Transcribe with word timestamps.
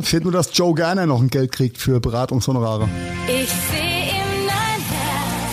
Ja, 0.00 0.06
fehlt 0.06 0.24
nur, 0.24 0.32
dass 0.32 0.56
Joe 0.56 0.74
Garner 0.74 1.04
noch 1.04 1.20
ein 1.20 1.28
Geld 1.28 1.52
kriegt 1.52 1.76
für 1.76 2.00
Beratungshonorare. 2.00 2.88
Ich 3.26 3.50
sehe 3.50 4.08
in 4.08 4.46
dein 4.46 4.80
Herz, 4.88 5.52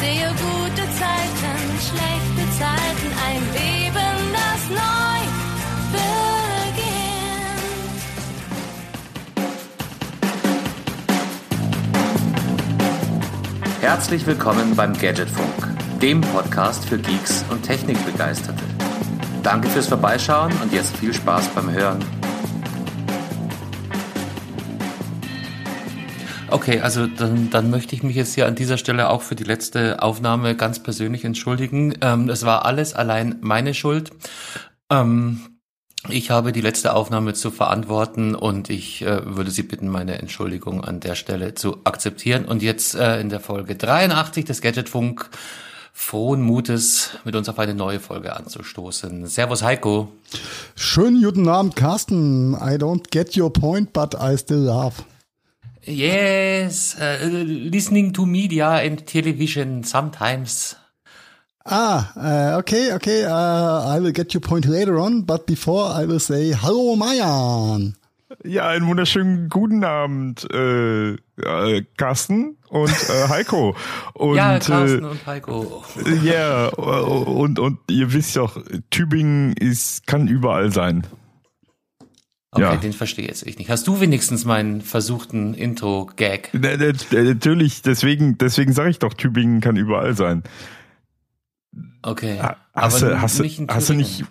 sehe 0.00 0.28
gute 0.28 0.82
Zeiten, 0.98 1.56
schlechte 1.80 2.44
Zeiten, 2.58 3.08
ein 3.26 3.42
Leben, 3.54 4.16
das 4.34 4.68
neu 4.68 5.20
beginnt. 5.92 6.92
Herzlich 13.80 14.26
willkommen 14.26 14.76
beim 14.76 14.92
Gadgetfunk, 14.92 15.74
dem 16.02 16.20
Podcast 16.20 16.84
für 16.84 16.98
Geeks 16.98 17.46
und 17.50 17.62
Technikbegeisterte. 17.62 18.62
Danke 19.42 19.68
fürs 19.68 19.86
Vorbeischauen 19.86 20.52
und 20.62 20.70
jetzt 20.74 20.94
viel 20.98 21.14
Spaß 21.14 21.48
beim 21.54 21.70
Hören. 21.70 22.17
Okay, 26.50 26.80
also 26.80 27.06
dann, 27.06 27.50
dann 27.50 27.70
möchte 27.70 27.94
ich 27.94 28.02
mich 28.02 28.16
jetzt 28.16 28.34
hier 28.34 28.46
an 28.46 28.54
dieser 28.54 28.78
Stelle 28.78 29.10
auch 29.10 29.20
für 29.20 29.34
die 29.34 29.44
letzte 29.44 30.02
Aufnahme 30.02 30.56
ganz 30.56 30.82
persönlich 30.82 31.24
entschuldigen. 31.24 31.94
Ähm, 32.00 32.30
es 32.30 32.44
war 32.44 32.64
alles 32.64 32.94
allein 32.94 33.36
meine 33.42 33.74
Schuld. 33.74 34.10
Ähm, 34.90 35.40
ich 36.08 36.30
habe 36.30 36.52
die 36.52 36.62
letzte 36.62 36.94
Aufnahme 36.94 37.34
zu 37.34 37.50
verantworten 37.50 38.34
und 38.34 38.70
ich 38.70 39.02
äh, 39.02 39.36
würde 39.36 39.50
Sie 39.50 39.62
bitten, 39.62 39.88
meine 39.88 40.18
Entschuldigung 40.18 40.82
an 40.82 41.00
der 41.00 41.16
Stelle 41.16 41.54
zu 41.54 41.84
akzeptieren. 41.84 42.46
Und 42.46 42.62
jetzt 42.62 42.94
äh, 42.94 43.20
in 43.20 43.28
der 43.28 43.40
Folge 43.40 43.74
83 43.74 44.46
des 44.46 44.62
Gadgetfunk 44.62 45.28
frohen 45.92 46.40
Mutes 46.40 47.10
mit 47.24 47.36
uns 47.36 47.48
auf 47.50 47.58
eine 47.58 47.74
neue 47.74 48.00
Folge 48.00 48.34
anzustoßen. 48.34 49.26
Servus 49.26 49.62
Heiko. 49.62 50.08
Schönen 50.76 51.22
guten 51.22 51.48
Abend, 51.48 51.76
Carsten. 51.76 52.54
I 52.54 52.76
don't 52.76 53.10
get 53.10 53.36
your 53.36 53.52
point, 53.52 53.92
but 53.92 54.14
I 54.14 54.38
still 54.38 54.60
laugh. 54.60 55.04
Yes, 55.84 56.96
uh, 56.98 57.18
listening 57.30 58.12
to 58.12 58.26
media 58.26 58.68
and 58.82 59.06
television 59.06 59.84
sometimes. 59.84 60.76
Ah, 61.64 62.12
uh, 62.16 62.58
okay, 62.58 62.92
okay. 62.94 63.24
Uh, 63.24 63.84
I 63.84 64.00
will 64.00 64.12
get 64.12 64.32
your 64.32 64.40
point 64.40 64.66
later 64.66 64.98
on, 64.98 65.22
but 65.22 65.46
before 65.46 65.84
I 65.84 66.06
will 66.06 66.20
say 66.20 66.52
Hallo 66.52 66.96
Mayan. 66.96 67.94
Ja, 68.44 68.68
einen 68.68 68.86
wunderschönen 68.86 69.48
guten 69.48 69.84
Abend, 69.84 70.46
äh, 70.52 71.12
äh, 71.42 71.84
Carsten 71.96 72.56
und 72.68 72.90
äh, 72.90 73.28
Heiko. 73.28 73.74
Und, 74.14 74.36
ja, 74.36 74.58
Carsten 74.58 75.02
äh, 75.02 75.06
und 75.06 75.26
Heiko. 75.26 75.84
Ja, 76.22 76.22
yeah, 76.22 76.68
und, 76.68 77.58
und 77.58 77.78
ihr 77.90 78.12
wisst 78.12 78.36
doch, 78.36 78.62
Tübingen 78.90 79.54
ist, 79.54 80.06
kann 80.06 80.28
überall 80.28 80.70
sein. 80.72 81.06
Okay, 82.50 82.62
ja. 82.62 82.76
den 82.76 82.94
verstehe 82.94 83.26
jetzt 83.26 83.46
ich 83.46 83.58
nicht. 83.58 83.68
Hast 83.68 83.86
du 83.86 84.00
wenigstens 84.00 84.46
meinen 84.46 84.80
versuchten 84.80 85.52
Intro-Gag? 85.52 86.50
Natürlich, 86.54 87.82
deswegen, 87.82 88.38
deswegen 88.38 88.72
sage 88.72 88.90
ich 88.90 88.98
doch, 88.98 89.12
Tübingen 89.12 89.60
kann 89.60 89.76
überall 89.76 90.16
sein. 90.16 90.42
Okay. 92.00 92.40
Hast, 92.74 93.02
aber 93.02 93.14
du, 93.14 93.20
hast, 93.20 93.40
nicht 93.40 93.60
hast 93.68 93.88
du 93.90 93.94
nicht, 93.94 94.24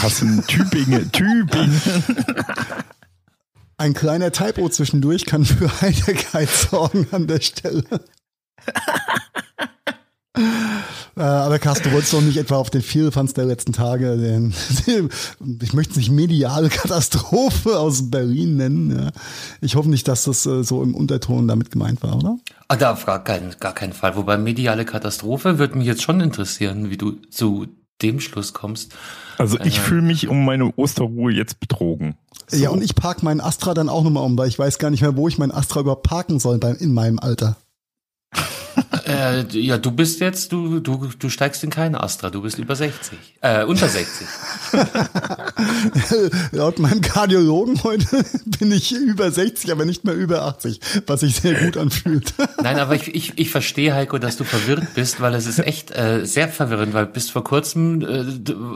hast 0.00 0.22
du 0.22 0.26
einen 0.26 0.46
Tübingen, 0.46 1.12
Tübingen. 1.12 1.80
Ein 3.76 3.92
kleiner 3.92 4.32
Typo 4.32 4.70
zwischendurch 4.70 5.26
kann 5.26 5.44
für 5.44 5.82
Heiterkeit 5.82 6.48
sorgen 6.48 7.06
an 7.10 7.26
der 7.26 7.40
Stelle. 7.42 7.84
Äh, 11.16 11.22
aber 11.22 11.58
Carsten, 11.58 11.88
du 11.88 11.92
wolltest 11.92 12.12
doch 12.12 12.20
nicht 12.20 12.36
etwa 12.36 12.56
auf 12.56 12.68
den 12.68 12.82
Vielfans 12.82 13.32
der 13.32 13.46
letzten 13.46 13.72
Tage, 13.72 14.18
den, 14.18 14.52
ich 15.62 15.72
möchte 15.72 15.92
es 15.92 15.96
nicht 15.96 16.10
mediale 16.10 16.68
Katastrophe 16.68 17.78
aus 17.78 18.10
Berlin 18.10 18.58
nennen. 18.58 18.98
Ja. 18.98 19.10
Ich 19.62 19.76
hoffe 19.76 19.88
nicht, 19.88 20.06
dass 20.08 20.24
das 20.24 20.44
äh, 20.44 20.62
so 20.62 20.82
im 20.82 20.94
Unterton 20.94 21.48
damit 21.48 21.70
gemeint 21.70 22.02
war, 22.02 22.16
oder? 22.16 22.36
Ah, 22.68 22.76
da 22.76 22.92
auf 22.92 23.06
gar 23.06 23.24
keinen, 23.24 23.54
gar 23.60 23.72
keinen 23.72 23.94
Fall. 23.94 24.16
Wobei 24.16 24.36
mediale 24.36 24.84
Katastrophe 24.84 25.58
würde 25.58 25.78
mich 25.78 25.86
jetzt 25.86 26.02
schon 26.02 26.20
interessieren, 26.20 26.90
wie 26.90 26.98
du 26.98 27.12
zu 27.30 27.66
dem 28.02 28.20
Schluss 28.20 28.52
kommst. 28.52 28.94
Also 29.38 29.58
ich 29.60 29.78
äh, 29.78 29.80
fühle 29.80 30.02
mich 30.02 30.28
um 30.28 30.44
meine 30.44 30.72
Osterruhe 30.76 31.32
jetzt 31.32 31.60
betrogen. 31.60 32.16
So. 32.48 32.58
Ja, 32.58 32.70
und 32.70 32.82
ich 32.82 32.94
park 32.94 33.22
meinen 33.22 33.40
Astra 33.40 33.72
dann 33.72 33.88
auch 33.88 34.04
nochmal 34.04 34.24
um, 34.24 34.36
weil 34.36 34.48
ich 34.48 34.58
weiß 34.58 34.78
gar 34.78 34.90
nicht 34.90 35.00
mehr, 35.00 35.16
wo 35.16 35.28
ich 35.28 35.38
meinen 35.38 35.52
Astra 35.52 35.80
überhaupt 35.80 36.06
parken 36.06 36.38
soll 36.38 36.60
in 36.78 36.92
meinem 36.92 37.18
Alter. 37.18 37.56
Äh, 39.06 39.44
ja, 39.52 39.78
du 39.78 39.92
bist 39.92 40.20
jetzt, 40.20 40.50
du, 40.52 40.80
du, 40.80 41.08
du 41.18 41.28
steigst 41.28 41.62
in 41.62 41.70
keine 41.70 42.02
Astra, 42.02 42.30
du 42.30 42.42
bist 42.42 42.58
über 42.58 42.74
60. 42.74 43.16
Äh, 43.40 43.64
unter 43.64 43.88
60. 43.88 44.26
Laut 46.50 46.78
meinem 46.80 47.00
Kardiologen 47.00 47.82
heute 47.84 48.24
bin 48.58 48.72
ich 48.72 48.92
über 48.92 49.30
60, 49.30 49.70
aber 49.70 49.84
nicht 49.84 50.04
mehr 50.04 50.14
über 50.14 50.42
80, 50.42 50.80
was 51.06 51.20
sich 51.20 51.36
sehr 51.36 51.54
gut 51.54 51.76
anfühlt. 51.76 52.34
Nein, 52.62 52.80
aber 52.80 52.96
ich, 52.96 53.14
ich, 53.14 53.38
ich 53.38 53.50
verstehe, 53.50 53.94
Heiko, 53.94 54.18
dass 54.18 54.36
du 54.36 54.44
verwirrt 54.44 54.94
bist, 54.94 55.20
weil 55.20 55.34
es 55.34 55.46
ist 55.46 55.60
echt 55.60 55.92
äh, 55.92 56.24
sehr 56.24 56.48
verwirrend, 56.48 56.92
weil 56.92 57.06
bis 57.06 57.30
vor 57.30 57.44
kurzem 57.44 58.02
äh, 58.02 58.24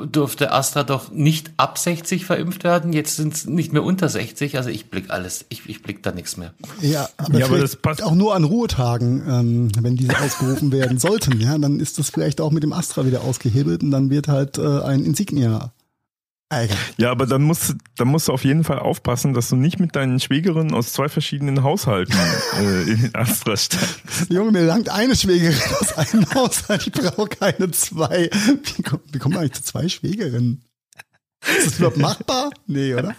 durfte 0.06 0.52
Astra 0.52 0.84
doch 0.84 1.10
nicht 1.10 1.50
ab 1.56 1.76
60 1.76 2.24
verimpft 2.24 2.62
werden, 2.62 2.92
jetzt 2.92 3.16
sind 3.16 3.34
es 3.34 3.46
nicht 3.46 3.72
mehr 3.72 3.82
unter 3.82 4.08
60, 4.08 4.56
also 4.56 4.70
ich 4.70 4.90
blick 4.90 5.10
alles, 5.10 5.44
ich, 5.48 5.62
ich 5.66 5.82
blick 5.82 6.04
da 6.04 6.12
nichts 6.12 6.36
mehr. 6.36 6.52
Ja, 6.80 7.08
aber, 7.16 7.38
ja, 7.38 7.46
aber 7.46 7.58
das 7.58 7.74
passt 7.74 8.02
auch 8.02 8.14
nur 8.14 8.36
an 8.36 8.44
Ruhetagen, 8.44 9.22
ähm, 9.28 9.72
wenn 9.80 9.96
diese 9.96 10.19
ausgerufen 10.20 10.72
werden 10.72 10.98
sollten, 10.98 11.40
ja, 11.40 11.56
dann 11.58 11.80
ist 11.80 11.98
das 11.98 12.10
vielleicht 12.10 12.40
auch 12.40 12.50
mit 12.50 12.62
dem 12.62 12.72
Astra 12.72 13.06
wieder 13.06 13.22
ausgehebelt 13.22 13.82
und 13.82 13.90
dann 13.90 14.10
wird 14.10 14.28
halt 14.28 14.58
äh, 14.58 14.82
ein 14.82 15.04
Insignia 15.04 15.72
Alter. 16.52 16.76
Ja, 16.96 17.12
aber 17.12 17.26
dann 17.26 17.42
musst, 17.42 17.76
dann 17.96 18.08
musst 18.08 18.26
du 18.26 18.32
auf 18.32 18.44
jeden 18.44 18.64
Fall 18.64 18.80
aufpassen, 18.80 19.34
dass 19.34 19.48
du 19.48 19.56
nicht 19.56 19.78
mit 19.78 19.94
deinen 19.94 20.18
Schwägerinnen 20.18 20.74
aus 20.74 20.92
zwei 20.92 21.08
verschiedenen 21.08 21.62
Haushalten 21.62 22.16
äh, 22.58 22.90
in 22.90 23.14
Astra 23.14 23.56
steigst. 23.56 24.00
Junge, 24.30 24.50
mir 24.50 24.64
langt 24.64 24.88
eine 24.88 25.14
Schwägerin 25.14 25.56
aus 25.80 25.96
einem 25.96 26.34
Haushalt. 26.34 26.88
Ich 26.88 26.92
brauche 26.92 27.28
keine 27.28 27.70
zwei. 27.70 28.28
Wie, 28.32 28.82
wie 29.12 29.18
kommt 29.20 29.34
man 29.34 29.42
eigentlich 29.42 29.52
zu 29.52 29.62
zwei 29.62 29.88
Schwägerinnen? 29.88 30.64
Ist 31.56 31.66
das 31.66 31.78
überhaupt 31.78 31.98
machbar? 31.98 32.50
Nee, 32.66 32.94
oder? 32.94 33.14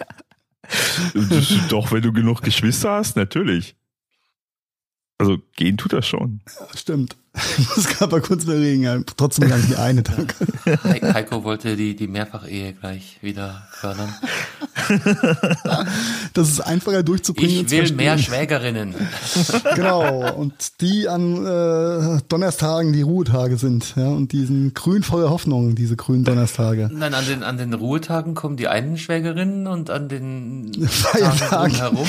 Doch, 1.69 1.94
wenn 1.94 2.01
du 2.01 2.12
genug 2.12 2.41
Geschwister 2.41 2.91
hast, 2.91 3.16
natürlich. 3.16 3.75
Also 5.22 5.38
gehen 5.56 5.78
tut 5.78 5.94
das 5.94 6.08
schon. 6.08 6.40
Ja, 6.48 6.66
stimmt. 6.76 7.16
Ich 7.59 7.76
muss 7.78 7.88
gerade 7.88 8.12
mal 8.12 8.22
kurz 8.22 8.44
überlegen, 8.44 9.06
trotzdem 9.16 9.48
lang 9.48 9.64
die 9.70 9.76
eine, 9.76 10.02
danke. 10.02 10.36
Heiko 11.14 11.44
wollte 11.44 11.78
die, 11.78 11.96
die 11.96 12.08
Mehrfachehe 12.08 12.74
gleich 12.74 13.20
wieder 13.22 13.68
fördern. 13.72 14.14
Das 16.34 16.50
ist 16.50 16.60
einfacher 16.60 17.04
durchzubringen. 17.04 17.66
Ich 17.66 17.72
will 17.72 17.94
mehr 17.94 18.18
Schwägerinnen. 18.18 18.96
Genau, 19.76 20.34
und 20.34 20.81
die 20.81 21.08
an 21.08 21.46
äh, 21.46 22.22
Donnerstagen 22.28 22.92
die 22.94 23.04
Ruhetage 23.04 23.58
sind, 23.58 23.94
ja, 23.96 24.08
und 24.08 24.31
diesen 24.31 24.74
grün 24.74 25.04
voller 25.04 25.30
Hoffnung, 25.30 25.76
diese 25.76 25.96
grünen 25.96 26.24
Donnerstage. 26.24 26.90
Nein, 26.92 27.14
an 27.14 27.26
den, 27.26 27.44
an 27.44 27.58
den 27.58 27.74
Ruhetagen 27.74 28.34
kommen 28.34 28.58
die 28.58 28.68
einen 28.68 28.98
Schwägerinnen 28.98 29.68
und 29.68 29.90
an 29.90 30.10
den 30.10 30.72
Feiertagen 30.90 31.76
herum 31.76 32.08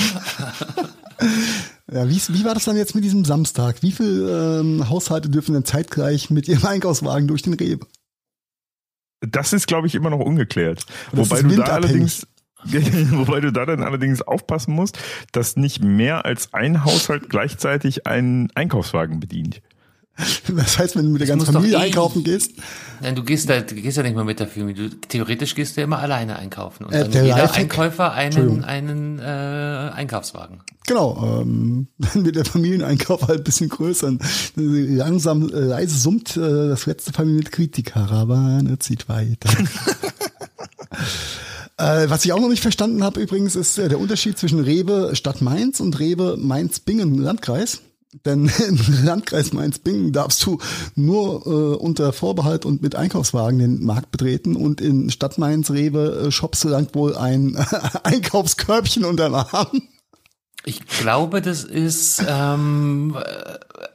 ja, 1.93 2.09
wie, 2.09 2.21
wie 2.29 2.45
war 2.45 2.53
das 2.53 2.65
dann 2.65 2.75
jetzt 2.75 2.95
mit 2.95 3.03
diesem 3.03 3.25
Samstag? 3.25 3.81
Wie 3.81 3.91
viele 3.91 4.59
ähm, 4.59 4.89
Haushalte 4.89 5.29
dürfen 5.29 5.53
denn 5.53 5.65
zeitgleich 5.65 6.29
mit 6.29 6.47
ihrem 6.47 6.65
Einkaufswagen 6.67 7.27
durch 7.27 7.41
den 7.41 7.53
Rewe? 7.53 7.85
Das 9.21 9.53
ist, 9.53 9.67
glaube 9.67 9.87
ich, 9.87 9.95
immer 9.95 10.09
noch 10.09 10.19
ungeklärt. 10.19 10.85
Wobei 11.11 11.41
du 11.41 11.55
da 11.55 11.63
allerdings 11.63 12.27
Wobei 13.11 13.41
du 13.41 13.51
da 13.51 13.65
dann 13.65 13.83
allerdings 13.83 14.21
aufpassen 14.21 14.73
musst, 14.73 14.97
dass 15.33 15.57
nicht 15.57 15.83
mehr 15.83 16.25
als 16.25 16.53
ein 16.53 16.85
Haushalt 16.85 17.29
gleichzeitig 17.29 18.07
einen 18.07 18.49
Einkaufswagen 18.55 19.19
bedient. 19.19 19.61
Das 20.55 20.77
heißt, 20.77 20.95
wenn 20.95 21.05
du 21.05 21.11
mit 21.11 21.21
der 21.21 21.27
ganzen 21.27 21.51
Familie 21.51 21.77
eh, 21.77 21.81
einkaufen 21.81 22.23
gehst? 22.23 22.53
Nein, 23.01 23.15
du 23.15 23.23
gehst, 23.23 23.49
da, 23.49 23.61
du 23.61 23.75
gehst 23.75 23.97
ja 23.97 24.03
nicht 24.03 24.15
mal 24.15 24.23
mit 24.23 24.39
der 24.39 24.47
Familie. 24.47 24.89
Du, 24.89 24.95
theoretisch 24.95 25.55
gehst 25.55 25.77
du 25.77 25.81
immer 25.81 25.99
alleine 25.99 26.37
einkaufen. 26.37 26.85
Und 26.85 26.93
äh, 26.93 27.09
dann 27.09 27.25
jeder 27.25 27.37
Lifehack, 27.37 27.57
Einkäufer 27.57 28.13
einen, 28.13 28.63
einen 28.63 29.19
äh, 29.19 29.23
Einkaufswagen. 29.93 30.61
Genau, 30.85 31.41
ähm, 31.41 31.87
dann 31.97 32.25
wird 32.25 32.35
der 32.35 32.45
Familieneinkauf 32.45 33.27
halt 33.27 33.39
ein 33.39 33.43
bisschen 33.43 33.69
größer. 33.69 34.17
Langsam, 34.55 35.49
äh, 35.49 35.59
leise 35.59 35.97
summt 35.97 36.37
äh, 36.37 36.69
das 36.69 36.85
letzte 36.85 37.13
Familienmitglied, 37.13 37.75
die 37.77 37.83
Karawane 37.83 38.79
zieht 38.79 39.09
weiter. 39.09 39.49
Äh, 41.75 42.07
was 42.07 42.23
ich 42.23 42.31
auch 42.31 42.39
noch 42.39 42.49
nicht 42.49 42.61
verstanden 42.61 43.03
habe 43.03 43.19
übrigens, 43.19 43.55
ist 43.55 43.79
äh, 43.79 43.89
der 43.89 43.99
Unterschied 43.99 44.37
zwischen 44.37 44.59
Rewe 44.59 45.15
Stadt 45.15 45.41
Mainz 45.41 45.79
und 45.79 45.99
Rewe 45.99 46.37
Mainz-Bingen 46.37 47.17
Landkreis. 47.17 47.81
Denn 48.25 48.51
im 48.67 48.79
Landkreis 49.03 49.53
Mainz-Bingen 49.53 50.11
darfst 50.11 50.45
du 50.45 50.59
nur 50.95 51.45
äh, 51.45 51.75
unter 51.77 52.13
Vorbehalt 52.13 52.65
und 52.65 52.81
mit 52.81 52.95
Einkaufswagen 52.95 53.59
den 53.59 53.83
Markt 53.83 54.11
betreten 54.11 54.55
und 54.55 54.81
in 54.81 55.09
Stadt 55.09 55.37
Mainz-Rewe 55.37 56.27
äh, 56.27 56.31
Shops 56.31 56.63
langt 56.63 56.95
wohl 56.95 57.15
ein 57.15 57.55
äh, 57.55 57.63
Einkaufskörbchen 58.03 59.05
unter 59.05 59.25
dem 59.25 59.35
Arm. 59.35 59.81
Ich 60.65 60.87
glaube, 60.87 61.41
das 61.41 61.65
ist 61.65 62.23
ähm, 62.25 63.17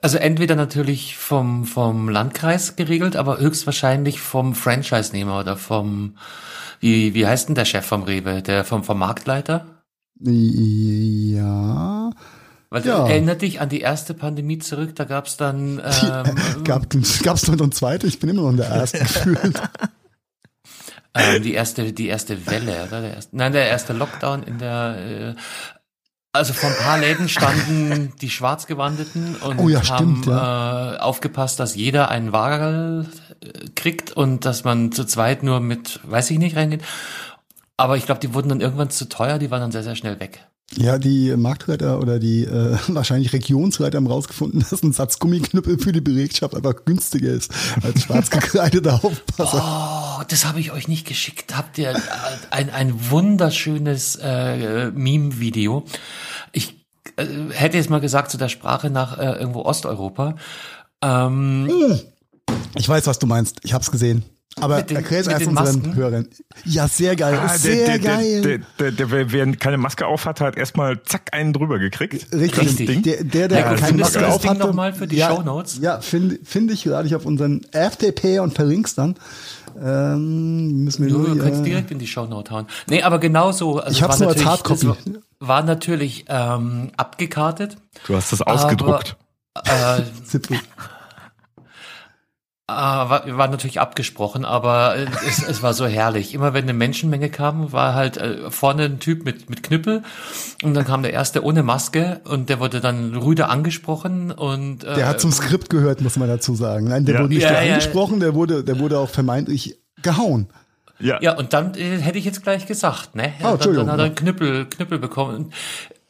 also 0.03 0.19
entweder 0.19 0.55
natürlich 0.55 1.17
vom 1.17 1.65
vom 1.65 2.11
Landkreis 2.11 2.77
geregelt, 2.77 3.17
aber 3.17 3.39
höchstwahrscheinlich 3.39 4.21
vom 4.21 4.55
Franchise-Nehmer 4.55 5.41
oder 5.41 5.57
vom 5.57 6.19
wie 6.81 7.15
wie 7.15 7.27
heißt 7.27 7.49
denn 7.49 7.55
der 7.55 7.65
Chef 7.65 7.87
vom 7.87 8.03
Rewe, 8.03 8.43
der 8.43 8.65
vom 8.65 8.85
vom 8.85 8.99
Marktleiter? 8.99 9.83
Ja. 10.21 12.11
Weil 12.71 12.85
Ja. 12.87 13.09
erinnert 13.09 13.43
dich 13.43 13.61
an 13.61 13.69
die 13.71 13.81
erste 13.81 14.13
Pandemie 14.15 14.59
zurück, 14.59 14.95
da 14.95 15.05
gab's 15.05 15.37
dann 15.37 15.81
ähm, 15.85 16.65
Gab 16.65 16.93
es 16.95 17.47
noch 17.49 17.59
eine 17.59 17.71
zweite? 17.71 18.07
Ich 18.07 18.19
bin 18.19 18.29
immer 18.31 18.43
noch 18.43 18.51
in 18.51 18.57
der 18.59 18.67
ersten 18.67 18.99
gefühlt. 19.07 19.61
ähm, 21.15 21.43
die 21.43 21.55
erste, 21.55 21.93
die 21.93 22.09
erste 22.09 22.47
Welle, 22.47 22.85
oder? 22.87 23.01
Der 23.01 23.15
erste, 23.15 23.37
nein, 23.37 23.53
der 23.53 23.67
erste 23.69 23.93
Lockdown 23.95 24.43
in 24.43 24.59
der 24.59 25.35
äh, 25.35 25.41
also 26.35 26.53
vor 26.53 26.69
ein 26.71 26.77
paar 26.77 26.99
Läden 26.99 27.29
standen 27.29 28.13
die 28.21 28.29
Schwarzgewandeten 28.31 29.37
und 29.37 29.59
Oh 29.59 29.69
ja, 29.69 29.83
haben 29.89 30.23
stimmt, 30.23 30.27
äh, 30.27 30.99
aufgepasst, 30.99 31.59
dass 31.59 31.75
jeder 31.75 32.11
einen 32.11 32.33
Wagel 32.33 33.07
äh, 33.41 33.49
kriegt 33.75 34.13
und 34.13 34.45
dass 34.45 34.63
man 34.63 34.93
zu 34.93 35.05
zweit 35.07 35.43
nur 35.43 35.61
mit, 35.61 36.01
weiß 36.05 36.31
ich 36.31 36.39
nicht, 36.39 36.55
reingeht. 36.55 36.83
Aber 37.79 37.97
ich 37.97 38.05
glaube, 38.05 38.21
die 38.21 38.35
wurden 38.35 38.49
dann 38.51 38.61
irgendwann 38.61 38.91
zu 38.91 39.09
teuer, 39.09 39.39
die 39.39 39.51
waren 39.51 39.61
dann 39.61 39.73
sehr, 39.73 39.85
sehr 39.85 39.97
schnell 39.97 40.21
weg. 40.21 40.45
Ja, 40.77 40.99
die 40.99 41.35
Marktleiter 41.37 41.99
oder 41.99 42.19
die 42.19 42.45
äh, 42.45 42.77
wahrscheinlich 42.89 43.33
Regionsleiter 43.33 43.97
haben 43.97 44.07
rausgefunden, 44.09 44.61
dass 44.71 44.83
ein 44.83 44.93
Satz 44.93 45.19
Gummiknüppel 45.19 45.79
für 45.79 45.93
die 45.93 46.01
Belegschaft 46.01 46.55
einfach 46.55 46.85
günstiger 46.85 47.31
ist 47.31 47.53
als 47.83 48.03
schwarz 48.03 48.29
gekleideter 48.29 49.03
Aufpasser. 49.03 49.95
Oh, 50.19 50.25
das 50.29 50.45
habe 50.45 50.59
ich 50.59 50.73
euch 50.73 50.89
nicht 50.89 51.07
geschickt. 51.07 51.57
Habt 51.57 51.79
ihr 51.79 51.95
ein, 52.51 52.71
ein 52.71 53.11
wunderschönes 53.11 54.19
äh, 54.21 54.91
Meme-Video? 54.91 55.85
Ich 56.51 56.85
äh, 57.17 57.25
hätte 57.53 57.77
jetzt 57.77 57.89
mal 57.89 58.01
gesagt, 58.01 58.33
zu 58.33 58.37
der 58.37 58.49
Sprache 58.49 58.91
nach 58.91 59.17
äh, 59.17 59.39
irgendwo 59.39 59.63
Osteuropa. 59.63 60.35
Ähm, 61.01 61.71
Ich 62.75 62.89
weiß, 62.89 63.07
was 63.07 63.21
du 63.21 63.29
meinst. 63.29 63.61
Ich 63.63 63.73
hab's 63.75 63.93
gesehen. 63.93 64.25
Aber 64.61 64.77
Mit 64.79 64.91
den- 64.91 64.97
erklär 64.99 65.21
es 65.21 65.27
den 65.27 65.49
unseren? 65.49 65.95
Hörern. 65.95 66.29
Ja, 66.65 66.89
sehr 66.89 67.17
geil. 67.17 67.39
Ah, 67.41 67.49
sehr 67.57 67.87
der, 67.87 67.87
der, 67.87 67.99
geil. 67.99 68.43
Der, 68.43 68.59
der, 68.59 68.93
der, 68.93 69.07
der, 69.07 69.33
wer 69.33 69.57
keine 69.57 69.77
Maske 69.79 70.07
auf 70.07 70.27
hat, 70.27 70.41
hat 70.41 70.57
erstmal 70.57 71.03
zack 71.05 71.33
einen 71.33 71.53
drüber 71.53 71.79
gekriegt. 71.79 72.27
Richtig. 72.33 72.59
Richtig. 72.69 72.87
Ding. 72.87 73.03
Der, 73.03 73.25
der, 73.25 73.49
der 73.49 73.69
Heiko, 73.71 73.81
keine 73.81 73.99
Maske 73.99 74.19
du 74.19 74.25
das 74.25 74.35
auf 74.35 74.41
Ding 74.43 74.51
hatte. 74.51 74.61
noch 74.61 74.75
mal 74.75 74.93
für 74.93 75.07
die 75.07 75.17
ja, 75.17 75.29
Shownotes? 75.31 75.79
Ja, 75.81 76.01
finde 76.01 76.39
find 76.45 76.71
ich, 76.71 76.85
lade 76.85 77.07
ich 77.07 77.15
auf 77.15 77.27
unseren 77.27 77.63
FTP 77.73 78.41
und 78.41 78.55
verlink's 78.55 78.95
dann. 78.95 79.15
Ähm, 79.81 80.85
müssen 80.85 81.05
wir 81.07 81.13
Du 81.13 81.19
nur, 81.19 81.39
kannst 81.39 81.61
äh, 81.61 81.65
direkt 81.65 81.91
in 81.91 81.99
die 81.99 82.07
Shownote 82.07 82.51
hauen. 82.51 82.67
Nee, 82.89 83.03
aber 83.03 83.19
genau 83.19 83.53
so. 83.53 83.79
Also 83.79 83.91
Ich 83.93 84.03
hab's 84.03 84.19
war 84.21 84.27
nur 84.27 84.35
als 84.35 84.45
Hardcopy. 84.45 84.87
das 84.87 84.97
War, 85.07 85.49
war 85.49 85.63
natürlich 85.63 86.25
ähm, 86.29 86.91
abgekartet. 86.97 87.77
Du 88.07 88.17
hast 88.17 88.33
das 88.33 88.43
ausgedruckt. 88.43 89.17
Äh, 89.65 90.03
Zipfel. 90.25 90.59
Ah, 92.71 93.09
war, 93.09 93.39
war 93.39 93.49
natürlich 93.49 93.81
abgesprochen, 93.81 94.45
aber 94.45 94.95
äh, 94.95 95.07
es, 95.27 95.43
es 95.43 95.63
war 95.63 95.73
so 95.73 95.87
herrlich. 95.87 96.35
Immer 96.35 96.53
wenn 96.53 96.65
eine 96.65 96.75
Menschenmenge 96.75 97.31
kam, 97.31 97.73
war 97.73 97.95
halt 97.95 98.19
äh, 98.19 98.51
vorne 98.51 98.83
ein 98.85 99.01
Typ 99.01 99.25
mit, 99.25 99.49
mit 99.49 99.63
Knüppel 99.63 100.03
und 100.63 100.75
dann 100.75 100.85
kam 100.85 101.03
der 101.03 101.15
erste 101.15 101.43
ohne 101.43 101.63
Maske 101.63 102.21
und 102.25 102.51
der 102.51 102.61
wurde 102.61 102.81
dann 102.83 103.15
rüde 103.17 103.49
angesprochen 103.49 104.31
und 104.33 104.85
äh, 104.85 104.97
Der 104.97 105.09
hat 105.09 105.19
zum 105.19 105.33
Skript 105.33 105.71
gehört, 105.71 106.03
muss 106.03 106.17
man 106.19 106.29
dazu 106.29 106.55
sagen. 106.55 106.89
Nein, 106.89 107.07
der 107.07 107.15
Ja. 107.15 107.21
wurde 107.23 107.33
nicht 107.33 107.45
Ja, 107.45 107.63
ja. 107.63 107.73
angesprochen, 107.73 108.21
der 108.21 108.35
wurde, 108.35 108.63
der 108.63 108.79
wurde 108.79 108.99
auch 108.99 109.09
vermeintlich 109.09 109.79
gehauen. 110.03 110.49
Ja. 111.01 111.19
ja 111.23 111.39
und 111.39 111.55
dann 111.55 111.75
äh, 111.75 111.97
hätte 111.97 112.19
ich 112.19 112.27
jetzt 112.27 112.43
gleich 112.43 112.67
gesagt, 112.67 113.15
ne? 113.15 113.33
Ah, 113.39 113.45
dann, 113.45 113.53
Entschuldigung, 113.55 113.87
dann 113.87 113.93
hat 113.95 114.01
er 114.01 114.05
einen 114.07 114.15
Knüppel, 114.15 114.67
Knüppel 114.67 114.99
bekommen. 114.99 115.53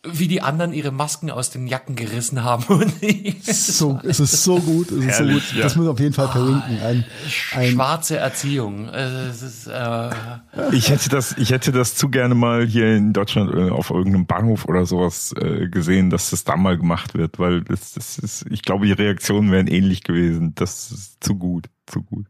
Wie 0.07 0.29
die 0.29 0.43
anderen 0.43 0.73
ihre 0.73 0.93
Masken 0.93 1.29
aus 1.29 1.51
den 1.51 1.67
Jacken 1.67 1.97
gerissen 1.97 2.45
haben. 2.45 2.65
Und 2.69 2.95
So, 3.43 3.99
es 4.05 4.21
ist 4.21 4.45
so 4.45 4.61
gut, 4.61 4.93
es 4.93 5.05
ist 5.05 5.19
so 5.19 5.25
gut. 5.25 5.43
ja. 5.55 5.63
Das 5.63 5.75
muss 5.75 5.89
auf 5.89 5.99
jeden 5.99 6.13
Fall 6.15 6.29
verlinken. 6.29 6.79
Ein, 6.81 7.05
ein, 7.53 7.73
schwarze 7.73 8.17
Erziehung. 8.17 8.89
Es 8.91 9.43
ist, 9.43 9.67
äh, 9.67 10.11
Ich 10.71 10.91
hätte 10.91 11.09
das, 11.09 11.37
ich 11.37 11.51
hätte 11.51 11.73
das 11.73 11.97
zu 11.97 12.11
gerne 12.11 12.37
mal 12.37 12.65
hier 12.65 12.95
in 12.95 13.13
Deutschland 13.13 13.53
äh, 13.53 13.71
auf 13.71 13.91
irgendeinem 13.91 14.27
Bahnhof 14.27 14.67
oder 14.67 14.87
sowas 14.87 15.35
äh, 15.37 15.67
gesehen, 15.69 16.11
dass 16.11 16.31
das 16.31 16.45
da 16.45 16.57
mal 16.57 16.79
gemacht 16.79 17.15
wird, 17.15 17.41
weil 17.41 17.63
das, 17.63 17.95
das 17.95 18.19
ist, 18.19 18.47
ich 18.51 18.63
glaube, 18.63 18.87
die 18.87 18.93
Reaktionen 18.93 19.51
wären 19.51 19.67
ähnlich 19.67 20.05
gewesen. 20.05 20.53
Das 20.55 20.93
ist 20.93 21.25
zu 21.25 21.35
gut, 21.35 21.67
zu 21.87 22.03
gut. 22.03 22.27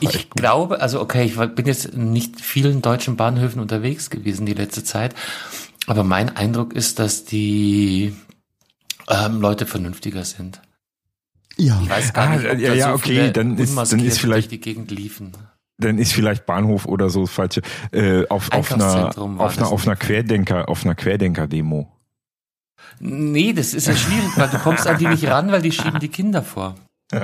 Ich 0.00 0.28
gut. 0.28 0.36
glaube, 0.36 0.80
also 0.80 1.00
okay, 1.00 1.24
ich 1.24 1.36
bin 1.54 1.66
jetzt 1.66 1.96
nicht 1.96 2.40
vielen 2.40 2.82
deutschen 2.82 3.16
Bahnhöfen 3.16 3.60
unterwegs 3.60 4.10
gewesen 4.10 4.44
die 4.44 4.54
letzte 4.54 4.82
Zeit, 4.82 5.14
aber 5.86 6.04
mein 6.04 6.36
Eindruck 6.36 6.72
ist, 6.74 6.98
dass 6.98 7.24
die 7.24 8.14
ähm, 9.08 9.40
Leute 9.40 9.66
vernünftiger 9.66 10.24
sind. 10.24 10.60
ja. 11.56 11.80
Ich 11.82 11.88
weiß 11.88 12.12
gar 12.12 12.28
Ah, 12.28 12.36
nicht, 12.36 12.46
ob 12.50 12.58
ja, 12.58 12.68
da 12.70 12.74
ja, 12.74 12.88
so 12.88 12.94
okay, 12.94 13.08
viele 13.08 13.32
dann 13.32 13.56
ist- 13.58 13.76
dann 13.92 14.00
ist 14.00 14.18
vielleicht- 14.18 14.50
durch 14.50 14.60
die 14.60 14.60
Gegend 14.60 14.90
liefen. 14.90 15.32
Dann 15.78 15.98
ist 15.98 16.12
vielleicht 16.14 16.46
Bahnhof 16.46 16.86
oder 16.86 17.10
so 17.10 17.20
das 17.22 17.30
falsche. 17.30 17.60
Äh, 17.92 18.26
auf, 18.28 18.50
auf 18.50 18.72
einer, 18.72 19.10
auf 19.18 19.56
einer, 19.58 19.68
auf 19.70 19.86
einer. 19.86 19.94
Querdenker, 19.96 20.70
auf 20.70 20.84
einer 20.86 20.94
Querdenker-Demo. 20.94 21.92
Nee, 22.98 23.52
das 23.52 23.74
ist 23.74 23.86
ja 23.86 23.94
schwierig, 23.94 24.30
weil 24.36 24.48
du 24.48 24.58
kommst 24.58 24.86
an 24.86 24.96
die 24.98 25.06
nicht 25.06 25.26
ran, 25.26 25.52
weil 25.52 25.60
die 25.60 25.72
schieben 25.72 26.00
die 26.00 26.08
Kinder 26.08 26.42
vor. 26.42 26.76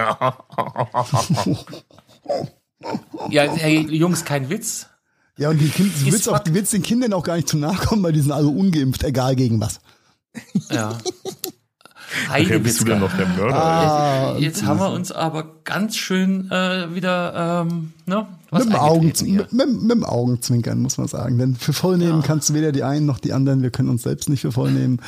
Ja, 3.30 3.44
hey, 3.54 3.80
Jungs, 3.94 4.24
kein 4.24 4.50
Witz. 4.50 4.88
Ja, 5.42 5.50
und 5.50 5.58
die 5.58 5.68
Kinder, 5.68 5.92
du 6.04 6.12
willst, 6.12 6.28
auch, 6.28 6.38
du 6.38 6.54
willst 6.54 6.72
den 6.72 6.82
Kindern 6.82 7.12
auch 7.12 7.24
gar 7.24 7.36
nicht 7.36 7.48
zu 7.48 7.58
nahe 7.58 7.76
kommen, 7.76 8.02
weil 8.02 8.12
die 8.12 8.20
sind 8.20 8.32
alle 8.32 8.48
ungeimpft, 8.48 9.04
egal 9.04 9.36
gegen 9.36 9.60
was. 9.60 9.80
Ja. 10.70 10.98
Wer 12.34 12.58
bist 12.58 12.78
du 12.80 12.84
denn 12.84 13.00
Heidewitzka. 13.00 13.24
noch 13.24 13.36
der 13.36 13.44
Mörder? 13.44 13.64
Ah, 13.64 14.36
Jetzt 14.38 14.64
haben 14.64 14.78
wir 14.80 14.90
uns 14.90 15.12
aber 15.12 15.62
ganz 15.64 15.96
schön 15.96 16.50
äh, 16.50 16.94
wieder 16.94 17.64
ähm, 17.66 17.92
ne, 18.04 18.26
was 18.50 18.64
Mit 18.64 18.74
dem, 18.74 18.80
Augen, 18.80 19.06
mit, 19.06 19.22
mit, 19.52 19.82
mit 19.82 19.90
dem 19.90 20.04
Augenzwinkern, 20.04 20.78
muss 20.80 20.98
man 20.98 21.08
sagen. 21.08 21.38
Denn 21.38 21.56
für 21.56 21.72
voll 21.72 21.96
nehmen 21.96 22.22
kannst 22.22 22.50
du 22.50 22.54
weder 22.54 22.70
die 22.70 22.82
einen 22.84 23.06
noch 23.06 23.18
die 23.18 23.32
anderen. 23.32 23.62
Wir 23.62 23.70
können 23.70 23.88
uns 23.88 24.02
selbst 24.02 24.28
nicht 24.28 24.42
für 24.42 24.52
voll 24.52 24.72
nehmen. 24.72 25.00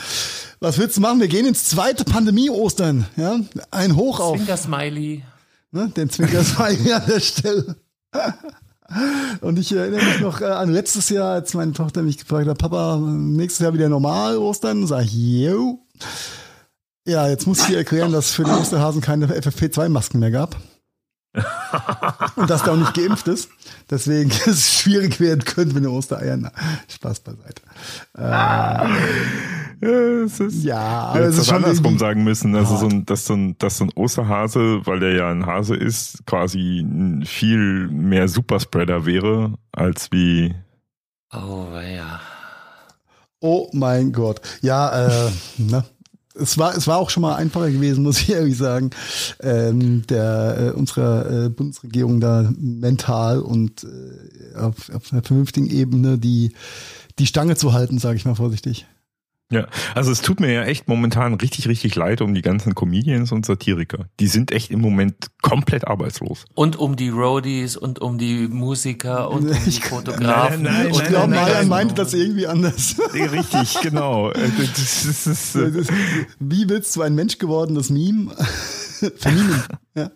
Was 0.60 0.78
willst 0.78 0.96
du 0.96 1.02
machen? 1.02 1.20
Wir 1.20 1.28
gehen 1.28 1.44
ins 1.44 1.64
zweite 1.64 2.04
Pandemie-Ostern. 2.04 3.04
Ja? 3.16 3.38
Ein 3.70 3.96
Hoch 3.96 4.20
auf 4.20 4.36
Zwinker 4.38 4.56
Smiley. 4.56 5.22
ne? 5.72 5.90
den 5.94 6.08
Zwinkersmiley 6.08 6.90
an 6.94 7.02
der 7.06 7.20
Stelle. 7.20 7.76
Und 9.40 9.58
ich 9.58 9.72
erinnere 9.72 10.04
mich 10.04 10.20
noch 10.20 10.40
äh, 10.40 10.44
an 10.44 10.70
letztes 10.70 11.08
Jahr, 11.08 11.32
als 11.32 11.54
meine 11.54 11.72
Tochter 11.72 12.02
mich 12.02 12.18
gefragt 12.18 12.48
hat, 12.48 12.58
Papa, 12.58 12.98
nächstes 12.98 13.64
Jahr 13.64 13.74
wieder 13.74 13.88
normal 13.88 14.36
Ostern? 14.36 14.86
Sag 14.86 15.04
ich, 15.04 15.14
yo. 15.14 15.80
Ja, 17.06 17.28
jetzt 17.28 17.46
muss 17.46 17.60
ich 17.60 17.66
dir 17.66 17.78
erklären, 17.78 18.12
dass 18.12 18.26
es 18.26 18.32
für 18.32 18.44
die 18.44 18.50
Osterhasen 18.50 19.00
keine 19.00 19.26
FFP2-Masken 19.26 20.18
mehr 20.20 20.30
gab. 20.30 20.56
Und 22.36 22.48
dass 22.48 22.62
der 22.62 22.74
auch 22.74 22.76
nicht 22.76 22.94
geimpft 22.94 23.26
ist. 23.28 23.50
Deswegen 23.90 24.30
ist 24.30 24.46
es 24.46 24.80
schwierig 24.80 25.20
werden 25.20 25.44
könnte 25.44 25.74
mit 25.74 25.84
den 25.84 25.90
Ostereiern. 25.90 26.50
Spaß 26.88 27.20
beiseite. 27.20 27.62
Ja, 28.16 28.88
es 29.80 30.40
ist, 30.40 30.64
Ja, 30.64 30.78
aber 30.78 31.20
es 31.20 31.38
ist 31.38 31.46
schon 31.48 31.56
andersrum 31.64 31.98
sagen 31.98 32.24
müssen. 32.24 32.54
Also 32.54 32.72
hart. 32.72 32.80
so 32.80 32.86
ein, 32.88 33.06
dass 33.06 33.26
so 33.26 33.34
ein, 33.34 33.58
dass 33.58 33.78
so 33.78 33.84
ein 33.84 33.90
Osterhase, 33.94 34.80
weil 34.84 35.00
der 35.00 35.14
ja 35.14 35.30
ein 35.30 35.44
Hase 35.46 35.74
ist, 35.74 36.24
quasi 36.26 36.80
ein 36.80 37.24
viel 37.26 37.88
mehr 37.88 38.28
Superspreader 38.28 39.04
wäre, 39.04 39.54
als 39.72 40.12
wie. 40.12 40.54
Oh, 41.32 41.66
ja. 41.74 42.20
Oh 43.40 43.68
mein 43.72 44.12
Gott. 44.12 44.40
Ja, 44.62 45.06
äh, 45.06 45.30
ne? 45.58 45.84
Es 46.34 46.58
war, 46.58 46.76
es 46.76 46.86
war 46.86 46.98
auch 46.98 47.10
schon 47.10 47.20
mal 47.20 47.36
einfacher 47.36 47.70
gewesen, 47.70 48.02
muss 48.02 48.20
ich 48.20 48.30
ehrlich 48.30 48.56
sagen, 48.56 48.90
ähm, 49.40 50.02
der, 50.08 50.56
äh, 50.58 50.70
unserer 50.76 51.44
äh, 51.44 51.48
Bundesregierung 51.48 52.20
da 52.20 52.50
mental 52.58 53.40
und 53.40 53.84
äh, 53.84 54.56
auf, 54.56 54.90
auf 54.92 55.12
einer 55.12 55.22
vernünftigen 55.22 55.68
Ebene 55.68 56.18
die, 56.18 56.52
die 57.18 57.26
Stange 57.26 57.56
zu 57.56 57.72
halten, 57.72 57.98
sage 57.98 58.16
ich 58.16 58.24
mal 58.24 58.34
vorsichtig. 58.34 58.86
Ja, 59.54 59.66
also 59.94 60.10
es 60.10 60.20
tut 60.20 60.40
mir 60.40 60.52
ja 60.52 60.62
echt 60.64 60.88
momentan 60.88 61.34
richtig, 61.34 61.68
richtig 61.68 61.94
leid 61.94 62.20
um 62.20 62.34
die 62.34 62.42
ganzen 62.42 62.74
Comedians 62.74 63.32
und 63.32 63.46
Satiriker. 63.46 64.06
Die 64.20 64.26
sind 64.26 64.52
echt 64.52 64.70
im 64.70 64.80
Moment 64.80 65.14
komplett 65.42 65.86
arbeitslos. 65.86 66.44
Und 66.54 66.76
um 66.76 66.96
die 66.96 67.08
Roadies 67.10 67.76
und 67.76 68.00
um 68.00 68.18
die 68.18 68.48
Musiker 68.48 69.30
und 69.30 69.48
um 69.48 69.56
die 69.64 69.70
Fotografen. 69.70 70.62
Nein, 70.62 70.72
nein, 70.74 70.86
und 70.86 70.92
Ich 70.92 70.98
nein, 70.98 71.08
glaube, 71.08 71.30
nein, 71.30 71.40
Marian 71.40 71.58
nein. 71.60 71.68
meinte 71.68 71.94
das 71.94 72.14
irgendwie 72.14 72.46
anders. 72.46 72.96
Richtig, 73.12 73.80
genau. 73.82 74.30
Äh, 74.34 74.50
Das 74.58 75.04
ist, 75.04 75.26
das 75.26 75.26
ist, 75.26 75.56
äh, 75.56 75.84
Wie 76.40 76.68
willst 76.68 76.96
du 76.96 77.02
ein 77.02 77.14
Mensch 77.14 77.38
gewordenes 77.38 77.90
Meme 77.90 78.32
vermimen? 79.18 79.62
Ja. 79.96 80.10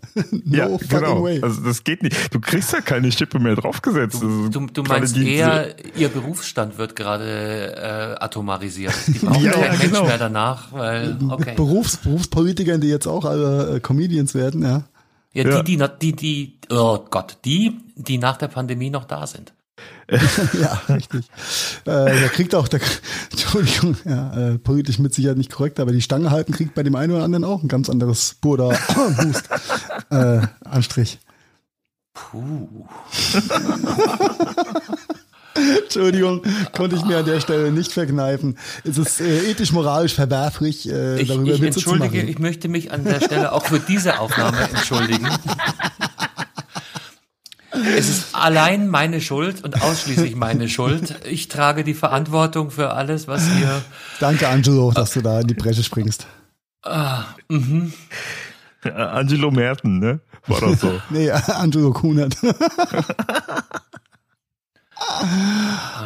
No 0.44 0.56
ja, 0.56 0.76
genau. 0.88 1.22
way. 1.22 1.40
Also 1.40 1.60
das 1.62 1.84
geht 1.84 2.02
nicht. 2.02 2.34
Du 2.34 2.40
kriegst 2.40 2.72
ja 2.72 2.80
keine 2.80 3.12
Schippe 3.12 3.38
mehr 3.38 3.54
draufgesetzt. 3.54 4.16
Also 4.22 4.48
Du, 4.48 4.66
du 4.66 4.82
meinst 4.82 5.14
die- 5.14 5.34
eher, 5.34 5.74
ihr 5.96 6.08
Berufsstand 6.08 6.78
wird 6.78 6.96
gerade 6.96 7.76
äh, 7.76 8.22
atomarisiert. 8.24 8.92
Die 9.06 9.18
brauchen 9.20 9.44
Ja, 9.44 9.52
kein 9.52 9.62
ja, 9.62 9.68
Mensch 9.70 9.82
genau. 9.82 10.04
mehr 10.06 10.18
danach, 10.18 10.72
weil, 10.72 11.16
okay. 11.28 11.54
Berufs, 11.54 11.96
Berufspolitikern, 11.98 12.80
die 12.80 12.88
jetzt 12.88 13.06
auch 13.06 13.24
alle 13.24 13.76
äh, 13.76 13.80
Comedians 13.80 14.34
werden, 14.34 14.62
ja. 14.62 14.82
Ja, 15.32 15.44
Ja. 15.48 15.58
die, 15.62 15.64
die, 15.72 15.76
noch- 15.76 15.98
die, 15.98 16.12
die, 16.16 16.58
oh 16.70 16.98
Gott, 17.10 17.36
die, 17.44 17.78
die 17.94 18.18
nach 18.18 18.36
der 18.38 18.48
Pandemie 18.48 18.90
noch 18.90 19.04
da 19.04 19.26
sind. 19.28 19.52
Ja, 20.60 20.80
richtig. 20.88 21.26
Äh, 21.84 22.18
der 22.18 22.28
kriegt 22.30 22.54
auch, 22.54 22.68
der, 22.68 22.80
Entschuldigung, 23.30 23.96
ja, 24.04 24.52
äh, 24.52 24.58
politisch 24.58 24.98
mit 24.98 25.14
Sicherheit 25.14 25.36
nicht 25.36 25.52
korrekt, 25.52 25.80
aber 25.80 25.92
die 25.92 26.00
Stange 26.00 26.30
halten 26.30 26.52
kriegt 26.52 26.74
bei 26.74 26.82
dem 26.82 26.94
einen 26.94 27.12
oder 27.12 27.24
anderen 27.24 27.44
auch 27.44 27.62
ein 27.62 27.68
ganz 27.68 27.90
anderes 27.90 28.36
Burda 28.40 28.70
Hust 28.96 29.48
äh, 30.10 30.40
Anstrich. 30.64 31.18
Puh. 32.14 32.86
Entschuldigung, 35.82 36.42
konnte 36.72 36.96
ich 36.96 37.04
mir 37.04 37.18
an 37.18 37.24
der 37.24 37.40
Stelle 37.40 37.72
nicht 37.72 37.92
verkneifen. 37.92 38.58
Es 38.84 38.98
ist 38.98 39.20
äh, 39.20 39.50
ethisch, 39.50 39.72
moralisch 39.72 40.14
verwerflich, 40.14 40.88
äh, 40.90 41.20
ich, 41.20 41.28
darüber 41.28 41.52
ich 41.52 41.60
Witze 41.60 41.80
zu 41.80 41.90
entschuldige, 41.90 42.18
machen. 42.18 42.28
ich 42.28 42.38
möchte 42.38 42.68
mich 42.68 42.92
an 42.92 43.04
der 43.04 43.20
Stelle 43.20 43.52
auch 43.52 43.66
für 43.66 43.80
diese 43.80 44.20
Aufnahme 44.20 44.58
entschuldigen. 44.70 45.28
Es 47.96 48.08
ist 48.08 48.34
allein 48.34 48.88
meine 48.88 49.20
Schuld 49.20 49.64
und 49.64 49.82
ausschließlich 49.82 50.36
meine 50.36 50.68
Schuld. 50.68 51.14
Ich 51.26 51.48
trage 51.48 51.84
die 51.84 51.94
Verantwortung 51.94 52.70
für 52.70 52.92
alles, 52.92 53.28
was 53.28 53.46
hier. 53.48 53.82
Danke, 54.20 54.48
Angelo, 54.48 54.92
dass 54.92 55.12
du 55.12 55.20
da 55.20 55.40
in 55.40 55.46
die 55.46 55.54
Bresche 55.54 55.82
springst. 55.82 56.26
Ah, 56.82 57.24
mhm. 57.48 57.92
Angelo 58.82 59.50
Merten, 59.50 59.98
ne? 59.98 60.20
War 60.46 60.60
das 60.60 60.80
so? 60.80 61.00
Nee, 61.10 61.30
Angelo 61.30 61.92
Kunert. 61.92 62.36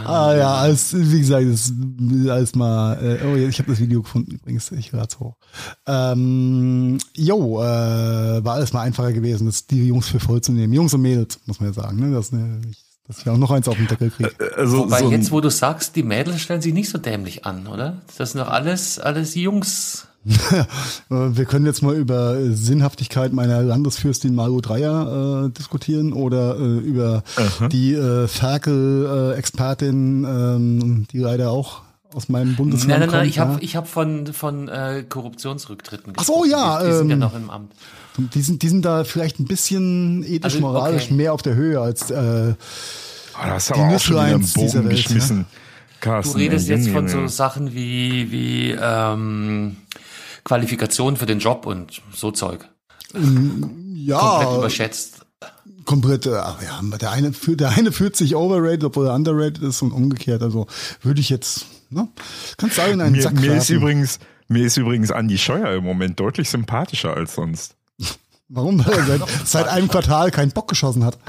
ah 0.06 0.35
ja, 0.37 0.54
als, 0.54 0.94
wie 0.94 1.21
gesagt, 1.21 1.47
das 1.47 1.71
ist 1.71 2.28
alles 2.28 2.54
mal. 2.54 2.94
Äh, 3.02 3.26
oh, 3.26 3.37
ich 3.37 3.59
habe 3.59 3.71
das 3.71 3.80
Video 3.80 4.02
gefunden 4.02 4.32
übrigens. 4.32 4.71
Ich 4.73 4.92
rad's 4.92 5.18
hoch. 5.18 5.37
Ähm, 5.87 6.99
jo, 7.14 7.61
äh, 7.61 7.64
war 8.44 8.54
alles 8.54 8.73
mal 8.73 8.82
einfacher 8.82 9.12
gewesen, 9.12 9.47
das 9.47 9.66
die 9.66 9.87
Jungs 9.87 10.09
für 10.09 10.21
voll 10.21 10.40
zu 10.40 10.52
nehmen. 10.52 10.73
Jungs 10.73 10.94
und 10.94 11.02
Mädels, 11.02 11.40
muss 11.47 11.61
man 11.61 11.71
ja 11.71 11.75
sagen. 11.75 11.99
Ne? 11.99 12.14
Das, 12.14 12.32
ne, 12.32 12.61
ich, 12.71 12.85
dass 13.06 13.18
ich 13.18 13.28
auch 13.28 13.37
noch 13.37 13.50
eins 13.50 13.68
auf 13.68 13.76
den 13.76 13.87
Deckel 13.87 14.11
kriege. 14.11 14.32
Also, 14.56 14.78
Wobei 14.78 15.00
so 15.00 15.11
jetzt, 15.11 15.32
wo 15.32 15.40
du 15.40 15.50
sagst, 15.50 15.97
die 15.97 16.02
Mädels 16.02 16.40
stellen 16.40 16.62
sich 16.62 16.75
nicht 16.75 16.90
so 16.90 16.99
dämlich 16.99 17.44
an, 17.44 17.66
oder? 17.66 18.02
Das 18.16 18.32
sind 18.32 18.40
doch 18.40 18.50
alles, 18.50 18.99
alles 18.99 19.35
Jungs. 19.35 20.06
Wir 21.09 21.45
können 21.47 21.67
jetzt 21.67 21.83
mal 21.83 21.97
über 21.97 22.37
Sinnhaftigkeit 22.55 23.33
meiner 23.33 23.61
Landesfürstin 23.62 24.35
Margot 24.35 24.69
Dreyer 24.69 25.47
äh, 25.47 25.50
diskutieren 25.50 26.12
oder 26.12 26.57
äh, 26.59 26.79
über 26.79 27.25
die 27.73 27.95
äh, 27.95 28.29
Ferkel-Expertin, 28.29 30.25
ähm, 30.25 31.07
die 31.11 31.19
leider 31.19 31.50
auch 31.50 31.83
aus 32.14 32.29
meinem 32.29 32.57
Bundesland 32.57 32.91
Nein, 32.91 33.00
nein, 33.00 33.09
nein, 33.09 33.21
kommt. 33.21 33.31
ich 33.31 33.38
habe 33.38 33.52
ja. 33.55 33.59
ich 33.62 33.76
hab 33.76 33.88
von, 33.88 34.26
von 34.33 34.69
äh, 34.69 35.05
Korruptionsrücktritten 35.09 36.12
Ach 36.17 36.25
so, 36.25 36.45
ja, 36.45 36.81
Die, 36.81 36.87
die 36.87 36.93
sind 36.97 37.09
ja 37.09 37.14
ähm, 37.14 37.21
noch 37.21 37.35
im 37.35 37.50
Amt. 37.50 37.73
Die 38.35 38.43
sind, 38.43 38.62
die 38.62 38.69
sind 38.69 38.85
da 38.85 39.05
vielleicht 39.05 39.41
ein 39.41 39.47
bisschen 39.47 40.23
ethisch, 40.23 40.45
Also, 40.45 40.61
moralisch 40.61 41.05
okay. 41.05 41.14
mehr 41.14 41.33
auf 41.33 41.43
der 41.43 41.55
Höhe 41.55 41.81
als 41.81 42.11
äh, 42.11 42.14
du 42.14 42.55
Die 43.35 43.38
aber 43.41 43.97
auch 43.97 44.00
schon 44.00 44.17
wieder 44.17 44.25
einen 44.25 44.41
Nüsslines 44.41 44.52
dieser 44.52 44.79
Bogen 44.79 44.88
Welt, 44.88 44.97
geschmissen. 44.97 45.38
Du 45.38 45.47
Carsten, 46.00 46.37
redest 46.37 46.69
ey, 46.69 46.76
jetzt 46.76 46.91
von 46.91 47.09
so. 47.09 47.26
Sachen 47.29 47.73
wie, 47.75 48.31
wie 48.31 48.76
ähm, 48.79 49.76
Qualifikation 50.45 51.17
für 51.17 51.27
den 51.27 51.39
Job 51.39 51.67
und 51.67 52.03
so 52.15 52.31
Zeug. 52.31 52.69
ja 53.15 54.19
Komplett 54.19 54.59
überschätzt. 54.59 55.27
komplett, 55.85 56.27
äh, 56.27 56.35
ach 56.37 56.63
ja, 56.63 56.81
der 56.99 57.11
eine, 57.11 57.33
fühlt- 57.33 57.61
der 57.61 57.71
eine 57.71 57.93
fühlt 57.93 58.17
sich 58.17 58.35
overrated, 58.35 58.85
obwohl 58.85 59.07
er 59.07 59.15
underrated 59.15 59.63
ist 59.63 59.83
und 59.83 59.93
umgekehrt. 59.93 60.43
Also 60.43 60.67
würde 61.03 61.21
ich 61.21 61.29
jetzt, 61.31 61.67
ne? 61.91 62.09
Kannst 62.57 62.79
du 62.79 62.83
in 62.83 63.01
einen 63.01 63.13
Mir, 63.17 63.23
Sack 63.23 63.35
mir 63.35 63.55
ist 63.57 63.71
übrigens, 63.71 64.19
mir 64.49 64.65
ist 64.67 64.77
übrigens 64.77 65.11
Andi 65.11 65.39
Scheuer 65.39 65.73
im 65.77 65.85
Moment 65.85 66.19
deutlich 66.21 66.49
sympathischer 66.51 67.15
als 67.15 67.35
sonst. 67.35 67.77
Warum? 68.49 68.85
Weil 68.85 68.99
er 68.99 69.05
seit, 69.07 69.23
seit 69.47 69.69
einem 69.69 69.89
Quartal 69.89 70.31
keinen 70.31 70.51
Bock 70.53 70.69
geschossen 70.69 71.05
hat. 71.05 71.19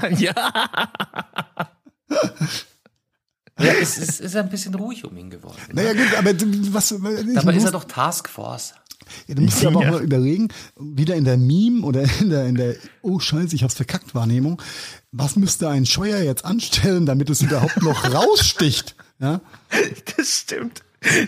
Ja, 3.56 3.72
es 3.80 3.98
ist, 3.98 4.20
ist 4.20 4.34
ein 4.34 4.48
bisschen 4.48 4.74
ruhig 4.74 5.04
um 5.04 5.16
ihn 5.16 5.30
geworden. 5.30 5.56
Naja 5.72 5.92
gut, 5.92 6.12
aber 6.18 6.32
was, 6.72 6.88
Dabei 7.34 7.54
ist 7.54 7.64
er 7.64 7.70
doch 7.70 7.84
Taskforce. 7.84 8.74
Ja, 9.26 9.34
du 9.34 9.42
musst 9.42 9.60
dir 9.62 9.68
aber 9.68 9.80
auch 9.80 9.90
mal 9.90 10.02
überlegen, 10.02 10.48
wieder 10.78 11.14
in 11.14 11.24
der 11.24 11.36
Meme 11.36 11.84
oder 11.84 12.02
in 12.20 12.30
der, 12.30 12.46
in 12.46 12.54
der, 12.54 12.74
oh 13.02 13.18
Scheiße, 13.18 13.54
ich 13.54 13.62
hab's 13.62 13.74
verkackt 13.74 14.14
Wahrnehmung, 14.14 14.60
was 15.12 15.36
müsste 15.36 15.68
ein 15.68 15.86
Scheuer 15.86 16.20
jetzt 16.22 16.44
anstellen, 16.44 17.06
damit 17.06 17.30
es 17.30 17.42
überhaupt 17.42 17.82
noch 17.82 18.04
raussticht? 18.14 18.96
Ja? 19.20 19.40
Das 20.16 20.28
stimmt. 20.40 20.82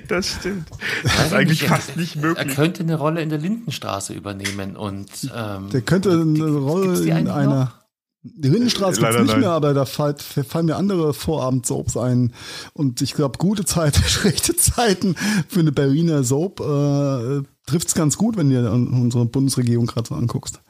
Das 0.08 0.36
stimmt. 0.40 0.68
Das 1.02 1.26
ist 1.26 1.32
eigentlich 1.34 1.60
nicht, 1.60 1.70
fast 1.70 1.90
er- 1.90 1.96
nicht 1.98 2.16
Er 2.16 2.22
möglich. 2.22 2.54
könnte 2.54 2.82
eine 2.82 2.94
Rolle 2.94 3.20
in 3.20 3.28
der 3.28 3.38
Lindenstraße 3.38 4.14
übernehmen 4.14 4.74
und 4.74 5.06
ähm, 5.36 5.68
Der 5.70 5.82
könnte 5.82 6.12
eine 6.12 6.46
Rolle 6.56 6.98
in 7.04 7.28
einer. 7.28 7.54
noch? 7.64 7.85
Die 8.34 8.48
Lindenstraße 8.48 9.00
gibt's 9.00 9.02
Leider 9.02 9.22
nicht 9.22 9.32
nein. 9.32 9.40
mehr, 9.40 9.50
aber 9.50 9.74
da 9.74 9.84
fallt, 9.84 10.22
fallen 10.22 10.66
mir 10.66 10.76
andere 10.76 11.14
Vorabendsoaps 11.14 11.96
ein. 11.96 12.32
Und 12.72 13.00
ich 13.00 13.14
glaube, 13.14 13.38
gute 13.38 13.64
Zeiten, 13.64 14.02
schlechte 14.06 14.56
Zeiten 14.56 15.14
für 15.48 15.60
eine 15.60 15.72
Berliner 15.72 16.24
Soap 16.24 16.60
äh, 16.60 17.42
trifft's 17.66 17.94
ganz 17.94 18.16
gut, 18.16 18.36
wenn 18.36 18.50
du 18.50 18.70
unsere 18.70 19.26
Bundesregierung 19.26 19.86
gerade 19.86 20.08
so 20.08 20.14
anguckst. 20.14 20.60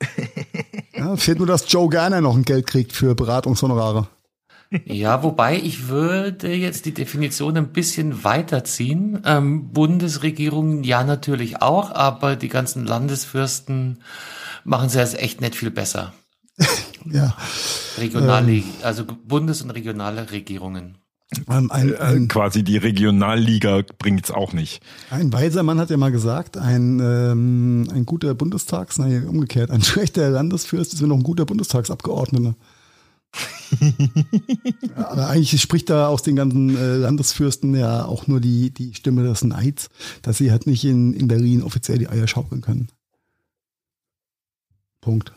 ja, 0.94 1.16
fehlt 1.16 1.38
nur, 1.38 1.46
dass 1.46 1.70
Joe 1.70 1.88
Gerner 1.88 2.20
noch 2.20 2.36
ein 2.36 2.44
Geld 2.44 2.66
kriegt 2.66 2.92
für 2.92 3.14
Beratungshonorare. 3.14 4.08
Ja, 4.84 5.22
wobei 5.22 5.56
ich 5.56 5.88
würde 5.88 6.52
jetzt 6.52 6.86
die 6.86 6.94
Definition 6.94 7.56
ein 7.56 7.68
bisschen 7.68 8.24
weiterziehen. 8.24 9.22
Ähm, 9.24 9.72
Bundesregierung 9.72 10.82
ja 10.82 11.04
natürlich 11.04 11.62
auch, 11.62 11.92
aber 11.92 12.36
die 12.36 12.48
ganzen 12.48 12.84
Landesfürsten 12.84 14.02
machen 14.64 14.88
sie 14.88 14.98
jetzt 14.98 15.18
echt 15.18 15.40
nicht 15.40 15.54
viel 15.54 15.70
besser. 15.70 16.12
Ja, 17.08 17.36
Regionale, 17.98 18.64
also 18.82 19.04
Bundes- 19.04 19.62
und 19.62 19.70
regionale 19.70 20.28
Regierungen. 20.32 20.98
ähm, 21.48 21.70
ein, 21.70 21.92
Äh, 21.92 21.98
ein, 21.98 22.28
quasi 22.28 22.64
die 22.64 22.76
Regionalliga 22.78 23.82
bringt's 23.98 24.32
auch 24.32 24.52
nicht. 24.52 24.82
ein 25.10 25.32
weiser 25.32 25.62
Mann 25.62 25.78
hat 25.78 25.90
ja 25.90 25.96
mal 25.96 26.10
gesagt, 26.10 26.56
ein, 26.56 26.98
ähm, 27.00 27.88
ein 27.92 28.06
guter 28.06 28.34
Bundestags, 28.34 28.98
nein, 28.98 29.28
umgekehrt, 29.28 29.70
ein 29.70 29.82
schlechter 29.84 30.28
Landesfürst 30.30 30.94
ist 30.94 31.00
nur 31.00 31.10
noch 31.10 31.16
ein 31.18 31.22
guter 31.22 31.44
Bundestagsabgeordneter. 31.46 32.56
Ja, 34.96 35.06
Aber 35.08 35.28
eigentlich 35.28 35.60
spricht 35.60 35.90
da 35.90 36.08
aus 36.08 36.22
den 36.22 36.36
ganzen 36.36 36.76
äh, 36.76 36.96
Landesfürsten 36.96 37.74
ja 37.76 38.04
auch 38.04 38.26
nur 38.26 38.40
die, 38.40 38.70
die 38.72 38.94
Stimme 38.94 39.22
des 39.24 39.44
Neids, 39.44 39.90
dass 40.22 40.38
sie 40.38 40.50
halt 40.50 40.66
nicht 40.66 40.84
in, 40.84 41.12
in 41.12 41.28
Berlin 41.28 41.62
offiziell 41.62 41.98
die 41.98 42.08
Eier 42.08 42.26
schaukeln 42.26 42.62
können. 42.62 42.88
Punkt. 45.00 45.32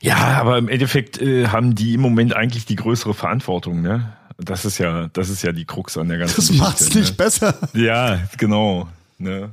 Ja, 0.00 0.16
aber 0.40 0.58
im 0.58 0.68
Endeffekt 0.68 1.20
äh, 1.20 1.48
haben 1.48 1.74
die 1.74 1.94
im 1.94 2.00
Moment 2.00 2.34
eigentlich 2.34 2.66
die 2.66 2.76
größere 2.76 3.14
Verantwortung, 3.14 3.82
ne? 3.82 4.12
Das 4.38 4.64
ist 4.64 4.78
ja, 4.78 5.08
das 5.12 5.28
ist 5.28 5.42
ja 5.42 5.52
die 5.52 5.64
Krux 5.64 5.96
an 5.96 6.08
der 6.08 6.18
ganzen 6.18 6.36
Das 6.36 6.48
Geschichte, 6.48 6.64
macht's 6.64 6.94
nicht 6.94 7.16
besser. 7.16 7.54
Ne? 7.72 7.84
Ja, 7.84 8.20
genau. 8.36 8.88
Ne? 9.18 9.50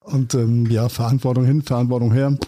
Und 0.00 0.34
ähm, 0.34 0.70
ja, 0.70 0.88
Verantwortung 0.88 1.44
hin, 1.44 1.62
Verantwortung 1.62 2.12
her. 2.12 2.38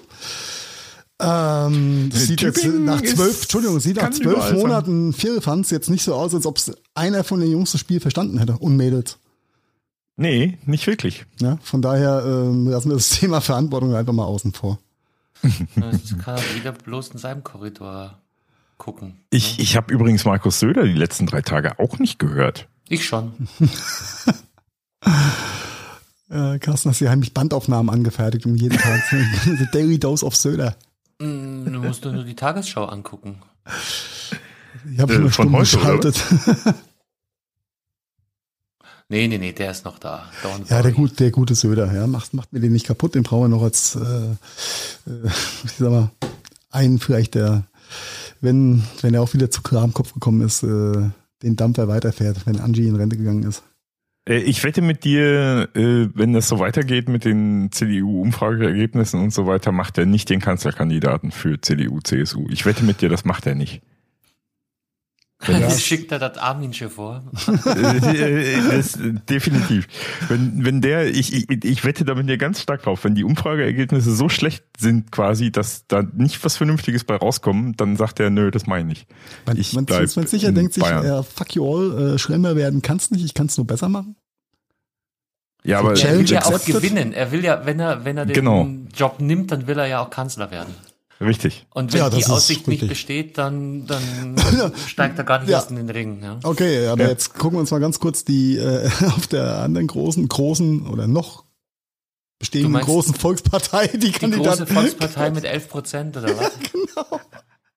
Ähm, 1.21 2.09
das 2.13 2.27
sieht 2.27 2.41
jetzt 2.41 2.65
nach 2.65 3.03
zwölf, 3.03 3.43
Entschuldigung, 3.43 3.81
sieht 3.81 3.97
nach 3.97 4.11
zwölf. 4.11 4.53
Monaten 4.53 5.13
Firlefanz 5.13 5.71
jetzt 5.71 5.91
nicht 5.91 6.05
so 6.05 6.15
aus, 6.15 6.35
als 6.35 6.47
ob 6.47 6.59
es 6.59 6.73
einer 6.95 7.25
von 7.25 7.41
den 7.41 7.51
Jungs 7.51 7.73
das 7.73 7.81
Spiel 7.81 8.01
verstanden 8.01 8.39
hätte 8.39 8.57
und 8.57 8.77
Mädels. 8.77 9.19
Nee, 10.17 10.59
nicht 10.65 10.87
wirklich. 10.87 11.27
Ja, 11.41 11.59
von 11.63 11.83
daher 11.83 12.25
ähm, 12.25 12.69
lassen 12.69 12.91
wir 12.91 12.97
das 12.97 13.11
Thema 13.21 13.41
Verantwortung 13.41 13.95
einfach 13.95 14.13
mal 14.13 14.25
außen 14.25 14.53
vor. 14.53 14.79
Das 15.77 16.19
kann 16.19 16.37
auch 16.37 16.43
jeder 16.55 16.73
bloß 16.73 17.09
in 17.09 17.19
seinem 17.19 17.45
Korridor 17.45 18.19
gucken. 18.77 19.21
Ich, 19.31 19.59
ich 19.59 19.77
habe 19.77 19.93
übrigens 19.93 20.25
Markus 20.25 20.59
Söder 20.61 20.85
die 20.85 20.93
letzten 20.93 21.27
drei 21.27 21.43
Tage 21.43 21.79
auch 21.79 21.99
nicht 21.99 22.19
gehört. 22.19 22.69
Ich 22.89 23.07
schon. 23.07 23.49
Äh, 26.31 26.59
Carsten, 26.59 26.91
hast 26.91 27.01
du 27.01 27.09
heimlich 27.09 27.33
Bandaufnahmen 27.33 27.89
angefertigt 27.89 28.45
um 28.45 28.55
jeden 28.55 28.77
Tag. 28.77 29.01
The 29.11 29.67
Daily 29.73 29.99
Dose 29.99 30.25
of 30.27 30.37
Söder. 30.37 30.77
Mm, 31.19 31.65
Du 31.65 31.81
musst 31.81 32.05
nur 32.05 32.23
die 32.23 32.37
Tagesschau 32.37 32.85
angucken. 32.85 33.41
Ich 34.93 35.01
habe 35.01 35.15
Äh, 35.15 35.31
schon 35.31 35.51
von 35.51 35.65
stumm 35.65 35.85
heute. 35.87 36.13
Nee, 39.11 39.27
nee, 39.27 39.39
nee, 39.39 39.53
der 39.53 39.71
ist 39.71 39.87
noch 39.87 39.99
da. 39.99 40.31
Dawn 40.43 40.65
Ja, 40.69 40.83
der, 40.83 40.93
gut, 40.93 41.19
der 41.19 41.31
gute 41.31 41.55
Söder, 41.55 41.93
ja, 41.95 42.07
macht, 42.07 42.35
macht 42.35 42.53
mir 42.53 42.61
den 42.61 42.73
nicht 42.73 42.87
kaputt, 42.87 43.15
den 43.15 43.23
brauchen 43.23 43.45
wir 43.45 43.57
noch 43.57 43.63
als, 43.63 43.97
äh, 43.97 44.01
äh, 45.11 45.27
ich 45.65 45.73
sag 45.73 45.91
mal, 45.91 46.11
einen 46.71 46.99
vielleicht, 46.99 47.35
der, 47.35 47.65
wenn, 48.43 48.83
wenn 49.01 49.15
er 49.15 49.23
auch 49.23 49.33
wieder 49.33 49.51
zu 49.51 49.63
Kramkopf 49.63 50.13
gekommen 50.13 50.43
ist, 50.43 50.63
äh, 50.63 51.09
den 51.43 51.57
Dampfer 51.57 51.89
weiterfährt, 51.89 52.47
wenn 52.47 52.61
Angie 52.61 52.87
in 52.87 52.97
Rente 52.97 53.17
gegangen 53.17 53.45
ist. 53.45 53.63
Äh, 54.29 54.41
Ich 54.41 54.63
wette 54.63 54.83
mit 54.83 55.05
dir, 55.05 55.71
äh, 55.75 56.09
wenn 56.15 56.35
das 56.35 56.49
so 56.49 56.59
weitergeht 56.59 57.09
mit 57.09 57.25
den 57.25 57.71
CDU-Umfrageergebnissen 57.73 59.21
und 59.23 59.33
so 59.33 59.47
weiter, 59.47 59.73
macht 59.73 59.97
er 59.97 60.05
nicht 60.05 60.29
den 60.29 60.41
Kanzlerkandidaten 60.41 61.31
für 61.31 61.59
CDU, 61.59 62.01
CSU. 62.01 62.47
Ich 62.51 62.67
wette 62.67 62.85
mit 62.85 63.01
dir, 63.01 63.09
das 63.09 63.25
macht 63.25 63.47
er 63.47 63.55
nicht. 63.55 63.81
Ja. 65.47 65.71
Schickt 65.71 66.11
er 66.11 66.19
das 66.19 66.37
Arminsche 66.37 66.91
vor? 66.91 67.23
Äh, 67.65 67.97
äh, 67.99 68.71
das, 68.71 68.99
definitiv. 69.29 69.87
Wenn, 70.29 70.65
wenn 70.65 70.81
der, 70.81 71.07
ich, 71.15 71.33
ich, 71.33 71.65
ich 71.65 71.85
wette 71.85 72.05
da 72.05 72.17
mit 72.17 72.29
dir 72.29 72.39
ganz 72.39 72.61
stark 72.61 72.83
drauf, 72.83 73.05
wenn 73.05 73.15
die 73.15 73.23
Umfrageergebnisse 73.23 74.15
so 74.17 74.29
schlecht 74.29 74.65
sind 74.79 75.13
quasi, 75.13 75.53
dass 75.53 75.87
da 75.87 76.03
nicht 76.03 76.45
was 76.45 76.57
Vernünftiges 76.57 77.05
bei 77.05 77.15
rauskommt, 77.15 77.81
dann 77.81 77.97
sagt 77.97 78.19
er, 78.19 78.31
nö, 78.31 78.51
das 78.51 78.67
meine 78.67 78.93
ich 78.93 78.99
nicht. 78.99 79.09
Man, 79.47 79.57
Ich 79.57 79.73
man, 79.75 79.87
bleib 79.87 80.17
man 80.17 80.27
sicher 80.27 80.51
denkt 80.51 80.75
sich, 80.75 80.85
äh, 80.85 81.23
fuck 81.23 81.55
you 81.55 81.65
all, 81.65 82.15
äh, 82.15 82.19
schlimmer 82.19 82.57
werden 82.57 82.83
kannst 82.83 83.13
nicht, 83.13 83.25
ich 83.25 83.35
kann 83.35 83.47
es 83.47 83.57
nur 83.57 83.67
besser 83.67 83.89
machen. 83.89 84.17
Ja, 85.65 85.81
aber 85.81 85.95
Er 86.01 86.19
will 86.19 86.31
ja 86.31 86.45
auch 86.45 86.65
gewinnen. 86.65 87.13
Er 87.13 87.31
will 87.31 87.45
ja, 87.45 87.65
wenn 87.67 87.79
er, 87.79 88.05
wenn 88.05 88.17
er 88.17 88.27
den 88.27 88.35
Genau. 88.35 88.69
Job 88.95 89.21
nimmt, 89.21 89.53
dann 89.53 89.67
will 89.67 89.79
er 89.79 89.87
ja 89.87 90.01
auch 90.01 90.11
Kanzler 90.11 90.51
werden. 90.51 90.75
Richtig. 91.21 91.67
Und 91.75 91.93
wenn 91.93 92.01
ja, 92.01 92.11
die 92.11 92.25
Aussicht 92.27 92.69
nicht 92.69 92.87
besteht, 92.87 93.39
dann, 93.39 93.87
dann 93.87 94.37
steigt 94.87 95.19
er 95.19 95.25
gar 95.25 95.41
nicht 95.41 95.49
ja. 95.49 95.59
erst 95.59 95.71
in 95.71 95.77
den 95.77 95.91
Ring. 95.91 96.23
Ja. 96.23 96.39
Okay, 96.45 96.87
aber 96.87 97.05
ja. 97.05 97.09
jetzt 97.09 97.35
gucken 97.35 97.57
wir 97.57 97.61
uns 97.61 97.73
mal 97.73 97.81
ganz 97.81 97.99
kurz 97.99 98.25
die 98.25 98.57
äh, 98.57 98.89
auf 99.17 99.27
der 99.27 99.59
anderen 99.59 99.89
großen, 99.89 100.29
großen 100.29 100.87
oder 100.87 101.09
noch 101.09 101.45
bestehenden 102.39 102.81
großen 102.81 103.15
Volkspartei 103.15 103.89
die, 103.89 103.99
die 103.99 104.13
Kandidaten. 104.13 104.65
Die 104.65 104.73
große 104.73 104.81
Volkspartei 104.81 105.31
mit 105.31 105.45
11 105.45 105.69
Prozent 105.69 106.17
oder 106.17 106.39
was? 106.39 106.53
genau. 106.73 107.21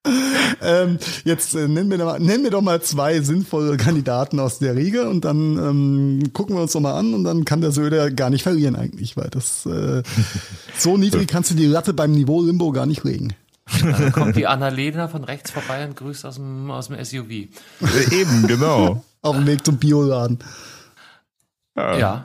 ähm, 0.62 0.98
jetzt 1.24 1.54
äh, 1.54 1.68
nenn, 1.68 1.86
mir 1.86 1.98
doch 1.98 2.06
mal, 2.06 2.20
nenn 2.20 2.42
mir 2.42 2.50
doch 2.50 2.60
mal 2.60 2.82
zwei 2.82 3.20
sinnvolle 3.20 3.76
Kandidaten 3.76 4.40
aus 4.40 4.58
der 4.58 4.74
Riege 4.74 5.08
und 5.08 5.24
dann 5.24 5.56
ähm, 5.58 6.32
gucken 6.32 6.56
wir 6.56 6.62
uns 6.62 6.72
doch 6.72 6.80
mal 6.80 6.98
an 6.98 7.14
und 7.14 7.24
dann 7.24 7.44
kann 7.44 7.60
der 7.60 7.70
Söder 7.70 8.10
gar 8.10 8.30
nicht 8.30 8.42
verlieren 8.42 8.74
eigentlich, 8.74 9.16
weil 9.16 9.30
das 9.30 9.64
äh, 9.66 10.02
so 10.76 10.96
niedrig 10.96 11.28
kannst 11.28 11.52
du 11.52 11.54
die 11.54 11.66
Latte 11.66 11.94
beim 11.94 12.12
Niveau 12.12 12.42
Limbo 12.42 12.72
gar 12.72 12.86
nicht 12.86 13.04
legen. 13.04 13.34
Dann 13.80 14.12
kommt 14.12 14.36
die 14.36 14.46
Annalena 14.46 15.06
von 15.06 15.22
rechts 15.22 15.52
vorbei 15.52 15.86
und 15.86 15.96
grüßt 15.96 16.26
aus 16.26 16.34
dem, 16.34 16.70
aus 16.70 16.88
dem 16.88 17.02
SUV. 17.02 17.30
Äh, 17.30 17.48
eben, 18.20 18.46
genau. 18.46 19.04
Auf 19.22 19.36
dem 19.36 19.46
Weg 19.46 19.64
zum 19.64 19.78
Bioladen. 19.78 20.40
Ja. 21.76 21.96
ja. 21.96 22.24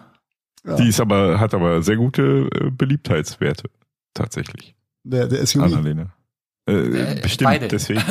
Die 0.80 0.88
ist 0.88 1.00
aber, 1.00 1.40
hat 1.40 1.54
aber 1.54 1.84
sehr 1.84 1.96
gute 1.96 2.50
äh, 2.52 2.72
Beliebtheitswerte, 2.72 3.70
tatsächlich. 4.16 4.74
Der, 5.04 5.28
der 5.28 5.46
SUV. 5.46 5.62
Annalena. 5.62 6.17
Äh, 6.68 6.74
äh, 6.74 7.22
bestimmt, 7.22 7.50
beide. 7.50 7.68
deswegen. 7.70 8.02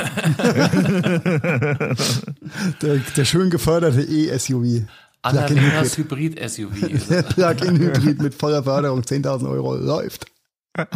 der, 2.82 2.96
der 3.16 3.24
schön 3.24 3.50
geförderte 3.50 4.00
E-SUV. 4.00 4.86
Annalenas 5.22 5.98
Hybrid-SUV. 5.98 7.28
Plug-in-Hybrid 7.34 8.22
mit 8.22 8.34
voller 8.34 8.62
Förderung, 8.62 9.02
10.000 9.02 9.50
Euro, 9.50 9.74
läuft. 9.74 10.26
das 10.74 10.86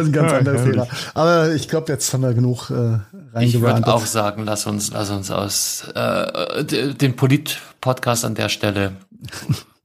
ist 0.00 0.06
ein 0.06 0.12
ganz 0.12 0.32
anderes 0.32 0.64
Thema. 0.64 0.88
Aber 1.14 1.54
ich 1.54 1.68
glaube, 1.68 1.92
jetzt 1.92 2.12
haben 2.12 2.22
wir 2.22 2.34
genug 2.34 2.70
äh, 2.70 2.98
Ich 3.44 3.60
würde 3.60 3.86
auch 3.86 4.06
sagen, 4.06 4.42
lass 4.44 4.66
uns, 4.66 4.90
lass 4.90 5.10
uns 5.10 5.30
aus 5.30 5.84
äh, 5.94 6.64
den 6.94 7.14
Polit-Podcast 7.14 8.24
an 8.24 8.34
der 8.34 8.48
Stelle 8.48 8.96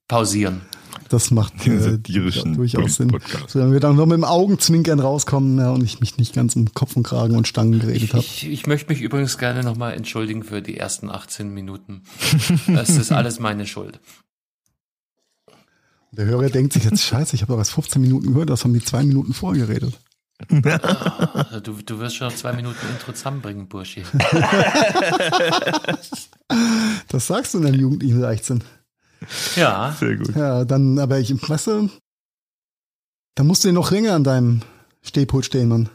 pausieren. 0.07 0.61
Das 1.09 1.31
macht 1.31 1.65
Den 1.65 1.79
äh, 1.83 1.97
durchaus 1.99 2.95
Sinn. 2.95 3.17
So, 3.47 3.59
wenn 3.59 3.71
wir 3.71 3.79
dann 3.79 3.95
nur 3.95 4.05
mit 4.05 4.17
dem 4.17 4.23
Augenzwinkern 4.23 4.99
rauskommen 4.99 5.57
ja, 5.57 5.71
und 5.71 5.83
ich 5.83 5.99
mich 5.99 6.17
nicht 6.17 6.33
ganz 6.33 6.55
um 6.55 6.73
Kopf 6.73 6.95
und 6.95 7.03
Kragen 7.03 7.35
und 7.35 7.47
Stangen 7.47 7.79
geredet 7.79 8.13
habe. 8.13 8.19
Ich, 8.19 8.47
ich, 8.47 8.67
möchte 8.67 8.91
mich 8.91 9.01
übrigens 9.01 9.37
gerne 9.37 9.63
nochmal 9.63 9.93
entschuldigen 9.93 10.43
für 10.43 10.61
die 10.61 10.77
ersten 10.77 11.09
18 11.09 11.53
Minuten. 11.53 12.03
Das 12.67 12.89
ist 12.89 13.11
alles 13.11 13.39
meine 13.39 13.65
Schuld. 13.65 13.99
Der 16.11 16.25
Hörer 16.25 16.49
denkt 16.49 16.73
sich 16.73 16.83
jetzt, 16.83 17.03
scheiße, 17.03 17.35
ich 17.35 17.41
habe 17.41 17.53
doch 17.53 17.59
erst 17.59 17.71
15 17.71 18.01
Minuten 18.01 18.33
gehört, 18.33 18.49
das 18.49 18.63
haben 18.63 18.73
die 18.73 18.83
zwei 18.83 19.03
Minuten 19.03 19.33
vorgeredet. 19.33 19.93
Ah, 20.63 21.59
du, 21.63 21.73
du 21.73 21.99
wirst 21.99 22.15
schon 22.15 22.27
noch 22.27 22.35
zwei 22.35 22.53
Minuten 22.53 22.77
Intro 22.91 23.11
zusammenbringen, 23.11 23.67
Burschi. 23.67 24.03
das 27.07 27.27
sagst 27.27 27.53
du 27.53 27.57
in 27.57 27.63
deinem 27.63 27.79
jugendlichen 27.79 28.19
Leichtsinn. 28.19 28.63
Ja. 29.55 29.95
Sehr 29.99 30.15
gut. 30.15 30.35
Ja, 30.35 30.65
dann, 30.65 30.99
aber 30.99 31.19
ich, 31.19 31.31
weißt 31.31 31.67
du, 31.67 31.89
da 33.35 33.43
musst 33.43 33.63
du 33.63 33.71
noch 33.71 33.91
länger 33.91 34.13
an 34.13 34.23
deinem 34.23 34.61
Stehpult 35.01 35.45
stehen, 35.45 35.69
Mann. 35.69 35.89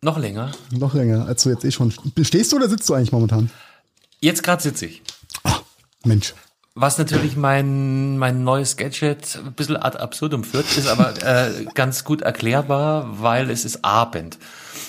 Noch 0.00 0.18
länger? 0.18 0.52
Noch 0.70 0.94
länger, 0.94 1.26
als 1.26 1.42
du 1.42 1.50
jetzt 1.50 1.64
eh 1.64 1.72
schon. 1.72 1.92
Stehst 2.22 2.52
du 2.52 2.56
oder 2.56 2.68
sitzt 2.68 2.88
du 2.88 2.94
eigentlich 2.94 3.12
momentan? 3.12 3.50
Jetzt 4.20 4.42
gerade 4.42 4.62
sitze 4.62 4.86
ich. 4.86 5.02
Ach, 5.42 5.62
Mensch. 6.04 6.34
Was 6.80 6.96
natürlich 6.96 7.36
mein, 7.36 8.18
mein 8.18 8.44
neues 8.44 8.76
Gadget 8.76 9.40
ein 9.44 9.52
bisschen 9.54 9.76
ad 9.76 9.98
absurdum 9.98 10.44
führt, 10.44 10.64
ist 10.76 10.86
aber 10.86 11.12
äh, 11.24 11.64
ganz 11.74 12.04
gut 12.04 12.22
erklärbar, 12.22 13.20
weil 13.20 13.50
es 13.50 13.64
ist 13.64 13.84
Abend. 13.84 14.38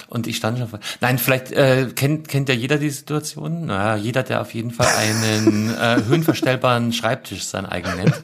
Und 0.07 0.27
ich 0.27 0.37
stand 0.37 0.59
schon 0.59 0.67
vor. 0.67 0.79
Nein, 1.01 1.17
vielleicht 1.17 1.51
äh, 1.51 1.87
kennt, 1.95 2.27
kennt 2.27 2.47
ja 2.47 2.53
jeder 2.53 2.77
die 2.77 2.91
Situation. 2.91 3.65
Naja, 3.65 3.95
jeder, 3.95 4.21
der 4.21 4.41
auf 4.41 4.53
jeden 4.53 4.69
Fall 4.69 4.85
einen 4.85 5.75
äh, 5.75 6.03
höhenverstellbaren 6.05 6.93
Schreibtisch 6.93 7.45
sein 7.45 7.65
eigen 7.65 7.95
nennt. 7.95 8.23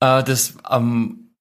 Äh, 0.00 0.22
das 0.22 0.54
am 0.62 1.34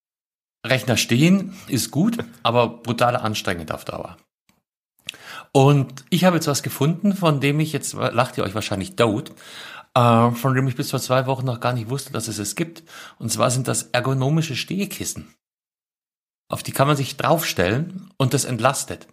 Rechner 0.65 0.97
stehen 0.97 1.53
ist 1.67 1.91
gut, 1.91 2.17
aber 2.43 2.67
brutal 2.67 3.15
anstrengend 3.15 3.71
auf 3.71 3.86
Dauer. 3.86 4.17
Und 5.51 6.03
ich 6.10 6.25
habe 6.25 6.36
jetzt 6.36 6.47
was 6.47 6.62
gefunden, 6.62 7.13
von 7.13 7.39
dem 7.39 7.60
ich 7.60 7.71
jetzt, 7.71 7.93
lacht 7.93 8.38
ihr 8.38 8.43
euch 8.43 8.56
wahrscheinlich 8.56 8.95
tot, 8.95 9.32
äh, 9.97 10.31
von 10.31 10.53
dem 10.53 10.67
ich 10.67 10.75
bis 10.75 10.91
vor 10.91 10.99
zwei 10.99 11.25
Wochen 11.25 11.45
noch 11.45 11.60
gar 11.60 11.73
nicht 11.73 11.89
wusste, 11.89 12.13
dass 12.13 12.27
es 12.27 12.38
es 12.38 12.55
gibt. 12.55 12.83
Und 13.17 13.31
zwar 13.31 13.49
sind 13.49 13.67
das 13.67 13.83
ergonomische 13.91 14.55
Stehkissen. 14.55 15.33
Auf 16.49 16.63
die 16.63 16.71
kann 16.71 16.88
man 16.88 16.95
sich 16.95 17.17
draufstellen 17.17 18.12
und 18.17 18.33
das 18.33 18.45
entlastet. 18.45 19.07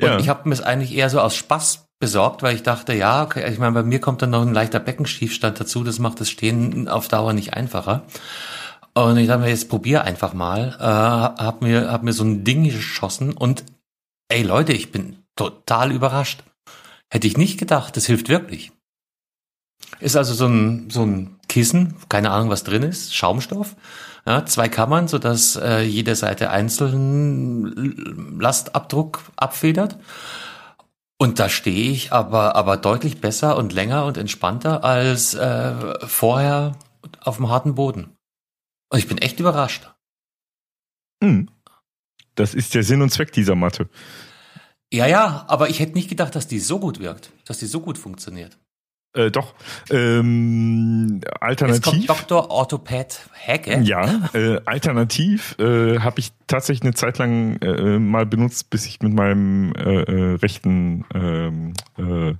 Ja. 0.00 0.14
Und 0.14 0.20
ich 0.20 0.28
habe 0.28 0.48
mir 0.48 0.54
es 0.54 0.62
eigentlich 0.62 0.94
eher 0.94 1.10
so 1.10 1.20
aus 1.20 1.36
Spaß 1.36 1.86
besorgt, 2.00 2.42
weil 2.42 2.54
ich 2.54 2.62
dachte, 2.62 2.92
ja, 2.92 3.22
okay, 3.22 3.50
ich 3.50 3.58
meine, 3.58 3.72
bei 3.72 3.82
mir 3.82 4.00
kommt 4.00 4.22
dann 4.22 4.30
noch 4.30 4.42
ein 4.42 4.54
leichter 4.54 4.80
Beckenschiefstand 4.80 5.60
dazu, 5.60 5.84
das 5.84 5.98
macht 5.98 6.20
das 6.20 6.30
Stehen 6.30 6.88
auf 6.88 7.08
Dauer 7.08 7.32
nicht 7.32 7.54
einfacher. 7.54 8.04
Und 8.94 9.16
ich 9.18 9.28
dachte 9.28 9.42
mir, 9.42 9.50
jetzt 9.50 9.68
probier 9.68 10.04
einfach 10.04 10.32
mal, 10.32 10.76
äh, 10.80 11.42
hab 11.42 11.62
mir, 11.62 11.90
hab 11.92 12.02
mir 12.02 12.12
so 12.12 12.24
ein 12.24 12.42
Ding 12.42 12.64
geschossen 12.64 13.32
und 13.32 13.64
ey 14.28 14.42
Leute, 14.42 14.72
ich 14.72 14.90
bin 14.90 15.22
total 15.36 15.92
überrascht. 15.92 16.42
Hätte 17.10 17.26
ich 17.26 17.36
nicht 17.36 17.58
gedacht, 17.58 17.96
das 17.96 18.06
hilft 18.06 18.28
wirklich. 18.28 18.72
Ist 20.00 20.16
also 20.16 20.34
so 20.34 20.46
ein, 20.46 20.90
so 20.90 21.02
ein 21.02 21.36
Kissen, 21.48 21.96
keine 22.08 22.30
Ahnung, 22.30 22.48
was 22.48 22.64
drin 22.64 22.82
ist, 22.82 23.14
Schaumstoff. 23.14 23.76
Ja, 24.26 24.44
zwei 24.44 24.68
Kammern, 24.68 25.08
sodass 25.08 25.56
äh, 25.56 25.80
jede 25.80 26.14
Seite 26.14 26.50
einzeln 26.50 28.38
Lastabdruck 28.38 29.22
abfedert. 29.36 29.98
Und 31.18 31.38
da 31.38 31.48
stehe 31.48 31.90
ich 31.90 32.12
aber, 32.12 32.54
aber 32.56 32.76
deutlich 32.76 33.20
besser 33.20 33.56
und 33.56 33.72
länger 33.72 34.06
und 34.06 34.16
entspannter 34.16 34.84
als 34.84 35.34
äh, 35.34 36.06
vorher 36.06 36.76
auf 37.20 37.36
dem 37.36 37.48
harten 37.48 37.74
Boden. 37.74 38.16
Und 38.90 38.98
ich 38.98 39.08
bin 39.08 39.18
echt 39.18 39.38
überrascht. 39.40 39.90
Hm. 41.22 41.50
Das 42.34 42.54
ist 42.54 42.74
der 42.74 42.84
Sinn 42.84 43.02
und 43.02 43.10
Zweck 43.10 43.32
dieser 43.32 43.54
Matte. 43.54 43.88
Ja, 44.92 45.06
ja, 45.06 45.44
aber 45.46 45.68
ich 45.68 45.80
hätte 45.80 45.92
nicht 45.92 46.08
gedacht, 46.08 46.34
dass 46.34 46.46
die 46.46 46.58
so 46.58 46.78
gut 46.78 47.00
wirkt, 47.00 47.32
dass 47.44 47.58
die 47.58 47.66
so 47.66 47.80
gut 47.80 47.98
funktioniert. 47.98 48.58
Äh, 49.12 49.30
doch. 49.32 49.54
Ähm, 49.90 51.20
alternativ. 51.40 51.94
Jetzt 51.94 52.06
kommt 52.06 52.30
Dr. 52.30 52.50
Orthopäd 52.50 53.28
Hecke. 53.32 53.80
Ja, 53.82 54.30
äh, 54.34 54.60
alternativ 54.66 55.56
äh, 55.58 55.98
habe 55.98 56.20
ich 56.20 56.30
tatsächlich 56.46 56.82
eine 56.82 56.94
Zeit 56.94 57.18
lang 57.18 57.56
äh, 57.60 57.98
mal 57.98 58.24
benutzt, 58.24 58.70
bis 58.70 58.86
ich 58.86 59.00
mit 59.00 59.12
meinem 59.12 59.72
äh, 59.74 60.02
äh, 60.02 60.34
rechten 60.36 61.04
ähm, 61.12 61.72
äh, 61.98 62.34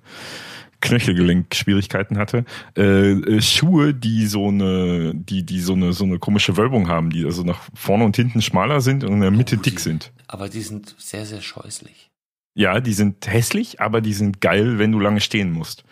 Knöchelgelenk 0.81 1.55
Schwierigkeiten 1.55 2.17
hatte. 2.17 2.47
Schuhe, 3.41 3.93
die 3.93 4.27
so 4.27 4.49
eine, 4.49 5.13
die, 5.15 5.45
die 5.45 5.61
so 5.61 5.75
eine, 5.75 5.93
so 5.93 6.05
eine 6.05 6.19
komische 6.19 6.57
Wölbung 6.57 6.89
haben, 6.89 7.11
die 7.11 7.27
also 7.27 7.43
nach 7.43 7.61
vorne 7.75 8.05
und 8.05 8.17
hinten 8.17 8.41
schmaler 8.41 8.81
sind 8.81 9.05
und 9.05 9.13
in 9.13 9.21
der 9.21 9.31
Mitte 9.31 9.57
oh, 9.59 9.63
dick 9.63 9.79
sind. 9.79 10.11
Aber 10.27 10.49
die 10.49 10.63
sind 10.63 10.95
sehr, 10.97 11.27
sehr 11.27 11.43
scheußlich. 11.43 12.11
Ja, 12.55 12.81
die 12.81 12.95
sind 12.95 13.27
hässlich, 13.27 13.83
aber 13.83 14.01
die 14.01 14.15
sind 14.15 14.41
geil, 14.41 14.79
wenn 14.79 14.91
du 14.91 15.01
lange 15.01 15.21
stehen 15.21 15.53
musst. 15.53 15.85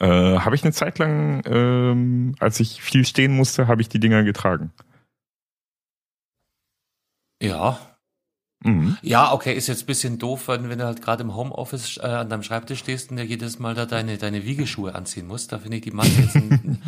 Äh, 0.00 0.38
habe 0.38 0.54
ich 0.54 0.62
eine 0.62 0.72
Zeit 0.72 0.98
lang, 0.98 1.42
ähm, 1.46 2.34
als 2.38 2.60
ich 2.60 2.80
viel 2.82 3.04
stehen 3.04 3.34
musste, 3.34 3.66
habe 3.66 3.80
ich 3.82 3.88
die 3.88 3.98
Dinger 3.98 4.22
getragen. 4.22 4.72
Ja. 7.42 7.78
Mhm. 8.64 8.96
Ja, 9.02 9.32
okay, 9.32 9.54
ist 9.54 9.68
jetzt 9.68 9.84
ein 9.84 9.86
bisschen 9.86 10.18
doof, 10.18 10.48
wenn, 10.48 10.68
wenn 10.68 10.78
du 10.78 10.84
halt 10.84 11.00
gerade 11.00 11.22
im 11.22 11.34
Homeoffice 11.34 11.98
äh, 11.98 12.06
an 12.06 12.28
deinem 12.28 12.42
Schreibtisch 12.42 12.80
stehst 12.80 13.10
und 13.10 13.16
dir 13.16 13.24
jedes 13.24 13.58
Mal 13.58 13.74
da 13.74 13.86
deine, 13.86 14.18
deine 14.18 14.44
Wiegeschuhe 14.44 14.94
anziehen 14.94 15.26
musst. 15.26 15.52
Da 15.52 15.58
finde 15.58 15.76
ich 15.76 15.84
die 15.84 15.92
Matte 15.92 16.10
jetzt 16.10 16.36
ein, 16.36 16.82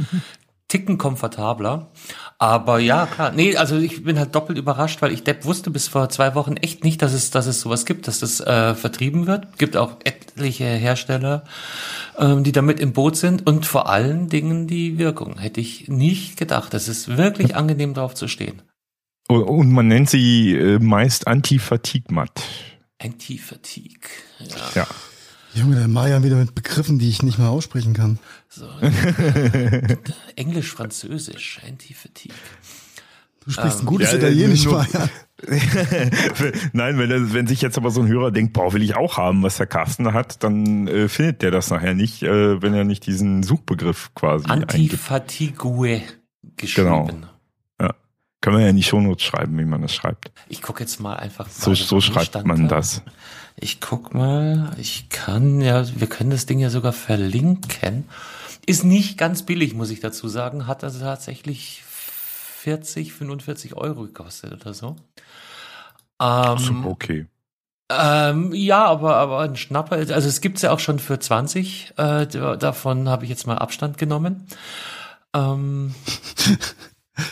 Ticken 0.70 0.98
komfortabler. 0.98 1.90
Aber 2.38 2.78
ja, 2.78 3.04
klar. 3.06 3.32
Nee, 3.32 3.56
also 3.56 3.76
ich 3.76 4.04
bin 4.04 4.18
halt 4.18 4.34
doppelt 4.34 4.56
überrascht, 4.56 5.02
weil 5.02 5.12
ich 5.12 5.24
Depp 5.24 5.44
wusste 5.44 5.70
bis 5.70 5.88
vor 5.88 6.08
zwei 6.08 6.34
Wochen 6.34 6.56
echt 6.56 6.84
nicht, 6.84 7.02
dass 7.02 7.12
es, 7.12 7.30
dass 7.30 7.46
es 7.46 7.60
sowas 7.60 7.84
gibt, 7.84 8.08
dass 8.08 8.20
das 8.20 8.40
äh, 8.40 8.74
vertrieben 8.74 9.26
wird. 9.26 9.58
Gibt 9.58 9.76
auch 9.76 9.96
etliche 10.04 10.64
Hersteller, 10.64 11.44
ähm, 12.18 12.44
die 12.44 12.52
damit 12.52 12.80
im 12.80 12.92
Boot 12.92 13.16
sind 13.16 13.46
und 13.46 13.66
vor 13.66 13.90
allen 13.90 14.28
Dingen 14.28 14.68
die 14.68 14.96
Wirkung. 14.96 15.38
Hätte 15.38 15.60
ich 15.60 15.88
nicht 15.88 16.38
gedacht. 16.38 16.72
Es 16.72 16.88
ist 16.88 17.18
wirklich 17.18 17.56
angenehm 17.56 17.92
drauf 17.92 18.14
zu 18.14 18.28
stehen. 18.28 18.62
Und 19.28 19.70
man 19.72 19.88
nennt 19.88 20.08
sie 20.08 20.54
äh, 20.54 20.78
meist 20.78 21.26
Anti-Fatigue-Matt. 21.26 22.42
Anti-Fatigue, 22.98 24.08
ja. 24.38 24.82
ja. 24.82 24.86
Junge, 25.54 25.76
der 25.76 25.88
Maya 25.88 26.22
wieder 26.22 26.36
mit 26.36 26.54
Begriffen, 26.54 26.98
die 26.98 27.08
ich 27.08 27.22
nicht 27.22 27.38
mehr 27.38 27.50
aussprechen 27.50 27.92
kann. 27.92 28.18
So. 28.48 28.66
Englisch, 30.36 30.70
Französisch, 30.70 31.60
Anti-Fatigue. 31.66 32.34
Du 33.44 33.50
sprichst 33.50 33.80
ähm, 33.80 33.84
ein 33.84 33.86
gutes 33.86 34.12
ja, 34.12 34.18
Italienisch, 34.18 34.64
nur, 34.64 34.74
Maya. 34.74 35.08
Nein, 36.72 36.98
wenn, 36.98 37.32
wenn 37.32 37.46
sich 37.46 37.62
jetzt 37.62 37.78
aber 37.78 37.90
so 37.90 38.02
ein 38.02 38.08
Hörer 38.08 38.30
denkt, 38.30 38.52
boah, 38.52 38.72
will 38.72 38.82
ich 38.82 38.94
auch 38.94 39.16
haben, 39.16 39.42
was 39.42 39.56
der 39.56 39.66
Carsten 39.66 40.12
hat, 40.12 40.44
dann 40.44 40.86
äh, 40.86 41.08
findet 41.08 41.42
der 41.42 41.50
das 41.50 41.70
nachher 41.70 41.94
nicht, 41.94 42.22
äh, 42.22 42.60
wenn 42.60 42.74
er 42.74 42.84
nicht 42.84 43.06
diesen 43.06 43.42
Suchbegriff 43.42 44.14
quasi 44.14 44.46
Antifatigue 44.46 46.02
geschrieben. 46.56 47.06
Genau. 47.06 47.28
Ja. 47.80 47.94
Können 48.40 48.56
wir 48.56 48.64
ja 48.64 48.70
in 48.70 48.76
die 48.76 48.82
Shownotes 48.82 49.24
schreiben, 49.24 49.58
wie 49.58 49.64
man 49.64 49.82
das 49.82 49.94
schreibt. 49.94 50.30
Ich 50.48 50.60
gucke 50.60 50.82
jetzt 50.82 51.00
mal 51.00 51.14
einfach. 51.14 51.46
Mal, 51.46 51.52
so 51.52 51.74
so 51.74 52.00
schreibt 52.00 52.44
man 52.44 52.68
das. 52.68 53.02
Ich 53.62 53.80
guck 53.80 54.14
mal, 54.14 54.70
ich 54.78 55.10
kann 55.10 55.60
ja, 55.60 55.84
wir 56.00 56.06
können 56.06 56.30
das 56.30 56.46
Ding 56.46 56.60
ja 56.60 56.70
sogar 56.70 56.94
verlinken. 56.94 58.08
Ist 58.64 58.84
nicht 58.84 59.18
ganz 59.18 59.42
billig, 59.44 59.74
muss 59.74 59.90
ich 59.90 60.00
dazu 60.00 60.28
sagen. 60.28 60.66
Hat 60.66 60.82
also 60.82 61.00
tatsächlich 61.00 61.82
40, 61.84 63.12
45 63.12 63.76
Euro 63.76 64.04
gekostet 64.04 64.52
oder 64.52 64.72
so. 64.72 64.96
Ähm, 66.20 66.86
okay. 66.86 67.26
Ähm, 67.90 68.52
ja, 68.54 68.84
aber, 68.84 69.16
aber 69.16 69.40
ein 69.40 69.56
Schnapper, 69.56 69.96
also 69.96 70.28
es 70.28 70.40
gibt's 70.40 70.62
ja 70.62 70.72
auch 70.72 70.78
schon 70.78 70.98
für 70.98 71.18
20. 71.18 71.94
Äh, 71.96 72.26
davon 72.26 73.08
habe 73.08 73.24
ich 73.24 73.30
jetzt 73.30 73.46
mal 73.46 73.58
Abstand 73.58 73.98
genommen. 73.98 74.46
Ähm, 75.34 75.94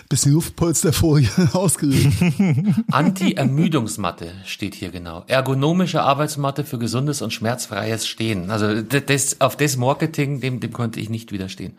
Bisschen 0.09 0.33
Luftpolsterfolie 0.33 1.29
ausgelegt. 1.53 2.17
Anti-Ermüdungsmatte 2.91 4.33
steht 4.45 4.75
hier 4.75 4.91
genau. 4.91 5.25
Ergonomische 5.27 6.03
Arbeitsmatte 6.03 6.65
für 6.65 6.79
gesundes 6.79 7.23
und 7.23 7.33
schmerzfreies 7.33 8.07
Stehen. 8.07 8.51
Also 8.51 8.83
das, 8.83 9.41
auf 9.41 9.57
das 9.57 9.77
Marketing, 9.77 10.41
dem, 10.41 10.61
dem 10.61 10.73
konnte 10.73 11.01
ich 11.01 11.11
nicht 11.11 11.33
widerstehen. 11.33 11.75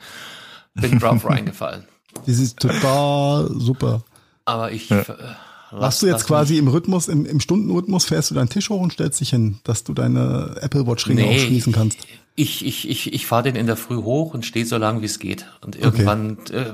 Bin 0.74 1.00
drauf 1.00 1.26
reingefallen. 1.30 1.86
Das 2.26 2.38
ist 2.38 2.60
total 2.60 3.50
super. 3.54 4.04
Aber 4.46 4.72
ich. 4.72 4.90
Ja. 4.90 5.02
Äh, 5.02 5.06
Machst 5.72 6.02
du 6.02 6.08
jetzt 6.08 6.26
quasi 6.26 6.58
im 6.58 6.68
Rhythmus, 6.68 7.08
im, 7.08 7.26
im 7.26 7.40
Stundenrhythmus, 7.40 8.06
fährst 8.06 8.32
du 8.32 8.36
deinen 8.36 8.50
Tisch 8.50 8.70
hoch 8.70 8.82
und 8.82 8.94
stellst 8.94 9.20
dich 9.22 9.30
hin, 9.30 9.60
dass 9.64 9.84
du 9.84 9.94
deine 9.94 10.56
Apple 10.62 10.88
Watch 10.88 11.08
Ringe 11.08 11.22
nee, 11.22 11.36
aufschließen 11.36 11.74
kannst? 11.74 12.00
Ich, 12.36 12.66
ich, 12.66 12.90
ich, 12.90 13.14
ich 13.14 13.26
fahre 13.28 13.44
den 13.44 13.56
in 13.56 13.68
der 13.68 13.76
Früh 13.76 13.98
hoch 13.98 14.34
und 14.34 14.46
stehe 14.46 14.66
so 14.66 14.78
lange, 14.78 15.02
wie 15.02 15.06
es 15.06 15.20
geht. 15.20 15.46
Und 15.62 15.76
irgendwann, 15.76 16.38
okay. 16.40 16.56
äh, 16.56 16.74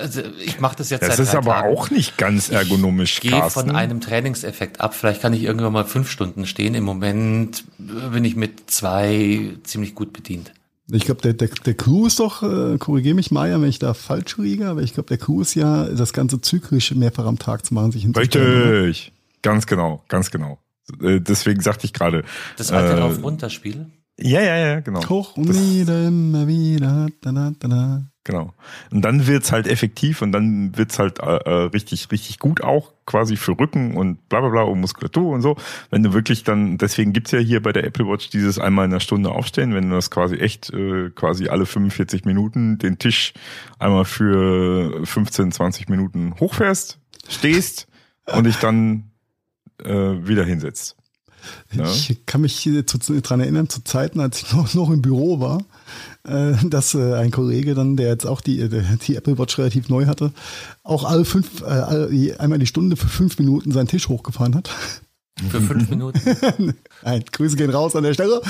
also 0.00 0.22
ich 0.44 0.60
mache 0.60 0.76
das 0.76 0.90
jetzt 0.90 1.02
das 1.02 1.10
seit 1.10 1.18
Das 1.18 1.28
ist 1.28 1.34
aber 1.34 1.52
Tagen. 1.52 1.76
auch 1.76 1.90
nicht 1.90 2.16
ganz 2.18 2.48
ergonomisch. 2.50 3.14
Ich 3.22 3.30
gehe 3.30 3.50
von 3.50 3.70
einem 3.70 4.00
Trainingseffekt 4.00 4.80
ab. 4.80 4.94
Vielleicht 4.94 5.22
kann 5.22 5.32
ich 5.32 5.42
irgendwann 5.42 5.72
mal 5.72 5.84
fünf 5.84 6.10
Stunden 6.10 6.46
stehen. 6.46 6.74
Im 6.74 6.84
Moment 6.84 7.64
bin 7.78 8.24
ich 8.24 8.36
mit 8.36 8.70
zwei 8.70 9.50
ziemlich 9.64 9.94
gut 9.94 10.12
bedient. 10.12 10.52
Ich 10.90 11.04
glaube, 11.04 11.22
der, 11.22 11.32
der, 11.32 11.48
der 11.48 11.74
Clou 11.74 12.06
ist 12.06 12.18
doch, 12.18 12.42
äh, 12.42 12.76
korrigiere 12.76 13.14
mich 13.14 13.30
Maya, 13.30 13.60
wenn 13.60 13.68
ich 13.68 13.78
da 13.78 13.94
falsch 13.94 14.36
liege, 14.36 14.68
aber 14.68 14.82
ich 14.82 14.94
glaube, 14.94 15.08
der 15.08 15.16
Clou 15.16 15.40
ist 15.40 15.54
ja, 15.54 15.84
das 15.84 16.12
Ganze 16.12 16.40
zyklisch 16.40 16.92
mehrfach 16.94 17.24
am 17.24 17.38
Tag 17.38 17.64
zu 17.64 17.72
machen, 17.72 17.92
sich 17.92 18.02
hinzustellen. 18.02 18.84
Richtig, 18.84 19.12
ganz 19.42 19.66
genau, 19.66 20.02
ganz 20.08 20.30
genau. 20.30 20.58
Äh, 21.00 21.20
deswegen 21.20 21.62
sagte 21.62 21.86
ich 21.86 21.92
gerade. 21.92 22.24
Das 22.56 22.72
alte 22.72 22.94
äh, 22.94 23.00
Rauf-Runter-Spiel? 23.00 23.86
Ja, 24.18 24.42
ja, 24.42 24.56
ja, 24.56 24.80
genau. 24.80 25.08
Hoch 25.08 25.36
und 25.36 25.48
wieder, 25.54 26.06
immer 26.08 26.46
wieder, 26.46 27.08
da, 27.22 27.32
da, 27.32 27.52
da, 27.58 27.68
da. 27.68 28.02
Genau. 28.24 28.54
Und 28.92 29.02
dann 29.04 29.26
wird's 29.26 29.50
halt 29.50 29.66
effektiv 29.66 30.22
und 30.22 30.30
dann 30.30 30.76
wird's 30.76 30.98
halt 31.00 31.18
äh, 31.18 31.38
äh, 31.38 31.64
richtig, 31.64 32.08
richtig 32.12 32.38
gut 32.38 32.62
auch 32.62 32.92
quasi 33.04 33.36
für 33.36 33.58
Rücken 33.58 33.96
und 33.96 34.28
bla 34.28 34.40
bla 34.40 34.50
bla 34.50 34.62
und 34.62 34.80
Muskulatur 34.80 35.32
und 35.32 35.42
so. 35.42 35.56
Wenn 35.90 36.04
du 36.04 36.12
wirklich 36.12 36.44
dann, 36.44 36.78
deswegen 36.78 37.12
gibt's 37.12 37.32
ja 37.32 37.40
hier 37.40 37.60
bei 37.60 37.72
der 37.72 37.84
Apple 37.84 38.06
Watch 38.06 38.30
dieses 38.30 38.60
einmal 38.60 38.84
in 38.84 38.92
der 38.92 39.00
Stunde 39.00 39.30
aufstehen, 39.30 39.74
wenn 39.74 39.88
du 39.88 39.96
das 39.96 40.12
quasi 40.12 40.36
echt 40.36 40.70
äh, 40.72 41.10
quasi 41.10 41.48
alle 41.48 41.66
45 41.66 42.24
Minuten 42.24 42.78
den 42.78 42.98
Tisch 42.98 43.34
einmal 43.80 44.04
für 44.04 45.04
15, 45.04 45.50
20 45.50 45.88
Minuten 45.88 46.34
hochfährst, 46.38 47.00
stehst 47.28 47.88
und 48.26 48.44
dich 48.44 48.56
dann 48.58 49.10
äh, 49.82 49.90
wieder 49.90 50.44
hinsetzt. 50.44 50.96
Ja. 51.72 51.90
Ich 51.90 52.24
kann 52.26 52.40
mich 52.40 52.68
daran 52.72 53.40
erinnern, 53.40 53.68
zu 53.68 53.82
Zeiten, 53.82 54.20
als 54.20 54.42
ich 54.42 54.52
noch, 54.52 54.74
noch 54.74 54.90
im 54.90 55.02
Büro 55.02 55.40
war, 55.40 55.64
dass 56.24 56.94
äh, 56.94 57.14
ein 57.14 57.30
Kollege 57.30 57.74
dann, 57.74 57.96
der 57.96 58.08
jetzt 58.08 58.26
auch 58.26 58.40
die, 58.40 58.68
die 59.06 59.16
Apple 59.16 59.38
Watch 59.38 59.58
relativ 59.58 59.88
neu 59.88 60.06
hatte, 60.06 60.32
auch 60.84 61.04
alle 61.04 61.24
fünf, 61.24 61.62
äh, 61.62 62.34
einmal 62.38 62.58
die 62.58 62.66
Stunde 62.66 62.96
für 62.96 63.08
fünf 63.08 63.38
Minuten 63.38 63.72
seinen 63.72 63.88
Tisch 63.88 64.08
hochgefahren 64.08 64.54
hat. 64.54 64.70
Für 65.50 65.60
fünf 65.60 65.88
Minuten? 65.88 66.20
nein, 67.02 67.24
Grüße 67.32 67.56
gehen 67.56 67.70
raus 67.70 67.96
an 67.96 68.04
der 68.04 68.14
Stelle. 68.14 68.40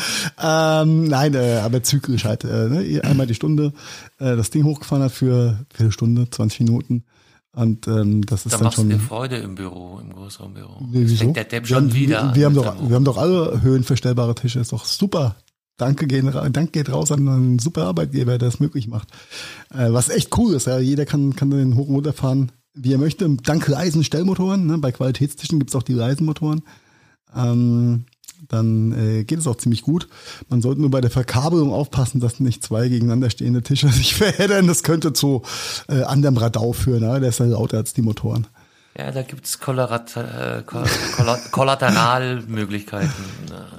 Ähm, 0.43 1.05
nein, 1.05 1.35
äh, 1.35 1.61
aber 1.63 1.83
zyklisch 1.83 2.25
halt. 2.25 2.45
Äh, 2.45 2.69
ne? 2.69 3.01
Einmal 3.05 3.27
die 3.27 3.35
Stunde 3.35 3.73
äh, 4.19 4.37
das 4.37 4.51
Ding 4.51 4.65
hochgefahren 4.65 5.05
hat 5.05 5.13
für, 5.13 5.65
für 5.73 5.85
eine 5.85 5.93
Stunde, 5.93 6.29
20 6.29 6.61
Minuten. 6.61 7.05
Und 7.55 7.87
ähm, 7.87 8.25
das 8.25 8.47
ist 8.47 8.53
da 8.53 8.59
dann 8.59 8.65
machst 8.65 8.77
schon. 8.77 8.89
Du 8.89 8.97
dir 8.97 9.03
Freude 9.03 9.37
im 9.37 9.55
Büro, 9.55 10.01
im 10.01 10.13
Großraumbüro. 10.13 10.87
Nee, 10.91 11.03
wieso? 11.05 11.33
der 11.33 11.45
Depp 11.45 11.67
schon 11.67 11.89
wir, 11.89 11.95
wieder. 11.95 12.35
Wir, 12.35 12.37
wir 12.37 12.47
haben 12.47 12.55
doch, 12.55 12.89
wir 12.89 12.97
haben 12.97 13.05
doch 13.05 13.19
alle 13.19 13.63
höhenverstellbare 13.63 14.35
Tische. 14.35 14.59
Ist 14.59 14.73
doch 14.73 14.85
super. 14.85 15.37
Danke, 15.77 16.07
gehen, 16.07 16.31
Dank 16.53 16.73
geht 16.73 16.93
raus 16.93 17.11
an 17.11 17.29
einen 17.29 17.59
super 17.59 17.85
Arbeitgeber, 17.85 18.39
der 18.39 18.51
das 18.51 18.61
möglich 18.61 18.89
macht. 18.89 19.09
Äh, 19.71 19.93
was 19.93 20.11
echt 20.11 20.37
cool 20.37 20.55
ist, 20.55 20.67
ja. 20.67 20.79
Jeder 20.79 21.07
kann, 21.07 21.35
kann 21.35 21.51
den 21.51 21.77
hoch 21.77 21.89
und 21.89 21.97
runter 21.97 22.13
fahren, 22.13 22.53
wie 22.75 22.93
er 22.93 22.99
möchte. 22.99 23.29
Dank 23.43 23.71
Reisenstellmotoren. 23.71 24.67
Ne? 24.67 24.79
Bei 24.79 24.93
Qualitätstischen 24.93 25.59
gibt's 25.59 25.75
auch 25.75 25.83
die 25.83 25.99
Reisenmotoren. 25.99 26.63
Ähm, 27.35 28.05
dann 28.49 28.93
äh, 28.93 29.25
geht 29.25 29.39
es 29.39 29.47
auch 29.47 29.57
ziemlich 29.57 29.83
gut. 29.83 30.09
Man 30.49 30.63
sollte 30.63 30.81
nur 30.81 30.91
bei 30.91 31.01
der 31.01 31.11
Verkabelung 31.11 31.73
aufpassen, 31.73 32.21
dass 32.21 32.41
nicht 32.41 32.63
zwei 32.65 32.89
gegeneinander 32.89 33.31
stehende 33.31 33.63
Tische 33.63 33.89
sich 33.93 34.15
verheddern. 34.15 34.67
Das 34.67 34.83
könnte 34.83 35.13
zu 35.13 35.43
äh, 35.89 36.03
anderem 36.03 36.37
Radau 36.37 36.73
führen. 36.73 37.05
Ne? 37.05 37.21
Der 37.21 37.31
ist 37.31 37.41
ja 37.41 37.47
lauter 37.47 37.79
als 37.79 37.95
die 37.95 38.03
Motoren. 38.03 38.47
Ja, 38.97 39.11
da 39.11 39.23
gibt's 39.23 39.59
Kollateral, 39.59 40.65
äh, 40.69 41.49
Kollateralmöglichkeiten. 41.51 43.11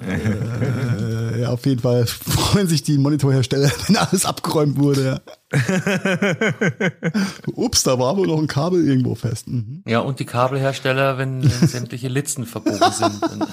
ja, 1.39 1.49
auf 1.49 1.65
jeden 1.67 1.81
Fall 1.81 2.07
freuen 2.07 2.67
sich 2.67 2.81
die 2.81 2.97
Monitorhersteller, 2.97 3.71
wenn 3.87 3.97
alles 3.97 4.25
abgeräumt 4.25 4.79
wurde. 4.79 5.05
Ja. 5.05 5.19
Ups, 7.55 7.83
da 7.83 7.99
war 7.99 8.17
wohl 8.17 8.27
noch 8.27 8.39
ein 8.39 8.47
Kabel 8.47 8.87
irgendwo 8.87 9.15
fest. 9.15 9.47
Mhm. 9.47 9.83
Ja, 9.85 9.99
und 9.99 10.19
die 10.19 10.25
Kabelhersteller, 10.25 11.17
wenn, 11.17 11.43
wenn 11.43 11.67
sämtliche 11.67 12.07
Litzen 12.07 12.45
verbogen 12.45 12.91
sind. 12.91 13.21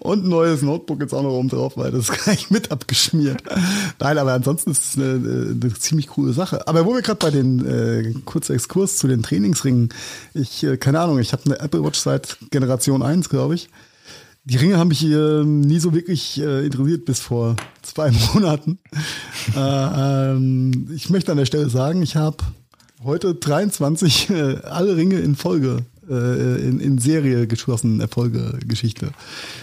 und 0.00 0.24
ein 0.24 0.28
neues 0.28 0.62
Notebook 0.62 1.00
jetzt 1.00 1.12
auch 1.12 1.22
noch 1.22 1.32
oben 1.32 1.48
drauf, 1.48 1.76
weil 1.76 1.90
das 1.90 2.08
ist 2.08 2.24
gleich 2.24 2.50
mit 2.50 2.72
abgeschmiert. 2.72 3.42
Nein, 3.98 4.18
aber 4.18 4.32
ansonsten 4.32 4.70
ist 4.70 4.84
es 4.84 4.96
eine, 4.96 5.56
eine 5.60 5.74
ziemlich 5.74 6.08
coole 6.08 6.32
Sache. 6.32 6.66
Aber 6.66 6.86
wo 6.86 6.94
wir 6.94 7.02
gerade 7.02 7.18
bei 7.18 7.30
den 7.30 7.66
äh, 7.66 8.14
kurzer 8.24 8.54
Exkurs 8.54 8.96
zu 8.96 9.06
den 9.06 9.22
Trainingsringen, 9.22 9.90
ich, 10.34 10.64
äh, 10.64 10.76
keine 10.76 11.00
Ahnung, 11.00 11.18
ich 11.18 11.32
habe 11.32 11.42
eine 11.46 11.60
Apple 11.60 11.84
Watch 11.84 11.98
seit 11.98 12.38
Generation 12.50 13.02
1, 13.02 13.28
glaube 13.28 13.54
ich. 13.54 13.68
Die 14.44 14.56
Ringe 14.56 14.78
haben 14.78 14.88
mich 14.88 15.04
äh, 15.04 15.44
nie 15.44 15.78
so 15.78 15.92
wirklich 15.92 16.40
äh, 16.40 16.64
interessiert 16.64 17.04
bis 17.04 17.20
vor 17.20 17.56
zwei 17.82 18.10
Monaten. 18.34 18.78
äh, 19.54 20.30
ähm, 20.32 20.88
ich 20.94 21.10
möchte 21.10 21.30
an 21.30 21.38
der 21.38 21.46
Stelle 21.46 21.68
sagen, 21.68 22.02
ich 22.02 22.16
habe 22.16 22.38
heute 23.04 23.34
23 23.34 24.30
äh, 24.30 24.56
alle 24.64 24.96
Ringe 24.96 25.18
in 25.18 25.36
Folge 25.36 25.84
äh, 26.08 26.66
in, 26.66 26.80
in 26.80 26.98
Serie 26.98 27.46
geschlossen, 27.46 28.00
Erfolgegeschichte. 28.00 29.10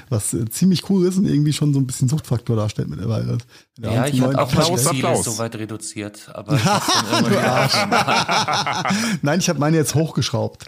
Was 0.10 0.34
äh, 0.34 0.50
ziemlich 0.50 0.90
cool 0.90 1.08
ist 1.08 1.18
und 1.18 1.26
irgendwie 1.26 1.54
schon 1.54 1.74
so 1.74 1.80
ein 1.80 1.88
bisschen 1.88 2.08
Suchtfaktor 2.08 2.56
darstellt 2.56 2.90
mittlerweile. 2.90 3.40
Ja, 3.80 4.06
ich 4.08 4.22
habe 4.22 4.42
auch 4.42 4.54
meine 4.54 4.78
Ziele 4.78 5.24
so 5.24 5.38
weit 5.38 5.56
reduziert, 5.56 6.30
aber 6.34 6.56
ich 6.56 6.64
Nein, 9.22 9.40
ich 9.40 9.50
habe 9.50 9.60
meine 9.60 9.76
jetzt 9.76 9.96
hochgeschraubt. 9.96 10.68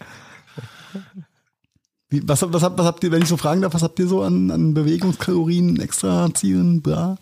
Wie, 2.10 2.28
was, 2.28 2.42
was, 2.42 2.62
was 2.62 2.86
habt 2.86 3.04
ihr, 3.04 3.12
wenn 3.12 3.22
ich 3.22 3.28
so 3.28 3.38
fragen 3.38 3.62
darf, 3.62 3.74
was 3.74 3.84
habt 3.84 4.00
ihr 4.00 4.08
so 4.08 4.24
an, 4.24 4.50
an 4.50 4.74
Bewegungskalorien, 4.74 5.80
extra 5.80 6.34
Zielen, 6.34 6.82
bla? 6.82 7.18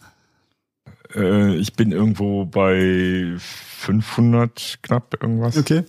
Äh, 1.14 1.56
ich 1.56 1.74
bin 1.74 1.92
irgendwo 1.92 2.46
bei 2.46 3.36
500 3.38 4.80
knapp 4.82 5.22
irgendwas. 5.22 5.58
Okay. 5.58 5.84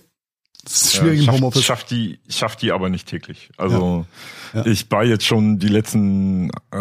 Das 0.63 0.83
ist 0.83 0.95
schwierig 0.95 1.25
ja, 1.25 1.31
im 1.31 1.37
Homeoffice. 1.37 1.63
Schaff 1.63 1.85
die, 1.85 2.19
schaff 2.27 2.57
die 2.57 2.73
aber 2.73 2.89
nicht 2.89 3.07
täglich. 3.07 3.49
Also 3.57 4.05
ja. 4.53 4.59
Ja. 4.61 4.65
ich 4.67 4.91
war 4.91 5.05
jetzt 5.05 5.25
schon 5.25 5.57
die 5.57 5.69
letzten, 5.69 6.49
äh, 6.71 6.77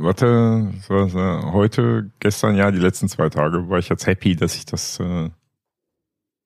warte, 0.00 0.72
was, 0.88 1.14
äh, 1.14 1.52
heute, 1.52 2.10
gestern, 2.20 2.56
ja, 2.56 2.70
die 2.70 2.78
letzten 2.78 3.08
zwei 3.08 3.28
Tage 3.28 3.68
war 3.68 3.78
ich 3.78 3.90
jetzt 3.90 4.06
happy, 4.06 4.34
dass 4.34 4.54
ich 4.56 4.64
das 4.64 4.98
äh, 5.00 5.28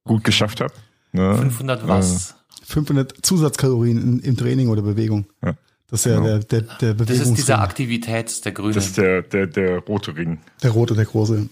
gut 0.05 0.25
geschafft 0.25 0.61
habe. 0.61 0.75
Ne? 1.13 1.37
500 1.39 1.87
was? 1.87 2.35
500 2.65 3.15
Zusatzkalorien 3.23 3.99
in, 3.99 4.19
im 4.21 4.37
Training 4.37 4.69
oder 4.69 4.83
Bewegung. 4.83 5.27
Ja. 5.45 5.55
Das 5.89 6.07
ist 6.07 6.13
ja 6.13 6.21
genau. 6.21 6.27
der, 6.27 6.39
der, 6.39 6.61
der 6.63 6.95
Bewegung. 6.95 7.19
Das 7.19 7.29
ist 7.29 7.37
diese 7.37 7.59
Aktivität, 7.59 8.45
der 8.45 8.53
grüne. 8.53 8.75
Das 8.75 8.87
ist 8.87 8.97
der, 8.97 9.23
der, 9.23 9.47
der 9.47 9.79
rote 9.81 10.17
Ring. 10.17 10.39
Der 10.63 10.71
rote, 10.71 10.95
der 10.95 11.05
große. 11.05 11.49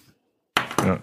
Ja. 0.84 1.00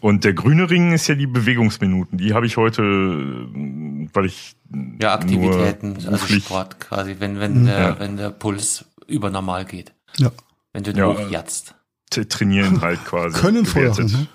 Und 0.00 0.24
der 0.24 0.32
grüne 0.32 0.68
Ring 0.68 0.92
ist 0.92 1.06
ja 1.08 1.14
die 1.14 1.26
Bewegungsminuten. 1.26 2.18
Die 2.18 2.32
habe 2.32 2.46
ich 2.46 2.56
heute, 2.56 2.82
weil 2.82 4.24
ich 4.24 4.56
ja 5.00 5.14
Aktivitäten, 5.14 5.98
also 6.06 6.26
Sport 6.26 6.80
quasi, 6.80 7.16
wenn 7.18 7.38
wenn 7.38 7.62
mhm. 7.62 7.66
der 7.66 7.78
ja. 7.78 8.00
wenn 8.00 8.16
der 8.16 8.30
Puls 8.30 8.86
über 9.06 9.30
normal 9.30 9.66
geht. 9.66 9.92
Ja. 10.16 10.32
Wenn 10.72 10.82
du 10.82 10.92
den 10.92 11.00
ja, 11.00 11.06
hochjatzt. 11.06 11.74
Trainieren 12.10 12.80
halt 12.80 13.04
quasi. 13.04 13.38
Können 13.38 13.66
vorher. 13.66 13.94
Ne? 14.04 14.26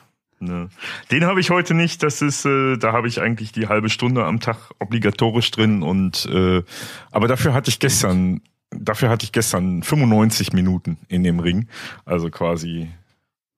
Ne. 0.46 0.70
Den 1.12 1.26
habe 1.26 1.40
ich 1.40 1.50
heute 1.50 1.74
nicht. 1.74 2.02
Das 2.04 2.22
ist, 2.22 2.46
äh, 2.46 2.78
da 2.78 2.94
habe 2.94 3.08
ich 3.08 3.22
eigentlich 3.22 3.52
die 3.52 3.68
halbe 3.68 3.90
Stunde 3.90 4.26
am 4.26 4.40
Tag 4.40 4.72
obligatorisch 4.80 5.52
drin 5.52 5.84
und 5.84 6.26
äh, 6.32 6.64
aber 7.12 7.28
dafür 7.28 7.54
hatte 7.54 7.70
ich 7.70 7.80
gestern, 7.80 8.42
dafür 8.72 9.10
hatte 9.10 9.26
ich 9.26 9.32
gestern 9.32 9.84
95 9.84 10.54
Minuten 10.54 10.98
in 11.08 11.24
dem 11.24 11.40
Ring. 11.40 11.68
Also 12.06 12.30
quasi 12.30 12.90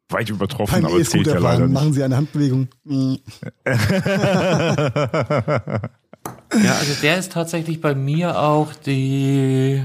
weit 0.09 0.29
übertroffen, 0.29 0.85
aber 0.85 0.97
es 0.97 1.09
zählt 1.09 1.27
ja 1.27 1.39
leider 1.39 1.67
nicht. 1.67 1.73
Machen 1.73 1.93
Sie 1.93 2.03
eine 2.03 2.17
Handbewegung. 2.17 2.69
Ja, 6.53 6.73
also 6.73 6.93
der 7.01 7.17
ist 7.17 7.31
tatsächlich 7.31 7.81
bei 7.81 7.95
mir 7.95 8.39
auch 8.39 8.73
die 8.73 9.83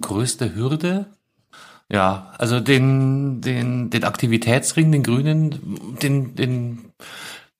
größte 0.00 0.54
Hürde. 0.54 1.06
Ja, 1.92 2.32
also 2.38 2.58
den, 2.58 3.42
den, 3.42 3.90
den 3.90 4.04
Aktivitätsring, 4.04 4.90
den 4.90 5.02
grünen, 5.02 5.98
den, 6.00 6.34
den 6.34 6.78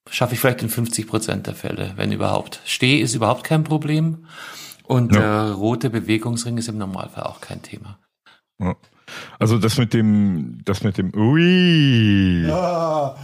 schaffe 0.09 0.33
ich 0.33 0.40
vielleicht 0.40 0.62
in 0.62 0.71
50 0.71 1.07
Prozent 1.07 1.47
der 1.47 1.55
Fälle, 1.55 1.92
wenn 1.97 2.12
überhaupt. 2.12 2.62
Steh 2.64 2.99
ist 2.99 3.14
überhaupt 3.14 3.45
kein 3.45 3.62
Problem. 3.62 4.27
Und 4.85 5.14
ja. 5.14 5.21
der 5.21 5.53
rote 5.53 5.90
Bewegungsring 5.90 6.57
ist 6.57 6.68
im 6.68 6.79
Normalfall 6.79 7.25
auch 7.25 7.42
kein 7.42 7.61
Thema. 7.61 7.99
Ja. 8.59 8.75
Also 9.38 9.59
das 9.59 9.77
mit 9.77 9.92
dem, 9.92 10.61
das 10.64 10.83
mit 10.83 10.97
dem, 10.97 11.12
ui. 11.14 12.47
Ja. 12.49 13.14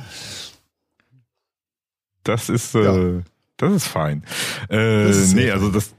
Das 2.23 2.51
ist, 2.51 2.75
äh, 2.75 3.23
das 3.57 3.73
ist 3.73 3.87
fein. 3.87 4.25
Äh, 4.71 5.09
ist 5.09 5.35
nee, 5.35 5.51
also 5.51 5.71
das, 5.71 5.95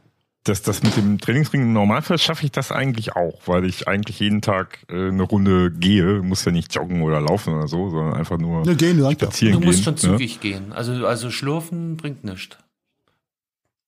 das, 0.49 0.63
das 0.63 0.83
mit 0.83 0.97
dem 0.97 1.19
Trainingsring 1.19 1.61
im 1.61 1.73
Normalfall 1.73 2.17
schaffe 2.17 2.43
ich 2.43 2.51
das 2.51 2.71
eigentlich 2.71 3.15
auch, 3.15 3.39
weil 3.45 3.65
ich 3.65 3.87
eigentlich 3.87 4.19
jeden 4.19 4.41
Tag 4.41 4.79
äh, 4.89 5.09
eine 5.09 5.23
Runde 5.23 5.71
gehe. 5.71 6.21
Muss 6.21 6.43
ja 6.43 6.51
nicht 6.51 6.73
joggen 6.73 7.03
oder 7.03 7.21
laufen 7.21 7.53
oder 7.53 7.67
so, 7.67 7.89
sondern 7.89 8.15
einfach 8.15 8.37
nur 8.37 8.65
ja, 8.65 8.73
gehen, 8.73 8.99
spazieren 9.11 9.59
Du 9.59 9.65
musst 9.65 9.85
gehen, 9.85 9.97
schon 9.97 10.11
ne? 10.11 10.17
zügig 10.17 10.39
gehen. 10.39 10.73
Also, 10.73 11.05
also 11.05 11.29
schlurfen 11.29 11.97
bringt 11.97 12.23
nichts. 12.23 12.57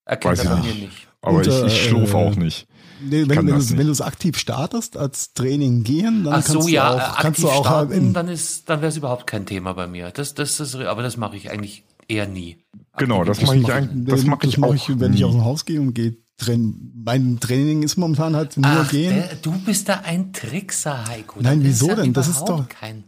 Erkennt 0.06 0.38
Weiß 0.38 0.46
er 0.46 0.56
bei 0.56 0.62
mir 0.62 0.76
nicht. 0.76 1.08
Aber 1.22 1.38
Und, 1.38 1.48
ich, 1.48 1.64
ich 1.64 1.84
schlurfe 1.84 2.18
äh, 2.18 2.28
auch 2.28 2.36
nicht. 2.36 2.68
Nee, 3.04 3.24
wenn, 3.28 3.48
wenn, 3.48 3.48
du, 3.48 3.78
wenn 3.78 3.86
du 3.88 3.92
es 3.92 4.02
aktiv 4.02 4.38
startest 4.38 4.96
als 4.96 5.34
Training 5.34 5.84
gehen, 5.84 6.24
dann 6.24 6.36
Ach 6.36 6.44
so, 6.44 6.60
kannst 6.60 6.70
ja, 6.70 6.92
du 6.92 7.02
auch, 7.02 7.18
kannst 7.18 7.44
du 7.44 7.50
auch 7.50 7.66
starten, 7.66 8.14
dann 8.14 8.28
ist, 8.28 8.70
dann 8.70 8.82
wäre 8.82 8.90
es 8.90 8.98
überhaupt 8.98 9.26
kein 9.26 9.48
Thema 9.48 9.74
bei 9.74 9.88
mir. 9.88 10.12
Das, 10.12 10.36
das 10.36 10.60
ist, 10.60 10.76
aber 10.76 11.02
das 11.02 11.18
mache 11.18 11.36
ich 11.36 11.50
eigentlich 11.50 11.84
eher 12.08 12.28
nie. 12.28 12.58
Genau, 12.98 13.24
das 13.24 13.42
mache 13.42 13.58
ich 13.58 13.72
eigentlich, 13.72 14.06
das 14.06 14.26
mache 14.26 14.46
ich, 14.46 14.58
mach 14.60 14.74
ich, 14.74 14.88
wenn 15.00 15.12
nie. 15.12 15.18
ich 15.18 15.26
aus 15.26 15.32
dem 15.32 15.44
Haus 15.44 15.66
gehe 15.66 15.82
und 15.82 15.96
gehe 15.96 16.18
Train 16.42 16.92
mein 17.04 17.40
Training 17.40 17.84
ist 17.84 17.98
momentan 17.98 18.36
halt 18.36 18.58
nur 18.58 18.66
Ach, 18.66 18.90
gehen. 18.90 19.16
Der, 19.16 19.36
du 19.36 19.52
bist 19.52 19.90
da 19.90 20.02
ein 20.04 20.34
Trickser, 20.34 21.08
Heiko. 21.08 21.40
Nein, 21.42 21.64
wieso 21.64 21.94
denn? 21.96 22.14
Das 22.14 22.28
ist 22.28 22.46
doch 22.46 22.68
kein. 22.68 23.06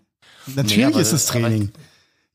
Natürlich 0.55 0.95
nee, 0.95 1.01
ist 1.01 1.13
es 1.13 1.25
Training. 1.25 1.71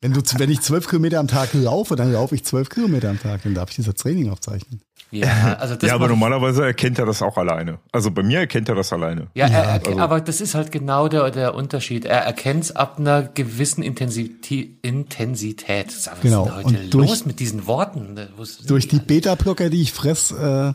Wenn 0.01 0.13
du, 0.13 0.21
wenn 0.37 0.51
ich 0.51 0.61
zwölf 0.61 0.87
Kilometer 0.87 1.19
am 1.19 1.27
Tag 1.27 1.55
laufe, 1.55 1.97
dann 1.97 2.13
laufe 2.13 2.35
ich 2.35 2.45
zwölf 2.45 2.69
Kilometer 2.69 3.11
am 3.11 3.21
Tag, 3.21 3.43
dann 3.43 3.55
darf 3.55 3.71
ich 3.71 3.77
dieser 3.77 3.95
Training 3.95 4.31
aufzeichnen. 4.31 4.81
Ja, 5.11 5.55
also 5.59 5.75
das 5.75 5.89
ja 5.89 5.95
aber 5.95 6.07
normalerweise 6.07 6.65
erkennt 6.65 6.99
er 6.99 7.07
das 7.07 7.23
auch 7.23 7.37
alleine. 7.37 7.79
Also 7.93 8.11
bei 8.11 8.23
mir 8.23 8.41
erkennt 8.41 8.69
er 8.69 8.75
das 8.75 8.93
alleine. 8.93 9.29
Ja, 9.35 9.47
er, 9.47 9.69
also. 9.69 9.99
aber 9.99 10.21
das 10.21 10.41
ist 10.41 10.55
halt 10.55 10.71
genau 10.71 11.09
der, 11.09 11.31
der 11.31 11.55
Unterschied. 11.55 12.05
Er 12.05 12.21
erkennt 12.21 12.65
es 12.65 12.77
ab 12.77 12.99
einer 12.99 13.23
gewissen 13.23 13.83
Intensität. 13.83 14.79
Intensität. 14.83 15.89
Was 15.89 16.21
genau. 16.21 16.45
ist 16.45 16.55
heute 16.55 16.67
Und 16.67 16.95
durch, 16.95 17.09
los 17.09 17.27
mit 17.27 17.41
diesen 17.41 17.67
Worten? 17.67 18.19
Durch 18.67 18.87
die 18.87 19.01
Beta-Blocker, 19.01 19.71
die 19.71 19.81
ich 19.81 19.93
fress, 19.93 20.31
äh, 20.31 20.75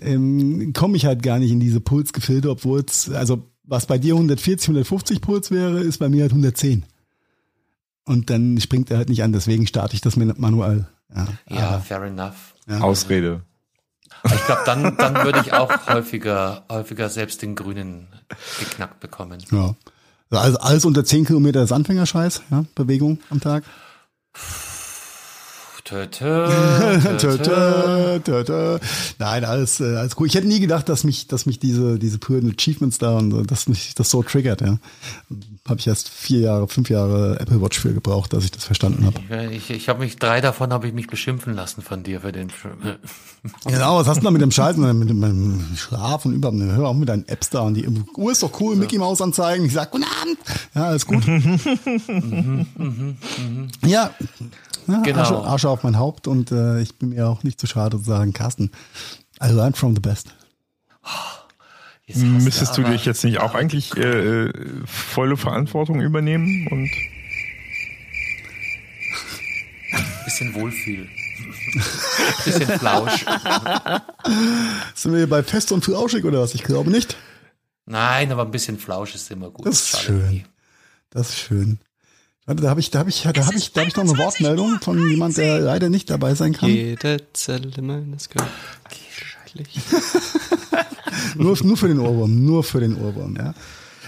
ähm, 0.00 0.72
komme 0.72 0.96
ich 0.96 1.06
halt 1.06 1.22
gar 1.22 1.38
nicht 1.38 1.50
in 1.50 1.60
diese 1.60 1.80
Pulsgefilde, 1.80 2.50
obwohl 2.50 2.80
es, 2.80 3.10
also 3.10 3.42
was 3.64 3.86
bei 3.86 3.98
dir 3.98 4.14
140, 4.14 4.68
150 4.68 5.20
Puls 5.20 5.50
wäre, 5.50 5.80
ist 5.80 5.98
bei 5.98 6.08
mir 6.08 6.22
halt 6.22 6.32
110. 6.32 6.84
Und 8.04 8.30
dann 8.30 8.60
springt 8.60 8.90
er 8.90 8.98
halt 8.98 9.08
nicht 9.08 9.22
an, 9.22 9.32
deswegen 9.32 9.66
starte 9.66 9.94
ich 9.94 10.00
das 10.00 10.16
manuell. 10.16 10.86
Ja, 11.14 11.28
ja 11.48 11.80
fair 11.80 12.02
enough. 12.02 12.54
Ja. 12.68 12.80
Ausrede. 12.80 13.42
Ich 14.24 14.46
glaube, 14.46 14.62
dann, 14.64 14.96
dann 14.96 15.14
würde 15.24 15.40
ich 15.40 15.52
auch 15.52 15.86
häufiger, 15.86 16.64
häufiger 16.70 17.08
selbst 17.08 17.42
den 17.42 17.54
Grünen 17.54 18.08
geknackt 18.58 19.00
bekommen. 19.00 19.42
Ja. 19.50 19.74
Also 20.30 20.58
alles 20.58 20.84
unter 20.84 21.04
10 21.04 21.26
Kilometer 21.26 21.62
ist 21.62 21.72
Anfängerscheiß, 21.72 22.42
ja, 22.50 22.64
Bewegung 22.74 23.18
am 23.30 23.40
Tag. 23.40 23.64
Nein, 29.18 29.44
alles, 29.44 29.80
äh, 29.80 29.96
alles 29.96 30.16
gut. 30.16 30.28
Ich 30.28 30.34
hätte 30.34 30.48
nie 30.48 30.60
gedacht, 30.60 30.88
dass 30.88 31.04
mich, 31.04 31.28
dass 31.28 31.46
mich 31.46 31.58
diese, 31.58 31.98
diese 31.98 32.18
pure 32.18 32.40
Achievements 32.40 32.98
da 32.98 33.18
und 33.18 33.50
dass 33.50 33.68
mich 33.68 33.94
das 33.94 34.10
so 34.10 34.22
triggert, 34.22 34.60
ja 34.60 34.78
habe 35.66 35.80
ich 35.80 35.86
erst 35.86 36.10
vier 36.10 36.40
Jahre, 36.40 36.68
fünf 36.68 36.90
Jahre 36.90 37.40
Apple 37.40 37.60
Watch 37.62 37.80
für 37.80 37.94
gebraucht, 37.94 38.34
dass 38.34 38.44
ich 38.44 38.50
das 38.50 38.64
verstanden 38.64 39.06
habe. 39.06 39.50
Ich, 39.50 39.70
ich 39.70 39.88
habe 39.88 40.00
mich 40.00 40.16
drei 40.16 40.42
davon 40.42 40.74
habe 40.74 40.86
ich 40.86 40.92
mich 40.92 41.06
beschimpfen 41.06 41.54
lassen 41.54 41.80
von 41.80 42.02
dir 42.02 42.20
für 42.20 42.32
den. 42.32 42.52
genau, 43.64 43.96
was 43.96 44.06
hast 44.06 44.20
du 44.20 44.24
da 44.24 44.30
mit 44.30 44.42
dem 44.42 44.50
Scheiß, 44.50 44.76
mit 44.76 45.08
dem 45.08 45.64
Schlaf 45.76 46.26
und 46.26 46.34
überhaupt? 46.34 46.60
Hör 46.60 46.88
auch 46.88 46.94
mit 46.94 47.08
deinen 47.08 47.26
Apps 47.28 47.48
da 47.48 47.60
und 47.60 47.74
die 47.74 47.88
Uhr 47.88 48.32
ist 48.32 48.42
doch 48.42 48.60
cool, 48.60 48.76
Mickey 48.76 48.98
Maus 48.98 49.22
anzeigen. 49.22 49.64
Ich 49.64 49.72
sag 49.72 49.90
Guten 49.90 50.04
Abend. 50.04 50.38
Ja, 50.74 50.84
alles 50.84 51.06
gut. 51.06 51.26
mhm, 51.26 52.66
mh, 52.76 52.76
mh. 52.76 53.68
Ja. 53.86 54.10
Ja 54.86 55.00
genau. 55.00 55.20
Asche, 55.20 55.44
Asche, 55.44 55.68
auf 55.68 55.82
mein 55.82 55.98
Haupt 55.98 56.26
und 56.26 56.52
äh, 56.52 56.80
ich 56.80 56.98
bin 56.98 57.10
mir 57.10 57.28
auch 57.28 57.42
nicht 57.42 57.60
zu 57.60 57.66
schade 57.66 57.98
zu 57.98 58.04
sagen, 58.04 58.32
Carsten, 58.32 58.70
I 59.42 59.48
learned 59.48 59.76
from 59.76 59.94
the 59.94 60.00
best. 60.00 60.34
Müsstest 62.06 62.76
du, 62.76 62.82
du 62.82 62.90
dich 62.90 63.06
jetzt 63.06 63.24
nicht 63.24 63.40
auch 63.40 63.54
eigentlich 63.54 63.96
äh, 63.96 64.52
volle 64.84 65.38
Verantwortung 65.38 66.02
übernehmen 66.02 66.68
und 66.70 66.90
bisschen 70.24 70.54
Wohlfühl. 70.54 71.08
bisschen 72.44 72.78
Flausch. 72.78 73.24
Sind 74.94 75.12
wir 75.12 75.18
hier 75.18 75.30
bei 75.30 75.42
fest 75.42 75.72
und 75.72 75.84
flauschig 75.84 76.24
oder 76.24 76.40
was? 76.40 76.54
Ich 76.54 76.62
glaube 76.62 76.90
nicht. 76.90 77.16
Nein, 77.86 78.32
aber 78.32 78.42
ein 78.42 78.50
bisschen 78.50 78.78
Flausch 78.78 79.14
ist 79.14 79.30
immer 79.30 79.50
gut. 79.50 79.66
Das 79.66 79.94
ist 79.94 80.00
schön. 80.00 80.28
Nie. 80.28 80.44
Das 81.10 81.30
ist 81.30 81.38
schön. 81.38 81.78
Warte, 82.46 82.62
da 82.62 82.68
habe 82.70 82.80
ich, 82.80 82.90
da 82.90 82.98
habe 82.98 83.08
ich, 83.08 83.22
da 83.22 83.28
habe 83.28 83.56
ich, 83.56 83.72
da 83.72 83.80
habe 83.80 83.88
ich 83.88 83.96
noch 83.96 84.04
eine 84.04 84.18
Wortmeldung 84.18 84.78
von 84.82 85.08
jemand, 85.08 85.38
der 85.38 85.60
leider 85.60 85.88
nicht 85.88 86.10
dabei 86.10 86.34
sein 86.34 86.52
kann. 86.52 86.68
Jede 86.68 87.22
Zelle 87.32 87.70
meines 87.80 88.28
Körpers. 88.28 88.50
nur, 91.36 91.56
nur 91.62 91.76
für 91.76 91.88
den 91.88 92.00
Ohrwurm, 92.00 92.44
nur 92.44 92.64
für 92.64 92.80
den 92.80 93.00
Ohrwurm, 93.00 93.36
ja. 93.36 93.54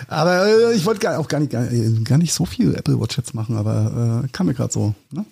Aber 0.09 0.46
äh, 0.46 0.75
ich 0.75 0.85
wollte 0.85 1.01
gar, 1.01 1.18
auch 1.18 1.29
gar 1.29 1.40
nicht, 1.40 1.53
gar, 1.53 1.66
gar, 2.05 2.18
nicht 2.18 2.35
so 2.35 2.44
viel 2.44 2.75
Apple 2.75 3.01
Watch 3.01 3.16
jetzt 3.16 3.35
machen, 3.35 3.57
aber 3.57 4.25
äh, 4.25 4.29
kam 4.29 4.46
mir 4.46 4.55
gerade 4.55 4.72
so. 4.72 4.94
Ne? 5.12 5.25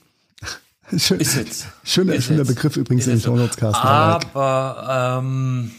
Schön, 0.98 1.20
ist 1.20 1.36
jetzt. 1.36 1.66
Schöner, 1.84 2.14
ist 2.14 2.24
schöner 2.26 2.40
jetzt. 2.40 2.48
Begriff 2.48 2.76
übrigens 2.76 3.06
in 3.06 3.14
den 3.14 3.20
Show 3.20 3.36
Notes 3.36 3.56
Cast. 3.56 3.76
Aber 3.76 5.18
ähm, 5.20 5.72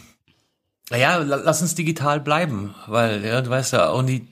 naja, 0.90 1.18
lass 1.18 1.62
uns 1.62 1.76
digital 1.76 2.20
bleiben, 2.20 2.76
weil 2.88 3.24
ja, 3.26 3.42
du 3.42 3.50
weißt 3.50 3.74
ja, 3.74 3.92
only 3.92 4.28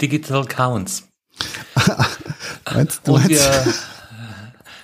digital 0.00 0.44
counts. 0.44 1.08
meinst, 2.72 3.06
du 3.06 3.14
Und 3.14 3.28
wir, 3.28 3.74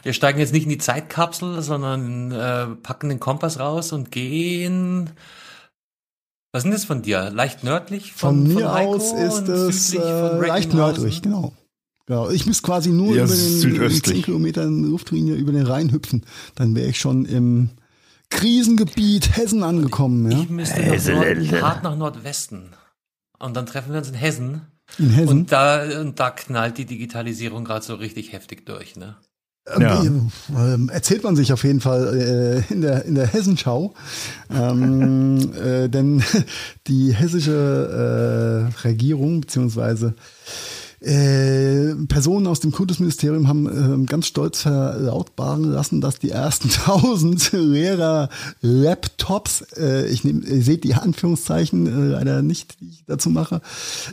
wir 0.02 0.12
steigen 0.12 0.38
jetzt 0.38 0.52
nicht 0.52 0.64
in 0.64 0.70
die 0.70 0.78
Zeitkapsel, 0.78 1.62
sondern 1.62 2.32
äh, 2.32 2.66
packen 2.82 3.08
den 3.08 3.20
Kompass 3.20 3.58
raus 3.58 3.92
und 3.92 4.10
gehen 4.10 5.10
was 6.52 6.60
ist 6.60 6.64
denn 6.64 6.72
das 6.72 6.84
von 6.84 7.00
dir? 7.00 7.30
Leicht 7.30 7.64
nördlich 7.64 8.12
von, 8.12 8.46
von 8.46 8.54
mir 8.54 8.68
von 8.68 8.86
aus 8.86 9.12
ist 9.12 9.48
es 9.48 9.94
äh, 9.94 10.46
leicht 10.46 10.74
nördlich, 10.74 11.22
genau. 11.22 11.54
Genau. 12.06 12.28
Ich 12.28 12.44
müsste 12.44 12.64
quasi 12.64 12.90
nur 12.90 13.14
ja, 13.16 13.24
über 13.24 13.34
den 13.34 14.02
10 14.02 14.22
Kilometer 14.22 14.66
Luftlinie 14.66 15.34
über 15.34 15.52
den 15.52 15.64
Rhein 15.64 15.92
hüpfen. 15.92 16.26
Dann 16.54 16.74
wäre 16.74 16.88
ich 16.88 17.00
schon 17.00 17.24
im 17.24 17.70
Krisengebiet 18.28 19.34
Hessen 19.34 19.62
angekommen. 19.62 20.30
Ja? 20.30 20.40
Ich 20.40 20.50
müsste 20.50 20.82
Nord 20.82 21.62
hart 21.62 21.82
nach 21.84 21.96
Nordwesten. 21.96 22.74
Und 23.38 23.56
dann 23.56 23.64
treffen 23.64 23.92
wir 23.92 23.98
uns 23.98 24.08
in 24.08 24.14
Hessen. 24.14 24.62
In 24.98 25.10
Hessen. 25.10 25.28
Und 25.28 25.52
da, 25.52 26.00
und 26.00 26.18
da 26.20 26.30
knallt 26.30 26.78
die 26.78 26.84
Digitalisierung 26.84 27.64
gerade 27.64 27.84
so 27.84 27.94
richtig 27.94 28.32
heftig 28.32 28.66
durch, 28.66 28.96
ne? 28.96 29.16
Ja. 29.78 30.02
Ähm, 30.02 30.90
erzählt 30.92 31.22
man 31.22 31.36
sich 31.36 31.52
auf 31.52 31.62
jeden 31.62 31.80
Fall 31.80 32.64
äh, 32.68 32.72
in 32.72 32.80
der 32.80 33.04
in 33.04 33.14
der 33.14 33.28
Hessenschau, 33.28 33.94
ähm, 34.52 35.52
äh, 35.64 35.88
denn 35.88 36.22
die 36.88 37.14
hessische 37.14 38.72
äh, 38.74 38.80
Regierung 38.86 39.42
beziehungsweise 39.42 40.14
äh, 41.02 41.94
Personen 42.06 42.46
aus 42.46 42.60
dem 42.60 42.70
Kultusministerium 42.70 43.48
haben 43.48 44.02
äh, 44.02 44.06
ganz 44.06 44.26
stolz 44.26 44.60
verlautbaren 44.62 45.64
lassen, 45.64 46.00
dass 46.00 46.20
die 46.20 46.30
ersten 46.30 46.68
1000 46.70 47.52
Lehrer-Laptops, 47.52 49.62
äh, 49.76 50.06
ich 50.08 50.24
nehme, 50.24 50.44
ihr 50.44 50.62
seht 50.62 50.84
die 50.84 50.94
Anführungszeichen 50.94 51.86
äh, 51.86 52.12
leider 52.12 52.42
nicht, 52.42 52.80
die 52.80 52.88
ich 52.88 53.04
dazu 53.06 53.30
mache, 53.30 53.62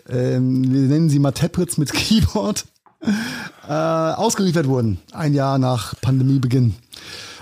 ähm, 0.10 0.72
wir 0.72 0.82
nennen 0.82 1.10
sie 1.10 1.20
mal 1.20 1.32
Tablets 1.32 1.78
mit 1.78 1.94
Keyboard, 1.94 2.66
äh, 3.68 3.72
ausgeliefert 3.72 4.68
wurden, 4.68 5.00
ein 5.14 5.34
Jahr 5.34 5.60
nach 5.60 5.94
Pandemiebeginn. 6.02 6.76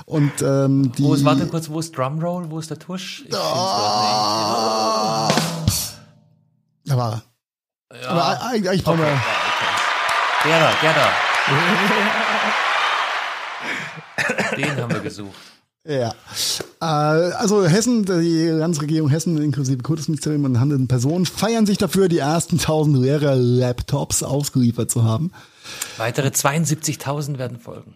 Und 0.06 0.32
ähm, 0.42 0.92
die. 0.98 1.04
Wo 1.04 1.14
ist, 1.14 1.26
warte 1.26 1.48
kurz, 1.48 1.70
wo 1.70 1.80
ist 1.80 1.98
Drumroll? 1.98 2.50
Wo 2.50 2.60
ist 2.60 2.70
der 2.70 2.80
Tusch? 2.80 3.26
Ich 3.28 3.34
oh, 3.34 3.38
Da 6.86 6.96
war 6.96 7.12
er. 7.12 7.24
Ja. 7.94 8.10
Aber 8.10 8.42
eigentlich 8.42 8.86
wir. 8.86 8.94
Okay, 8.94 9.04
okay. 9.04 9.16
Der 10.46 10.60
da, 10.60 10.74
der 10.82 10.94
da. 10.94 11.10
Den 14.56 14.82
haben 14.82 14.94
wir 14.94 15.00
gesucht. 15.00 15.36
Ja. 15.88 16.14
Äh, 16.82 16.86
also 16.86 17.66
Hessen, 17.66 18.06
die 18.06 18.48
Landesregierung 18.48 19.10
Hessen 19.10 19.42
inklusive 19.42 19.82
Kultusministerium 19.82 20.44
und 20.44 20.60
handelnden 20.60 20.90
Personen 20.90 21.26
feiern 21.26 21.66
sich 21.66 21.78
dafür, 21.78 22.10
die 22.10 22.18
ersten 22.18 22.58
1000 22.58 22.98
Lehrer-Laptops 22.98 24.24
ausgeliefert 24.24 24.92
zu 24.92 25.06
haben. 25.06 25.32
Weitere 25.96 26.28
72.000 26.28 27.38
werden 27.38 27.60
folgen. 27.60 27.96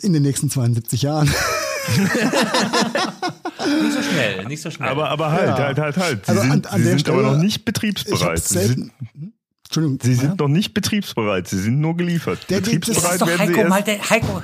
In 0.00 0.14
den 0.14 0.22
nächsten 0.22 0.48
72 0.48 1.02
Jahren. 1.02 1.30
nicht 3.82 3.92
so 3.92 4.02
schnell, 4.02 4.44
nicht 4.46 4.62
so 4.62 4.70
schnell. 4.70 4.88
Aber, 4.88 5.08
aber 5.10 5.30
halt, 5.30 5.48
ja. 5.48 5.58
halt, 5.58 5.78
halt, 5.78 5.96
halt. 5.96 6.26
Sie 6.26 6.30
also 6.30 6.42
sind, 6.42 6.66
an, 6.66 6.72
an 6.72 6.80
Sie 6.80 6.88
sind 6.88 7.00
Stelle, 7.00 7.18
aber 7.18 7.30
noch 7.32 7.36
nicht 7.38 7.64
betriebsbereit. 7.64 8.42
Sie 8.42 8.58
sind, 8.58 8.92
Entschuldigung. 9.64 9.98
Sie 10.02 10.14
sind 10.14 10.30
ja? 10.30 10.36
noch 10.36 10.48
nicht 10.48 10.74
betriebsbereit. 10.74 11.48
Sie 11.48 11.58
sind 11.58 11.80
nur 11.80 11.96
geliefert. 11.96 12.38
Der, 12.48 12.60
betriebsbereit 12.60 13.04
das 13.04 13.12
ist 13.12 13.20
doch 13.22 13.28
werden 13.28 13.40
Heiko, 13.40 13.62
Sie 13.62 13.68
mal 13.68 13.82
der, 13.82 14.10
Heiko. 14.10 14.42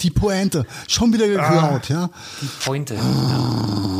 Die 0.00 0.10
Pointe. 0.10 0.66
Schon 0.88 1.12
wieder 1.12 1.28
geklaut, 1.28 1.82
ah, 1.90 1.92
ja. 1.92 2.10
Die 2.40 2.48
Pointe. 2.64 2.96
Ah, 2.98 3.99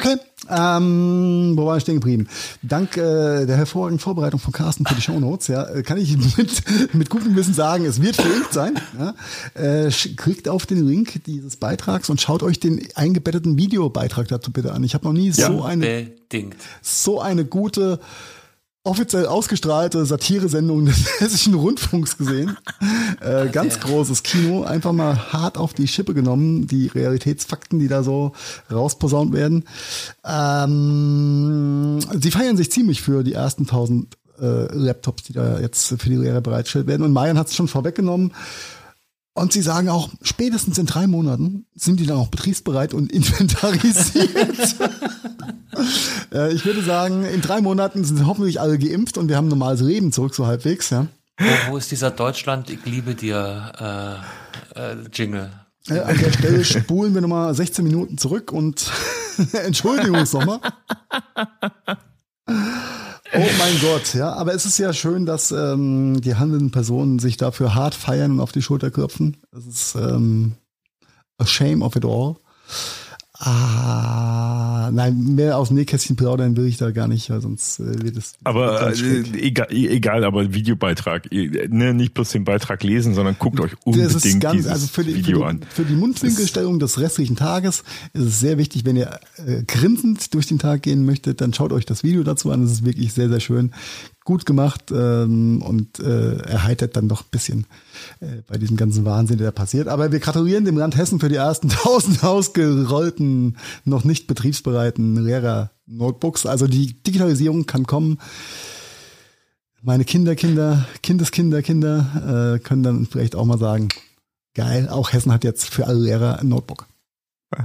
okay. 0.00 0.16
Ähm, 0.48 1.52
wo 1.54 1.66
war 1.66 1.76
ich 1.76 1.82
stehen 1.82 1.96
geblieben? 1.96 2.28
Dank 2.62 2.96
äh, 2.96 3.46
der 3.46 3.56
hervorragenden 3.56 4.00
Vorbereitung 4.00 4.40
von 4.40 4.52
Carsten 4.52 4.86
für 4.86 4.94
die 4.94 5.02
Shownotes, 5.02 5.48
ja, 5.48 5.64
äh, 5.68 5.82
kann 5.82 5.98
ich 5.98 6.16
mit, 6.36 6.94
mit 6.94 7.10
gutem 7.10 7.36
Wissen 7.36 7.54
sagen, 7.54 7.84
es 7.84 8.00
wird 8.00 8.16
verlinkt 8.16 8.52
sein. 8.52 8.78
Ja. 8.98 9.14
Äh, 9.54 9.90
klickt 10.16 10.48
auf 10.48 10.66
den 10.66 10.86
Link 10.86 11.24
dieses 11.24 11.56
Beitrags 11.56 12.10
und 12.10 12.20
schaut 12.20 12.42
euch 12.42 12.58
den 12.58 12.82
eingebetteten 12.94 13.58
Videobeitrag 13.58 14.28
dazu 14.28 14.50
bitte 14.50 14.72
an. 14.72 14.82
Ich 14.82 14.94
habe 14.94 15.04
noch 15.04 15.12
nie 15.12 15.30
ja, 15.30 15.46
so 15.46 15.62
eine 15.62 16.10
so 16.82 17.20
eine 17.20 17.44
gute 17.44 18.00
offiziell 18.82 19.26
ausgestrahlte 19.26 20.06
Satiresendung 20.06 20.86
des 20.86 21.04
Hessischen 21.20 21.54
Rundfunks 21.54 22.16
gesehen. 22.16 22.56
Äh, 23.20 23.48
ganz 23.48 23.76
ja. 23.76 23.82
großes 23.82 24.22
Kino, 24.22 24.62
einfach 24.62 24.92
mal 24.92 25.32
hart 25.32 25.58
auf 25.58 25.74
die 25.74 25.88
Schippe 25.88 26.14
genommen, 26.14 26.66
die 26.66 26.86
Realitätsfakten, 26.86 27.78
die 27.78 27.88
da 27.88 28.02
so 28.02 28.32
rausposaunt 28.70 29.32
werden. 29.32 29.64
Ähm, 30.24 32.00
sie 32.18 32.30
feiern 32.30 32.56
sich 32.56 32.70
ziemlich 32.72 33.02
für 33.02 33.22
die 33.22 33.34
ersten 33.34 33.66
tausend 33.66 34.16
äh, 34.40 34.74
Laptops, 34.74 35.24
die 35.24 35.34
da 35.34 35.60
jetzt 35.60 35.88
für 35.88 36.08
die 36.08 36.16
Lehrer 36.16 36.40
bereitgestellt 36.40 36.86
werden. 36.86 37.02
Und 37.02 37.12
Mayan 37.12 37.38
hat 37.38 37.48
es 37.48 37.54
schon 37.54 37.68
vorweggenommen. 37.68 38.32
Und 39.32 39.52
sie 39.52 39.62
sagen 39.62 39.88
auch, 39.88 40.10
spätestens 40.22 40.76
in 40.78 40.86
drei 40.86 41.06
Monaten 41.06 41.66
sind 41.74 42.00
die 42.00 42.06
dann 42.06 42.18
auch 42.18 42.28
betriebsbereit 42.28 42.94
und 42.94 43.12
inventarisiert. 43.12 44.76
äh, 46.32 46.52
ich 46.52 46.64
würde 46.64 46.82
sagen, 46.82 47.24
in 47.24 47.40
drei 47.40 47.60
Monaten 47.60 48.04
sind 48.04 48.26
hoffentlich 48.26 48.60
alle 48.60 48.78
geimpft 48.78 49.18
und 49.18 49.28
wir 49.28 49.36
haben 49.36 49.48
normales 49.48 49.80
Leben 49.80 50.12
zurück, 50.12 50.34
so 50.34 50.46
halbwegs, 50.46 50.90
ja. 50.90 51.06
Wo, 51.38 51.72
wo 51.72 51.76
ist 51.78 51.90
dieser 51.90 52.10
Deutschland, 52.10 52.68
ich 52.68 52.84
liebe 52.84 53.14
dir 53.14 54.20
äh, 54.76 54.92
äh, 54.92 54.96
Jingle? 55.12 55.50
Äh, 55.88 56.00
an 56.00 56.18
der 56.18 56.32
Stelle 56.32 56.64
spulen 56.64 57.14
wir 57.14 57.22
nochmal 57.22 57.54
16 57.54 57.84
Minuten 57.84 58.18
zurück 58.18 58.52
und 58.52 58.90
Entschuldigung 59.52 60.22
nochmal. 60.32 60.60
Oh 63.32 63.38
mein 63.58 63.80
Gott, 63.80 64.14
ja, 64.14 64.32
aber 64.32 64.54
es 64.54 64.66
ist 64.66 64.78
ja 64.78 64.92
schön, 64.92 65.24
dass 65.24 65.52
ähm, 65.52 66.20
die 66.20 66.34
handelnden 66.34 66.70
Personen 66.72 67.18
sich 67.18 67.36
dafür 67.36 67.74
hart 67.74 67.94
feiern 67.94 68.32
und 68.32 68.40
auf 68.40 68.52
die 68.52 68.62
Schulter 68.62 68.90
klopfen. 68.90 69.36
Das 69.52 69.66
ist 69.66 69.94
ähm, 69.94 70.54
a 71.38 71.46
shame 71.46 71.82
of 71.82 71.94
it 71.94 72.04
all. 72.04 72.36
Ah, 73.42 74.90
nein, 74.92 75.34
mehr 75.34 75.56
aus 75.56 75.68
dem 75.68 75.78
Nähkästchen 75.78 76.14
plaudern 76.14 76.58
will 76.58 76.66
ich 76.66 76.76
da 76.76 76.90
gar 76.90 77.08
nicht, 77.08 77.30
weil 77.30 77.40
sonst 77.40 77.80
äh, 77.80 78.02
wird 78.02 78.18
es. 78.18 78.34
Aber 78.44 78.92
äh, 78.92 79.22
egal, 79.40 79.68
egal, 79.70 80.24
aber 80.24 80.52
Videobeitrag, 80.52 81.32
ne, 81.32 81.94
nicht 81.94 82.12
bloß 82.12 82.28
den 82.32 82.44
Beitrag 82.44 82.82
lesen, 82.82 83.14
sondern 83.14 83.36
guckt 83.38 83.58
euch 83.60 83.72
unbedingt 83.84 84.14
das 84.14 84.26
ist 84.26 84.40
ganz, 84.40 84.56
dieses 84.56 84.70
also 84.70 84.86
für 84.88 85.04
die, 85.04 85.14
Video 85.14 85.38
für 85.38 85.44
die, 85.44 85.48
an. 85.48 85.60
Für 85.70 85.84
die 85.86 85.94
Mundwinkelstellung 85.94 86.78
des 86.78 87.00
restlichen 87.00 87.36
Tages 87.36 87.82
ist 88.12 88.24
es 88.24 88.40
sehr 88.40 88.58
wichtig, 88.58 88.84
wenn 88.84 88.96
ihr 88.96 89.18
äh, 89.38 89.62
grinsend 89.66 90.34
durch 90.34 90.46
den 90.46 90.58
Tag 90.58 90.82
gehen 90.82 91.06
möchtet, 91.06 91.40
dann 91.40 91.54
schaut 91.54 91.72
euch 91.72 91.86
das 91.86 92.04
Video 92.04 92.22
dazu 92.22 92.50
an. 92.50 92.60
Das 92.60 92.72
ist 92.72 92.84
wirklich 92.84 93.14
sehr, 93.14 93.30
sehr 93.30 93.40
schön 93.40 93.72
gut 94.24 94.44
gemacht 94.44 94.92
ähm, 94.92 95.62
und 95.62 95.98
äh, 95.98 96.36
erheitert 96.42 96.94
dann 96.96 97.08
doch 97.08 97.22
ein 97.22 97.30
bisschen 97.30 97.66
äh, 98.20 98.42
bei 98.46 98.58
diesem 98.58 98.76
ganzen 98.76 99.04
Wahnsinn, 99.04 99.38
der 99.38 99.48
da 99.48 99.52
passiert. 99.52 99.88
Aber 99.88 100.12
wir 100.12 100.20
gratulieren 100.20 100.64
dem 100.64 100.76
Land 100.76 100.96
Hessen 100.96 101.20
für 101.20 101.28
die 101.28 101.36
ersten 101.36 101.68
tausend 101.70 102.24
ausgerollten, 102.24 103.56
noch 103.84 104.04
nicht 104.04 104.26
betriebsbereiten 104.26 105.16
Lehrer-Notebooks. 105.16 106.46
Also 106.46 106.66
die 106.66 107.02
Digitalisierung 107.02 107.66
kann 107.66 107.86
kommen. 107.86 108.18
Meine 109.82 110.04
Kinder, 110.04 110.34
Kinder, 110.34 110.86
Kindeskinder, 111.02 111.62
Kinder 111.62 112.56
äh, 112.56 112.58
können 112.58 112.82
dann 112.82 113.06
vielleicht 113.06 113.34
auch 113.34 113.46
mal 113.46 113.58
sagen, 113.58 113.88
geil, 114.54 114.88
auch 114.88 115.12
Hessen 115.12 115.32
hat 115.32 115.44
jetzt 115.44 115.70
für 115.70 115.86
alle 115.86 115.98
Lehrer 115.98 116.38
ein 116.40 116.48
Notebook. 116.48 116.86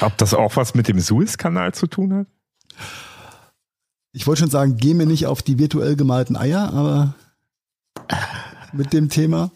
Ob 0.00 0.18
das 0.18 0.34
auch 0.34 0.56
was 0.56 0.74
mit 0.74 0.88
dem 0.88 1.00
Suez-Kanal 1.00 1.72
zu 1.72 1.86
tun 1.86 2.12
hat? 2.12 2.26
Ich 4.12 4.26
wollte 4.26 4.40
schon 4.40 4.50
sagen, 4.50 4.76
geh 4.76 4.94
mir 4.94 5.06
nicht 5.06 5.26
auf 5.26 5.42
die 5.42 5.58
virtuell 5.58 5.96
gemalten 5.96 6.36
Eier, 6.36 6.72
aber 6.72 7.14
mit 8.74 8.92
dem 8.92 9.08
Thema. 9.08 9.50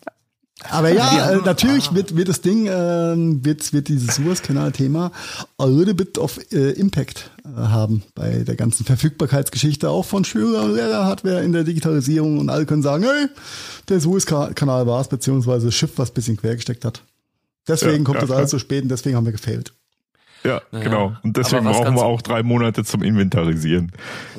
Aber 0.71 0.93
ja, 0.93 1.31
äh, 1.31 1.37
natürlich 1.45 1.95
wird, 1.95 2.17
wird 2.17 2.29
das 2.29 2.41
Ding, 2.41 2.67
äh, 2.67 3.15
wird, 3.45 3.73
wird 3.73 3.89
dieses 3.89 4.17
Suez-Kanal-Thema 4.17 5.13
a 5.57 5.65
little 5.67 5.95
bit 5.95 6.19
of 6.19 6.41
äh, 6.53 6.73
Impact 6.73 7.31
äh, 7.45 7.49
haben 7.49 8.03
bei 8.17 8.43
der 8.43 8.57
ganzen 8.57 8.85
Verfügbarkeitsgeschichte, 8.85 9.89
auch 9.89 10.05
von 10.05 10.25
Schüler 10.25 10.65
und 10.65 10.75
Lehrer-Hardware 10.75 11.45
in 11.45 11.53
der 11.53 11.63
Digitalisierung 11.63 12.39
und 12.39 12.51
alle 12.51 12.67
können 12.67 12.83
sagen, 12.83 13.05
hey, 13.05 13.29
der 13.89 14.01
Suez-Kanal 14.01 14.87
war 14.87 15.01
es, 15.01 15.09
beziehungsweise 15.09 15.67
das 15.67 15.77
Schiff, 15.77 15.93
was 15.97 16.11
bisschen 16.11 16.37
quer 16.37 16.57
gesteckt 16.57 16.85
hat. 16.85 17.03
Deswegen 17.69 17.99
ja, 17.99 18.05
kommt 18.05 18.17
ja, 18.17 18.27
das 18.27 18.37
alles 18.37 18.51
so 18.51 18.59
spät 18.59 18.83
und 18.83 18.89
deswegen 18.89 19.15
haben 19.15 19.27
wir 19.27 19.33
gefailt. 19.33 19.75
Ja, 20.45 20.63
naja. 20.71 20.85
genau. 20.85 21.17
Und 21.23 21.37
deswegen 21.37 21.65
brauchen 21.65 21.95
wir 21.95 22.05
auch 22.05 22.23
drei 22.23 22.43
Monate 22.43 22.85
zum 22.85 23.03
Inventarisieren. 23.03 23.93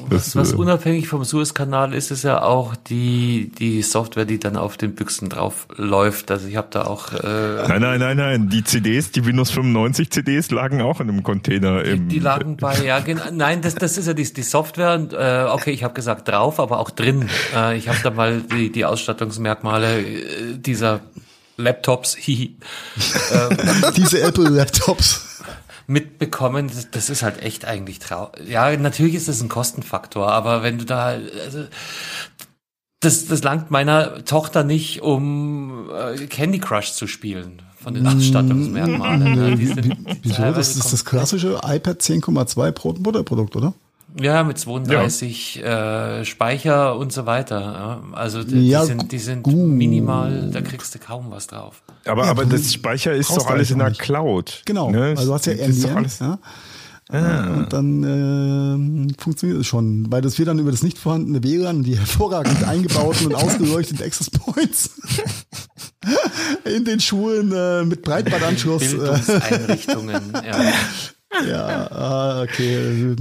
Das, 0.10 0.36
was, 0.36 0.36
was 0.36 0.54
äh, 0.54 0.56
unabhängig 0.56 1.08
vom 1.08 1.24
Suez-Kanal 1.24 1.94
ist, 1.94 2.10
ist 2.12 2.24
ja 2.24 2.42
auch 2.42 2.76
die, 2.76 3.52
die 3.60 3.82
Software, 3.82 4.26
die 4.26 4.40
dann 4.40 4.56
auf 4.56 4.78
den 4.78 4.96
Büchsen 4.96 5.30
drauf 5.30 5.68
läuft. 5.76 6.32
Also 6.32 6.48
ich 6.48 6.56
habe 6.56 6.70
da 6.72 6.86
auch. 6.86 7.14
Äh, 7.14 7.68
nein, 7.68 7.82
nein, 7.82 8.00
nein, 8.00 8.18
nein. 8.18 8.50
Die 8.50 8.64
CDs, 8.64 9.12
die 9.12 9.26
Windows 9.26 9.52
95 9.52 10.10
CDs 10.10 10.52
lagen 10.52 10.82
auch 10.82 11.00
in 11.02 11.10
einem 11.10 11.24
Container. 11.24 11.84
Die, 11.84 12.00
die 12.00 12.20
lagen 12.20 12.58
bei, 12.58 12.78
ja, 12.80 13.00
genau. 13.06 13.24
Nein, 13.32 13.62
das, 13.62 13.76
das 13.76 13.98
ist 13.98 14.08
ja 14.08 14.14
die, 14.14 14.32
die 14.32 14.44
Software. 14.44 15.08
Äh, 15.12 15.52
okay, 15.52 15.72
ich 15.72 15.84
habe 15.84 15.94
gesagt 15.94 16.28
drauf, 16.28 16.60
aber 16.60 16.80
auch 16.80 16.92
drin. 16.92 17.30
Äh, 17.56 17.78
ich 17.78 17.90
habe 17.90 18.00
da 18.02 18.10
mal 18.10 18.42
die, 18.42 18.72
die 18.72 18.86
Ausstattungsmerkmale 18.86 20.00
äh, 20.02 20.58
dieser 20.58 21.02
Laptops, 21.58 22.16
hihi. 22.20 22.58
ähm, 23.34 23.58
Diese 23.96 24.22
Apple-Laptops 24.22 25.29
mitbekommen, 25.90 26.68
das, 26.68 26.92
das 26.92 27.10
ist 27.10 27.24
halt 27.24 27.42
echt 27.42 27.66
eigentlich 27.66 28.00
traurig. 28.00 28.48
Ja, 28.48 28.76
natürlich 28.78 29.16
ist 29.16 29.28
das 29.28 29.42
ein 29.42 29.50
Kostenfaktor, 29.50 30.32
aber 30.32 30.64
wenn 30.64 30.78
du 30.78 30.86
da, 30.86 31.08
also, 31.08 31.66
das, 33.02 33.26
das 33.28 33.44
langt 33.44 33.72
meiner 33.72 34.24
Tochter 34.26 34.64
nicht, 34.64 35.02
um 35.02 35.90
äh, 35.90 36.28
Candy 36.28 36.60
Crush 36.60 36.94
zu 36.94 37.08
spielen 37.08 37.62
von 37.82 37.94
den 37.94 38.06
Ausstattungsmerkmalen. 38.06 39.36
Ne? 39.36 39.56
Die 39.56 39.68
sind, 39.68 39.98
Wieso? 40.22 40.42
Das 40.52 40.76
ist 40.76 40.92
das 40.92 41.06
klassische 41.06 41.60
iPad 41.64 42.02
10,2 42.02 42.72
Brot- 42.72 43.02
Butterprodukt, 43.02 43.56
oder? 43.56 43.74
Ja, 44.20 44.44
mit 44.44 44.58
32 44.58 45.56
ja. 45.56 46.20
Äh, 46.20 46.26
Speicher 46.26 46.98
und 46.98 47.14
so 47.14 47.26
weiter. 47.26 47.60
Ja. 47.62 48.02
Also 48.14 48.44
die, 48.44 48.70
ja, 48.70 48.82
die 48.82 48.88
sind, 48.88 49.12
die 49.12 49.20
sind 49.20 49.48
minimal, 49.48 50.50
da 50.52 50.62
kriegst 50.62 50.96
du 50.96 51.00
kaum 51.00 51.28
was 51.30 51.48
drauf. 51.48 51.84
Aber, 52.06 52.26
aber 52.26 52.46
das 52.46 52.74
Speicher 52.74 53.14
ist 53.14 53.36
doch 53.36 53.48
alles 53.48 53.72
in 53.72 53.80
der 53.80 53.92
Cloud. 53.92 54.64
Genau, 54.66 54.90
ne? 54.90 55.16
also 55.18 55.28
du 55.28 55.34
hast 55.34 55.46
ja 55.46 55.54
NVM, 55.54 56.06
ja. 56.20 56.40
Ah. 57.12 57.56
Und 57.56 57.74
dann 57.74 59.10
äh, 59.10 59.14
funktioniert 59.20 59.60
es 59.60 59.68
schon, 59.68 60.12
weil 60.12 60.22
das 60.22 60.38
wird 60.38 60.48
dann 60.48 60.60
über 60.60 60.70
das 60.70 60.84
nicht 60.84 61.00
vorhandene 61.00 61.44
WLAN, 61.44 61.82
die 61.82 61.98
hervorragend 61.98 62.64
eingebauten 62.68 63.28
und 63.28 63.36
ausgeleuchteten 63.36 64.06
Access 64.06 64.30
Points 64.30 64.92
in 66.66 66.86
den 66.86 67.00
Schulen 67.00 67.52
äh, 67.52 67.84
mit 67.84 68.04
Breitbandanschluss. 68.04 68.94
Äh, 68.94 68.98
Bildungseinrichtungen, 68.98 70.34
ja. 70.46 70.72
Ja, 71.48 71.92
ah, 71.92 72.42
okay. 72.44 73.16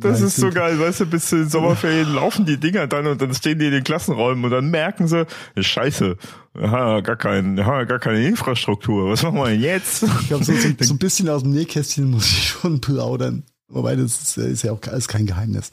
Das 0.00 0.20
ist 0.20 0.36
so 0.36 0.50
geil, 0.50 0.78
weißt 0.78 1.00
du, 1.00 1.06
bis 1.06 1.26
zu 1.26 1.36
den 1.36 1.48
Sommerferien 1.48 2.14
laufen 2.14 2.46
die 2.46 2.58
Dinger 2.58 2.86
dann 2.86 3.06
und 3.06 3.20
dann 3.20 3.34
stehen 3.34 3.58
die 3.58 3.66
in 3.66 3.72
den 3.72 3.84
Klassenräumen 3.84 4.44
und 4.44 4.50
dann 4.50 4.70
merken 4.70 5.08
sie, 5.08 5.26
scheiße, 5.56 6.16
gar, 6.54 7.16
kein, 7.16 7.56
gar 7.56 7.98
keine 7.98 8.26
Infrastruktur, 8.26 9.10
was 9.10 9.22
machen 9.22 9.36
wir 9.36 9.48
denn 9.48 9.60
jetzt? 9.60 10.02
Ich 10.02 10.28
glaube, 10.28 10.44
so, 10.44 10.52
so, 10.52 10.68
so, 10.80 10.94
ein 10.94 10.98
bisschen 10.98 11.28
aus 11.28 11.42
dem 11.42 11.52
Nähkästchen 11.52 12.10
muss 12.10 12.26
ich 12.26 12.48
schon 12.48 12.80
plaudern. 12.80 13.44
Wobei 13.68 13.96
das 13.96 14.20
ist, 14.20 14.38
ist 14.38 14.62
ja 14.62 14.70
auch 14.70 14.80
alles 14.86 15.08
kein 15.08 15.26
Geheimnis. 15.26 15.70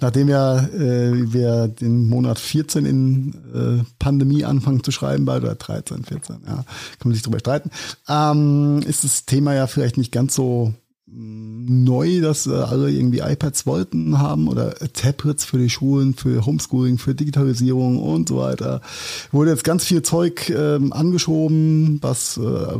Nachdem 0.00 0.28
ja 0.28 0.58
äh, 0.58 1.32
wir 1.32 1.68
den 1.68 2.08
Monat 2.08 2.40
14 2.40 2.84
in 2.84 3.34
äh, 3.54 3.84
Pandemie 4.00 4.44
anfangen 4.44 4.82
zu 4.82 4.90
schreiben, 4.90 5.24
bei 5.24 5.36
oder 5.36 5.54
13, 5.54 6.04
14, 6.04 6.36
ja, 6.44 6.54
kann 6.54 6.64
man 7.04 7.12
sich 7.12 7.22
drüber 7.22 7.38
streiten, 7.38 7.70
ähm, 8.08 8.80
ist 8.84 9.04
das 9.04 9.24
Thema 9.24 9.54
ja 9.54 9.68
vielleicht 9.68 9.98
nicht 9.98 10.10
ganz 10.10 10.34
so 10.34 10.74
neu, 11.10 12.20
dass 12.20 12.46
äh, 12.46 12.50
alle 12.52 12.90
irgendwie 12.90 13.20
iPads 13.20 13.66
wollten 13.66 14.18
haben 14.18 14.48
oder 14.48 14.74
Tablets 14.92 15.44
für 15.44 15.58
die 15.58 15.70
Schulen, 15.70 16.14
für 16.14 16.44
Homeschooling, 16.44 16.98
für 16.98 17.14
Digitalisierung 17.14 17.98
und 17.98 18.28
so 18.28 18.38
weiter. 18.38 18.80
Wurde 19.32 19.50
jetzt 19.50 19.64
ganz 19.64 19.84
viel 19.84 20.02
Zeug 20.02 20.50
ähm, 20.50 20.92
angeschoben, 20.92 21.98
was 22.02 22.36
äh, 22.38 22.78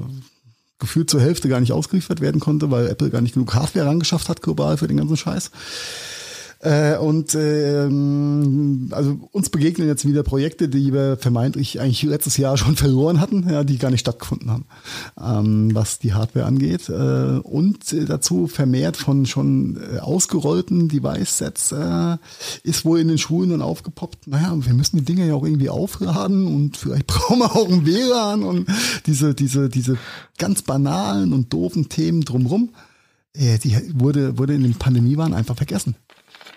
gefühlt 0.78 1.10
zur 1.10 1.20
Hälfte 1.20 1.48
gar 1.48 1.60
nicht 1.60 1.72
ausgeliefert 1.72 2.20
werden 2.20 2.40
konnte, 2.40 2.70
weil 2.70 2.86
Apple 2.88 3.10
gar 3.10 3.20
nicht 3.20 3.34
genug 3.34 3.54
Hardware 3.54 3.86
rangeschafft 3.86 4.28
hat 4.28 4.42
global 4.42 4.76
für 4.76 4.88
den 4.88 4.98
ganzen 4.98 5.16
Scheiß. 5.16 5.50
Äh, 6.60 6.96
und 6.96 7.36
ähm, 7.36 8.88
also 8.90 9.28
uns 9.30 9.48
begegnen 9.48 9.86
jetzt 9.86 10.06
wieder 10.06 10.24
Projekte, 10.24 10.68
die 10.68 10.92
wir 10.92 11.16
vermeintlich 11.16 11.80
eigentlich 11.80 12.02
letztes 12.02 12.36
Jahr 12.36 12.56
schon 12.56 12.74
verloren 12.76 13.20
hatten, 13.20 13.48
ja, 13.48 13.62
die 13.62 13.78
gar 13.78 13.90
nicht 13.90 14.00
stattgefunden 14.00 14.50
haben, 14.50 14.66
ähm, 15.20 15.74
was 15.74 16.00
die 16.00 16.14
Hardware 16.14 16.46
angeht. 16.46 16.88
Äh, 16.88 17.38
und 17.42 17.94
dazu 18.08 18.48
vermehrt 18.48 18.96
von 18.96 19.26
schon 19.26 19.78
äh, 19.94 19.98
ausgerollten 20.00 20.88
Device-Sets 20.88 21.72
äh, 21.72 22.16
ist 22.64 22.84
wohl 22.84 22.98
in 22.98 23.08
den 23.08 23.18
Schulen 23.18 23.50
dann 23.50 23.62
aufgepoppt, 23.62 24.26
naja, 24.26 24.52
wir 24.58 24.74
müssen 24.74 24.96
die 24.96 25.04
Dinge 25.04 25.28
ja 25.28 25.34
auch 25.34 25.44
irgendwie 25.44 25.70
aufladen 25.70 26.46
und 26.46 26.76
vielleicht 26.76 27.06
brauchen 27.06 27.38
wir 27.38 27.54
auch 27.54 27.68
ein 27.68 27.86
WLAN 27.86 28.42
und 28.42 28.68
diese, 29.06 29.32
diese, 29.32 29.68
diese 29.68 29.96
ganz 30.38 30.62
banalen 30.62 31.32
und 31.32 31.52
doofen 31.52 31.88
Themen 31.88 32.22
drumrum, 32.22 32.70
äh, 33.34 33.58
die 33.58 33.76
wurde, 33.94 34.38
wurde 34.38 34.54
in 34.54 34.64
den 34.64 34.74
Pandemiewahn 34.74 35.34
einfach 35.34 35.56
vergessen. 35.56 35.94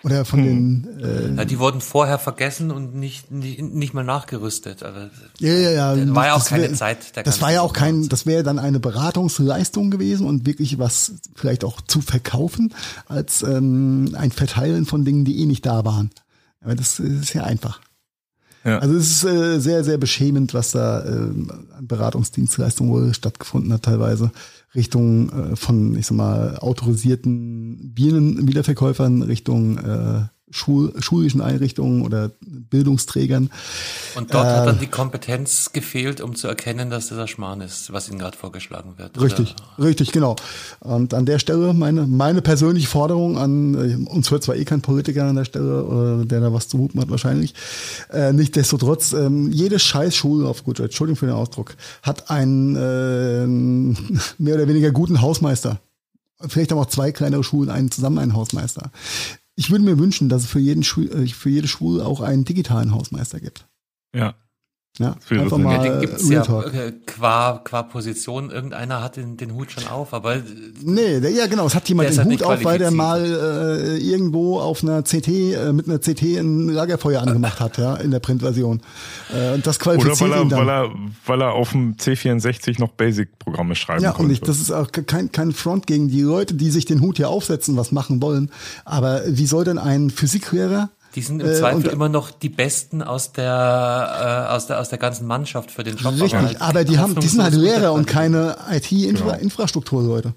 Oder 0.04 0.24
von 0.24 0.40
hm. 0.40 0.82
den. 0.82 1.00
Äh, 1.00 1.36
ja, 1.36 1.44
die 1.44 1.58
wurden 1.58 1.80
vorher 1.80 2.18
vergessen 2.18 2.70
und 2.70 2.94
nicht, 2.94 3.30
nicht, 3.30 3.62
nicht 3.62 3.94
mal 3.94 4.02
nachgerüstet. 4.02 4.82
Also, 4.82 4.98
ja, 5.38 5.52
ja, 5.52 5.70
ja. 5.70 5.96
Das 5.96 6.14
war 6.14 6.26
ja 6.26 6.34
auch 6.34 6.44
keine 6.44 6.62
wär, 6.64 6.74
Zeit. 6.74 7.16
das 7.24 7.40
war 7.40 7.52
ja 7.52 7.60
auch 7.60 7.72
kein, 7.72 8.08
das 8.08 8.26
wäre 8.26 8.42
dann 8.42 8.58
eine 8.58 8.80
Beratungsleistung 8.80 9.90
gewesen 9.90 10.26
und 10.26 10.44
wirklich 10.46 10.78
was 10.78 11.14
vielleicht 11.34 11.64
auch 11.64 11.80
zu 11.80 12.00
verkaufen, 12.00 12.74
als 13.06 13.42
ähm, 13.42 14.14
ein 14.16 14.32
Verteilen 14.32 14.86
von 14.86 15.04
Dingen, 15.04 15.24
die 15.24 15.40
eh 15.40 15.46
nicht 15.46 15.64
da 15.66 15.84
waren. 15.84 16.10
Aber 16.60 16.74
das 16.74 16.98
ist 16.98 17.32
ja 17.34 17.44
einfach. 17.44 17.80
Ja. 18.64 18.78
Also 18.78 18.96
es 18.96 19.10
ist 19.10 19.24
äh, 19.24 19.58
sehr, 19.58 19.82
sehr 19.84 19.98
beschämend, 19.98 20.54
was 20.54 20.70
da 20.72 21.04
äh, 21.04 21.08
an 21.08 21.86
Beratungsdienstleistungen 21.86 22.92
wohl 22.92 23.14
stattgefunden 23.14 23.72
hat 23.72 23.82
teilweise. 23.82 24.30
Richtung 24.74 25.30
äh, 25.30 25.56
von, 25.56 25.96
ich 25.96 26.06
sag 26.06 26.16
mal, 26.16 26.56
autorisierten 26.58 27.92
Bienenwiederverkäufern 27.94 29.22
Richtung 29.22 29.78
äh, 29.78 30.24
Schul 30.52 30.92
schulischen 31.00 31.40
Einrichtungen 31.40 32.02
oder 32.02 32.30
Bildungsträgern. 32.40 33.50
Und 34.14 34.32
dort 34.32 34.46
äh, 34.46 34.50
hat 34.50 34.66
dann 34.66 34.78
die 34.78 34.86
Kompetenz 34.86 35.72
gefehlt, 35.72 36.20
um 36.20 36.34
zu 36.34 36.46
erkennen, 36.46 36.90
dass 36.90 37.08
das 37.08 37.18
ein 37.18 37.28
Schmarrn 37.28 37.60
ist, 37.60 37.92
was 37.92 38.08
ihnen 38.08 38.18
gerade 38.18 38.36
vorgeschlagen 38.36 38.94
wird. 38.98 39.20
Richtig, 39.20 39.56
oder? 39.76 39.86
richtig, 39.86 40.12
genau. 40.12 40.36
Und 40.80 41.14
an 41.14 41.26
der 41.26 41.38
Stelle 41.38 41.72
meine, 41.72 42.06
meine 42.06 42.42
persönliche 42.42 42.86
Forderung 42.86 43.38
an, 43.38 43.74
äh, 43.74 44.10
uns 44.10 44.30
hört 44.30 44.44
zwar 44.44 44.56
eh 44.56 44.64
kein 44.64 44.82
Politiker 44.82 45.24
an 45.24 45.36
der 45.36 45.46
Stelle, 45.46 46.20
äh, 46.22 46.26
der 46.26 46.40
da 46.40 46.52
was 46.52 46.68
zu 46.68 46.78
hupen 46.78 47.00
hat 47.00 47.10
wahrscheinlich, 47.10 47.54
äh, 48.12 48.32
nichtsdestotrotz, 48.32 49.14
äh, 49.14 49.28
jede 49.50 49.78
Scheißschule 49.78 50.46
auf 50.46 50.64
gut 50.64 50.80
Entschuldigung 50.80 51.16
für 51.16 51.26
den 51.26 51.34
Ausdruck, 51.34 51.74
hat 52.02 52.30
einen 52.30 52.76
äh, 52.76 53.46
mehr 54.38 54.54
oder 54.54 54.68
weniger 54.68 54.90
guten 54.90 55.22
Hausmeister 55.22 55.80
vielleicht 56.48 56.72
auch 56.72 56.86
zwei 56.86 57.12
kleinere 57.12 57.44
Schulen, 57.44 57.70
einen 57.70 57.90
zusammen 57.90 58.18
einen 58.18 58.34
Hausmeister. 58.34 58.90
Ich 59.54 59.70
würde 59.70 59.84
mir 59.84 59.98
wünschen, 59.98 60.28
dass 60.28 60.44
es 60.44 60.50
für, 60.50 60.58
jeden 60.58 60.82
Schul, 60.82 61.10
äh, 61.10 61.26
für 61.26 61.50
jede 61.50 61.68
Schule 61.68 62.04
auch 62.04 62.20
einen 62.20 62.44
digitalen 62.44 62.92
Hausmeister 62.92 63.40
gibt. 63.40 63.68
Ja. 64.14 64.34
Ja, 64.98 65.16
einfach 65.30 65.56
mal 65.56 65.76
ja, 65.76 65.90
den 65.90 66.00
gibt's 66.00 66.28
ja 66.28 66.42
äh, 66.42 66.92
qua, 67.06 67.62
qua 67.64 67.82
Position. 67.82 68.50
Irgendeiner 68.50 69.02
hat 69.02 69.16
den, 69.16 69.38
den 69.38 69.54
Hut 69.54 69.72
schon 69.72 69.86
auf, 69.86 70.12
aber. 70.12 70.42
Nee, 70.82 71.18
der, 71.18 71.30
ja 71.30 71.46
genau, 71.46 71.64
es 71.66 71.74
hat 71.74 71.88
jemand 71.88 72.10
den 72.10 72.18
halt 72.18 72.30
Hut 72.30 72.42
auf, 72.42 72.62
weil 72.62 72.78
der 72.78 72.90
mal 72.90 73.24
äh, 73.24 73.96
irgendwo 73.96 74.60
auf 74.60 74.82
einer 74.82 75.02
CT, 75.02 75.28
äh, 75.28 75.72
mit 75.72 75.88
einer 75.88 75.98
CT 75.98 76.22
ein 76.22 76.68
Lagerfeuer 76.68 77.22
angemacht 77.22 77.58
hat, 77.58 77.78
ja, 77.78 77.96
in 77.96 78.10
der 78.10 78.20
Printversion. 78.20 78.82
Äh, 79.32 79.54
und 79.54 79.66
das 79.66 79.78
qualifiziert 79.78 80.20
Oder 80.20 80.30
weil 80.30 80.38
er, 80.38 80.42
ihn 80.42 80.48
dann. 80.50 80.66
Weil 80.66 80.68
er, 80.68 80.94
weil 81.24 81.40
er 81.40 81.52
auf 81.52 81.70
dem 81.70 81.94
C64 81.96 82.78
noch 82.78 82.90
Basic-Programme 82.90 83.74
schreiben 83.74 84.02
Ja, 84.02 84.10
konnte. 84.10 84.24
und 84.24 84.30
ich, 84.30 84.40
das 84.42 84.58
ist 84.60 84.72
auch 84.72 84.92
kein, 84.92 85.32
kein 85.32 85.52
Front 85.52 85.86
gegen 85.86 86.08
die 86.08 86.20
Leute, 86.20 86.52
die 86.52 86.70
sich 86.70 86.84
den 86.84 87.00
Hut 87.00 87.16
hier 87.16 87.30
aufsetzen, 87.30 87.78
was 87.78 87.92
machen 87.92 88.20
wollen. 88.20 88.50
Aber 88.84 89.22
wie 89.26 89.46
soll 89.46 89.64
denn 89.64 89.78
ein 89.78 90.10
Physiklehrer 90.10 90.90
die 91.14 91.22
sind 91.22 91.40
im 91.40 91.48
äh, 91.48 91.54
Zweifel 91.54 91.90
immer 91.90 92.08
noch 92.08 92.30
die 92.30 92.48
Besten 92.48 93.02
aus 93.02 93.32
der, 93.32 94.48
äh, 94.50 94.54
aus 94.54 94.66
der, 94.66 94.80
aus 94.80 94.88
der 94.88 94.98
ganzen 94.98 95.26
Mannschaft 95.26 95.70
für 95.70 95.84
den 95.84 95.96
Job. 95.96 96.14
Richtig, 96.14 96.34
aber, 96.34 96.60
aber 96.60 96.84
die 96.84 96.98
haben, 96.98 97.14
die 97.14 97.26
sind 97.26 97.42
halt 97.42 97.54
Lehrer 97.54 97.92
und 97.92 98.06
keine 98.06 98.56
IT-Infrastrukturleute. 98.70 100.34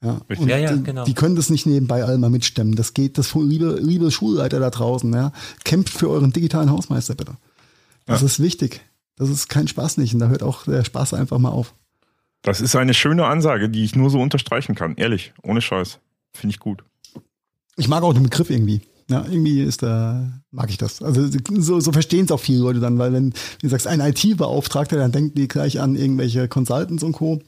Ja, 0.00 0.20
und 0.28 0.48
ja, 0.48 0.58
ja, 0.58 0.76
genau. 0.76 1.04
die 1.04 1.14
können 1.14 1.34
das 1.34 1.50
nicht 1.50 1.66
nebenbei 1.66 2.04
alle 2.04 2.18
mal 2.18 2.30
mitstemmen. 2.30 2.76
Das 2.76 2.94
geht, 2.94 3.18
das 3.18 3.34
liebe, 3.34 3.78
liebe 3.80 4.10
Schulleiter 4.10 4.60
da 4.60 4.70
draußen, 4.70 5.12
ja, 5.12 5.32
kämpft 5.64 5.92
für 5.92 6.08
euren 6.08 6.32
digitalen 6.32 6.70
Hausmeister 6.70 7.14
bitte. 7.14 7.32
Das 8.06 8.20
ja. 8.20 8.26
ist 8.26 8.40
wichtig. 8.40 8.80
Das 9.16 9.28
ist 9.28 9.48
kein 9.48 9.66
Spaß 9.66 9.96
nicht 9.96 10.14
und 10.14 10.20
da 10.20 10.28
hört 10.28 10.44
auch 10.44 10.64
der 10.64 10.84
Spaß 10.84 11.14
einfach 11.14 11.38
mal 11.38 11.50
auf. 11.50 11.74
Das 12.42 12.60
ist 12.60 12.76
eine 12.76 12.94
schöne 12.94 13.26
Ansage, 13.26 13.68
die 13.68 13.84
ich 13.84 13.96
nur 13.96 14.10
so 14.10 14.20
unterstreichen 14.20 14.76
kann. 14.76 14.94
Ehrlich, 14.96 15.32
ohne 15.42 15.60
Scheiß. 15.60 15.98
Finde 16.32 16.54
ich 16.54 16.60
gut. 16.60 16.84
Ich 17.76 17.88
mag 17.88 18.04
auch 18.04 18.12
den 18.12 18.22
Begriff 18.22 18.50
irgendwie. 18.50 18.82
Ja, 19.10 19.24
irgendwie 19.28 19.62
ist 19.62 19.82
da, 19.82 20.30
mag 20.50 20.68
ich 20.68 20.76
das. 20.76 21.00
Also 21.02 21.28
so, 21.56 21.80
so 21.80 21.92
verstehen 21.92 22.26
es 22.26 22.30
auch 22.30 22.40
viele 22.40 22.58
Leute 22.58 22.78
dann, 22.78 22.98
weil 22.98 23.12
wenn 23.12 23.32
du 23.62 23.68
sagst, 23.68 23.86
ein 23.86 24.00
IT-Beauftragter, 24.00 24.96
dann 24.96 25.12
denken 25.12 25.34
die 25.34 25.48
gleich 25.48 25.80
an 25.80 25.96
irgendwelche 25.96 26.46
Consultants 26.46 27.02
und 27.02 27.12
Co. 27.12 27.40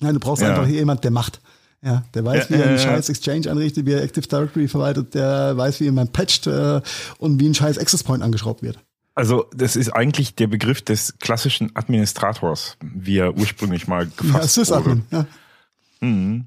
Nein, 0.00 0.14
du 0.14 0.20
brauchst 0.20 0.42
ja. 0.42 0.50
einfach 0.50 0.66
hier 0.66 0.76
jemand, 0.76 1.04
der 1.04 1.10
macht. 1.10 1.40
Ja, 1.84 2.04
der 2.14 2.24
weiß, 2.24 2.48
ja, 2.48 2.56
wie 2.56 2.60
er 2.60 2.68
einen 2.68 2.78
scheiß 2.78 3.08
Exchange 3.08 3.50
anrichtet, 3.50 3.86
wie 3.86 3.92
er 3.92 4.02
Active 4.02 4.26
Directory 4.26 4.68
verwaltet, 4.68 5.14
der 5.14 5.56
weiß, 5.56 5.80
wie 5.80 5.90
man 5.90 6.08
patcht 6.08 6.46
äh, 6.46 6.80
und 7.18 7.40
wie 7.40 7.48
ein 7.48 7.54
scheiß 7.54 7.76
Access 7.76 8.04
Point 8.04 8.22
angeschraubt 8.22 8.62
wird. 8.62 8.78
Also 9.14 9.46
das 9.54 9.76
ist 9.76 9.90
eigentlich 9.90 10.34
der 10.36 10.46
Begriff 10.46 10.80
des 10.80 11.18
klassischen 11.18 11.74
Administrators, 11.74 12.76
wie 12.80 13.18
er 13.18 13.36
ursprünglich 13.36 13.86
mal 13.86 14.06
gefasst 14.16 14.56
ja, 14.56 14.84
wurde. 14.84 15.02
Ja. 15.10 15.26
Mhm. 16.00 16.46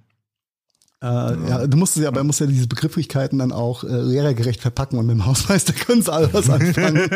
Äh, 1.03 1.07
ja, 1.49 1.67
du 1.67 1.77
musst 1.77 1.97
ja, 1.97 2.07
aber 2.07 2.21
er 2.21 2.23
muss 2.23 2.39
ja 2.39 2.45
diese 2.45 2.67
Begrifflichkeiten 2.67 3.39
dann 3.39 3.51
auch 3.51 3.83
äh, 3.83 4.01
lehrergerecht 4.01 4.61
verpacken 4.61 4.97
und 4.97 5.05
mit 5.05 5.15
dem 5.15 5.25
Hausmeister 5.25 5.73
können 5.85 6.01
sie 6.01 6.11
alle 6.11 6.33
was 6.33 6.49
anfangen. 6.49 7.09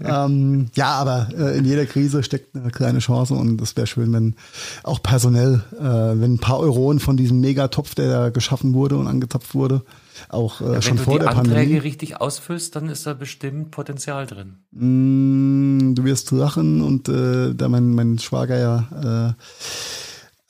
ähm, 0.04 0.70
ja, 0.74 0.92
aber 0.94 1.28
äh, 1.36 1.58
in 1.58 1.66
jeder 1.66 1.84
Krise 1.84 2.22
steckt 2.22 2.56
eine 2.56 2.70
kleine 2.70 3.00
Chance 3.00 3.34
und 3.34 3.60
es 3.60 3.76
wäre 3.76 3.86
schön, 3.86 4.12
wenn 4.14 4.34
auch 4.82 5.02
personell, 5.02 5.62
äh, 5.78 5.82
wenn 5.82 6.34
ein 6.34 6.38
paar 6.38 6.58
Euronen 6.58 7.00
von 7.00 7.18
diesem 7.18 7.40
Megatopf, 7.40 7.94
der 7.94 8.08
da 8.08 8.30
geschaffen 8.30 8.72
wurde 8.72 8.96
und 8.96 9.06
angezapft 9.06 9.54
wurde, 9.54 9.82
auch 10.30 10.62
äh, 10.62 10.72
ja, 10.74 10.82
schon 10.82 10.96
vor 10.96 11.18
der 11.18 11.26
Pandemie. 11.26 11.36
Wenn 11.36 11.44
du 11.44 11.50
die 11.50 11.60
Anträge 11.60 11.84
richtig 11.84 12.20
ausfüllst, 12.20 12.76
dann 12.76 12.88
ist 12.88 13.06
da 13.06 13.12
bestimmt 13.12 13.70
Potenzial 13.72 14.26
drin. 14.26 14.56
Mm, 14.72 15.94
du 15.94 16.04
wirst 16.04 16.30
lachen 16.30 16.80
und 16.80 17.08
äh, 17.10 17.54
da 17.54 17.68
mein, 17.68 17.94
mein 17.94 18.18
Schwager 18.18 18.58
ja 18.58 19.34
äh, 19.36 19.42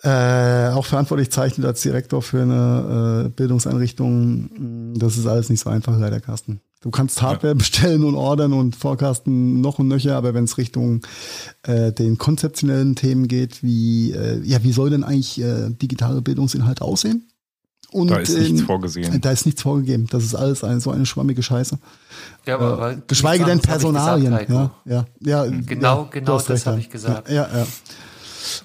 äh, 0.02 0.68
auch 0.68 0.86
verantwortlich 0.86 1.30
zeichnet 1.30 1.66
als 1.66 1.82
Direktor 1.82 2.22
für 2.22 2.42
eine 2.42 3.26
äh, 3.26 3.28
Bildungseinrichtung. 3.30 4.94
Das 4.98 5.16
ist 5.16 5.26
alles 5.26 5.50
nicht 5.50 5.60
so 5.60 5.70
einfach, 5.70 5.98
leider, 5.98 6.20
Carsten. 6.20 6.60
Du 6.82 6.90
kannst 6.90 7.20
Hardware 7.20 7.52
ja. 7.52 7.58
bestellen 7.58 8.04
und 8.04 8.14
ordern 8.14 8.54
und 8.54 8.74
forecasten 8.74 9.60
noch 9.60 9.78
und 9.78 9.88
nöcher, 9.88 10.16
aber 10.16 10.32
wenn 10.32 10.44
es 10.44 10.56
Richtung 10.56 11.02
äh, 11.64 11.92
den 11.92 12.16
konzeptionellen 12.16 12.96
Themen 12.96 13.28
geht, 13.28 13.62
wie 13.62 14.12
äh, 14.12 14.40
ja, 14.42 14.62
wie 14.62 14.72
soll 14.72 14.88
denn 14.88 15.04
eigentlich 15.04 15.38
äh, 15.40 15.68
digitale 15.70 16.22
Bildungsinhalte 16.22 16.82
aussehen? 16.82 17.26
Und, 17.92 18.10
da 18.10 18.18
ist 18.18 18.38
nichts 18.38 18.60
ähm, 18.60 18.66
vorgesehen. 18.66 19.20
Da 19.20 19.32
ist 19.32 19.46
nichts 19.46 19.62
vorgegeben. 19.62 20.06
Das 20.10 20.22
ist 20.22 20.34
alles 20.34 20.62
eine, 20.62 20.80
so 20.80 20.92
eine 20.92 21.06
schwammige 21.06 21.42
Scheiße. 21.42 21.78
Ja, 22.46 22.54
aber, 22.54 22.92
äh, 22.92 22.96
geschweige 23.06 23.44
denn 23.44 23.60
Personalien. 23.60 24.30
Gesagt, 24.30 24.50
ja, 24.50 24.70
ja, 24.86 25.06
ja, 25.20 25.44
genau, 25.44 26.02
ja, 26.04 26.08
genau 26.10 26.38
das 26.38 26.66
habe 26.66 26.78
ich 26.78 26.88
gesagt. 26.88 27.28
Ja, 27.28 27.48
ja. 27.52 27.66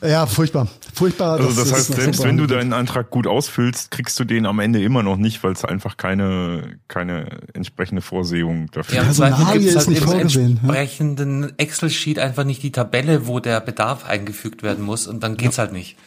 Ja, 0.08 0.26
furchtbar. 0.26 0.68
Furchtbar. 0.96 1.40
Also 1.40 1.50
das, 1.50 1.70
das 1.70 1.74
heißt, 1.74 1.94
selbst 1.94 2.24
wenn 2.24 2.38
du 2.38 2.48
deinen 2.48 2.72
Antrag 2.72 3.10
gut 3.10 3.28
ausfüllst, 3.28 3.92
kriegst 3.92 4.18
du 4.18 4.24
den 4.24 4.46
am 4.46 4.60
Ende 4.60 4.82
immer 4.82 5.04
noch 5.04 5.18
nicht, 5.18 5.44
weil 5.44 5.52
es 5.52 5.66
einfach 5.66 5.98
keine, 5.98 6.80
keine 6.88 7.28
entsprechende 7.54 8.02
Vorsehung 8.02 8.72
dafür 8.72 9.04
gibt. 9.04 9.18
Ja, 9.18 9.28
im 9.28 9.36
gibt 9.60 9.76
es 9.76 9.88
halt 9.88 9.98
im 9.98 10.20
entsprechenden 10.20 11.60
Excel-Sheet 11.60 12.18
einfach 12.18 12.46
nicht 12.46 12.64
die 12.64 12.72
Tabelle, 12.72 13.28
wo 13.28 13.42
der 13.42 13.60
Bedarf 13.60 14.06
eingefügt 14.06 14.64
werden 14.64 14.86
muss 14.86 15.06
und 15.06 15.22
dann 15.22 15.36
geht's 15.36 15.58
ja. 15.58 15.64
halt 15.64 15.74
nicht. 15.74 15.98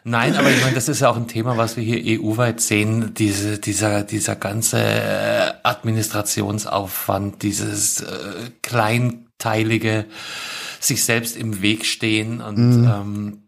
Nein, 0.09 0.37
aber 0.37 0.49
ich 0.49 0.61
meine, 0.61 0.73
das 0.73 0.87
ist 0.87 1.01
ja 1.01 1.09
auch 1.09 1.17
ein 1.17 1.27
Thema, 1.27 1.57
was 1.57 1.75
wir 1.75 1.83
hier 1.83 2.21
EU-weit 2.21 2.61
sehen, 2.61 3.13
diese, 3.13 3.59
dieser, 3.59 4.03
dieser 4.03 4.37
ganze 4.37 4.79
äh, 4.79 5.51
Administrationsaufwand, 5.63 7.43
dieses 7.43 7.99
äh, 7.99 8.51
kleinteilige, 8.61 10.05
sich 10.79 11.03
selbst 11.03 11.35
im 11.35 11.61
Weg 11.61 11.85
stehen 11.85 12.39
und 12.39 12.83
mm. 12.83 12.85
ähm, 12.85 13.43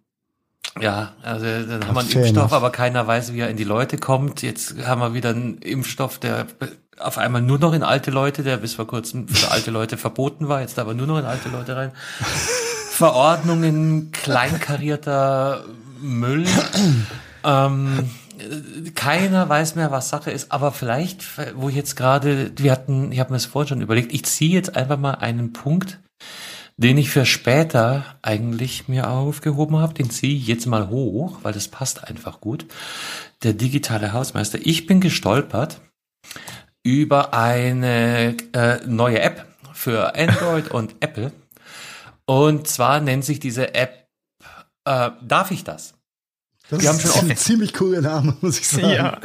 ja, 0.82 1.14
also 1.24 1.46
dann 1.46 1.88
haben 1.88 1.96
wir 1.96 2.02
einen 2.02 2.10
Impfstoff, 2.10 2.28
enough. 2.28 2.54
aber 2.54 2.72
keiner 2.72 3.08
weiß, 3.08 3.32
wie 3.32 3.40
er 3.40 3.50
in 3.50 3.56
die 3.56 3.64
Leute 3.64 3.98
kommt. 3.98 4.42
Jetzt 4.42 4.76
haben 4.86 5.00
wir 5.00 5.14
wieder 5.14 5.30
einen 5.30 5.60
Impfstoff, 5.60 6.20
der 6.20 6.46
auf 7.00 7.18
einmal 7.18 7.42
nur 7.42 7.60
noch 7.60 7.72
in 7.72 7.84
alte 7.84 8.12
Leute, 8.12 8.44
der 8.44 8.58
bis 8.58 8.74
vor 8.74 8.86
kurzem 8.86 9.30
für 9.30 9.52
alte 9.52 9.72
Leute 9.72 9.96
verboten 10.06 10.50
war, 10.50 10.60
jetzt 10.60 10.78
aber 10.78 10.94
nur 10.94 11.08
noch 11.08 11.20
in 11.20 11.26
alte 11.26 11.48
Leute 11.48 11.78
rein. 11.78 11.92
Verordnungen, 12.90 14.12
kleinkarierter 14.12 15.64
Müll. 16.02 16.46
ähm, 17.44 18.10
keiner 18.96 19.50
weiß 19.50 19.76
mehr, 19.76 19.92
was 19.92 20.10
Sache 20.10 20.32
ist, 20.32 20.52
aber 20.52 20.72
vielleicht, 20.72 21.26
wo 21.56 21.70
ich 21.70 21.76
jetzt 21.76 21.96
gerade, 21.96 22.52
wir 22.58 22.72
hatten, 22.72 23.12
ich 23.12 23.20
habe 23.20 23.32
mir 23.32 23.38
das 23.38 23.46
vorhin 23.46 23.70
schon 23.70 23.82
überlegt, 23.82 24.14
ich 24.14 24.26
ziehe 24.26 24.52
jetzt 24.52 24.76
einfach 24.76 24.98
mal 24.98 25.16
einen 25.16 25.54
Punkt, 25.54 26.00
den 26.78 26.98
ich 26.98 27.10
für 27.10 27.26
später 27.26 28.06
eigentlich 28.22 28.88
mir 28.88 29.10
aufgehoben 29.10 29.78
habe, 29.78 29.94
den 29.94 30.10
ziehe 30.10 30.38
ich 30.38 30.48
jetzt 30.48 30.66
mal 30.66 30.90
hoch, 30.90 31.40
weil 31.44 31.52
das 31.52 31.68
passt 31.68 32.08
einfach 32.08 32.40
gut. 32.40 32.66
Der 33.44 33.54
digitale 33.54 34.14
Hausmeister. 34.14 34.60
Ich 34.64 34.86
bin 34.86 35.02
gestolpert 35.02 35.82
über 36.84 37.34
eine 37.34 38.38
äh, 38.54 38.78
neue 38.88 39.20
App 39.20 39.46
für 39.74 40.16
Android 40.16 40.72
und 40.72 40.96
Apple. 41.02 41.34
Und 42.26 42.68
zwar 42.68 43.02
nennt 43.02 43.26
sich 43.26 43.40
diese 43.40 43.74
App 43.74 43.99
äh, 44.86 45.12
Darf 45.22 45.52
ich 45.52 45.64
das? 45.64 45.94
Das 46.70 46.82
wir 46.82 46.90
haben 46.90 47.00
schon 47.00 47.12
oft, 47.12 47.24
ein 47.24 47.38
ziemlich 47.38 47.74
cooler 47.74 48.02
Name, 48.02 48.36
muss 48.42 48.60
ich 48.60 48.68
sagen. 48.68 48.90
Ja. 48.92 49.18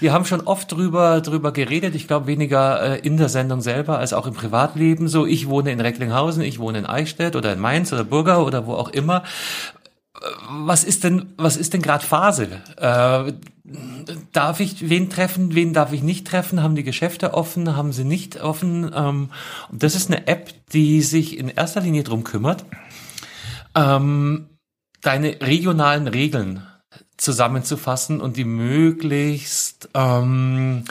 Wir 0.00 0.12
haben 0.12 0.24
schon 0.24 0.40
oft 0.40 0.72
drüber, 0.72 1.20
drüber 1.20 1.52
geredet. 1.52 1.94
Ich 1.94 2.08
glaube, 2.08 2.26
weniger 2.26 2.82
äh, 2.82 2.98
in 2.98 3.16
der 3.16 3.28
Sendung 3.28 3.60
selber 3.60 3.98
als 3.98 4.12
auch 4.12 4.26
im 4.26 4.34
Privatleben. 4.34 5.06
So, 5.06 5.24
ich 5.24 5.48
wohne 5.48 5.70
in 5.70 5.80
Recklinghausen, 5.80 6.42
ich 6.42 6.58
wohne 6.58 6.78
in 6.78 6.86
Eichstätt 6.86 7.36
oder 7.36 7.52
in 7.52 7.60
Mainz 7.60 7.92
oder 7.92 8.02
Burger 8.02 8.44
oder 8.44 8.66
wo 8.66 8.74
auch 8.74 8.88
immer. 8.88 9.22
Was 10.50 10.82
ist 10.82 11.04
denn, 11.04 11.34
was 11.36 11.56
ist 11.56 11.72
denn 11.72 11.82
gerade 11.82 12.04
Phase? 12.04 12.48
Äh, 12.76 13.32
darf 14.32 14.58
ich 14.58 14.88
wen 14.88 15.10
treffen, 15.10 15.54
wen 15.54 15.72
darf 15.72 15.92
ich 15.92 16.02
nicht 16.02 16.26
treffen? 16.26 16.62
Haben 16.62 16.74
die 16.74 16.82
Geschäfte 16.82 17.34
offen, 17.34 17.76
haben 17.76 17.92
sie 17.92 18.04
nicht 18.04 18.40
offen? 18.40 18.90
Ähm, 18.92 19.30
und 19.70 19.82
das 19.82 19.94
ist 19.94 20.10
eine 20.10 20.26
App, 20.26 20.50
die 20.72 21.02
sich 21.02 21.38
in 21.38 21.48
erster 21.48 21.80
Linie 21.80 22.02
drum 22.02 22.24
kümmert, 22.24 22.64
ähm, 23.76 24.48
deine 25.02 25.40
regionalen 25.40 26.08
Regeln 26.08 26.66
zusammenzufassen 27.16 28.20
und 28.20 28.36
die 28.36 28.44
möglichst 28.44 29.88
ähm, 29.94 30.84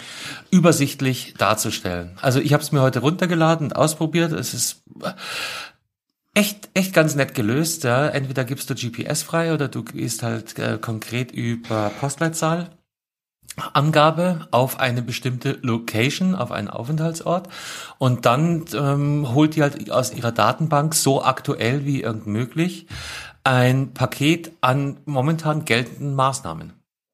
übersichtlich 0.51 1.33
darzustellen. 1.37 2.17
Also 2.21 2.39
ich 2.39 2.53
habe 2.53 2.61
es 2.61 2.71
mir 2.71 2.81
heute 2.81 2.99
runtergeladen 2.99 3.67
und 3.67 3.75
ausprobiert. 3.75 4.33
Es 4.33 4.53
ist 4.53 4.83
echt 6.33 6.69
echt 6.73 6.93
ganz 6.93 7.15
nett 7.15 7.33
gelöst. 7.33 7.85
Ja. 7.85 8.07
Entweder 8.07 8.43
gibst 8.43 8.69
du 8.69 8.75
GPS 8.75 9.23
frei 9.23 9.53
oder 9.53 9.69
du 9.69 9.83
gehst 9.83 10.21
halt 10.21 10.59
äh, 10.59 10.77
konkret 10.79 11.31
über 11.31 11.91
Postleitzahl. 11.99 12.69
Angabe 13.73 14.47
auf 14.51 14.79
eine 14.79 15.01
bestimmte 15.01 15.57
Location, 15.63 16.35
auf 16.35 16.51
einen 16.51 16.67
Aufenthaltsort 16.67 17.49
und 17.97 18.27
dann 18.27 18.65
ähm, 18.75 19.33
holt 19.33 19.55
die 19.55 19.63
halt 19.63 19.89
aus 19.89 20.13
ihrer 20.13 20.31
Datenbank 20.31 20.93
so 20.93 21.23
aktuell 21.23 21.83
wie 21.83 22.03
irgend 22.03 22.27
möglich 22.27 22.85
ein 23.47 23.93
Paket 23.93 24.51
an 24.59 24.97
momentan 25.05 25.63
geltenden 25.63 26.15
Maßnahmen. 26.15 26.73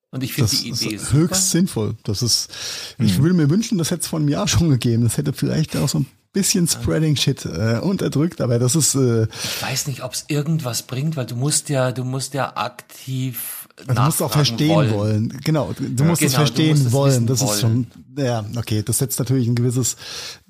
Und 0.09 0.23
ich 0.23 0.33
finde 0.33 0.51
die 0.51 0.69
Idee 0.69 0.95
ist 0.95 1.13
höchst 1.13 1.51
sinnvoll. 1.51 1.95
Das 2.03 2.21
ist, 2.21 2.49
ich 2.97 3.15
hm. 3.15 3.23
würde 3.23 3.35
mir 3.35 3.49
wünschen, 3.49 3.77
das 3.77 3.91
hätte 3.91 4.01
es 4.01 4.07
vor 4.07 4.19
einem 4.19 4.29
Jahr 4.29 4.47
schon 4.47 4.69
gegeben. 4.69 5.03
Das 5.03 5.17
hätte 5.17 5.33
vielleicht 5.33 5.75
auch 5.75 5.89
so 5.89 5.99
ein 5.99 6.05
bisschen 6.31 6.67
Spreading 6.67 7.15
Shit 7.15 7.45
äh, 7.45 7.79
unterdrückt, 7.81 8.41
aber 8.41 8.59
das 8.59 8.75
ist. 8.75 8.95
Äh, 8.95 9.23
ich 9.23 9.61
weiß 9.61 9.87
nicht, 9.87 10.03
ob 10.03 10.13
es 10.13 10.25
irgendwas 10.27 10.83
bringt, 10.83 11.15
weil 11.15 11.25
du 11.25 11.35
musst 11.35 11.69
ja, 11.69 11.91
du 11.91 12.03
musst 12.03 12.33
ja 12.33 12.55
aktiv. 12.57 13.67
Du 13.87 14.01
musst 14.01 14.21
auch 14.21 14.31
verstehen 14.31 14.69
wollen. 14.69 14.93
wollen. 14.93 15.39
Genau, 15.43 15.73
du 15.73 16.03
musst 16.03 16.19
genau, 16.19 16.31
es 16.31 16.35
verstehen 16.35 16.77
musst 16.77 16.91
wollen. 16.91 17.27
Das 17.27 17.41
wollen. 17.41 17.51
ist 17.51 17.61
schon, 17.61 17.87
ja, 18.17 18.45
okay, 18.55 18.83
das 18.83 18.99
setzt 18.99 19.17
natürlich 19.17 19.47
ein 19.47 19.55
gewisses 19.55 19.97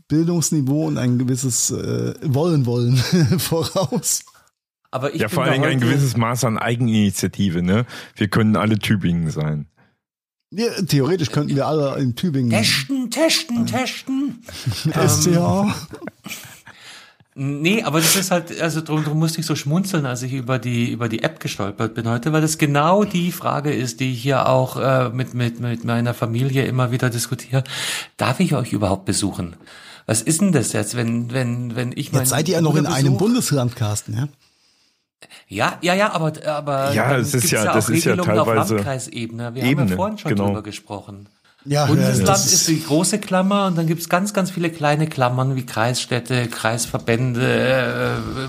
Bildungsniveau 0.10 0.88
und 0.88 0.98
ein 0.98 1.18
gewisses 1.18 1.72
äh, 1.72 2.14
Wollen 2.22 2.66
wollen 2.66 2.98
voraus. 3.38 4.24
Aber 4.94 5.16
ich 5.16 5.22
ja, 5.22 5.28
vor 5.28 5.44
allen 5.44 5.54
Dingen 5.54 5.66
ein 5.66 5.80
gewisses 5.80 6.16
Maß 6.18 6.44
an 6.44 6.60
Eigeninitiative, 6.60 7.64
ne? 7.64 7.88
Wir 8.16 8.28
können 8.28 8.56
alle 8.56 8.78
Tübingen 8.78 9.32
sein. 9.32 9.66
Ja, 10.52 10.68
theoretisch 10.88 11.32
könnten 11.32 11.56
wir 11.56 11.66
alle 11.66 11.98
in 11.98 12.16
Tübingen. 12.16 12.52
Testen, 12.52 13.10
testen, 13.10 13.66
testen. 13.66 14.44
SCA. 15.08 15.74
Nee, 17.34 17.82
aber 17.82 18.02
das 18.02 18.16
ist 18.16 18.30
halt, 18.30 18.62
also 18.62 18.82
drum, 18.82 19.04
drum 19.04 19.18
musste 19.18 19.40
ich 19.40 19.48
so 19.48 19.56
schmunzeln, 19.56 20.06
als 20.06 20.22
ich 20.22 20.32
über 20.32 20.60
die 20.60 20.92
über 20.92 21.10
die 21.10 21.24
App 21.24 21.40
gestolpert 21.40 21.96
bin 21.96 22.08
heute, 22.08 22.32
weil 22.32 22.42
das 22.42 22.60
genau 22.60 23.04
die 23.04 23.32
Frage 23.32 23.74
ist, 23.74 24.00
die 24.00 24.14
ich 24.14 24.22
hier 24.22 24.48
auch 24.48 24.78
äh, 24.78 25.10
mit 25.10 25.34
mit 25.34 25.60
mit 25.60 25.84
meiner 25.86 26.14
Familie 26.14 26.66
immer 26.66 26.92
wieder 26.92 27.10
diskutiere. 27.10 27.64
Darf 28.18 28.40
ich 28.40 28.54
euch 28.54 28.74
überhaupt 28.74 29.06
besuchen? 29.06 29.56
Was 30.06 30.22
ist 30.22 30.42
denn 30.42 30.52
das 30.52 30.72
jetzt, 30.72 30.96
wenn 30.96 31.34
wenn 31.34 31.76
wenn 31.76 31.94
ich 31.94 32.12
Jetzt 32.12 32.30
seid 32.30 32.48
ihr 32.48 32.56
ja 32.56 32.62
noch 32.62 32.76
in 32.76 32.84
Besuch, 32.84 32.96
einem 32.96 33.18
Bundesland, 33.18 33.76
Carsten, 33.76 34.14
ja? 34.16 34.28
Ja, 35.48 35.78
ja, 35.82 35.94
ja, 35.94 36.12
aber, 36.14 36.34
aber 36.46 36.94
ja, 36.94 37.18
es 37.18 37.34
ist 37.34 37.52
ja, 37.52 37.66
ja 37.66 37.74
das 37.74 37.90
ist 37.90 38.06
ja 38.06 38.16
teilweise 38.16 38.42
auf 38.42 38.70
Landkreisebene. 38.70 39.56
Wir 39.56 39.64
Ebene, 39.64 39.82
haben 39.82 39.90
ja 39.90 39.96
vorhin 39.96 40.18
schon 40.18 40.30
genau. 40.30 40.48
drüber 40.48 40.64
gesprochen. 40.64 41.28
Ja, 41.66 41.86
Bundesland 41.86 42.28
ja, 42.28 42.34
ist, 42.34 42.54
ist 42.54 42.68
die 42.68 42.84
große 42.84 43.20
Klammer 43.20 43.68
und 43.68 43.78
dann 43.78 43.88
gibt's 43.88 44.10
ganz, 44.10 44.34
ganz 44.34 44.52
viele 44.52 44.70
kleine 44.70 45.08
Klammern 45.08 45.56
wie 45.56 45.66
Kreisstädte, 45.66 46.48
Kreisverbände. 46.48 48.18
Äh, 48.18 48.48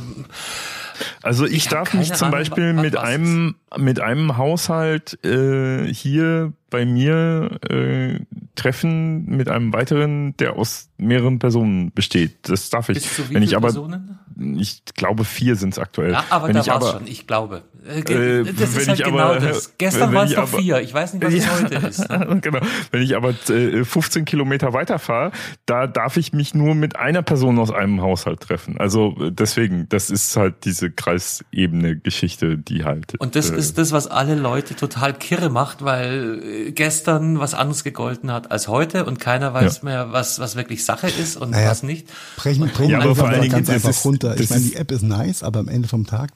also 1.22 1.44
ich, 1.44 1.54
ich 1.54 1.68
darf 1.68 1.94
mich 1.94 2.12
zum 2.12 2.28
Ahnung, 2.28 2.40
Beispiel 2.40 2.72
mit 2.72 2.96
einem 2.96 3.56
mit 3.76 4.00
einem 4.00 4.36
Haushalt 4.36 5.24
äh, 5.24 5.92
hier 5.92 6.52
bei 6.74 6.84
mir 6.84 7.60
äh, 7.70 8.18
treffen 8.56 9.26
mit 9.26 9.48
einem 9.48 9.72
weiteren, 9.72 10.36
der 10.38 10.56
aus 10.56 10.88
mehreren 10.96 11.38
Personen 11.38 11.92
besteht. 11.92 12.48
Das 12.48 12.68
darf 12.68 12.88
ich. 12.88 13.08
Wenn 13.30 13.44
ich 13.44 13.56
aber 13.56 13.68
Personen? 13.68 14.18
ich 14.56 14.82
glaube 14.96 15.24
vier 15.24 15.56
sind 15.56 15.74
es 15.74 15.78
aktuell. 15.78 16.12
Ja, 16.12 16.24
aber 16.30 16.48
wenn 16.48 16.56
da 16.56 16.66
war 16.66 16.92
schon, 16.92 17.06
ich 17.06 17.26
glaube. 17.26 17.62
Äh, 17.86 18.00
äh 18.00 18.52
das 18.52 18.76
ist 18.76 18.88
halt 18.88 19.04
genau 19.04 19.18
aber, 19.18 19.40
das. 19.40 19.74
Gestern 19.78 20.12
waren 20.14 20.26
es 20.26 20.36
noch 20.36 20.48
vier, 20.48 20.80
ich 20.80 20.92
weiß 20.92 21.14
nicht, 21.14 21.24
was 21.24 21.34
es 21.34 21.50
heute 21.50 21.74
ist. 21.86 22.08
genau. 22.42 22.60
Wenn 22.90 23.02
ich 23.02 23.16
aber 23.16 23.32
15 23.32 24.22
äh, 24.22 24.24
Kilometer 24.24 24.72
weiterfahre, 24.72 25.32
da 25.66 25.86
darf 25.86 26.16
ich 26.16 26.32
mich 26.32 26.54
nur 26.54 26.74
mit 26.74 26.96
einer 26.96 27.22
Person 27.22 27.58
aus 27.58 27.70
einem 27.70 28.00
Haushalt 28.00 28.40
treffen. 28.40 28.78
Also 28.78 29.14
äh, 29.20 29.30
deswegen, 29.30 29.88
das 29.88 30.10
ist 30.10 30.36
halt 30.36 30.64
diese 30.64 30.90
Kreisebene-Geschichte, 30.90 32.58
die 32.58 32.84
halt. 32.84 33.14
Und 33.20 33.36
das 33.36 33.50
äh, 33.50 33.56
ist 33.56 33.78
das, 33.78 33.92
was 33.92 34.06
alle 34.08 34.34
Leute 34.34 34.74
total 34.74 35.12
kirre 35.14 35.50
macht, 35.50 35.84
weil 35.84 36.63
gestern 36.72 37.38
was 37.38 37.54
anderes 37.54 37.84
gegolten 37.84 38.32
hat 38.32 38.50
als 38.50 38.68
heute 38.68 39.04
und 39.04 39.20
keiner 39.20 39.54
weiß 39.54 39.78
ja. 39.78 39.84
mehr, 39.84 40.12
was, 40.12 40.38
was 40.38 40.56
wirklich 40.56 40.84
Sache 40.84 41.08
ist 41.08 41.36
und 41.36 41.50
naja, 41.50 41.70
was 41.70 41.82
nicht. 41.82 42.08
Brechen, 42.36 42.68
brechen 42.68 42.90
ja, 42.90 43.00
aber 43.00 43.14
vor 43.14 43.28
allen 43.28 43.42
Dingen, 43.42 43.52
ganz 43.52 43.70
einfach 43.70 44.04
runter 44.04 44.14
runter. 44.30 44.40
Ich 44.40 44.50
meine, 44.50 44.62
die 44.62 44.76
App 44.76 44.90
ist 44.90 45.02
nice, 45.02 45.42
aber 45.42 45.60
am 45.60 45.68
Ende 45.68 45.88
vom 45.88 46.06
Tag, 46.06 46.32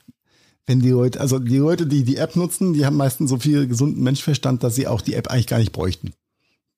wenn 0.67 0.81
die 0.81 0.91
Leute, 0.91 1.21
also 1.21 1.39
die 1.39 1.59
Leute, 1.59 1.87
die 1.87 2.05
die 2.05 2.17
App 2.17 2.37
nutzen, 2.37 2.75
die 2.75 2.85
haben 2.85 2.97
meistens 2.97 3.31
so 3.31 3.39
viel 3.39 3.67
gesunden 3.67 4.03
Menschverstand, 4.03 4.63
dass 4.63 4.75
sie 4.75 4.87
auch 4.87 5.01
die 5.01 5.15
App 5.15 5.29
eigentlich 5.29 5.47
gar 5.47 5.59
nicht 5.59 5.73
bräuchten. 5.73 6.13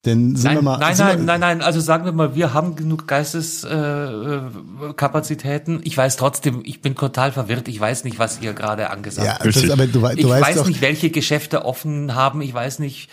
Denn 0.07 0.35
sind 0.35 0.45
nein, 0.45 0.57
wir 0.57 0.63
mal, 0.63 0.79
nein, 0.79 0.97
nein, 0.97 1.27
nein, 1.27 1.41
nein, 1.41 1.61
also 1.61 1.79
sagen 1.79 2.07
wir 2.07 2.13
mal, 2.13 2.35
wir 2.35 2.55
haben 2.55 2.75
genug 2.75 3.07
Geisteskapazitäten. 3.07 5.81
Äh, 5.81 5.83
ich 5.85 5.95
weiß 5.95 6.17
trotzdem, 6.17 6.63
ich 6.65 6.81
bin 6.81 6.95
total 6.95 7.33
verwirrt. 7.33 7.69
Ich 7.69 7.79
weiß 7.79 8.05
nicht, 8.05 8.19
was 8.19 8.39
hier 8.39 8.55
gerade 8.55 8.89
angesagt 8.89 9.27
ja, 9.27 9.45
wird. 9.45 9.57
Das, 9.57 9.69
aber 9.69 9.87
du, 9.87 10.01
du 10.01 10.07
ich 10.17 10.27
weißt 10.27 10.43
weiß 10.43 10.57
doch, 10.57 10.67
nicht, 10.67 10.81
welche 10.81 11.11
Geschäfte 11.11 11.67
offen 11.67 12.15
haben. 12.15 12.41
Ich 12.41 12.55
weiß 12.55 12.79
nicht, 12.79 13.11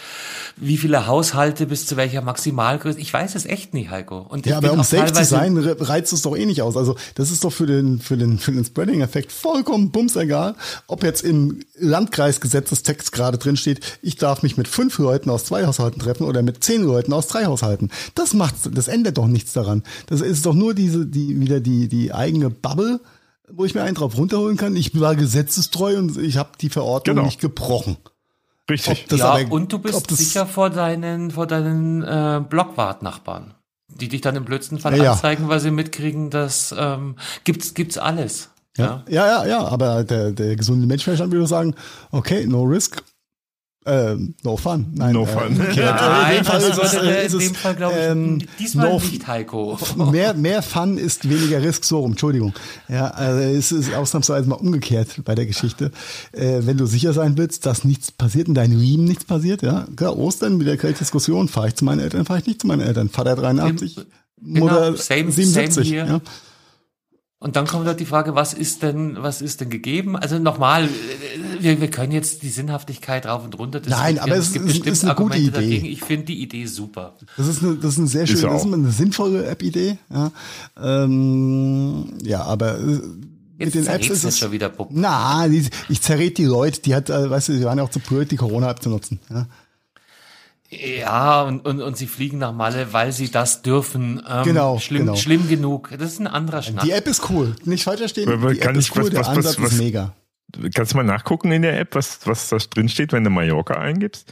wie 0.55 0.77
viele 0.77 1.07
Haushalte 1.07 1.65
bis 1.65 1.87
zu 1.87 1.97
welcher 1.97 2.21
Maximalgröße. 2.21 3.01
Ich 3.01 3.11
weiß 3.11 3.35
es 3.35 3.45
echt 3.45 3.73
nicht, 3.73 3.89
Heiko. 3.89 4.19
Und 4.19 4.45
ja, 4.45 4.55
aber 4.55 4.71
um 4.71 4.81
safe 4.81 5.11
zu 5.11 5.25
sein, 5.25 5.57
reizt 5.57 6.13
es 6.13 6.21
doch 6.21 6.37
eh 6.37 6.45
nicht 6.45 6.61
aus. 6.61 6.77
Also 6.77 6.95
das 7.15 7.31
ist 7.31 7.43
doch 7.43 7.51
für 7.51 7.65
den, 7.65 7.99
für 7.99 8.15
den, 8.15 8.39
für 8.39 8.53
den 8.53 8.63
Spreading-Effekt 8.63 9.33
vollkommen 9.33 9.91
bums 9.91 10.15
egal, 10.15 10.55
ob 10.87 11.03
jetzt 11.03 11.25
im 11.25 11.59
Landkreisgesetzestext 11.77 13.11
gerade 13.11 13.37
drin 13.37 13.57
steht, 13.57 13.99
ich 14.01 14.15
darf 14.15 14.41
mich 14.41 14.55
mit 14.55 14.69
fünf 14.69 14.97
Leuten 14.99 15.29
aus 15.29 15.43
zwei 15.43 15.65
Haushalten 15.65 15.99
treffen 15.99 16.23
oder 16.23 16.41
mit 16.41 16.63
zehn 16.63 16.76
Leuten 16.83 17.13
aus 17.13 17.27
drei 17.27 17.45
Haushalten. 17.45 17.89
Das 18.15 18.33
macht, 18.33 18.55
das 18.77 18.87
ändert 18.87 19.17
doch 19.17 19.27
nichts 19.27 19.53
daran. 19.53 19.83
Das 20.07 20.21
ist 20.21 20.45
doch 20.45 20.53
nur 20.53 20.73
diese, 20.73 21.05
die, 21.05 21.39
wieder 21.39 21.59
die, 21.59 21.87
die 21.87 22.13
eigene 22.13 22.49
Bubble, 22.49 22.99
wo 23.49 23.65
ich 23.65 23.73
mir 23.75 23.83
einen 23.83 23.95
drauf 23.95 24.17
runterholen 24.17 24.57
kann. 24.57 24.75
Ich 24.75 24.99
war 24.99 25.15
gesetzestreu 25.15 25.97
und 25.97 26.17
ich 26.17 26.37
habe 26.37 26.49
die 26.59 26.69
Verordnung 26.69 27.15
Genau. 27.17 27.25
nicht 27.25 27.39
gebrochen. 27.39 27.97
Richtig. 28.69 29.05
das 29.07 29.19
ja, 29.19 29.29
aber- 29.33 29.51
und 29.51 29.71
du 29.71 29.79
bist 29.79 30.09
sicher 30.11 30.45
vor 30.45 30.69
deinen, 30.69 31.31
vor 31.31 31.47
deinen 31.47 32.03
äh, 32.03 32.41
Blockwart-Nachbarn, 32.49 33.53
die 33.87 34.09
dich 34.09 34.19
dann 34.21 34.35
im 34.35 34.43
blödsten 34.43 34.77
Fall 34.79 34.97
Ja, 34.97 35.03
ja. 35.05 35.11
anzeigen, 35.13 35.47
weil 35.47 35.61
sie 35.61 35.71
mitkriegen, 35.71 36.29
dass 36.29 36.75
ähm, 36.77 37.15
gibt's 37.45 37.73
gibt's 37.73 37.97
alles. 37.97 38.49
Ja. 38.77 39.03
Ja, 39.07 39.25
ja, 39.25 39.45
ja, 39.47 39.65
aber 39.67 40.03
der, 40.03 40.31
der 40.33 40.55
gesunde 40.57 40.85
Menschenverstand 40.85 41.31
würde 41.31 41.47
sagen, 41.47 41.75
okay, 42.11 42.45
no 42.45 42.63
risk, 42.63 43.01
ähm, 43.87 44.35
no 44.43 44.57
fun. 44.57 44.85
Nein, 44.93 45.13
No 45.13 45.23
äh, 45.23 45.27
fun. 45.27 45.47
umgekehrt. 45.47 45.77
Ja, 45.77 46.29
Äh, 46.29 46.37
in 46.37 46.43
dem 46.43 46.45
Fall 46.45 46.61
ist 46.61 46.77
es, 46.77 46.93
ist 46.93 47.33
in 47.33 47.39
dem 47.39 47.55
Fall 47.55 47.75
glaube 47.75 47.95
ich 47.97 48.05
ähm, 48.05 48.41
diesmal 48.59 48.89
no 48.89 48.99
nicht, 48.99 49.25
Heiko. 49.27 49.79
mehr, 50.11 50.33
mehr 50.33 50.61
Fun 50.61 50.97
ist 50.97 51.29
weniger 51.29 51.61
Risk, 51.61 51.85
so 51.85 51.99
rum, 51.99 52.11
Entschuldigung. 52.11 52.53
Ja, 52.89 53.07
also 53.07 53.39
es 53.39 53.71
ist 53.71 53.93
ausnahmsweise 53.93 54.47
mal 54.49 54.55
umgekehrt 54.55 55.21
bei 55.25 55.33
der 55.35 55.45
Geschichte. 55.45 55.91
Äh, 56.33 56.59
wenn 56.61 56.77
du 56.77 56.85
sicher 56.85 57.13
sein 57.13 57.37
willst, 57.37 57.65
dass 57.65 57.83
nichts 57.83 58.11
passiert, 58.11 58.47
in 58.47 58.53
deinem 58.53 58.79
Riemen 58.79 59.05
nichts 59.05 59.25
passiert, 59.25 59.61
ja, 59.61 59.87
klar, 59.95 60.17
Ostern, 60.17 60.59
wieder 60.59 60.77
keine 60.77 60.93
Diskussion, 60.93 61.47
fahre 61.47 61.69
ich 61.69 61.75
zu 61.75 61.85
meinen 61.85 61.99
Eltern, 62.01 62.25
fahre 62.25 62.39
ich 62.39 62.45
nicht 62.47 62.61
zu 62.61 62.67
meinen 62.67 62.81
Eltern, 62.81 63.09
Vater 63.09 63.35
83, 63.35 63.95
Genau, 64.39 64.65
Mutter 64.65 64.95
same- 64.97 65.31
77. 65.31 65.89
same 65.89 65.97
ja. 65.97 66.21
Und 67.39 67.55
dann 67.55 67.67
kommt 67.67 67.85
halt 67.85 67.99
die 67.99 68.05
Frage, 68.05 68.33
was 68.33 68.55
ist 68.55 68.81
denn, 68.81 69.17
was 69.19 69.43
ist 69.43 69.61
denn 69.61 69.69
gegeben? 69.69 70.15
Also 70.15 70.39
nochmal, 70.39 70.89
wir, 71.59 71.79
wir 71.79 71.89
können 71.91 72.11
jetzt 72.11 72.41
die 72.41 72.49
Sinnhaftigkeit 72.49 73.27
rauf 73.27 73.43
und 73.45 73.59
runter 73.59 73.79
Nein, 73.87 74.15
diskutieren. 74.15 74.19
aber 74.19 74.35
es 74.41 74.53
gibt 74.53 74.65
ist- 74.65 74.71
bestimmt 74.71 74.87
ist 74.93 75.03
eine 75.03 75.13
gute 75.15 75.33
Argumente 75.35 75.59
Idee. 75.61 75.69
dagegen. 75.75 75.85
Ich 75.85 76.01
finde 76.03 76.25
die 76.25 76.41
Idee 76.41 76.65
super. 76.65 77.15
Das 77.37 77.47
ist 77.47 77.61
eine, 77.61 77.75
das 77.75 77.93
ist 77.93 77.99
eine 77.99 78.07
sehr 78.07 78.25
schöne, 78.25 78.41
das 78.53 78.65
ist 78.65 78.73
eine 78.73 78.89
sinnvolle 78.91 79.45
App-Idee. 79.45 79.99
Ja, 80.11 80.31
ähm, 80.81 82.13
ja 82.23 82.41
aber 82.43 82.79
äh, 82.79 82.83
mit 82.85 83.03
Jetzt 83.59 83.75
den 83.75 83.87
Apps 83.87 84.09
ist 84.09 84.23
es. 84.23 84.39
schon 84.39 84.51
wieder 84.51 84.69
Puppen. 84.69 84.99
Na, 85.01 85.47
ich 85.47 86.01
zerrät 86.01 86.37
die 86.39 86.45
Leute, 86.45 86.81
die 86.81 86.95
hat, 86.95 87.09
äh, 87.11 87.29
weißt 87.29 87.49
du, 87.49 87.53
die 87.53 87.63
waren 87.65 87.77
ja 87.77 87.83
auch 87.83 87.89
zu 87.91 87.99
blöd, 87.99 88.29
die 88.31 88.35
Corona-App 88.35 88.81
zu 88.81 88.89
nutzen. 88.89 89.19
Ja. 89.29 89.47
Ja, 90.69 91.43
und, 91.43 91.65
und, 91.65 91.81
und 91.81 91.95
sie 91.95 92.07
fliegen 92.07 92.39
nach 92.39 92.51
Malle, 92.51 92.91
weil 92.91 93.11
sie 93.13 93.31
das 93.31 93.61
dürfen. 93.61 94.21
Ähm, 94.29 94.43
Genau, 94.43 94.79
schlimm, 94.79 95.05
genau. 95.05 95.15
schlimm 95.15 95.47
genug. 95.47 95.89
Das 95.97 96.11
ist 96.11 96.19
ein 96.19 96.27
anderer 96.27 96.61
Schnack. 96.61 96.83
Die 96.83 96.91
App 96.91 97.07
ist 97.07 97.29
cool, 97.29 97.55
nicht 97.63 97.85
falsch 97.85 97.99
verstehen. 97.99 98.29
Aber 98.29 98.51
Die 98.53 98.59
kann 98.59 98.71
App 98.75 98.81
ich- 98.81 98.87
ist 98.89 98.95
cool, 98.97 99.03
was- 99.03 99.09
der 99.11 99.19
was- 99.21 99.27
was- 99.29 99.37
Ansatz 99.37 99.61
was- 99.61 99.71
ist 99.73 99.77
mega. 99.79 100.13
Kannst 100.73 100.93
du 100.93 100.97
mal 100.97 101.03
nachgucken 101.03 101.51
in 101.51 101.61
der 101.61 101.79
App, 101.79 101.93
was, 101.95 102.19
was 102.25 102.49
da 102.49 102.57
drin 102.57 102.89
steht, 102.89 103.11
wenn 103.13 103.23
du 103.23 103.29
Mallorca 103.29 103.75
eingibst? 103.75 104.31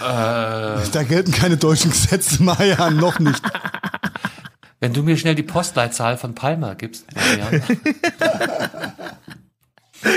Da 0.00 1.02
gelten 1.08 1.32
keine 1.32 1.56
deutschen 1.56 1.90
Gesetze, 1.90 2.42
Maja, 2.42 2.90
noch 2.90 3.18
nicht. 3.20 3.42
Wenn 4.80 4.92
du 4.92 5.02
mir 5.02 5.16
schnell 5.16 5.34
die 5.34 5.42
Postleitzahl 5.44 6.18
von 6.18 6.34
Palma 6.34 6.74
gibst. 6.74 7.06
Ja. 7.38 7.50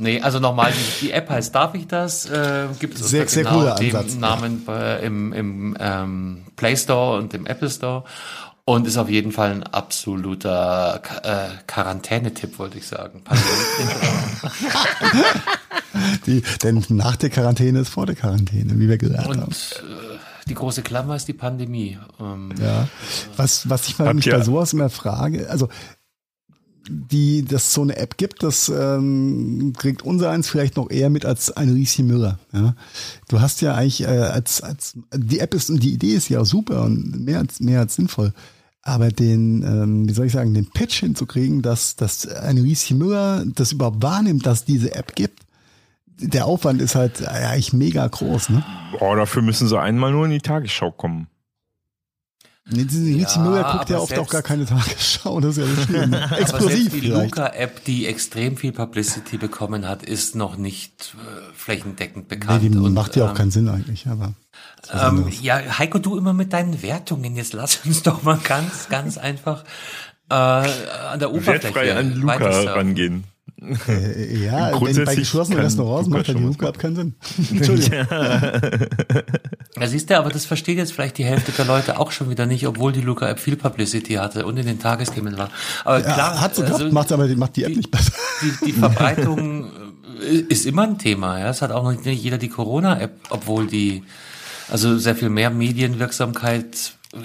Nee, 0.00 0.20
also 0.20 0.38
nochmal, 0.38 0.72
die, 0.72 1.06
die 1.06 1.12
App 1.12 1.28
heißt 1.28 1.52
Darf 1.54 1.74
ich 1.74 1.86
das? 1.88 2.26
Äh, 2.26 2.68
Gibt 2.78 2.94
es 3.00 3.08
Sehr- 3.10 3.22
unter 3.22 3.30
sehr 3.32 3.42
genau 3.44 3.58
cooler 3.58 3.74
dem 3.74 3.96
Ansatz. 3.96 4.14
Namen 4.14 4.62
äh, 4.68 5.04
im, 5.04 5.32
im 5.32 5.76
ähm, 5.80 6.44
Play 6.56 6.76
Store 6.76 7.18
und 7.18 7.34
im 7.34 7.46
Apple 7.46 7.68
Store. 7.70 8.04
Und 8.64 8.86
ist 8.86 8.98
auf 8.98 9.08
jeden 9.08 9.32
Fall 9.32 9.50
ein 9.50 9.62
absoluter 9.62 11.00
äh, 11.24 11.48
Quarantänetipp, 11.66 12.58
wollte 12.58 12.76
ich 12.78 12.86
sagen. 12.86 13.22
Die, 16.26 16.42
denn 16.62 16.84
nach 16.90 17.16
der 17.16 17.30
Quarantäne 17.30 17.80
ist 17.80 17.88
vor 17.88 18.06
der 18.06 18.14
Quarantäne, 18.14 18.78
wie 18.78 18.88
wir 18.88 18.98
gelernt 18.98 19.26
Und 19.28 19.40
haben. 19.40 19.52
äh, 19.52 20.18
die 20.48 20.54
große 20.54 20.82
Klammer 20.82 21.16
ist 21.16 21.26
die 21.28 21.32
Pandemie. 21.32 21.98
Ähm, 22.20 22.52
Ja. 22.60 22.88
Was, 23.36 23.68
was 23.68 23.88
ich 23.88 23.98
mal 23.98 24.12
mich 24.14 24.26
ihr- 24.26 24.34
bei 24.34 24.42
sowas 24.42 24.72
immer 24.72 24.90
frage, 24.90 25.48
also 25.50 25.68
die, 26.88 27.44
dass 27.44 27.68
es 27.68 27.74
so 27.74 27.82
eine 27.82 27.96
App 27.96 28.16
gibt, 28.16 28.42
das 28.42 28.68
ähm, 28.68 29.72
kriegt 29.76 30.02
unser 30.02 30.30
eins 30.30 30.48
vielleicht 30.48 30.76
noch 30.76 30.90
eher 30.90 31.10
mit 31.10 31.24
als 31.24 31.50
eine 31.56 31.74
Rieschen 31.74 32.06
Müller. 32.06 32.38
Ja? 32.52 32.74
Du 33.28 33.40
hast 33.40 33.60
ja 33.60 33.74
eigentlich 33.74 34.02
äh, 34.02 34.06
als, 34.06 34.62
als 34.62 34.94
die 35.14 35.40
App 35.40 35.54
ist 35.54 35.70
und 35.70 35.82
die 35.82 35.92
Idee 35.92 36.14
ist 36.14 36.28
ja 36.28 36.44
super 36.44 36.84
und 36.84 37.24
mehr 37.24 37.38
als 37.38 37.60
mehr 37.60 37.80
als 37.80 37.94
sinnvoll. 37.94 38.32
Aber 38.82 39.10
den, 39.10 39.62
ähm, 39.62 40.08
wie 40.08 40.12
soll 40.12 40.26
ich 40.26 40.32
sagen, 40.32 40.54
den 40.54 40.70
Pitch 40.70 41.00
hinzukriegen, 41.00 41.62
dass, 41.62 41.96
dass 41.96 42.26
eine 42.26 42.62
Rieschen 42.62 42.98
Müller 42.98 43.44
das 43.46 43.72
überhaupt 43.72 44.02
wahrnimmt, 44.02 44.46
dass 44.46 44.64
diese 44.64 44.94
App 44.94 45.14
gibt, 45.14 45.42
der 46.20 46.46
Aufwand 46.46 46.80
ist 46.80 46.94
halt 46.94 47.20
äh, 47.20 47.26
eigentlich 47.26 47.72
mega 47.72 48.06
groß, 48.06 48.48
ne? 48.48 48.64
Oh, 49.00 49.14
dafür 49.14 49.42
müssen 49.42 49.68
sie 49.68 49.78
einmal 49.78 50.12
nur 50.12 50.24
in 50.24 50.32
die 50.32 50.40
Tagesschau 50.40 50.90
kommen. 50.90 51.28
Nee, 52.70 52.86
Ja, 53.16 53.38
Müller 53.38 53.72
guckt 53.72 53.88
ja 53.90 53.96
aber 53.96 54.02
oft 54.04 54.12
auch 54.12 54.16
selbst- 54.16 54.30
gar 54.30 54.42
keine 54.42 54.66
Tagesschau, 54.66 55.40
das 55.40 55.56
ist 55.56 55.66
ja 55.66 55.74
das 55.74 55.84
Schlimme. 55.84 56.22
Aber 56.30 56.38
Explosiv 56.40 56.90
selbst 56.90 56.92
die. 57.02 57.08
Luca-App, 57.08 57.84
die 57.84 58.06
extrem 58.06 58.56
viel 58.58 58.72
Publicity 58.72 59.38
bekommen 59.38 59.88
hat, 59.88 60.02
ist 60.02 60.36
noch 60.36 60.56
nicht 60.56 61.14
äh, 61.18 61.54
flächendeckend 61.54 62.28
Nee, 62.30 62.36
bekannt. 62.36 62.62
die 62.62 62.68
Und, 62.76 62.92
macht 62.92 63.16
ja 63.16 63.24
auch 63.24 63.30
ähm, 63.30 63.34
keinen 63.36 63.50
Sinn 63.50 63.68
eigentlich, 63.68 64.06
aber. 64.06 64.34
Ähm, 64.92 65.28
ja, 65.40 65.78
Heiko, 65.78 65.98
du 65.98 66.16
immer 66.18 66.32
mit 66.34 66.52
deinen 66.52 66.82
Wertungen. 66.82 67.36
Jetzt 67.36 67.52
lass 67.54 67.80
uns 67.86 68.02
doch 68.02 68.22
mal 68.22 68.38
ganz, 68.42 68.88
ganz 68.90 69.16
einfach 69.18 69.64
äh, 70.30 70.34
an 70.34 71.18
der 71.18 71.30
Oberfläche 71.30 71.62
Wertfrei 71.74 71.96
an 71.96 72.12
Luca 72.14 72.48
rangehen. 72.72 73.24
Äh, 73.88 74.44
ja, 74.44 74.80
wenn 74.80 75.04
bei 75.04 75.16
geschlossenen 75.16 75.58
Restaurants 75.60 76.08
macht 76.08 76.28
ja 76.28 76.34
die 76.34 76.42
Luca 76.42 76.68
ab 76.68 76.78
keinen 76.78 76.94
Sinn. 76.96 77.14
Entschuldigung. 77.50 78.06
Ja, 79.80 79.86
siehst 79.86 80.10
du, 80.10 80.18
aber 80.18 80.30
das 80.30 80.44
versteht 80.44 80.78
jetzt 80.78 80.92
vielleicht 80.92 81.18
die 81.18 81.24
Hälfte 81.24 81.52
der 81.52 81.64
Leute 81.64 81.98
auch 81.98 82.10
schon 82.12 82.30
wieder 82.30 82.46
nicht, 82.46 82.66
obwohl 82.66 82.92
die 82.92 83.00
Luca-App 83.00 83.38
viel 83.40 83.56
Publicity 83.56 84.14
hatte 84.14 84.46
und 84.46 84.56
in 84.58 84.66
den 84.66 84.78
Tagesthemen 84.78 85.36
war. 85.38 85.50
Aber 85.84 85.98
Ja, 86.00 86.14
klar, 86.14 86.40
hat 86.40 86.54
sie 86.56 86.62
gehabt, 86.62 86.80
also 86.82 86.92
macht 86.94 87.10
aber 87.12 87.26
die, 87.28 87.36
macht 87.36 87.56
die 87.56 87.64
App 87.64 87.70
die- 87.70 87.76
nicht 87.78 87.90
besser. 87.90 88.12
die, 88.42 88.66
die 88.66 88.72
Verbreitung 88.72 89.70
äh, 90.22 90.36
ist 90.48 90.64
immer 90.66 90.82
ein 90.82 90.98
Thema. 90.98 91.38
Ja, 91.40 91.50
es 91.50 91.60
hat 91.62 91.70
auch 91.72 91.82
noch 91.82 91.92
nicht 92.04 92.22
jeder 92.22 92.38
die 92.38 92.48
Corona-App, 92.48 93.12
obwohl 93.30 93.66
die 93.66 94.04
also 94.70 94.98
sehr 94.98 95.16
viel 95.16 95.30
mehr 95.30 95.50
Medienwirksamkeit 95.50 96.92
äh, 97.12 97.18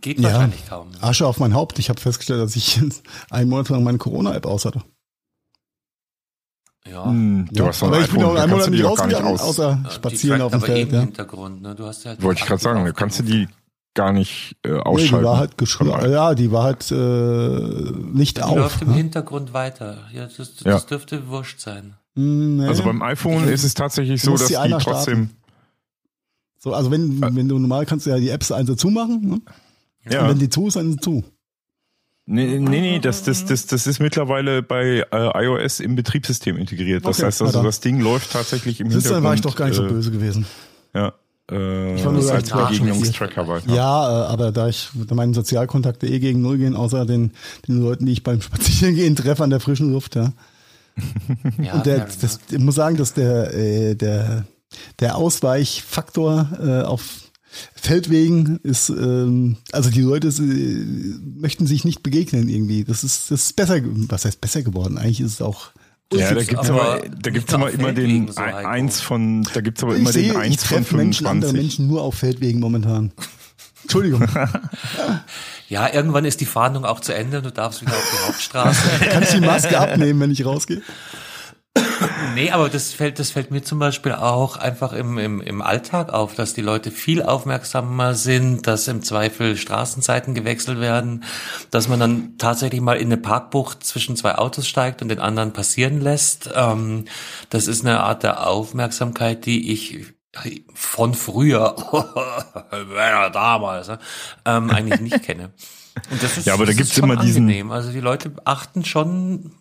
geht 0.00 0.18
Ja, 0.18 0.24
wahrscheinlich 0.32 0.68
kaum. 0.68 0.88
Asche 1.00 1.26
auf 1.26 1.38
mein 1.38 1.54
Haupt. 1.54 1.78
Ich 1.78 1.88
habe 1.88 2.00
festgestellt, 2.00 2.40
dass 2.40 2.56
ich 2.56 2.80
einen 3.30 3.48
Monat 3.50 3.68
lang 3.68 3.84
meine 3.84 3.98
Corona-App 3.98 4.46
aus 4.46 4.64
hatte. 4.64 4.82
Ja. 6.86 7.04
Hm, 7.04 7.48
Du 7.52 7.62
Ja, 7.62 7.68
hast 7.68 7.82
aber 7.82 8.00
ich 8.00 8.10
bin 8.10 8.22
auch 8.24 8.34
da 8.34 8.42
einen 8.42 8.50
Monat 8.52 8.66
du 8.66 8.70
die 8.72 8.76
nicht 8.78 8.86
rausgegangen, 8.88 9.28
aus. 9.34 9.40
außer 9.40 9.82
Die 9.88 9.94
spazieren 9.94 10.40
auf 10.42 10.50
dem 10.52 10.58
aber 10.58 10.66
Feld. 10.66 10.88
im 10.88 10.94
Ja. 10.94 11.00
Hintergrund. 11.02 11.62
Ne? 11.62 11.74
Du 11.74 11.86
hast 11.86 12.04
ja 12.04 12.20
Wollte 12.22 12.40
ich 12.42 12.46
gerade 12.46 12.60
sagen, 12.62 12.84
du 12.84 12.92
kannst 12.92 13.18
du 13.20 13.22
die 13.22 13.48
gar 13.94 14.12
nicht 14.12 14.56
äh, 14.64 14.70
Nee, 14.70 14.78
ausschalten. 14.80 15.18
die 15.18 15.24
war 15.24 15.36
halt 15.38 15.58
geschlossen. 15.58 16.10
Ja, 16.12 16.34
die 16.34 16.50
war 16.50 16.64
halt 16.64 16.90
äh, 16.90 17.92
nicht 18.12 18.38
Die 18.38 18.42
auf. 18.42 18.56
läuft 18.56 18.82
im 18.82 18.88
ne? 18.88 18.94
Hintergrund 18.94 19.52
weiter. 19.52 19.98
Ja, 20.12 20.24
das, 20.24 20.36
das 20.36 20.60
Ja. 20.64 20.80
dürfte 20.80 21.28
wurscht 21.28 21.60
sein. 21.60 21.94
Hm, 22.16 22.56
nee. 22.56 22.66
Also 22.66 22.82
beim 22.84 23.00
iPhone 23.02 23.46
ist 23.48 23.64
es 23.64 23.74
tatsächlich 23.74 24.20
so, 24.22 24.32
dass 24.32 24.46
die 24.46 24.54
die 24.56 24.74
trotzdem. 24.80 25.30
so, 26.58 26.72
also 26.74 26.90
wenn, 26.90 27.20
wenn 27.36 27.48
du 27.48 27.58
normal 27.58 27.86
kannst 27.86 28.06
du 28.06 28.10
ja 28.10 28.18
die 28.18 28.30
Apps 28.30 28.50
einzeln 28.50 28.76
zumachen. 28.78 29.20
Ne? 29.20 29.32
Und 30.04 30.12
Ja. 30.12 30.28
wenn 30.28 30.38
die 30.38 30.48
zu 30.48 30.66
ist, 30.66 30.76
dann 30.76 30.98
zu. 30.98 31.22
Nee, 32.24 32.58
nee, 32.60 32.80
nee, 32.80 32.98
das, 33.00 33.24
das, 33.24 33.44
das, 33.46 33.66
das 33.66 33.86
ist 33.86 33.98
mittlerweile 33.98 34.62
bei 34.62 35.04
äh, 35.10 35.44
iOS 35.44 35.80
im 35.80 35.96
Betriebssystem 35.96 36.56
integriert. 36.56 37.04
Das 37.04 37.18
Okay, 37.18 37.26
heißt 37.26 37.42
also, 37.42 37.62
das 37.62 37.80
Ding 37.80 38.00
läuft 38.00 38.32
tatsächlich 38.32 38.80
im 38.80 38.90
Siehst 38.90 39.06
Hintergrund. 39.06 39.16
dann 39.16 39.24
war 39.28 39.34
ich 39.34 39.40
doch 39.40 39.56
gar 39.56 39.66
nicht 39.66 39.74
so 39.76 39.84
äh, 39.84 39.88
böse 39.88 40.10
gewesen. 40.12 40.46
Ja. 40.94 41.12
Äh, 41.50 41.96
Ich 41.96 42.04
war 42.04 42.12
nur 42.12 42.22
als 42.30 42.52
weiter. 42.54 43.74
Ja, 43.74 44.24
äh, 44.24 44.26
aber 44.28 44.52
da 44.52 44.68
ich 44.68 44.90
da 44.94 45.14
meine 45.16 45.34
Sozialkontakte 45.34 46.06
eh 46.06 46.20
gegen 46.20 46.40
null 46.40 46.58
gehen, 46.58 46.76
außer 46.76 47.04
den, 47.06 47.32
den 47.66 47.80
Leuten, 47.82 48.06
die 48.06 48.12
ich 48.12 48.22
beim 48.22 48.40
Spazierengehen 48.40 49.16
treffe 49.16 49.42
an 49.42 49.50
der 49.50 49.58
frischen 49.60 49.92
Luft, 49.92 50.14
ja. 50.14 50.32
Ja, 51.60 51.72
Und 51.74 51.86
der, 51.86 52.06
das, 52.20 52.38
ich 52.50 52.58
muss 52.58 52.76
sagen, 52.76 52.96
dass 52.98 53.14
der, 53.14 53.52
äh, 53.52 53.94
der, 53.96 54.44
der 55.00 55.16
Ausweichfaktor 55.16 56.48
äh, 56.62 56.82
auf 56.82 57.21
Feldwegen 57.74 58.58
ist, 58.62 58.88
ähm, 58.88 59.56
also 59.72 59.90
die 59.90 60.02
Leute 60.02 60.28
äh, 60.28 61.40
möchten 61.40 61.66
sich 61.66 61.84
nicht 61.84 62.02
begegnen 62.02 62.48
irgendwie. 62.48 62.84
Das 62.84 63.04
ist, 63.04 63.30
das 63.30 63.44
ist 63.44 63.56
besser, 63.56 63.80
was 63.84 64.24
heißt 64.24 64.40
besser 64.40 64.62
geworden? 64.62 64.98
Eigentlich 64.98 65.20
ist 65.20 65.34
es 65.34 65.42
auch. 65.42 65.72
Ja, 66.12 66.34
da 66.34 66.42
gibt's 66.42 66.68
aber 66.68 66.92
aber, 66.92 66.98
da 66.98 67.30
nicht 67.30 67.32
gibt's 67.32 67.52
nur 67.52 67.70
immer, 67.70 67.84
Feldwegen 67.84 68.26
den 68.26 68.32
so, 68.32 68.40
eins 68.40 69.00
von, 69.00 69.48
da 69.54 69.62
gibt's 69.62 69.82
aber 69.82 69.94
Ich 69.94 70.00
immer 70.00 70.12
den 70.12 70.24
sehe, 70.24 70.32
ich 70.32 70.38
eins 70.38 70.64
von 70.64 70.78
treffe 70.78 70.96
Menschen, 70.96 71.26
andere 71.26 71.52
25. 71.52 71.78
Menschen 71.78 71.88
nur 71.88 72.02
auf 72.02 72.16
Feldwegen 72.16 72.60
momentan. 72.60 73.12
Entschuldigung. 73.82 74.26
Ja, 75.68 75.92
irgendwann 75.92 76.24
ist 76.24 76.40
die 76.40 76.46
Fahndung 76.46 76.84
auch 76.84 77.00
zu 77.00 77.14
Ende 77.14 77.38
und 77.38 77.46
du 77.46 77.50
darfst 77.50 77.80
wieder 77.80 77.92
auf 77.92 78.10
die 78.12 78.28
Hauptstraße. 78.28 78.88
Kann 79.10 79.22
ich 79.22 79.30
die 79.30 79.40
Maske 79.40 79.78
abnehmen, 79.78 80.20
wenn 80.20 80.30
ich 80.30 80.44
rausgehe? 80.44 80.82
Nee, 82.34 82.50
aber 82.50 82.68
das 82.68 82.92
fällt, 82.92 83.18
das 83.18 83.30
fällt 83.30 83.50
mir 83.50 83.62
zum 83.62 83.78
Beispiel 83.78 84.12
auch 84.12 84.56
einfach 84.56 84.92
im, 84.92 85.18
im, 85.18 85.40
im 85.40 85.62
Alltag 85.62 86.12
auf, 86.12 86.34
dass 86.34 86.54
die 86.54 86.60
Leute 86.62 86.90
viel 86.90 87.22
aufmerksamer 87.22 88.14
sind, 88.14 88.66
dass 88.66 88.88
im 88.88 89.02
Zweifel 89.02 89.56
Straßenseiten 89.56 90.34
gewechselt 90.34 90.80
werden, 90.80 91.24
dass 91.70 91.88
man 91.88 92.00
dann 92.00 92.38
tatsächlich 92.38 92.80
mal 92.80 92.96
in 92.96 93.06
eine 93.06 93.16
Parkbucht 93.16 93.84
zwischen 93.84 94.16
zwei 94.16 94.36
Autos 94.36 94.66
steigt 94.68 95.02
und 95.02 95.08
den 95.08 95.20
anderen 95.20 95.52
passieren 95.52 96.00
lässt. 96.00 96.50
Ähm, 96.54 97.04
das 97.50 97.66
ist 97.66 97.84
eine 97.84 98.00
Art 98.00 98.22
der 98.22 98.46
Aufmerksamkeit, 98.46 99.44
die 99.46 99.72
ich 99.72 100.06
von 100.74 101.14
früher, 101.14 101.76
damals, 103.32 103.88
ne, 103.88 103.98
ähm, 104.46 104.70
eigentlich 104.70 105.00
nicht 105.00 105.22
kenne. 105.22 105.52
Und 106.10 106.22
das 106.22 106.38
ist, 106.38 106.46
ja, 106.46 106.54
aber 106.54 106.64
da 106.64 106.72
gibt's 106.72 106.96
immer 106.96 107.16
diesen- 107.16 107.42
angenehm. 107.42 107.70
Also 107.70 107.92
die 107.92 108.00
Leute 108.00 108.32
achten 108.44 108.84
schon 108.84 109.52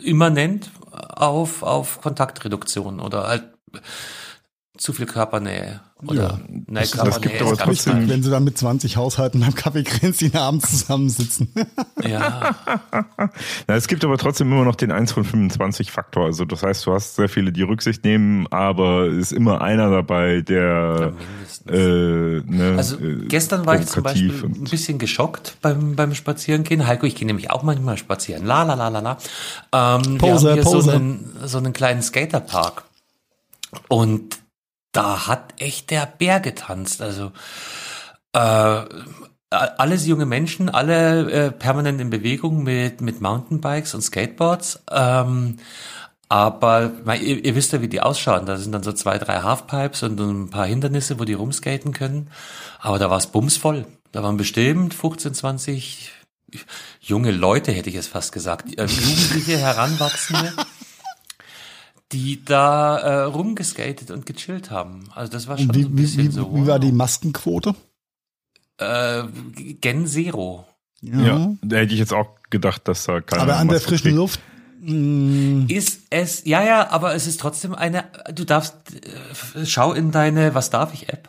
immanent 0.00 0.70
auf, 0.90 1.62
auf 1.62 2.00
Kontaktreduktion 2.00 3.00
oder 3.00 3.28
halt 3.28 3.44
zu 4.78 4.92
viel 4.92 5.06
Körpernähe. 5.06 5.80
Oder 6.06 6.14
Ja. 6.22 6.38
nee, 6.48 6.62
Das- 6.68 6.90
das 6.90 7.00
Körpernähe 7.00 7.20
gibt 7.30 7.42
aber 7.42 7.52
ist 7.52 7.58
ganz 7.58 7.84
trotzdem-. 7.84 8.08
Wenn 8.10 8.22
sie 8.22 8.30
dann 8.30 8.44
mit 8.44 8.58
20 8.58 8.96
Haushalten 8.98 9.40
beim 9.40 9.54
Kaffeekränzchen 9.54 10.34
abends 10.36 10.70
zusammensitzen. 10.80 11.48
Ja, 12.04 12.54
Na, 13.66 13.74
es 13.74 13.88
gibt 13.88 14.04
aber 14.04 14.18
trotzdem 14.18 14.52
immer 14.52 14.64
noch 14.64 14.74
den 14.76 14.92
1 14.92 15.12
von 15.12 15.24
25 15.24 15.90
Faktor. 15.90 16.26
Also 16.26 16.44
das 16.44 16.62
heißt, 16.62 16.84
du 16.86 16.92
hast 16.92 17.16
sehr 17.16 17.28
viele, 17.30 17.50
die 17.50 17.62
Rücksicht 17.62 18.04
nehmen, 18.04 18.46
aber 18.52 19.06
es 19.06 19.16
ist 19.18 19.32
immer 19.32 19.62
einer 19.62 19.90
dabei, 19.90 20.42
der 20.42 21.12
mindestens. 21.36 21.72
äh, 21.72 22.42
ne, 22.46 22.74
Also 22.76 22.98
äh, 22.98 23.26
gestern 23.28 23.64
war 23.64 23.80
ich 23.80 23.86
zum 23.86 24.02
Beispiel 24.02 24.32
ein 24.44 24.64
bisschen 24.64 24.98
geschockt 24.98 25.56
beim, 25.62 25.96
beim 25.96 26.14
Spazierengehen. 26.14 26.86
Heiko, 26.86 27.06
ich 27.06 27.14
gehe 27.16 27.26
nämlich 27.26 27.50
auch 27.50 27.62
manchmal 27.62 27.96
spazieren. 27.96 28.44
La 28.44 28.64
la 28.64 28.74
la 28.74 28.88
la 28.88 29.00
la. 29.00 29.16
Ähm, 29.72 30.12
wir 30.12 30.18
Poser, 30.18 30.48
haben 30.50 30.54
hier 30.56 30.62
Poser. 30.62 30.82
so 30.82 30.90
einen, 30.90 31.32
so 31.44 31.58
einen 31.58 31.72
kleinen 31.72 32.02
Skaterpark. 32.02 32.84
Und 33.88 34.38
da 34.96 35.26
hat 35.26 35.54
echt 35.58 35.90
der 35.90 36.06
Bär 36.06 36.40
getanzt. 36.40 37.02
Also 37.02 37.32
äh, 38.32 38.84
alles 39.50 40.06
junge 40.06 40.26
Menschen, 40.26 40.68
alle 40.68 41.30
äh, 41.30 41.50
permanent 41.52 42.00
in 42.00 42.10
Bewegung 42.10 42.62
mit, 42.62 43.00
mit 43.00 43.20
Mountainbikes 43.20 43.94
und 43.94 44.02
Skateboards. 44.02 44.82
Ähm, 44.90 45.58
aber 46.28 46.90
mei, 47.04 47.18
ihr, 47.18 47.44
ihr 47.44 47.54
wisst 47.54 47.72
ja, 47.72 47.82
wie 47.82 47.88
die 47.88 48.00
ausschauen. 48.00 48.46
Da 48.46 48.56
sind 48.56 48.72
dann 48.72 48.82
so 48.82 48.92
zwei, 48.92 49.18
drei 49.18 49.42
Halfpipes 49.42 50.02
und 50.02 50.18
ein 50.18 50.50
paar 50.50 50.66
Hindernisse, 50.66 51.20
wo 51.20 51.24
die 51.24 51.34
rumskaten 51.34 51.92
können. 51.92 52.30
Aber 52.80 52.98
da 52.98 53.10
war 53.10 53.18
es 53.18 53.28
bumsvoll. 53.28 53.86
Da 54.12 54.22
waren 54.22 54.36
bestimmt 54.36 54.94
15, 54.94 55.34
20 55.34 56.12
junge 57.00 57.30
Leute, 57.30 57.72
hätte 57.72 57.90
ich 57.90 57.96
es 57.96 58.08
fast 58.08 58.32
gesagt. 58.32 58.78
Äh, 58.78 58.86
Jugendliche, 58.86 59.58
Heranwachsende, 59.58 60.52
die 62.12 62.44
da 62.44 62.98
äh, 62.98 63.22
rumgeskatet 63.24 64.10
und 64.10 64.26
gechillt 64.26 64.70
haben. 64.70 65.08
Also 65.14 65.32
das 65.32 65.48
war 65.48 65.58
schon 65.58 65.74
wie, 65.74 65.82
so 65.82 65.88
ein 65.88 65.96
wie, 65.96 66.02
bisschen 66.02 66.28
wie, 66.28 66.30
so. 66.30 66.54
wie 66.54 66.66
war 66.66 66.78
die 66.78 66.92
Maskenquote? 66.92 67.74
Äh, 68.78 69.24
Gen 69.80 70.06
Zero. 70.06 70.66
Ja, 71.02 71.52
da 71.62 71.76
hätte 71.76 71.92
ich 71.92 72.00
jetzt 72.00 72.12
auch 72.12 72.28
gedacht, 72.50 72.88
dass 72.88 73.04
da 73.04 73.20
keiner 73.20 73.42
Aber 73.42 73.56
an 73.56 73.68
der 73.68 73.80
frischen 73.80 74.04
trägt. 74.04 74.16
Luft. 74.16 74.40
Ist 75.68 76.00
es, 76.10 76.44
ja, 76.44 76.62
ja, 76.62 76.90
aber 76.90 77.14
es 77.14 77.26
ist 77.26 77.40
trotzdem 77.40 77.74
eine, 77.74 78.04
du 78.34 78.44
darfst, 78.44 78.74
äh, 79.54 79.64
schau 79.66 79.92
in 79.92 80.10
deine, 80.12 80.54
was 80.54 80.70
darf 80.70 80.92
ich 80.94 81.08
App, 81.08 81.28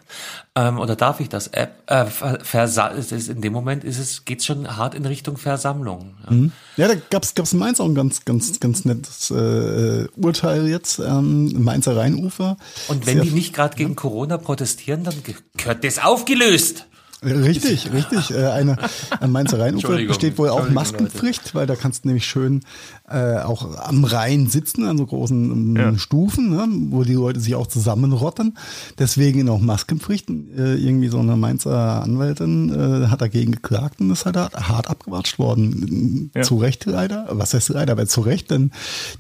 ähm, 0.56 0.80
oder 0.80 0.96
darf 0.96 1.20
ich 1.20 1.30
das 1.30 1.48
App, 1.48 1.84
äh, 1.88 2.06
ver, 2.06 2.40
versa 2.42 2.92
es 2.92 3.12
ist, 3.12 3.30
in 3.30 3.42
dem 3.42 3.54
Moment 3.54 3.84
ist 3.84 4.00
es, 4.00 4.26
geht's 4.26 4.46
schon 4.46 4.78
hart 4.78 4.96
in 4.96 5.06
Richtung 5.06 5.38
Versammlung. 5.38 6.16
Ja. 6.30 6.38
Ja, 6.78 6.94
da 6.94 7.02
gab's 7.10 7.36
gab's 7.36 7.54
in 7.54 7.60
Mainz 7.60 7.80
auch 7.80 7.86
ein 7.86 7.96
ganz 7.96 8.26
ganz 8.26 8.60
ganz 8.60 8.86
nettes 8.86 9.32
äh, 9.32 10.08
Urteil 10.16 10.68
jetzt 10.68 11.00
ähm, 11.00 11.64
Mainzer 11.64 11.96
Rheinufer. 11.96 12.58
Und 12.88 13.06
wenn 13.06 13.16
Sehr 13.16 13.24
die 13.24 13.32
nicht 13.32 13.54
gerade 13.54 13.76
gegen 13.76 13.96
Corona 13.96 14.38
protestieren, 14.38 15.04
dann 15.04 15.16
gehört 15.56 15.84
das 15.84 16.00
aufgelöst. 16.00 16.86
Richtig, 17.24 17.92
richtig. 17.92 18.32
Äh, 18.32 18.46
eine 18.48 18.78
am 19.20 19.32
Mainzer 19.32 19.60
Rheinufer 19.60 19.98
besteht 20.06 20.38
wohl 20.38 20.50
auch 20.50 20.70
Maskenpflicht, 20.70 21.56
weil 21.56 21.66
da 21.66 21.76
kannst 21.76 22.04
du 22.04 22.10
nämlich 22.10 22.26
schön 22.28 22.62
äh, 23.10 23.38
auch 23.40 23.76
am 23.88 24.04
Rhein 24.04 24.48
sitzen, 24.48 24.86
an 24.86 24.98
so 24.98 25.06
großen 25.06 25.52
ähm, 25.52 25.76
Ja. 25.76 25.98
Stufen, 25.98 26.50
ne, 26.52 26.68
wo 26.92 27.04
die 27.04 27.14
Leute 27.14 27.40
sich 27.40 27.56
auch 27.56 27.68
zusammenrotten. 27.68 28.58
Deswegen 29.00 29.50
auch 29.50 29.60
Maskenpflicht. 29.60 30.30
Äh, 30.30 30.76
irgendwie 30.76 31.08
so 31.08 31.20
eine 31.20 31.36
Mainzer 31.38 32.04
Anwältin 32.04 32.70
äh, 32.70 33.08
hat 33.08 33.22
dagegen 33.22 33.52
geklagt 33.54 34.00
und 34.00 34.12
ist 34.12 34.26
halt 34.26 34.36
hart, 34.38 34.88
abgewatscht 34.90 35.40
worden. 35.40 36.32
Ja. 36.36 36.44
Zu 36.44 36.58
Recht 36.58 36.86
leider. 36.86 37.26
Was 37.32 37.54
heißt 37.54 37.70
leider? 37.70 37.94
Aber 37.94 38.06
zu 38.08 38.22
Recht, 38.22 38.52
denn 38.52 38.72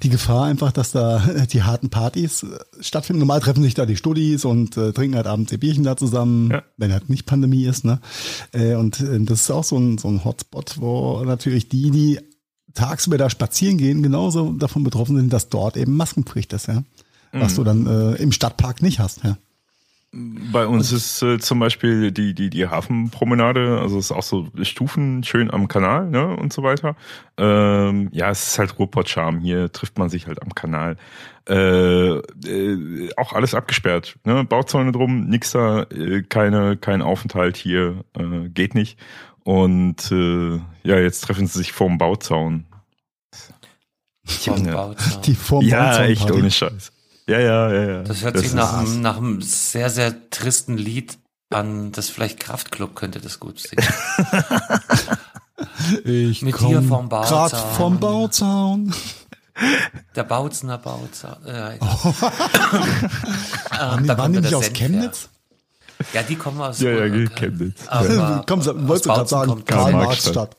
die 0.03 0.09
Gefahr 0.09 0.45
einfach, 0.45 0.71
dass 0.71 0.91
da 0.91 1.19
die 1.51 1.63
harten 1.63 1.89
Partys 1.89 2.43
äh, 2.43 2.47
stattfinden. 2.79 3.19
Normal 3.21 3.39
treffen 3.39 3.63
sich 3.63 3.73
da 3.73 3.85
die 3.87 3.95
Studis 3.97 4.45
und 4.45 4.77
äh, 4.77 4.93
trinken 4.93 5.15
halt 5.15 5.27
abends 5.27 5.51
ihr 5.51 5.59
Bierchen 5.59 5.83
da 5.83 5.97
zusammen, 5.97 6.51
Ja. 6.51 6.63
wenn 6.77 6.91
halt 6.93 7.09
nicht 7.09 7.25
Pandemie 7.25 7.65
ist. 7.65 7.85
Ne? 7.87 7.99
Äh, 8.53 8.75
und 8.75 8.99
äh, 8.99 9.19
das 9.21 9.41
ist 9.41 9.51
auch 9.51 9.63
so 9.63 9.77
ein, 9.77 9.97
so 9.97 10.07
ein 10.07 10.23
Hotspot, 10.23 10.79
wo 10.79 11.23
natürlich 11.23 11.69
die, 11.69 11.89
die 11.89 12.19
tagsüber 12.75 13.17
da 13.17 13.29
spazieren 13.29 13.77
gehen, 13.77 14.03
genauso 14.03 14.53
davon 14.53 14.83
betroffen 14.83 15.15
sind, 15.17 15.33
dass 15.33 15.49
dort 15.49 15.77
eben 15.77 15.97
Maskenpflicht 15.97 16.53
ist, 16.53 16.67
ja. 16.67 16.83
Was 17.33 17.55
du 17.55 17.63
dann 17.63 17.85
äh, 17.85 18.15
im 18.15 18.31
Stadtpark 18.31 18.81
nicht 18.81 18.99
hast, 18.99 19.23
ja. 19.23 19.37
Bei 20.51 20.65
uns 20.65 20.91
ist 20.91 21.21
äh, 21.21 21.37
zum 21.39 21.59
Beispiel 21.59 22.11
die, 22.11 22.33
die, 22.33 22.49
die 22.49 22.67
Hafenpromenade, 22.67 23.79
also 23.79 23.99
es 23.99 24.05
ist 24.05 24.11
auch 24.11 24.23
so 24.23 24.47
Stufen 24.63 25.23
schön 25.23 25.51
am 25.51 25.67
Kanal 25.67 26.09
ne, 26.09 26.35
und 26.35 26.53
so 26.53 26.63
weiter. 26.63 26.95
Ähm, 27.37 28.09
ja, 28.11 28.29
es 28.29 28.47
ist 28.47 28.59
halt 28.59 28.79
Ruhrpott-Charme. 28.79 29.39
Hier 29.39 29.71
trifft 29.71 29.97
man 29.97 30.09
sich 30.09 30.27
halt 30.27 30.41
am 30.41 30.55
Kanal. 30.55 30.97
Äh, 31.47 32.17
äh, 32.17 33.09
auch 33.17 33.33
alles 33.33 33.53
abgesperrt. 33.53 34.17
Ne? 34.25 34.43
Bauzäune 34.43 34.91
drum, 34.91 35.27
nix 35.27 35.51
da, 35.51 35.83
äh, 35.83 36.23
keine, 36.23 36.77
kein 36.77 37.01
Aufenthalt 37.01 37.55
hier, 37.57 38.03
äh, 38.17 38.49
geht 38.49 38.75
nicht. 38.75 38.97
Und 39.43 40.11
äh, 40.11 40.57
ja, 40.83 40.99
jetzt 40.99 41.21
treffen 41.21 41.47
sie 41.47 41.57
sich 41.59 41.71
vorm 41.71 41.97
Bauzaun. 41.97 42.65
Vom 44.25 44.57
Junge. 44.57 44.71
Bauzaun. 44.73 45.21
Die 45.21 45.35
vorm 45.35 45.65
Ja, 45.65 45.89
Bauzaun 45.89 46.05
echt 46.05 46.21
Party. 46.21 46.39
ohne 46.39 46.51
Scheiß. 46.51 46.91
Ja, 47.27 47.39
ja, 47.39 47.71
ja, 47.73 47.83
ja. 47.83 48.03
Das 48.03 48.21
hört 48.23 48.37
sich 48.37 48.53
nach, 48.53 48.73
einem, 48.77 49.01
nach 49.01 49.17
einem 49.17 49.41
sehr, 49.41 49.89
sehr 49.89 50.29
tristen 50.29 50.77
Lied 50.77 51.17
an, 51.49 51.91
das 51.91 52.09
vielleicht 52.09 52.39
Kraftklub 52.39 52.95
könnte 52.95 53.19
das 53.19 53.39
gut 53.39 53.59
singen. 53.59 53.85
Ich 56.03 56.41
Mit 56.43 56.59
dir 56.59 56.81
vom 56.83 57.09
Bauzaun. 57.09 57.49
grad 57.49 57.75
vom 57.75 57.99
Bauzaun. 57.99 58.93
Der 60.15 60.23
Bautzener 60.23 60.77
Bauzaun. 60.77 61.43
Äh, 61.45 61.77
Oh. 61.79 62.13
ähm, 63.81 64.01
Die 64.03 64.07
da 64.07 64.17
waren 64.17 64.33
die 64.33 64.41
nicht 64.41 64.53
aus 64.53 64.65
Senf 64.65 64.77
Chemnitz? 64.77 65.29
her. 65.99 66.05
Ja, 66.13 66.23
die 66.23 66.35
kommen 66.35 66.61
aus 66.61 66.79
Ja, 66.79 66.91
ja, 66.91 67.05
äh, 67.05 67.25
Chemnitz. 67.27 67.87
Aber 67.87 68.43
Komm, 68.47 68.59
aus 68.59 68.67
wolltest 68.87 69.05
du 69.05 69.09
gerade 69.09 69.27
sagen, 69.29 69.65
Karl-Marx-Stadt. 69.65 70.55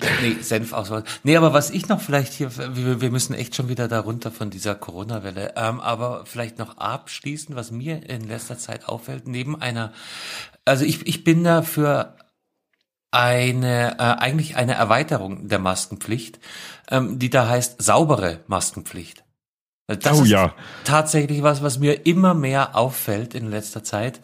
Nee, 0.00 0.36
Senf 0.40 0.72
aus. 0.72 0.90
Nee, 1.22 1.36
aber 1.36 1.52
was 1.52 1.70
ich 1.70 1.88
noch 1.88 2.00
vielleicht 2.00 2.32
hier, 2.32 2.50
wir, 2.56 3.00
wir 3.02 3.10
müssen 3.10 3.34
echt 3.34 3.54
schon 3.54 3.68
wieder 3.68 3.88
da 3.88 4.00
runter 4.00 4.30
von 4.30 4.48
dieser 4.48 4.74
Corona-Welle, 4.74 5.52
ähm, 5.56 5.80
aber 5.80 6.24
vielleicht 6.24 6.58
noch 6.58 6.78
abschließend, 6.78 7.56
was 7.56 7.70
mir 7.70 8.08
in 8.08 8.26
letzter 8.26 8.56
Zeit 8.56 8.88
auffällt, 8.88 9.28
neben 9.28 9.60
einer, 9.60 9.92
also 10.64 10.84
ich, 10.84 11.06
ich 11.06 11.24
bin 11.24 11.44
da 11.44 11.60
für 11.60 12.16
eine, 13.10 13.98
äh, 13.98 14.02
eigentlich 14.02 14.56
eine 14.56 14.74
Erweiterung 14.74 15.48
der 15.48 15.58
Maskenpflicht, 15.58 16.40
ähm, 16.90 17.18
die 17.18 17.28
da 17.28 17.46
heißt 17.46 17.82
saubere 17.82 18.40
Maskenpflicht. 18.46 19.24
Das 19.86 20.18
Oh 20.18 20.22
ist 20.22 20.30
ja. 20.30 20.54
tatsächlich 20.84 21.42
was, 21.42 21.62
was 21.62 21.78
mir 21.78 22.06
immer 22.06 22.32
mehr 22.32 22.76
auffällt 22.76 23.34
in 23.34 23.50
letzter 23.50 23.84
Zeit. 23.84 24.20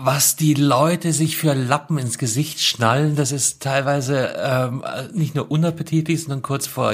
Was 0.00 0.36
die 0.36 0.54
Leute 0.54 1.12
sich 1.12 1.36
für 1.36 1.54
Lappen 1.54 1.98
ins 1.98 2.18
Gesicht 2.18 2.60
schnallen, 2.60 3.16
das 3.16 3.32
ist 3.32 3.60
teilweise 3.64 4.32
ähm, 4.40 4.84
nicht 5.12 5.34
nur 5.34 5.50
unappetitlich, 5.50 6.22
sondern 6.22 6.40
kurz 6.42 6.68
vor 6.68 6.92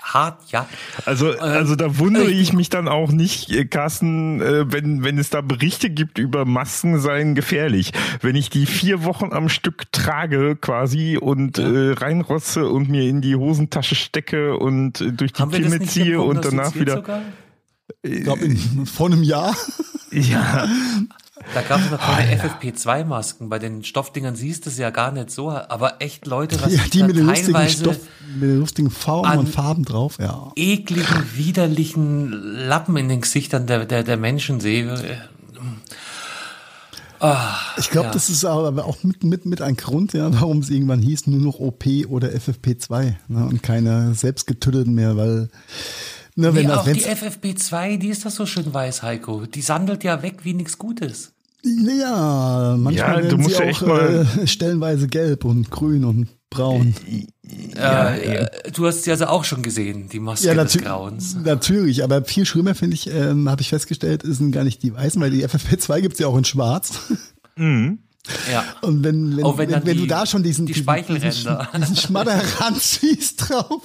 hart, 0.00 0.38
ja. 0.52 0.68
Also, 1.06 1.32
also 1.40 1.74
da 1.74 1.98
wundere 1.98 2.30
ich- 2.30 2.40
ich 2.40 2.52
mich 2.52 2.68
dann 2.70 2.86
auch 2.86 3.10
nicht, 3.10 3.50
äh, 3.50 3.64
Carsten, 3.64 4.40
äh, 4.40 4.72
wenn, 4.72 5.02
wenn 5.02 5.18
es 5.18 5.30
da 5.30 5.40
Berichte 5.40 5.90
gibt 5.90 6.18
über 6.18 6.44
Masken 6.44 7.00
seien 7.00 7.34
gefährlich. 7.34 7.90
Wenn 8.20 8.36
ich 8.36 8.48
die 8.48 8.66
vier 8.66 9.02
Wochen 9.02 9.32
am 9.32 9.48
Stück 9.48 9.90
trage 9.90 10.54
quasi 10.54 11.18
und 11.20 11.58
äh, 11.58 11.94
reinrotze 11.94 12.68
und 12.68 12.88
mir 12.88 13.08
in 13.08 13.22
die 13.22 13.34
Hosentasche 13.34 13.96
stecke 13.96 14.56
und 14.56 15.00
äh, 15.00 15.10
durch 15.12 15.32
die 15.32 15.42
Kimme 15.42 15.80
ziehe 15.80 16.20
und 16.20 16.44
danach 16.44 16.76
wieder. 16.76 16.94
sogar? 16.94 17.22
Ich 18.02 18.22
glaube, 18.22 18.48
vor 18.86 19.06
einem 19.08 19.24
Jahr. 19.24 19.56
Ja, 20.12 20.68
Da 21.54 21.62
gab 21.62 21.80
es 21.80 21.90
noch 21.90 21.98
keine 21.98 22.40
FFP2-Masken. 22.40 23.48
Bei 23.48 23.58
den 23.58 23.82
Stoffdingern 23.82 24.36
siehst 24.36 24.66
du 24.66 24.70
es 24.70 24.78
ja 24.78 24.90
gar 24.90 25.10
nicht 25.10 25.30
so. 25.30 25.50
Aber 25.50 26.00
echt 26.00 26.26
Leute, 26.26 26.60
was 26.60 26.72
Ja, 26.72 26.82
ich 26.84 26.90
die 26.90 27.02
mit 27.02 27.16
den 27.16 27.26
lustigen 27.26 27.52
teilweise 27.54 27.80
Stoff, 27.80 27.98
mit 28.34 28.50
den 28.50 28.60
lustigen 28.60 28.90
Formen 28.90 29.38
und 29.38 29.48
Farben 29.48 29.84
drauf, 29.84 30.18
ja. 30.20 30.52
ekligen, 30.56 31.24
widerlichen 31.34 32.30
Lappen 32.68 32.96
in 32.96 33.08
den 33.08 33.20
Gesichtern 33.22 33.66
der, 33.66 33.86
der, 33.86 34.04
der 34.04 34.16
Menschen 34.16 34.60
sehe. 34.60 34.96
Ah, 37.20 37.54
Ich 37.76 37.90
glaube, 37.90 38.06
ja. 38.06 38.12
das 38.12 38.30
ist 38.30 38.44
aber 38.46 38.86
auch 38.86 39.02
mit, 39.02 39.24
mit, 39.24 39.44
mit 39.44 39.60
ein 39.60 39.76
Grund, 39.76 40.14
ja, 40.14 40.32
warum 40.32 40.60
es 40.60 40.70
irgendwann 40.70 41.00
hieß, 41.00 41.26
nur 41.26 41.40
noch 41.40 41.60
OP 41.60 41.84
oder 42.08 42.28
FFP2 42.28 43.14
ne, 43.28 43.44
und 43.46 43.62
keine 43.62 44.14
selbstgetüttelten 44.14 44.94
mehr, 44.94 45.16
weil 45.18 45.50
ne, 46.36 46.54
wenn 46.54 46.62
Nee, 46.62 46.68
das, 46.68 46.78
auch 46.78 46.84
die 46.84 47.04
wenn's, 47.04 47.22
FFP2, 47.22 47.98
die 47.98 48.08
ist 48.08 48.24
doch 48.26 48.30
so 48.30 48.46
schön 48.46 48.72
weiß, 48.72 49.02
Heiko. 49.02 49.46
Die 49.46 49.62
sandelt 49.62 50.04
ja 50.04 50.22
weg 50.22 50.38
wie 50.44 50.54
nichts 50.54 50.78
Gutes. 50.78 51.32
ja, 51.64 52.76
manchmal 52.78 53.24
Ja, 53.24 53.30
du 53.30 53.36
musst 53.38 53.56
sie 53.56 53.62
ja 53.62 53.68
echt 53.68 53.82
auch 53.82 53.86
mal- 53.88 54.26
äh, 54.42 54.46
stellenweise 54.46 55.08
gelb 55.08 55.44
und 55.44 55.70
grün 55.70 56.04
und 56.04 56.28
braun. 56.48 56.94
äh, 57.76 58.42
äh, 58.44 58.46
du 58.72 58.86
hast 58.86 59.04
sie 59.04 59.10
also 59.10 59.26
auch 59.26 59.44
schon 59.44 59.62
gesehen, 59.62 60.08
die 60.08 60.20
Maske 60.20 60.46
Ja, 60.46 60.54
des 60.54 60.78
Grauens. 60.78 61.36
natürlich, 61.44 62.02
aber 62.02 62.24
viel 62.24 62.46
schlimmer 62.46 62.74
finde 62.74 62.94
ich, 62.94 63.08
ähm, 63.12 63.48
habe 63.48 63.60
ich 63.62 63.68
festgestellt, 63.68 64.22
sind 64.24 64.52
gar 64.52 64.64
nicht 64.64 64.82
die 64.82 64.92
weißen, 64.94 65.20
weil 65.20 65.30
die 65.30 65.44
FFP2 65.46 66.00
gibt's 66.00 66.18
ja 66.18 66.26
auch 66.26 66.36
in 66.38 66.44
schwarz. 66.44 66.92
Mhm. 67.56 67.98
Ja. 68.50 68.64
Und 68.82 69.02
wenn, 69.04 69.36
wenn, 69.36 69.44
wenn 69.44 69.58
wenn, 69.58 69.70
wenn 69.86 69.96
du 69.96 70.02
die- 70.02 70.06
da 70.06 70.26
schon 70.26 70.42
diesen, 70.42 70.66
die 70.66 70.72
diesen, 70.74 70.86
diesen, 71.20 71.58
diesen 71.78 71.96
Schmatter 71.96 72.40
ranziehst 72.58 73.36
drauf. 73.50 73.82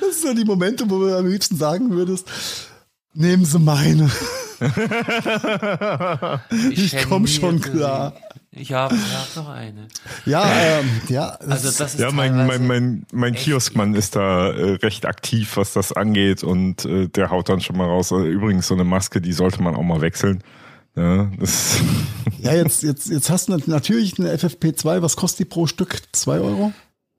Das 0.00 0.20
sind 0.20 0.28
so 0.28 0.34
die 0.34 0.44
Momente, 0.44 0.88
wo 0.88 0.98
du 1.00 1.16
am 1.16 1.26
liebsten 1.26 1.56
sagen 1.56 1.90
würdest, 1.90 2.26
nehmen 3.14 3.44
Sie 3.44 3.58
meine. 3.58 4.10
Ich 6.70 6.96
komm 7.08 7.26
schon 7.26 7.60
klar. 7.60 8.14
Ich 8.50 8.72
habe 8.72 8.96
hab 8.96 9.36
noch 9.36 9.48
eine. 9.50 9.86
Ja, 10.24 10.50
ähm, 10.50 10.88
ja. 11.08 11.36
das- 11.40 11.64
Also 11.64 11.84
das 11.84 11.94
ist 11.94 12.00
Ja, 12.00 12.10
mein, 12.10 12.34
mein, 12.46 12.66
mein, 12.66 13.06
mein 13.12 13.34
Kioskmann 13.34 13.94
ist 13.94 14.16
da 14.16 14.50
äh, 14.50 14.72
recht 14.76 15.06
aktiv, 15.06 15.56
was 15.56 15.74
das 15.74 15.92
angeht 15.92 16.42
und 16.42 16.84
äh, 16.84 17.08
der 17.08 17.30
haut 17.30 17.48
dann 17.50 17.60
schon 17.60 17.76
mal 17.76 17.84
raus. 17.86 18.10
Äh, 18.10 18.16
übrigens, 18.26 18.66
so 18.66 18.74
eine 18.74 18.84
Maske, 18.84 19.20
die 19.20 19.32
sollte 19.32 19.62
man 19.62 19.76
auch 19.76 19.82
mal 19.82 20.00
wechseln. 20.00 20.42
Ja, 20.96 21.30
das 21.38 21.76
ja 22.38 22.54
jetzt, 22.54 22.82
jetzt, 22.82 23.08
jetzt 23.10 23.30
hast 23.30 23.48
du 23.48 23.52
nat- 23.52 23.68
natürlich 23.68 24.18
eine 24.18 24.34
FFP2. 24.34 25.02
Was 25.02 25.14
kostet 25.14 25.40
die 25.40 25.44
pro 25.44 25.66
Stück? 25.68 25.98
Zwei 26.12 26.40
Euro? 26.40 26.72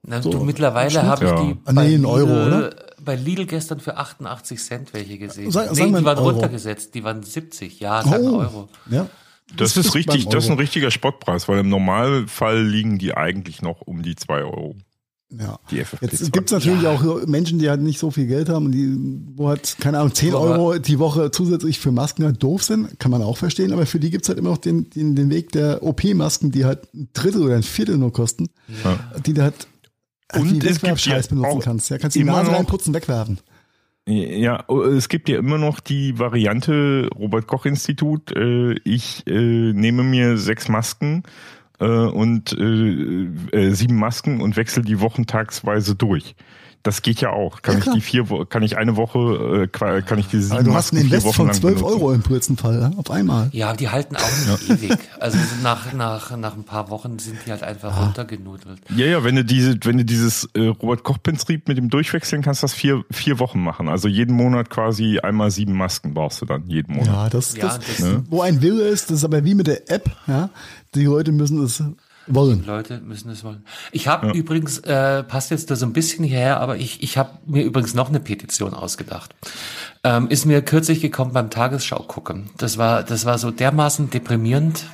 Na, 0.08 0.22
So, 0.22 0.32
du, 0.32 0.44
mittlerweile 0.44 1.04
habe 1.04 1.26
ich 1.26 1.32
Ja. 1.32 1.44
die 1.44 1.56
Ah, 1.66 1.74
nee, 1.74 1.96
ein 1.96 2.06
Euro, 2.06 2.28
Lidl, 2.34 2.48
oder? 2.48 2.76
bei 3.04 3.16
Lidl 3.16 3.46
gestern 3.46 3.80
für 3.80 3.98
88 3.98 4.60
Cent 4.64 4.94
welche 4.94 5.18
gesehen. 5.18 5.52
Sag- 5.52 5.74
nee, 5.76 5.86
die 5.88 5.94
waren 6.06 6.18
Euro. 6.18 6.30
runtergesetzt, 6.30 6.96
die 6.96 7.04
waren 7.04 7.22
70. 7.24 7.80
Ja, 7.80 8.02
sag 8.04 8.24
mal 8.24 8.34
Euro. 8.46 8.70
Ja. 8.90 9.08
Das 9.58 9.74
Das 9.74 9.86
ist 9.88 9.96
richtig, 9.96 10.28
das 10.30 10.46
ist 10.46 10.52
ein 10.52 10.58
richtiger 10.58 10.92
Spottpreis, 10.92 11.48
weil 11.48 11.60
im 11.60 11.70
Normalfall 11.70 12.64
liegen 12.64 12.98
die 13.00 13.16
eigentlich 13.16 13.62
noch 13.62 13.82
um 13.82 14.04
die 14.04 14.16
zwei 14.16 14.44
Euro. 14.44 14.76
Ja. 15.32 15.60
Die 15.70 15.80
FFP2. 15.84 16.02
Jetzt 16.02 16.32
gibt's 16.34 16.52
natürlich 16.52 16.82
Ja. 16.84 16.92
auch 16.92 17.26
Menschen, 17.28 17.60
die 17.60 17.70
halt 17.70 17.82
nicht 17.82 18.00
so 18.00 18.10
viel 18.10 18.26
Geld 18.26 18.50
haben 18.50 18.66
und 18.66 18.72
die, 18.72 18.96
wo 19.36 19.48
halt, 19.50 19.76
keine 19.80 20.00
Ahnung, 20.00 20.14
10 20.16 20.34
Aber- 20.34 20.42
Euro 20.58 20.80
die 20.80 20.98
Woche 20.98 21.30
zusätzlich 21.32 21.78
für 21.80 21.92
Masken 21.92 22.24
halt 22.26 22.42
doof 22.42 22.64
sind, 22.64 23.00
kann 23.00 23.12
man 23.12 23.22
auch 23.22 23.38
verstehen, 23.38 23.72
aber 23.74 23.86
für 23.86 24.00
die 24.00 24.10
gibt's 24.12 24.28
halt 24.30 24.40
immer 24.40 24.50
noch 24.50 24.58
den, 24.58 24.90
den, 24.90 25.16
den 25.16 25.30
Weg 25.30 25.52
der 25.52 25.84
OP-Masken, 25.84 26.52
die 26.52 26.66
halt 26.66 26.92
ein 26.96 27.10
Drittel 27.14 27.44
oder 27.44 27.56
ein 27.56 27.64
Viertel 27.64 27.98
nur 27.98 28.12
kosten, 28.14 28.50
die 29.26 29.34
du 29.34 29.42
halt 29.44 29.68
Und 30.36 30.64
es 30.64 30.82
gibt 30.82 31.06
ja 31.06 31.20
benutzen 31.30 31.60
kannst. 31.62 31.90
Ja, 31.90 31.98
kannst 31.98 32.16
die 32.16 32.22
immer 32.22 32.34
Nase 32.34 32.52
noch- 32.52 32.58
reinputzen, 32.58 32.94
wegwerfen. 32.94 33.40
Ja, 34.06 34.66
es 34.96 35.08
gibt 35.08 35.30
ja 35.30 35.38
immer 35.38 35.60
noch 35.60 35.80
die 35.80 36.18
Variante 36.18 37.10
Robert 37.16 37.46
Koch 37.46 37.66
Institut. 37.66 38.32
Äh, 38.36 38.76
Ich 38.84 39.28
äh, 39.28 39.32
nehme 39.74 40.02
mir 40.04 40.38
sechs 40.38 40.68
Masken 40.68 41.24
äh, 41.80 41.86
und 41.86 42.50
sieben 42.50 43.96
Masken 43.98 44.42
und 44.42 44.56
wechsle 44.58 44.82
die 44.84 45.00
wochentagsweise 45.00 45.96
durch. 45.96 46.36
Das 46.82 47.02
geht 47.02 47.20
ja 47.20 47.32
auch. 47.32 47.62
Kann 47.62 47.74
Ja, 47.74 47.78
ich 47.80 47.84
klar. 47.84 47.96
die 47.96 48.02
vier, 48.02 48.26
kann 48.48 48.64
ich 48.64 48.78
eine 48.78 48.96
Woche, 48.96 49.64
äh, 49.64 49.68
kann 49.68 50.18
ich 50.18 50.28
diese 50.28 50.44
sieben 50.44 50.54
Aber 50.56 50.64
du 50.64 50.70
hast 50.74 50.76
Masken 50.94 50.96
einen 50.98 51.06
Invest 51.08 51.26
Wochen 51.26 51.36
von 51.36 51.46
lang 51.48 51.56
12 51.56 51.76
benutzen. 51.76 51.94
Euro 51.94 52.12
im 52.14 52.22
blödsten 52.22 52.56
Fall, 52.58 52.80
ja, 52.80 52.92
auf 52.98 53.12
einmal. 53.12 53.50
Ja, 53.52 53.74
die 53.74 53.90
halten 53.90 54.16
auch 54.16 54.22
nicht 54.68 54.70
ewig. 54.84 54.98
Also 55.20 55.38
nach, 55.62 55.92
nach, 55.94 56.38
nach 56.38 56.56
ein 56.56 56.64
paar 56.64 56.90
Wochen 56.90 57.20
sind 57.20 57.38
die 57.46 57.52
halt 57.52 57.64
einfach 57.64 57.94
Ah. 57.96 58.04
runtergenudelt. 58.06 58.80
Ja, 58.96 59.06
ja, 59.08 59.24
wenn 59.26 59.36
du 59.36 59.44
diese, 59.44 59.78
wenn 59.84 59.98
du 59.98 60.06
dieses 60.06 60.46
äh, 60.54 60.68
Robert 60.68 61.04
Koch 61.04 61.18
Prinzip 61.22 61.68
mit 61.68 61.78
dem 61.78 61.90
Durchwechseln 61.90 62.42
kannst, 62.42 62.64
das 62.64 62.74
vier 62.74 63.04
vier 63.12 63.40
Wochen 63.40 63.60
machen. 63.62 63.90
Also 63.90 64.08
jeden 64.08 64.34
Monat 64.36 64.70
quasi 64.70 65.20
einmal 65.20 65.52
sieben 65.52 65.74
Masken 65.74 66.14
brauchst 66.14 66.42
du 66.42 66.46
dann 66.46 66.64
jeden 66.70 66.94
Monat. 66.96 67.08
Ja, 67.08 67.30
das, 67.30 67.58
Ja, 67.58 67.64
das, 67.78 67.80
das- 67.98 68.16
wo 68.30 68.42
ein 68.42 68.62
Wille 68.62 68.88
ist, 68.88 69.10
das 69.10 69.18
ist 69.18 69.24
aber 69.26 69.44
wie 69.44 69.54
mit 69.56 69.68
der 69.68 69.92
App, 69.92 70.10
ja. 70.28 70.50
Die 70.96 71.04
Leute 71.04 71.32
müssen 71.34 71.62
es 71.62 71.84
wollen. 72.30 72.66
Leute 72.66 73.00
müssen 73.00 73.30
es 73.30 73.44
wollen. 73.44 73.66
Ich 73.92 74.08
habe 74.08 74.32
übrigens, 74.32 74.80
äh, 74.80 75.24
passt 75.24 75.52
jetzt 75.52 75.70
da 75.72 75.76
so 75.76 75.86
ein 75.86 75.94
bisschen 75.94 76.24
hierher, 76.24 76.60
aber 76.60 76.78
ich, 76.78 77.04
ich 77.04 77.18
habe 77.18 77.32
mir 77.46 77.64
übrigens 77.64 77.94
noch 77.94 78.10
eine 78.10 78.20
Petition 78.20 78.74
ausgedacht. 78.74 79.36
Ähm, 80.04 80.30
ist 80.30 80.46
mir 80.46 80.62
kürzlich 80.62 81.02
gekommen 81.02 81.34
beim 81.34 81.50
Tagesschau 81.50 82.04
gucken. 82.04 82.50
Das 82.58 82.78
war, 82.78 83.04
das 83.04 83.26
war 83.26 83.38
so 83.38 83.52
dermaßen 83.52 84.10
deprimierend. 84.10 84.86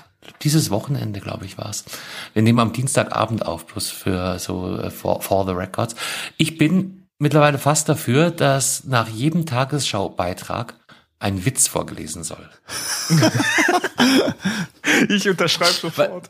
Dieses 0.42 0.72
Wochenende, 0.72 1.20
glaube 1.20 1.46
ich, 1.46 1.58
war's. 1.58 1.86
Wir 2.34 2.42
nehmen 2.42 2.60
am 2.60 2.74
Dienstagabend 2.74 3.46
auf, 3.46 3.68
plus 3.68 3.90
für 3.92 4.40
so 4.40 4.78
äh, 4.78 4.90
for, 4.90 5.22
for 5.22 5.46
the 5.46 5.52
records. 5.52 5.96
Ich 6.38 6.58
bin 6.58 7.08
mittlerweile 7.20 7.58
fast 7.58 7.88
dafür, 7.90 8.32
dass 8.32 8.86
nach 8.86 9.08
jedem 9.08 9.46
Tagesschaubeitrag 9.46 10.74
ein 11.26 11.44
Witz 11.44 11.68
vorgelesen 11.68 12.24
soll. 12.24 12.48
Ich 15.10 15.28
unterschreibe 15.28 15.74
sofort. 15.74 16.30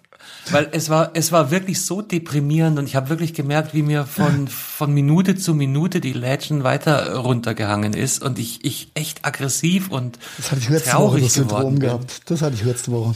Weil 0.49 0.69
es 0.71 0.89
war, 0.89 1.11
es 1.13 1.31
war 1.31 1.51
wirklich 1.51 1.85
so 1.85 2.01
deprimierend 2.01 2.79
und 2.79 2.85
ich 2.87 2.95
habe 2.95 3.09
wirklich 3.09 3.33
gemerkt, 3.33 3.73
wie 3.73 3.81
mir 3.83 4.05
von, 4.05 4.47
von 4.47 4.93
Minute 4.93 5.35
zu 5.35 5.53
Minute 5.53 5.99
die 5.99 6.13
Lädchen 6.13 6.63
weiter 6.63 7.15
runtergehangen 7.17 7.93
ist 7.93 8.23
und 8.23 8.39
ich, 8.39 8.63
ich 8.63 8.91
echt 8.93 9.25
aggressiv 9.25 9.89
und 9.91 10.17
Das 10.37 10.51
hatte 10.51 10.61
ich 10.61 10.69
letzte 10.69 10.87
Woche 10.93 10.97
traurig 10.97 11.23
das 11.25 11.33
Syndrom 11.33 11.79
gehabt. 11.79 12.21
Das 12.29 12.41
hatte 12.41 12.55
ich 12.55 12.63
letzte 12.63 12.91
Woche. 12.91 13.15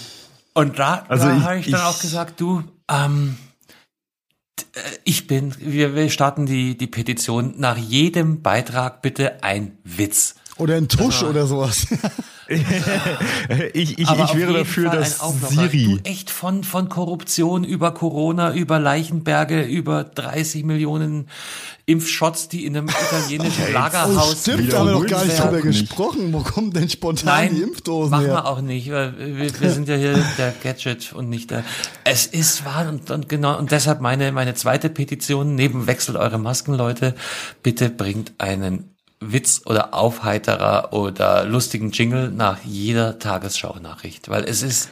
Und 0.53 0.77
da, 0.77 1.05
Also 1.07 1.25
da 1.27 1.41
habe 1.41 1.59
ich 1.59 1.71
dann 1.71 1.80
ich- 1.80 1.86
auch 1.86 1.99
gesagt, 2.01 2.41
du, 2.41 2.63
ähm, 2.91 3.38
äh, 4.73 4.80
ich 5.05 5.25
bin, 5.27 5.55
wir, 5.59 5.95
wir 5.95 6.09
starten 6.09 6.45
die, 6.45 6.77
die 6.77 6.88
Petition, 6.88 7.53
nach 7.57 7.77
jedem 7.77 8.41
Beitrag 8.41 9.01
bitte 9.01 9.41
ein 9.43 9.77
Witz. 9.84 10.36
Oder 10.60 10.76
ein 10.76 10.88
Tusch 10.88 11.24
oder 11.24 11.47
sowas. 11.47 11.88
ich, 13.74 13.97
ich, 13.99 14.07
Aber 14.07 14.26
ich 14.26 14.36
wäre 14.36 14.53
dafür, 14.53 14.89
Fall 14.89 14.99
dass. 14.99 15.20
Siri. 15.49 15.86
Du 15.86 16.10
echt 16.10 16.30
von, 16.30 16.64
von 16.64 16.89
Korruption 16.89 17.64
über 17.64 17.93
Corona, 17.93 18.53
über 18.53 18.80
Leichenberge, 18.80 19.62
über 19.62 20.03
30 20.03 20.66
Millionen 20.66 21.30
Impfshots, 21.86 22.49
die 22.49 22.66
in 22.66 22.76
einem 22.76 22.89
italienischen 22.89 23.64
Oh, 23.70 23.74
Lagerhaus 23.74 24.41
stimmt, 24.41 24.74
da 24.74 24.80
haben 24.80 24.88
wir 24.88 24.93
noch 24.93 25.07
gar 25.07 25.24
nicht 25.24 25.39
drüber 25.39 25.62
gesprochen. 25.62 26.34
Wo 26.34 26.39
kommen 26.39 26.72
denn 26.72 26.89
spontan 26.89 27.26
Nein, 27.26 27.55
die 27.55 27.62
Impfdosen 27.62 28.12
machen 28.12 28.26
her? 28.26 28.34
wir 28.36 28.45
auch 28.45 28.62
nicht. 28.62 28.91
weil 28.91 29.38
Wir, 29.38 29.62
wir 29.62 29.72
sind 29.72 29.88
ja 29.88 29.95
hier 29.95 30.24
der 30.38 30.53
Gadget 30.62 31.14
und 31.14 31.30
nicht 31.30 31.51
der. 31.51 31.64
Es 32.03 32.26
ist 32.26 32.66
wahr 32.66 32.88
und, 32.89 33.10
und 33.12 33.30
genau 33.30 33.57
und 33.57 33.72
deshalb 33.72 34.01
meine 34.01 34.32
meine 34.32 34.55
zweite 34.55 34.89
Petition 34.89 35.55
neben 35.55 35.88
wechselt 35.88 36.18
eure 36.18 36.38
Masken, 36.38 36.74
Leute. 36.74 37.16
Bitte 37.64 37.89
bringt 37.89 38.34
einen 38.38 38.95
Witz 39.22 39.61
oder 39.65 39.93
Aufheiterer 39.93 40.93
oder 40.93 41.43
lustigen 41.45 41.91
Jingle 41.91 42.32
nach 42.32 42.59
jeder 42.63 43.20
Tagesschau-Nachricht, 43.20 44.30
weil 44.30 44.43
es 44.45 44.61
ist 44.61 44.89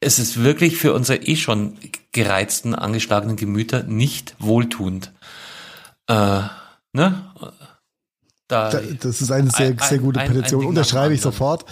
es 0.00 0.18
ist 0.18 0.42
wirklich 0.42 0.76
für 0.76 0.92
unsere 0.92 1.18
eh 1.22 1.36
schon 1.36 1.76
gereizten, 2.12 2.74
angeschlagenen 2.74 3.36
Gemüter 3.36 3.82
nicht 3.84 4.34
wohltuend. 4.38 5.12
Äh, 6.08 6.40
ne? 6.92 7.24
Da, 8.48 8.70
Da- 8.70 8.80
Das 9.00 9.20
ist 9.22 9.30
eine 9.30 9.50
sehr, 9.50 9.68
Ein- 9.70 9.78
sehr 9.78 9.98
gute 9.98 10.20
ein- 10.20 10.28
ein 10.28 10.34
Petition. 10.36 10.60
Ding 10.60 10.68
Unterschreibe 10.68 11.14
ich 11.14 11.20
sofort. 11.22 11.64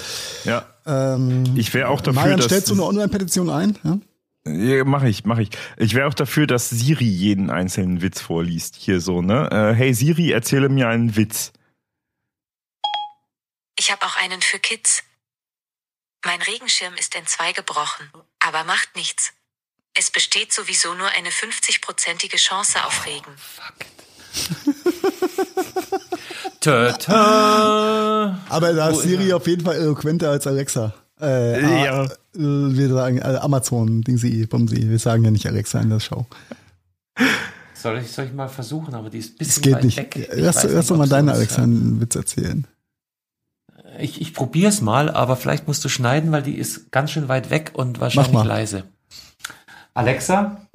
Ja, 0.45 0.64
Ähm, 0.87 1.45
ich 1.57 1.73
wäre 1.75 1.89
auch 1.89 2.01
dafür, 2.01 2.20
Marian, 2.23 2.39
dass 2.39 2.47
stellst 2.47 2.68
du 2.70 2.73
eine 2.75 2.85
Online-Petition 2.85 3.51
ein? 3.51 3.79
Ja? 3.85 3.99
Ja, 4.51 4.85
mach 4.85 5.05
ich, 5.05 5.25
mach 5.25 5.39
ich. 5.39 5.51
Ich 5.77 5.95
wäre 5.95 6.09
auch 6.09 6.14
dafür, 6.14 6.47
dass 6.49 6.70
Siri 6.70 7.05
jeden 7.05 7.51
einzelnen 7.51 8.03
Witz 8.03 8.20
vorliest. 8.20 8.75
Hier 8.77 9.01
so, 9.01 9.23
ne? 9.23 9.49
Äh, 9.53 9.75
hey 9.75 9.95
Siri, 9.95 10.33
erzähle 10.33 10.68
mir 10.68 10.89
einen 10.89 11.14
Witz. 11.16 11.53
Ich 13.83 13.91
habe 13.91 14.07
auch 14.07 14.14
einen 14.16 14.41
für 14.43 14.61
Kids. 14.61 15.03
Mein 16.24 16.41
Regenschirm 16.41 16.95
ist 16.95 17.16
in 17.16 17.26
zwei 17.26 17.53
gebrochen, 17.53 18.09
aber 18.39 18.62
macht 18.62 18.95
nichts. 18.95 19.33
Es 19.99 20.09
besteht 20.12 20.53
sowieso 20.53 20.95
nur 20.95 21.09
eine 21.09 21.30
50-prozentige 21.30 22.37
Chance 22.37 22.85
auf 22.85 23.05
Regen. 23.07 23.33
Tö, 26.61 26.93
tö. 26.93 27.12
Aber 27.12 28.72
da 28.72 28.91
ist 28.91 29.03
Siri 29.03 29.33
auf 29.33 29.49
jeden 29.49 29.64
Fall 29.64 29.74
eloquenter 29.74 30.30
als 30.30 30.47
Alexa. 30.47 30.95
Äh, 31.20 31.85
Ja. 31.85 32.09
wir 32.35 32.89
sagen 32.89 33.18
äh, 33.18 33.39
Amazon, 33.41 34.03
Dingsy, 34.03 34.47
Bumsy. 34.47 34.89
Wir 34.89 35.01
sagen 35.01 35.24
ja 35.24 35.33
nicht 35.33 35.47
Alexa 35.47 35.80
in 35.80 35.91
der 35.91 35.99
Show. 35.99 36.24
Soll 37.74 37.99
ich, 37.99 38.12
soll 38.12 38.26
ich 38.26 38.33
mal 38.33 38.49
versuchen, 38.49 38.95
aber 38.95 39.11
die 39.11 39.18
ist 39.18 39.35
ein 39.35 39.39
bisschen 39.39 39.51
Es 39.57 39.61
geht 39.61 39.74
weit 39.74 39.85
nicht. 39.85 39.97
weg. 39.99 40.14
Ich 40.16 40.28
Lass, 40.41 40.62
lass 40.62 40.72
nicht, 40.72 40.89
doch 40.91 40.97
mal 40.99 41.05
sie 41.07 41.11
deine 41.11 41.33
Alexa 41.33 41.62
einen 41.64 42.01
Witz 42.01 42.14
erzählen. 42.14 42.64
Ich, 43.99 44.20
ich 44.20 44.34
probiere 44.34 44.68
es 44.68 44.80
mal, 44.80 45.11
aber 45.11 45.36
vielleicht 45.36 45.66
musst 45.66 45.84
du 45.84 45.88
schneiden, 45.88 46.32
weil 46.32 46.43
die 46.43 46.57
ist 46.57 46.90
ganz 46.90 47.11
schön 47.11 47.28
weit 47.28 47.51
weg 47.51 47.72
und 47.74 48.01
wahrscheinlich 48.01 48.32
mal. 48.32 48.47
leise. 48.47 48.88
Alexa, 49.95 50.66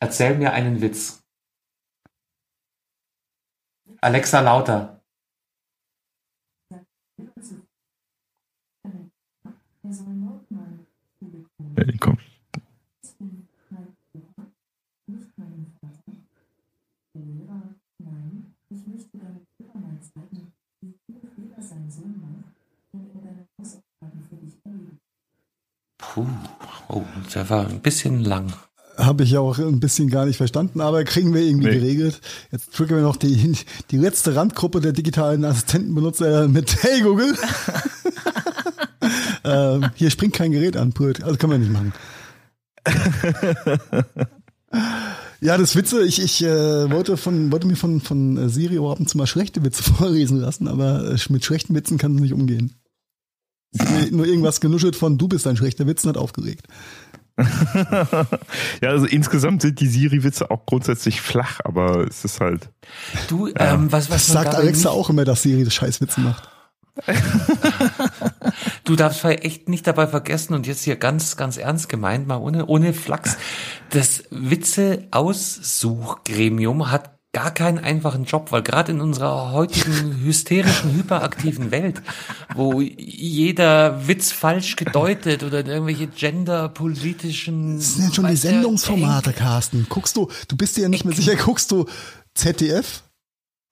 erzähl 0.00 0.36
mir 0.36 0.52
einen 0.52 0.80
Witz. 0.80 1.22
Alexa 4.00 4.40
lauter. 4.40 5.00
Hey, 11.76 11.96
komm. 11.98 12.18
Puh, 26.12 26.26
oh, 26.88 27.02
der 27.34 27.48
war 27.50 27.68
ein 27.68 27.80
bisschen 27.80 28.24
lang. 28.24 28.52
Habe 28.96 29.22
ich 29.22 29.30
ja 29.30 29.40
auch 29.40 29.58
ein 29.58 29.80
bisschen 29.80 30.10
gar 30.10 30.26
nicht 30.26 30.36
verstanden, 30.36 30.80
aber 30.80 31.04
kriegen 31.04 31.32
wir 31.32 31.40
irgendwie 31.40 31.68
Nee. 31.68 31.74
geregelt. 31.74 32.20
Jetzt 32.50 32.76
drücken 32.78 32.96
wir 32.96 33.02
noch 33.02 33.16
die, 33.16 33.56
die 33.90 33.96
letzte 33.96 34.34
Randgruppe 34.34 34.80
der 34.80 34.92
digitalen 34.92 35.44
Assistentenbenutzer 35.44 36.48
mit 36.48 36.82
Hey 36.82 37.00
Google. 37.00 37.34
ähm, 39.44 39.90
hier 39.94 40.10
springt 40.10 40.34
kein 40.34 40.52
Gerät 40.52 40.76
an, 40.76 40.92
Pult. 40.92 41.22
Also 41.22 41.38
können 41.38 41.52
wir 41.52 41.58
nicht 41.58 41.72
machen. 41.72 41.92
Ja, 45.40 45.56
das 45.56 45.74
Witze, 45.74 46.02
ich, 46.02 46.20
ich 46.22 46.44
äh, 46.44 46.90
wollte, 46.90 47.16
von, 47.16 47.50
wollte 47.50 47.66
mir 47.66 47.76
von, 47.76 48.00
von 48.00 48.36
äh, 48.36 48.48
Siri 48.50 48.76
ab 48.78 49.00
und 49.00 49.08
zu 49.08 49.16
mal 49.16 49.26
schlechte 49.26 49.64
Witze 49.64 49.82
vorlesen 49.94 50.38
lassen, 50.38 50.68
aber 50.68 51.12
äh, 51.12 51.18
mit 51.30 51.44
schlechten 51.44 51.74
Witzen 51.74 51.96
kann 51.96 52.16
es 52.16 52.20
nicht 52.20 52.34
umgehen. 52.34 52.74
Nur 54.10 54.26
irgendwas 54.26 54.60
genuschelt 54.60 54.96
von 54.96 55.18
du 55.18 55.28
bist 55.28 55.46
ein 55.46 55.56
schlechter 55.56 55.86
Witz 55.86 56.04
und 56.04 56.10
hat 56.10 56.16
aufgeregt. 56.16 56.66
ja, 58.82 58.90
also 58.90 59.06
insgesamt 59.06 59.62
sind 59.62 59.80
die 59.80 59.86
Siri-Witze 59.86 60.50
auch 60.50 60.66
grundsätzlich 60.66 61.22
flach, 61.22 61.60
aber 61.64 62.06
es 62.06 62.24
ist 62.24 62.40
halt. 62.40 62.70
Du, 63.28 63.48
ähm, 63.56 63.92
was, 63.92 64.10
was 64.10 64.26
das 64.26 64.34
sagt 64.34 64.54
Alexa 64.54 64.90
auch 64.90 65.08
immer, 65.10 65.24
dass 65.24 65.42
Siri 65.42 65.70
Scheißwitze 65.70 66.20
macht. 66.20 66.50
du 68.84 68.96
darfst 68.96 69.24
echt 69.24 69.68
nicht 69.68 69.86
dabei 69.86 70.08
vergessen 70.08 70.54
und 70.54 70.66
jetzt 70.66 70.82
hier 70.82 70.96
ganz, 70.96 71.36
ganz 71.36 71.56
ernst 71.56 71.88
gemeint, 71.88 72.26
mal 72.26 72.36
ohne, 72.36 72.66
ohne 72.66 72.92
Flachs. 72.92 73.36
Das 73.90 74.24
Witze-Aussuchgremium 74.30 76.90
hat 76.90 77.19
gar 77.32 77.52
keinen 77.52 77.78
einfachen 77.78 78.24
Job, 78.24 78.50
weil 78.50 78.62
gerade 78.62 78.90
in 78.92 79.00
unserer 79.00 79.52
heutigen 79.52 80.20
hysterischen, 80.24 80.94
hyperaktiven 80.94 81.70
Welt, 81.70 82.02
wo 82.54 82.80
jeder 82.80 84.08
Witz 84.08 84.32
falsch 84.32 84.74
gedeutet 84.76 85.44
oder 85.44 85.64
irgendwelche 85.64 86.08
genderpolitischen. 86.08 87.76
Das 87.76 87.94
sind 87.94 88.08
ja 88.08 88.14
schon 88.14 88.26
die 88.26 88.36
Sendungsformate, 88.36 89.32
Carsten. 89.32 89.86
Guckst 89.88 90.16
du, 90.16 90.28
du 90.48 90.56
bist 90.56 90.76
dir 90.76 90.82
ja 90.82 90.88
nicht 90.88 91.04
mehr 91.04 91.14
sicher, 91.14 91.36
guckst 91.36 91.70
du 91.70 91.86
ZDF 92.34 93.04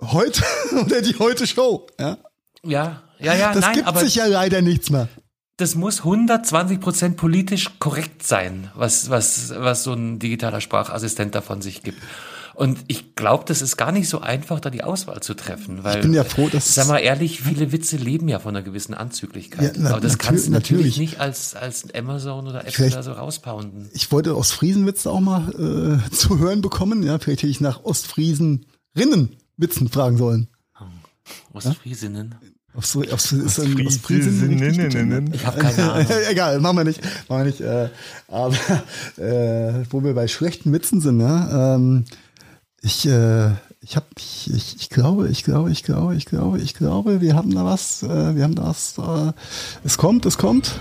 heute 0.01 0.43
oder 0.85 1.03
die 1.03 1.19
heute 1.19 1.47
Show, 1.47 1.87
ja? 1.99 2.19
Ja, 2.65 3.03
ja, 3.19 3.35
ja, 3.35 3.53
das 3.53 3.63
nein, 3.63 3.75
gibt 3.75 3.87
aber 3.87 4.01
sich 4.01 4.17
ja 4.17 4.27
leider 4.27 4.63
nichts 4.63 4.91
mehr. 4.91 5.09
Das 5.57 5.75
muss 5.75 5.99
120 6.01 6.79
Prozent 6.79 7.17
politisch 7.17 7.71
korrekt 7.81 8.25
sein, 8.25 8.71
was, 8.77 9.11
was, 9.11 9.53
was 9.57 9.83
so 9.83 9.93
ein 9.93 10.21
digitaler 10.21 10.61
Sprachassistent 10.61 11.35
davon 11.35 11.63
sich 11.63 11.83
gibt. 11.83 12.01
Und 12.59 12.81
ich 12.89 13.15
glaube, 13.15 13.45
das 13.47 13.63
ist 13.63 13.77
gar 13.77 13.93
nicht 13.93 14.09
so 14.09 14.21
einfach, 14.21 14.59
da 14.59 14.69
die 14.69 14.83
Auswahl 14.83 15.21
zu 15.21 15.35
treffen, 15.35 15.85
weil, 15.85 15.99
ich 15.99 16.03
bin 16.03 16.13
ja 16.13 16.25
froh, 16.25 16.49
dass 16.49 16.75
sag 16.75 16.89
mal 16.89 16.99
ehrlich, 16.99 17.41
viele 17.43 17.71
Witze 17.71 17.97
leben 17.97 18.27
ja 18.27 18.41
von 18.41 18.49
einer 18.57 18.65
gewissen 18.65 18.95
Anzüglichkeit. 18.95 19.77
Ja, 19.77 19.83
na, 19.83 19.91
Aber 19.93 20.01
das 20.01 20.19
kannst 20.19 20.49
du 20.49 20.51
natürlich, 20.51 20.87
natürlich 20.87 20.99
nicht 20.99 21.21
als, 21.21 21.55
als 21.55 21.95
Amazon 21.95 22.49
oder 22.49 22.67
Apple 22.67 22.91
da 22.91 23.05
so 23.05 23.13
rauspounden. 23.13 23.89
Ich 23.93 24.11
wollte 24.11 24.37
Ostfriesenwitze 24.37 25.09
auch 25.09 25.21
mal 25.21 26.03
äh, 26.11 26.11
zu 26.11 26.41
hören 26.41 26.61
bekommen. 26.61 27.05
Ja, 27.05 27.21
vielleicht 27.21 27.43
hätte 27.43 27.51
ich 27.53 27.61
nach 27.61 27.85
Ostfrieserinnen 27.85 29.37
Witzen 29.57 29.89
fragen 29.89 30.17
sollen. 30.17 30.49
Ostfriesinnen? 31.53 32.35
Aufs, 32.75 32.97
aufs, 32.97 33.33
ist 33.33 33.61
ein, 33.61 33.87
aufs 33.87 33.97
Friesen 33.99 35.33
ich 35.33 35.47
habe 35.47 35.59
keine 35.59 35.93
Ahnung. 35.93 36.07
Egal, 36.29 36.61
machen 36.61 36.77
wir 36.77 36.85
nicht. 36.85 37.01
Machen 37.29 37.41
wir 37.41 37.45
nicht 37.45 37.61
äh, 37.61 37.89
aber 38.27 38.55
äh, 39.17 39.85
wo 39.91 40.03
wir 40.03 40.15
bei 40.15 40.27
schlechten 40.29 40.73
Witzen 40.73 41.01
sind, 41.01 41.19
ne? 41.19 41.49
Ähm, 41.53 42.05
ich, 42.83 43.07
äh, 43.07 43.51
ich 43.81 43.97
habe, 43.97 44.07
ich, 44.16 44.55
ich, 44.55 44.76
ich 44.76 44.91
glaube, 44.91 45.29
ich 45.29 45.45
glaube, 45.45 45.70
ich 45.70 45.83
glaube, 45.83 46.14
ich 46.14 46.24
glaube, 46.24 46.59
ich 46.59 46.74
glaube, 46.74 47.20
wir 47.20 47.35
haben 47.35 47.55
da 47.55 47.64
was, 47.64 48.03
äh, 48.03 48.37
wir 48.37 48.45
haben 48.45 48.55
da 48.55 48.64
was. 48.64 48.99
Äh, 48.99 49.33
es 49.85 49.99
kommt, 49.99 50.26
es 50.26 50.39
kommt. 50.39 50.79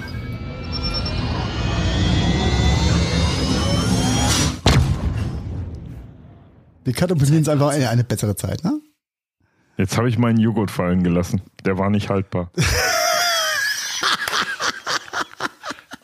Wir 6.83 6.93
katapultieren 6.93 7.41
es 7.41 7.49
einfach 7.49 7.69
eine, 7.69 7.89
eine 7.89 8.03
bessere 8.03 8.35
Zeit, 8.35 8.63
ne? 8.63 8.79
Jetzt 9.77 9.97
habe 9.97 10.09
ich 10.09 10.17
meinen 10.17 10.39
Joghurt 10.39 10.71
fallen 10.71 11.03
gelassen. 11.03 11.41
Der 11.65 11.77
war 11.77 11.89
nicht 11.89 12.09
haltbar. 12.09 12.49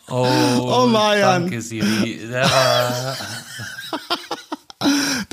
oh, 0.10 0.28
oh 0.60 0.88
Marian. 0.88 1.44
Danke, 1.44 1.62
Siri. 1.62 2.28
Der, 2.30 2.44
war 2.44 3.18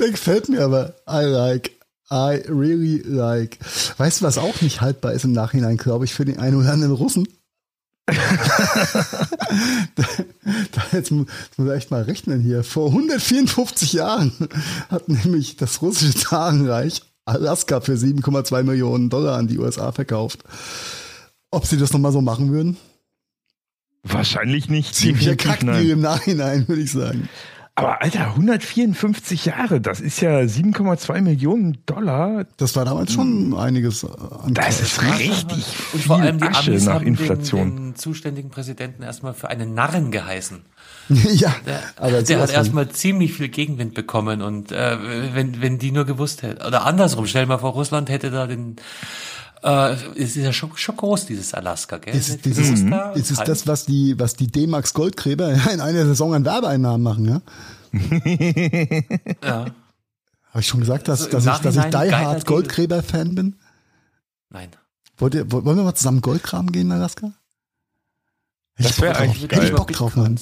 Der 0.01 0.09
gefällt 0.09 0.49
mir 0.49 0.63
aber. 0.63 0.95
I 1.07 1.23
like. 1.23 1.71
I 2.11 2.41
really 2.49 3.03
like. 3.05 3.59
Weißt 3.97 4.19
du, 4.19 4.25
was 4.25 4.37
auch 4.37 4.61
nicht 4.61 4.81
haltbar 4.81 5.13
ist 5.13 5.23
im 5.23 5.31
Nachhinein, 5.31 5.77
glaube 5.77 6.05
ich, 6.05 6.13
für 6.13 6.25
den 6.25 6.39
einen 6.39 6.57
oder 6.57 6.73
anderen 6.73 6.95
Russen? 6.95 7.27
da, 8.07 8.15
da 10.71 10.83
jetzt 10.91 11.11
muss 11.11 11.27
man 11.55 11.69
echt 11.69 11.91
mal 11.91 12.01
rechnen 12.01 12.41
hier. 12.41 12.63
Vor 12.63 12.87
154 12.87 13.93
Jahren 13.93 14.33
hat 14.89 15.07
nämlich 15.07 15.55
das 15.55 15.81
russische 15.83 16.17
Zarenreich 16.17 17.03
Alaska 17.25 17.79
für 17.79 17.93
7,2 17.93 18.63
Millionen 18.63 19.09
Dollar 19.09 19.37
an 19.37 19.47
die 19.47 19.59
USA 19.59 19.91
verkauft. 19.91 20.43
Ob 21.51 21.67
sie 21.67 21.77
das 21.77 21.93
nochmal 21.93 22.11
so 22.11 22.21
machen 22.21 22.51
würden? 22.51 22.75
Wahrscheinlich 24.03 24.67
nicht. 24.67 24.95
Ziemlicher 24.95 25.35
Kackdeal 25.35 25.85
im 25.85 26.01
Nachhinein, 26.01 26.67
würde 26.67 26.81
ich 26.81 26.91
sagen. 26.91 27.29
Aber 27.81 28.01
Alter, 28.01 28.27
154 28.27 29.45
Jahre, 29.45 29.81
das 29.81 29.99
ist 29.99 30.21
ja 30.21 30.37
7,2 30.39 31.21
Millionen 31.21 31.79
Dollar. 31.85 32.45
Das 32.57 32.75
war 32.75 32.85
damals 32.85 33.13
schon 33.13 33.55
einiges 33.55 34.05
an 34.05 34.53
Das 34.53 34.81
ist 34.81 35.01
richtig 35.01 35.65
viel 35.65 35.99
Und 35.99 36.03
vor 36.05 36.17
allem 36.17 36.37
die 36.37 36.45
Asche 36.45 36.71
Amis 36.71 36.85
nach 36.85 36.93
haben 36.95 37.07
Inflation. 37.07 37.69
Den, 37.69 37.77
den 37.77 37.95
zuständigen 37.95 38.51
Präsidenten 38.51 39.03
erstmal 39.03 39.33
für 39.33 39.49
einen 39.49 39.73
Narren 39.73 40.11
geheißen. 40.11 40.61
ja, 41.09 41.55
der, 41.65 41.81
aber 41.97 42.21
der 42.21 42.39
hat 42.39 42.53
erstmal 42.53 42.89
ziemlich 42.89 43.33
viel 43.33 43.49
Gegenwind 43.49 43.93
bekommen 43.93 44.41
und 44.41 44.71
äh, 44.71 44.97
wenn, 45.33 45.61
wenn 45.61 45.79
die 45.79 45.91
nur 45.91 46.05
gewusst 46.05 46.43
hätten, 46.43 46.65
oder 46.65 46.85
andersrum, 46.85 47.25
stell 47.25 47.45
mal 47.47 47.57
vor, 47.57 47.71
Russland 47.71 48.09
hätte 48.09 48.31
da 48.31 48.47
den 48.47 48.75
äh, 49.63 49.93
es 50.15 50.35
ist 50.35 50.37
ja 50.37 50.53
schon, 50.53 50.75
schon 50.75 50.97
groß, 50.97 51.27
dieses 51.27 51.53
Alaska, 51.53 51.97
gell? 51.97 52.13
Dieses, 52.13 52.41
dieses, 52.41 52.81
mhm. 52.81 52.91
da 52.91 53.11
ist 53.11 53.37
halt. 53.37 53.47
das, 53.47 53.67
was 53.67 53.85
die, 53.85 54.19
was 54.19 54.35
die 54.35 54.47
D-Max 54.47 54.93
Goldgräber 54.93 55.51
in 55.73 55.81
einer 55.81 56.05
Saison 56.05 56.33
an 56.33 56.45
Werbeeinnahmen 56.45 57.01
machen, 57.01 57.25
ja? 57.25 57.41
ja. 59.43 59.65
Habe 60.49 60.59
ich 60.59 60.67
schon 60.67 60.79
gesagt, 60.79 61.07
dass, 61.07 61.25
also 61.25 61.37
dass, 61.37 61.57
ich, 61.57 61.61
dass 61.61 61.75
ich 61.77 61.91
Die 61.91 62.13
Hard 62.13 62.45
Goldgräber-Fan 62.45 63.35
bin? 63.35 63.55
Nein. 64.49 64.69
Wollt 65.17 65.35
ihr, 65.35 65.51
wollen 65.51 65.65
wir 65.65 65.83
mal 65.83 65.95
zusammen 65.95 66.21
Goldgraben 66.21 66.71
gehen 66.71 66.87
in 66.87 66.93
Alaska? 66.93 67.31
Das 68.77 68.99
wäre 68.99 69.15
eigentlich 69.17 69.47
geil. 69.47 69.59
Hätte 69.59 69.71
ich 69.71 69.77
Bock 69.77 69.91
drauf, 69.91 70.15
Mann. 70.15 70.39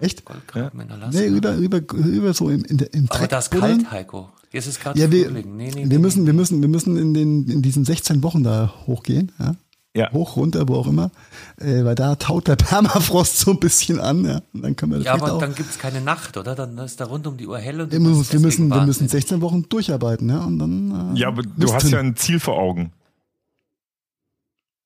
Echt? 0.00 0.24
Goldgraben 0.24 0.80
ja. 0.80 0.86
in 0.86 0.92
Alaska. 0.92 1.20
Nee, 1.20 1.26
über, 1.26 1.54
über, 1.54 1.78
über 1.78 2.34
so 2.34 2.48
im, 2.48 2.64
in 2.64 2.78
der, 2.78 2.92
im 2.94 3.08
Aber 3.10 3.28
das 3.28 3.48
ist 3.48 3.50
kalt, 3.50 3.90
Heiko. 3.90 4.32
Jetzt 4.52 4.66
ist 4.66 4.80
gerade 4.80 5.00
ja, 5.00 5.10
wir, 5.10 5.30
nee, 5.30 5.70
nee, 5.74 5.84
wir 5.88 5.98
müssen, 5.98 6.26
wir 6.26 6.34
müssen, 6.34 6.60
wir 6.60 6.68
müssen 6.68 6.96
in 6.96 7.14
den, 7.14 7.48
in 7.48 7.62
diesen 7.62 7.84
16 7.84 8.22
Wochen 8.22 8.42
da 8.42 8.72
hochgehen, 8.86 9.32
ja. 9.38 9.54
Ja. 9.94 10.10
Hoch, 10.12 10.36
runter, 10.36 10.66
wo 10.68 10.76
auch 10.76 10.86
immer. 10.86 11.10
Äh, 11.60 11.84
weil 11.84 11.94
da 11.94 12.14
taut 12.14 12.48
der 12.48 12.56
Permafrost 12.56 13.38
so 13.38 13.50
ein 13.50 13.60
bisschen 13.60 14.00
an, 14.00 14.24
ja. 14.24 14.40
Und 14.54 14.62
dann 14.62 14.74
können 14.74 14.92
wir 14.92 14.98
das 14.98 15.06
Ja, 15.06 15.14
aber 15.14 15.34
auch. 15.34 15.38
dann 15.38 15.54
gibt's 15.54 15.78
keine 15.78 16.00
Nacht, 16.00 16.38
oder? 16.38 16.54
Dann 16.54 16.78
ist 16.78 16.98
da 16.98 17.04
rund 17.04 17.26
um 17.26 17.36
die 17.36 17.46
Uhr 17.46 17.58
hell 17.58 17.80
und 17.80 17.92
wir 17.92 18.00
müssen, 18.00 18.32
wir 18.32 18.40
müssen, 18.40 18.68
wir 18.70 18.86
müssen 18.86 19.06
16 19.06 19.42
Wochen 19.42 19.68
durcharbeiten, 19.68 20.30
ja. 20.30 20.44
Und 20.44 20.58
dann, 20.58 21.14
äh, 21.14 21.18
ja, 21.18 21.28
aber 21.28 21.42
du 21.42 21.72
hast 21.74 21.82
hin. 21.82 21.92
ja 21.92 21.98
ein 21.98 22.16
Ziel 22.16 22.40
vor 22.40 22.58
Augen. 22.58 22.90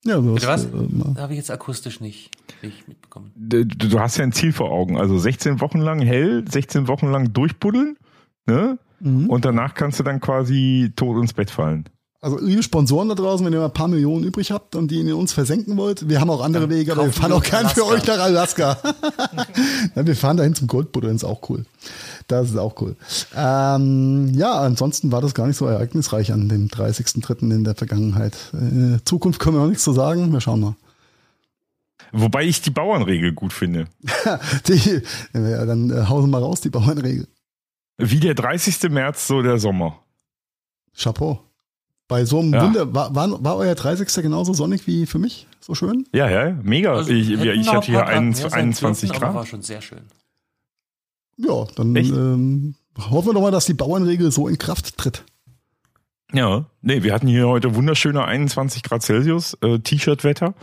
Ja, 0.05 0.19
Bitte 0.21 0.47
was? 0.47 0.65
Äh, 0.65 0.69
da 1.15 1.23
habe 1.23 1.33
ich 1.35 1.39
jetzt 1.39 1.51
akustisch 1.51 2.01
nicht, 2.01 2.31
nicht 2.63 2.89
mitbekommen. 2.89 3.33
Du, 3.37 3.65
du, 3.65 4.01
hast 4.01 4.17
ja 4.17 4.25
ein 4.25 4.33
Ziel 4.33 4.53
vor 4.53 4.71
Augen. 4.71 4.97
Also 4.99 5.19
16 5.19 5.61
Wochen 5.61 5.79
lang 5.79 6.01
hell, 6.01 6.45
16 6.49 6.89
Wochen 6.89 7.11
lang 7.11 7.33
durchbuddeln, 7.33 7.97
ne? 8.47 8.79
Mhm. 9.01 9.29
Und 9.29 9.45
danach 9.45 9.75
kannst 9.75 9.99
du 9.99 10.03
dann 10.03 10.21
quasi 10.21 10.93
tot 10.97 11.21
ins 11.21 11.33
Bett 11.33 11.51
fallen. 11.51 11.89
Also 12.27 12.39
liebe 12.41 12.63
Sponsoren 12.63 13.09
da 13.09 13.15
draußen, 13.15 13.45
wenn 13.45 13.53
ihr 13.53 13.61
mal 13.61 13.67
ein 13.67 13.73
paar 13.73 13.89
Millionen 13.89 14.25
übrig 14.25 14.51
habt 14.51 14.75
und 14.75 14.91
die 14.91 14.99
in 15.01 15.13
uns 15.13 15.33
versenken 15.33 15.77
wollt, 15.77 16.09
wir 16.09 16.21
haben 16.21 16.31
auch 16.31 16.43
andere 16.43 16.69
Wege, 16.71 16.93
aber 16.93 17.05
wir 17.05 17.13
fahren 17.13 17.31
auch 17.31 17.43
gern 17.43 17.69
für 17.69 17.87
euch 17.87 18.05
nach 18.07 18.19
Alaska. 18.19 18.79
ja, 19.95 20.07
wir 20.07 20.17
fahren 20.17 20.39
dahin 20.39 20.55
zum 20.55 20.67
Goldbuddeln, 20.67 21.15
ist 21.15 21.25
auch 21.25 21.49
cool. 21.51 21.67
Das 22.27 22.51
ist 22.51 22.57
auch 22.57 22.81
cool. 22.81 22.97
Ähm, 23.37 24.33
ja, 24.35 24.59
ansonsten 24.59 25.13
war 25.13 25.21
das 25.21 25.35
gar 25.35 25.47
nicht 25.47 25.57
so 25.57 25.67
ereignisreich 25.67 26.33
an 26.33 26.49
dem 26.49 26.69
30.03. 26.69 27.51
in 27.53 27.65
der 27.65 27.75
Vergangenheit. 27.75 28.35
Äh, 28.55 28.99
Zukunft 29.05 29.39
können 29.39 29.57
wir 29.57 29.61
noch 29.61 29.69
nichts 29.69 29.85
zu 29.85 29.93
sagen, 29.93 30.33
wir 30.33 30.41
schauen 30.41 30.61
mal. 30.61 30.75
Wobei 32.13 32.45
ich 32.45 32.63
die 32.63 32.71
Bauernregel 32.71 33.35
gut 33.35 33.53
finde. 33.53 33.87
die, 34.69 35.03
ja, 35.35 35.67
dann 35.67 35.91
äh, 35.91 36.07
hausen 36.09 36.31
wir 36.31 36.39
raus, 36.39 36.61
die 36.61 36.71
Bauernregel. 36.71 37.29
Wie 37.99 38.21
der 38.21 38.35
30. 38.35 38.91
März, 38.91 39.27
so 39.27 39.43
der 39.43 39.59
Sommer. 39.59 40.03
Chapeau. 40.97 41.41
Bei 42.09 42.25
so 42.25 42.41
einem 42.41 42.55
ja. 42.55 42.63
Wunder, 42.65 42.95
war, 42.95 43.15
war, 43.15 43.43
war 43.43 43.57
euer 43.57 43.75
30. 43.75 44.23
genauso 44.23 44.53
sonnig 44.53 44.87
wie 44.87 45.07
für 45.07 45.19
mich? 45.19 45.47
So 45.61 45.75
schön? 45.75 46.07
Ja, 46.13 46.31
ja, 46.31 46.57
mega. 46.63 46.95
Also, 46.95 47.11
ich, 47.11 47.31
ich 47.31 47.69
hatte 47.69 47.87
hier 47.87 48.07
21, 48.07 48.55
21 48.55 49.13
Grad. 49.13 49.35
war 49.35 49.47
schon 49.47 49.63
sehr 49.63 49.83
schön. 49.83 50.03
Ja, 51.37 51.67
dann 51.75 51.97
ähm, 51.97 52.75
hoffen 52.97 53.29
wir 53.29 53.35
doch 53.35 53.41
mal, 53.41 53.51
dass 53.51 53.67
die 53.67 53.75
Bauernregel 53.75 54.31
so 54.31 54.47
in 54.47 54.57
Kraft 54.57 54.97
tritt. 54.97 55.25
Ja, 56.33 56.67
nee, 56.81 57.03
wir 57.03 57.13
hatten 57.13 57.29
hier 57.29 57.49
heute 57.49 57.75
wunderschöne 57.75 58.25
21 58.25 58.83
Grad 58.83 59.03
Celsius, 59.03 59.55
äh, 59.61 59.79
T-Shirt-Wetter. 59.81 60.55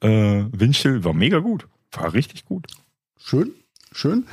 Äh, 0.00 0.44
Windstill 0.52 1.04
war 1.04 1.12
mega 1.12 1.38
gut. 1.38 1.66
War 1.92 2.12
richtig 2.12 2.44
gut. 2.44 2.66
Schön, 3.18 3.52
schön. 3.92 4.26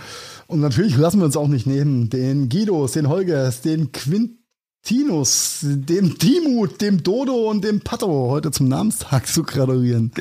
Und 0.47 0.59
natürlich 0.61 0.97
lassen 0.97 1.19
wir 1.19 1.25
uns 1.25 1.37
auch 1.37 1.47
nicht 1.47 1.67
nehmen 1.67 2.09
den 2.09 2.49
Guidos, 2.49 2.93
den 2.93 3.07
Holgers, 3.09 3.61
den 3.61 3.91
Quint 3.91 4.39
Tinus, 4.81 5.59
dem 5.61 6.17
Timut, 6.17 6.79
dem 6.81 7.03
Dodo 7.03 7.49
und 7.49 7.63
dem 7.63 7.81
Pato 7.81 8.29
heute 8.29 8.49
zum 8.49 8.69
Namenstag 8.69 9.27
zu 9.27 9.43
gratulieren. 9.43 10.11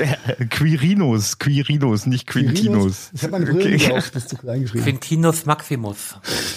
Quirinus, 0.51 1.39
Quirinus, 1.39 2.07
nicht 2.07 2.27
Quintinus. 2.27 3.11
Ich 3.15 3.23
habe 3.23 3.33
meine 3.33 3.47
Brille 3.47 3.77
okay. 3.77 3.93
auf, 3.93 4.11
bist 4.11 4.33
du 4.33 4.37
klein 4.37 4.63
geschrieben. 4.63 4.85
Quintinus 4.85 5.47
Maximus. 5.47 6.17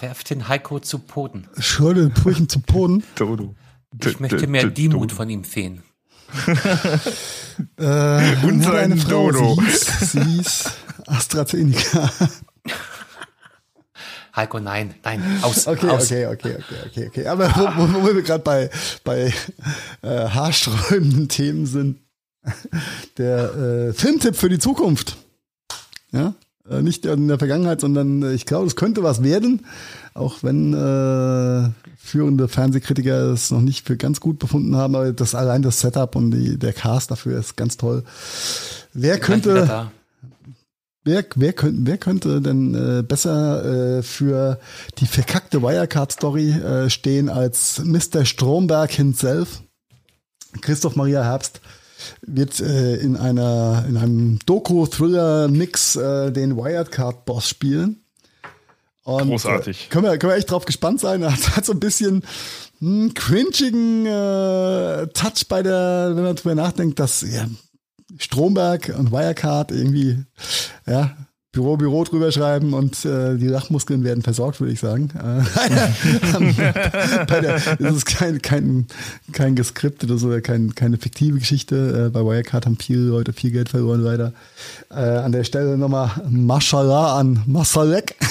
Werft 0.00 0.30
den 0.30 0.48
Heiko 0.48 0.78
zu 0.80 0.98
Boden. 1.00 1.48
Schöne 1.58 2.10
Brüchen 2.10 2.48
zu 2.48 2.60
Boden. 2.60 3.02
Dodo. 3.16 3.54
Ich 4.02 4.20
möchte 4.20 4.46
mehr 4.46 4.68
Demut 4.68 5.12
von 5.12 5.28
ihm 5.28 5.44
sehen. 5.44 5.82
äh, 7.78 8.46
Und 8.46 8.62
seine 8.62 8.96
Frau, 8.96 9.30
Dodo. 9.30 9.54
Sie 9.56 9.62
hieß, 9.64 10.12
sie 10.12 10.20
hieß 10.24 10.64
AstraZeneca. 11.06 12.10
Heiko, 14.36 14.58
nein, 14.58 14.94
nein, 15.04 15.22
aus. 15.42 15.68
Okay, 15.68 15.88
aus. 15.88 16.04
okay, 16.10 16.26
okay, 16.26 16.56
okay, 16.56 16.76
okay, 16.86 17.06
okay. 17.06 17.26
Aber 17.28 17.48
wo, 17.54 17.68
wo, 17.76 18.02
wo 18.02 18.14
wir 18.14 18.22
gerade 18.22 18.42
bei, 18.42 18.68
bei 19.04 19.32
äh, 20.02 20.08
haarsträubenden 20.08 21.28
Themen 21.28 21.66
sind, 21.66 22.00
der 23.18 23.54
äh, 23.54 23.92
Filmtipp 23.92 24.34
für 24.36 24.48
die 24.48 24.58
Zukunft. 24.58 25.16
Ja, 26.10 26.34
nicht 26.68 27.04
in 27.04 27.28
der 27.28 27.38
Vergangenheit, 27.38 27.80
sondern 27.80 28.22
äh, 28.22 28.32
ich 28.32 28.46
glaube, 28.46 28.66
es 28.66 28.76
könnte 28.76 29.02
was 29.02 29.22
werden, 29.22 29.66
auch 30.14 30.42
wenn 30.42 30.72
äh, 30.72 31.70
führende 31.96 32.48
Fernsehkritiker 32.48 33.32
es 33.32 33.50
noch 33.50 33.60
nicht 33.60 33.86
für 33.86 33.96
ganz 33.96 34.20
gut 34.20 34.38
befunden 34.38 34.74
haben, 34.76 34.94
aber 34.94 35.12
das 35.12 35.34
allein 35.34 35.62
das 35.62 35.80
Setup 35.80 36.16
und 36.16 36.30
die, 36.30 36.58
der 36.58 36.72
Cast 36.72 37.10
dafür 37.10 37.38
ist 37.38 37.56
ganz 37.56 37.76
toll. 37.76 38.04
Wer 38.92 39.18
könnte 39.18 39.90
Wer, 41.06 41.22
wer, 41.34 41.52
könnte, 41.52 41.80
wer 41.82 41.98
könnte 41.98 42.40
denn 42.40 42.74
äh, 42.74 43.02
besser 43.02 43.98
äh, 43.98 44.02
für 44.02 44.58
die 44.96 45.06
verkackte 45.06 45.60
Wirecard-Story 45.60 46.52
äh, 46.52 46.88
stehen 46.88 47.28
als 47.28 47.82
Mr. 47.84 48.24
Stromberg 48.24 48.90
himself? 48.90 49.62
Christoph 50.62 50.96
Maria 50.96 51.22
Herbst 51.22 51.60
wird 52.22 52.60
äh, 52.60 52.96
in 52.96 53.16
einer 53.16 53.84
in 53.88 53.96
einem 53.96 54.38
Doku-Thriller-Mix 54.46 55.96
äh, 55.96 56.32
den 56.32 56.56
Wirecard-Boss 56.56 57.48
spielen. 57.48 58.04
Und, 59.04 59.28
Großartig. 59.28 59.86
Äh, 59.86 59.88
können, 59.90 60.04
wir, 60.04 60.18
können 60.18 60.32
wir 60.32 60.38
echt 60.38 60.50
drauf 60.50 60.64
gespannt 60.64 61.00
sein. 61.00 61.22
Er 61.22 61.32
hat, 61.32 61.56
hat 61.56 61.64
so 61.64 61.72
ein 61.72 61.80
bisschen 61.80 62.22
einen 62.80 63.14
cringigen 63.14 64.06
äh, 64.06 65.06
Touch 65.08 65.46
bei 65.48 65.62
der, 65.62 66.12
wenn 66.14 66.24
man 66.24 66.36
drüber 66.36 66.54
nachdenkt, 66.54 66.98
dass 66.98 67.22
ja, 67.22 67.46
Stromberg 68.18 68.94
und 68.96 69.12
Wirecard 69.12 69.72
irgendwie, 69.72 70.24
ja, 70.86 71.16
Büro, 71.54 71.76
Büro 71.76 72.02
drüber 72.04 72.32
schreiben 72.32 72.74
und 72.74 73.04
äh, 73.04 73.36
die 73.36 73.46
Lachmuskeln 73.46 74.02
werden 74.04 74.22
versorgt, 74.22 74.60
würde 74.60 74.72
ich 74.72 74.80
sagen. 74.80 75.10
Äh, 75.16 75.42
bei 77.28 77.40
der, 77.40 77.60
das 77.78 77.96
ist 77.96 78.06
kein, 78.06 78.42
kein, 78.42 78.86
kein 79.32 79.54
geskriptet 79.54 80.10
oder 80.10 80.40
kein, 80.40 80.74
keine 80.74 80.98
fiktive 80.98 81.38
Geschichte. 81.38 82.06
Äh, 82.06 82.10
bei 82.10 82.20
Wirecard 82.20 82.66
haben 82.66 82.76
viele 82.76 83.02
Leute 83.02 83.32
viel 83.32 83.52
Geld 83.52 83.68
verloren, 83.68 84.00
leider. 84.00 84.32
Äh, 84.90 84.96
an 84.96 85.32
der 85.32 85.44
Stelle 85.44 85.78
nochmal 85.78 86.10
Mashallah 86.28 87.18
an 87.18 87.42
Masalek. 87.46 88.16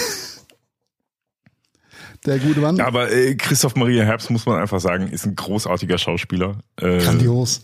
Der 2.25 2.39
gute 2.39 2.61
Mann. 2.61 2.77
Ja, 2.77 2.87
aber 2.87 3.11
äh, 3.11 3.35
Christoph 3.35 3.75
Maria 3.75 4.05
Herbst, 4.05 4.29
muss 4.29 4.45
man 4.45 4.61
einfach 4.61 4.79
sagen, 4.79 5.07
ist 5.09 5.25
ein 5.25 5.35
großartiger 5.35 5.97
Schauspieler. 5.97 6.59
Äh, 6.79 6.99
Grandios 6.99 7.63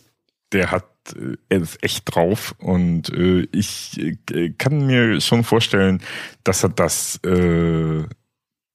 der 0.51 0.71
hat 0.71 0.85
äh, 1.15 1.37
er 1.49 1.61
ist 1.61 1.83
echt 1.83 2.03
drauf 2.13 2.55
und 2.59 3.09
äh, 3.09 3.47
ich 3.51 3.99
äh, 4.31 4.49
kann 4.57 4.85
mir 4.85 5.21
schon 5.21 5.43
vorstellen, 5.43 6.01
dass 6.43 6.63
er 6.63 6.69
das, 6.69 7.19
äh, 7.23 8.03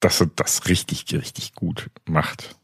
dass 0.00 0.20
er 0.20 0.30
das 0.34 0.68
richtig, 0.68 1.04
richtig 1.12 1.54
gut 1.54 1.90
macht. 2.06 2.56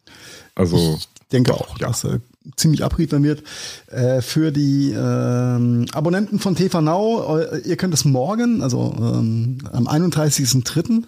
Also 0.54 0.98
ich 0.98 1.08
denke 1.32 1.54
auch, 1.54 1.78
ja. 1.78 1.88
dass 1.88 2.04
er 2.04 2.20
ziemlich 2.56 2.82
abliefern 2.82 3.22
wird. 3.22 3.42
Äh, 3.86 4.22
für 4.22 4.50
die 4.50 4.92
ähm, 4.92 5.86
Abonnenten 5.92 6.38
von 6.38 6.56
TV 6.56 6.80
Now, 6.80 7.38
ihr 7.64 7.76
könnt 7.76 7.94
es 7.94 8.04
morgen, 8.04 8.62
also 8.62 8.94
ähm, 8.98 9.58
am 9.72 9.86
31.03. 9.86 11.04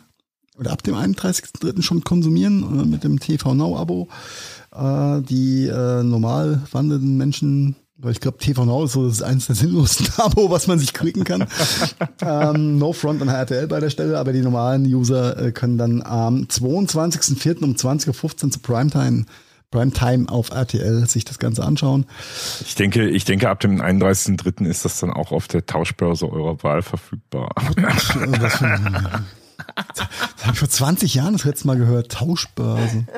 oder 0.59 0.73
ab 0.73 0.83
dem 0.83 0.95
31.03. 0.95 1.83
schon 1.83 2.05
konsumieren 2.05 2.81
äh, 2.81 2.85
mit 2.85 3.05
dem 3.05 3.19
TV 3.19 3.55
Now 3.55 3.79
Abo. 3.79 4.09
Äh, 4.75 5.23
die 5.23 5.67
äh, 5.67 6.03
normal 6.03 6.63
wandelnden 6.71 7.17
Menschen 7.17 7.77
ich 8.11 8.21
glaube, 8.21 8.39
TV 8.39 8.65
Now 8.65 8.85
ist 8.85 8.93
so 8.93 9.07
das 9.07 9.23
eines 9.23 9.47
der 9.47 9.57
sinnlosen 9.57 10.09
Abo, 10.17 10.51
was 10.51 10.67
man 10.67 10.79
sich 10.79 10.93
klicken 10.93 11.25
kann. 11.25 11.47
ähm, 12.21 12.79
no 12.79 12.93
Front 12.93 13.23
an 13.23 13.29
RTL 13.29 13.67
bei 13.69 13.81
der 13.81 13.91
Stelle, 13.91 14.19
aber 14.19 14.33
die 14.33 14.43
normalen 14.43 14.85
User 14.85 15.39
äh, 15.39 15.53
können 15.53 15.79
dann 15.79 16.03
am 16.03 16.43
22.04. 16.43 17.63
um 17.63 17.75
20.15 17.75 18.45
Uhr 18.45 18.51
zu 18.51 18.59
Primetime 18.61 19.27
Primetime 19.73 20.29
auf 20.29 20.51
RTL 20.51 21.09
sich 21.09 21.25
das 21.25 21.41
Ganze 21.41 21.65
anschauen. 21.65 22.07
Ich 22.61 22.77
denke, 22.77 23.09
ich 23.09 23.25
denke, 23.25 23.49
ab 23.49 23.59
dem 23.59 23.81
31.03. 23.81 24.67
ist 24.67 24.85
das 24.85 25.01
dann 25.01 25.11
auch 25.11 25.33
auf 25.33 25.49
der 25.49 25.67
Tauschbörse 25.67 26.31
eurer 26.31 26.63
Wahl 26.63 26.83
verfügbar. 26.83 27.51
das 27.77 28.21
habe 28.61 29.25
ich 30.53 30.59
vor 30.59 30.69
20 30.69 31.15
Jahren 31.15 31.33
das 31.33 31.45
letzte 31.45 31.67
Mal 31.67 31.79
gehört. 31.79 32.13
Tauschbörse. 32.13 33.07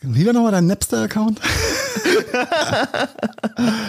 Wie 0.00 0.24
war 0.26 0.32
nochmal 0.32 0.52
dein 0.52 0.66
Napster-Account? 0.66 1.40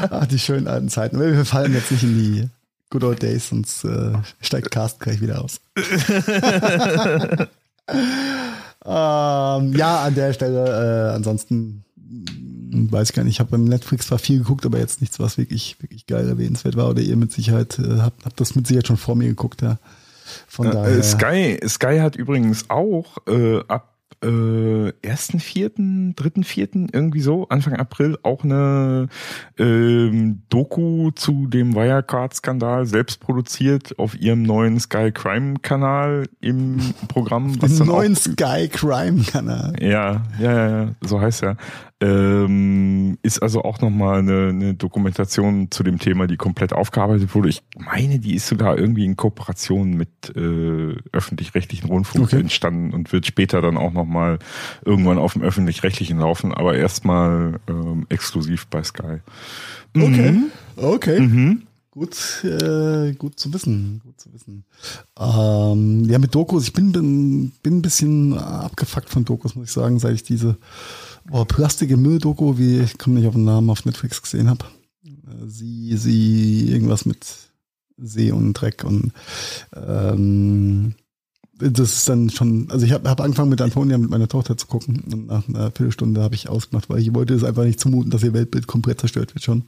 Ach, 0.09 0.25
die 0.25 0.39
schönen 0.39 0.67
alten 0.67 0.89
Zeiten. 0.89 1.19
Wir 1.19 1.45
fallen 1.45 1.73
jetzt 1.73 1.91
nicht 1.91 2.03
in 2.03 2.17
die 2.17 2.49
Good 2.89 3.03
Old 3.03 3.21
Days, 3.21 3.49
sonst 3.49 3.83
äh, 3.83 4.13
steigt 4.41 4.71
Cast 4.71 4.99
gleich 4.99 5.21
wieder 5.21 5.43
aus. 5.43 5.61
ähm, 7.87 9.73
ja, 9.73 10.03
an 10.03 10.15
der 10.15 10.33
Stelle, 10.33 11.11
äh, 11.11 11.15
ansonsten 11.15 11.83
weiß 12.71 13.09
ich 13.09 13.15
gar 13.15 13.23
nicht, 13.23 13.33
ich 13.35 13.39
habe 13.39 13.51
beim 13.51 13.65
Netflix 13.65 14.07
zwar 14.07 14.17
viel 14.17 14.39
geguckt, 14.39 14.65
aber 14.65 14.79
jetzt 14.79 15.01
nichts, 15.01 15.19
was 15.19 15.37
wirklich, 15.37 15.77
wirklich 15.79 16.07
geil 16.07 16.27
erwähnenswert 16.27 16.75
war. 16.75 16.89
Oder 16.89 17.01
ihr 17.01 17.17
mit 17.17 17.31
Sicherheit, 17.31 17.77
äh, 17.77 17.99
habt, 17.99 18.25
habt 18.25 18.39
das 18.39 18.55
mit 18.55 18.65
Sicherheit 18.65 18.87
schon 18.87 18.97
vor 18.97 19.15
mir 19.15 19.27
geguckt, 19.27 19.61
ja. 19.61 19.77
Von 20.47 20.67
äh, 20.67 20.71
daher. 20.71 21.03
Sky, 21.03 21.59
Sky 21.67 21.99
hat 21.99 22.15
übrigens 22.15 22.69
auch 22.69 23.17
äh, 23.27 23.59
ab 23.67 23.88
ersten 24.21 25.39
vierten, 25.39 26.13
dritten 26.15 26.43
vierten, 26.43 26.89
irgendwie 26.91 27.21
so, 27.21 27.47
Anfang 27.47 27.75
April, 27.75 28.17
auch 28.23 28.43
eine 28.43 29.07
ähm, 29.57 30.41
Doku 30.49 31.11
zu 31.11 31.47
dem 31.47 31.73
Wirecard-Skandal 31.73 32.85
selbst 32.85 33.21
produziert 33.21 33.97
auf 33.97 34.19
ihrem 34.19 34.43
neuen 34.43 34.79
Sky 34.79 35.11
Crime-Kanal 35.11 36.27
im 36.41 36.79
Programm. 37.07 37.61
Was 37.61 37.77
Den 37.77 37.87
neuen 37.87 38.15
Sky 38.15 38.67
Crime-Kanal. 38.69 39.75
Ja, 39.79 40.23
ja, 40.39 40.69
ja, 40.69 40.95
so 41.01 41.21
heißt 41.21 41.43
er. 41.43 41.57
Ähm, 42.01 43.17
ist 43.23 43.43
also 43.43 43.63
auch 43.63 43.81
nochmal 43.81 44.19
eine, 44.19 44.49
eine 44.49 44.73
Dokumentation 44.73 45.69
zu 45.69 45.83
dem 45.83 45.99
Thema, 45.99 46.27
die 46.27 46.37
komplett 46.37 46.71
aufgearbeitet 46.71 47.35
wurde. 47.35 47.49
Ich 47.49 47.61
meine, 47.77 48.19
die 48.19 48.35
ist 48.35 48.47
sogar 48.47 48.77
irgendwie 48.77 49.03
in 49.03 49.17
Kooperation 49.17 49.97
mit 49.97 50.33
äh, 50.33 50.95
öffentlich-rechtlichen 51.11 51.89
Rundfunk 51.89 52.27
okay. 52.27 52.39
entstanden 52.39 52.93
und 52.93 53.11
wird 53.11 53.25
später 53.25 53.61
dann 53.61 53.77
auch 53.77 53.91
nochmal 53.91 54.08
irgendwann 54.85 55.17
auf 55.17 55.33
dem 55.33 55.41
öffentlich-rechtlichen 55.41 56.19
laufen, 56.19 56.53
aber 56.53 56.75
erstmal 56.75 57.59
ähm, 57.67 58.05
exklusiv 58.09 58.67
bei 58.67 58.83
Sky. 58.83 59.19
Okay, 59.95 60.31
mhm. 60.31 60.51
okay. 60.75 61.19
Mhm. 61.19 61.63
Gut, 61.91 62.43
äh, 62.43 63.13
gut 63.13 63.39
zu 63.39 63.51
wissen, 63.51 63.99
gut 64.05 64.21
zu 64.21 64.31
wissen. 64.31 64.63
Ähm, 65.19 66.05
ja, 66.05 66.19
mit 66.19 66.35
Dokus, 66.35 66.65
ich 66.65 66.73
bin, 66.73 66.91
bin, 66.91 67.51
bin 67.63 67.79
ein 67.79 67.81
bisschen 67.81 68.37
abgefuckt 68.37 69.09
von 69.09 69.25
Dokus, 69.25 69.55
muss 69.55 69.67
ich 69.67 69.73
sagen, 69.73 69.99
seit 69.99 70.13
ich 70.13 70.23
diese 70.23 70.57
oh, 71.31 71.45
plastige 71.45 71.97
Müll-Doku, 71.97 72.57
wie 72.57 72.79
ich 72.79 72.97
komme 72.97 73.15
nicht 73.15 73.27
auf 73.27 73.33
den 73.33 73.43
Namen 73.43 73.69
auf 73.71 73.85
Netflix 73.85 74.21
gesehen 74.21 74.49
habe. 74.49 74.65
Sie, 75.47 75.97
sie, 75.97 76.71
irgendwas 76.71 77.05
mit 77.05 77.25
See 77.97 78.31
und 78.31 78.53
Dreck 78.53 78.83
und 78.83 79.11
ähm, 79.75 80.95
das 81.59 81.93
ist 81.93 82.09
dann 82.09 82.29
schon, 82.29 82.67
also 82.71 82.85
ich 82.85 82.93
habe 82.93 83.09
hab 83.09 83.19
angefangen 83.21 83.49
mit 83.49 83.61
Antonia 83.61 83.97
mit 83.97 84.09
meiner 84.09 84.27
Tochter 84.27 84.57
zu 84.57 84.67
gucken 84.67 85.03
und 85.11 85.27
nach 85.27 85.47
einer 85.47 85.71
Viertelstunde 85.71 86.21
habe 86.21 86.35
ich 86.35 86.47
ausgemacht, 86.47 86.89
weil 86.89 86.99
ich 86.99 87.13
wollte 87.13 87.33
es 87.33 87.43
einfach 87.43 87.63
nicht 87.63 87.79
zumuten, 87.79 88.11
dass 88.11 88.23
ihr 88.23 88.33
Weltbild 88.33 88.65
komplett 88.67 88.99
zerstört 88.99 89.35
wird 89.35 89.43
schon. 89.43 89.63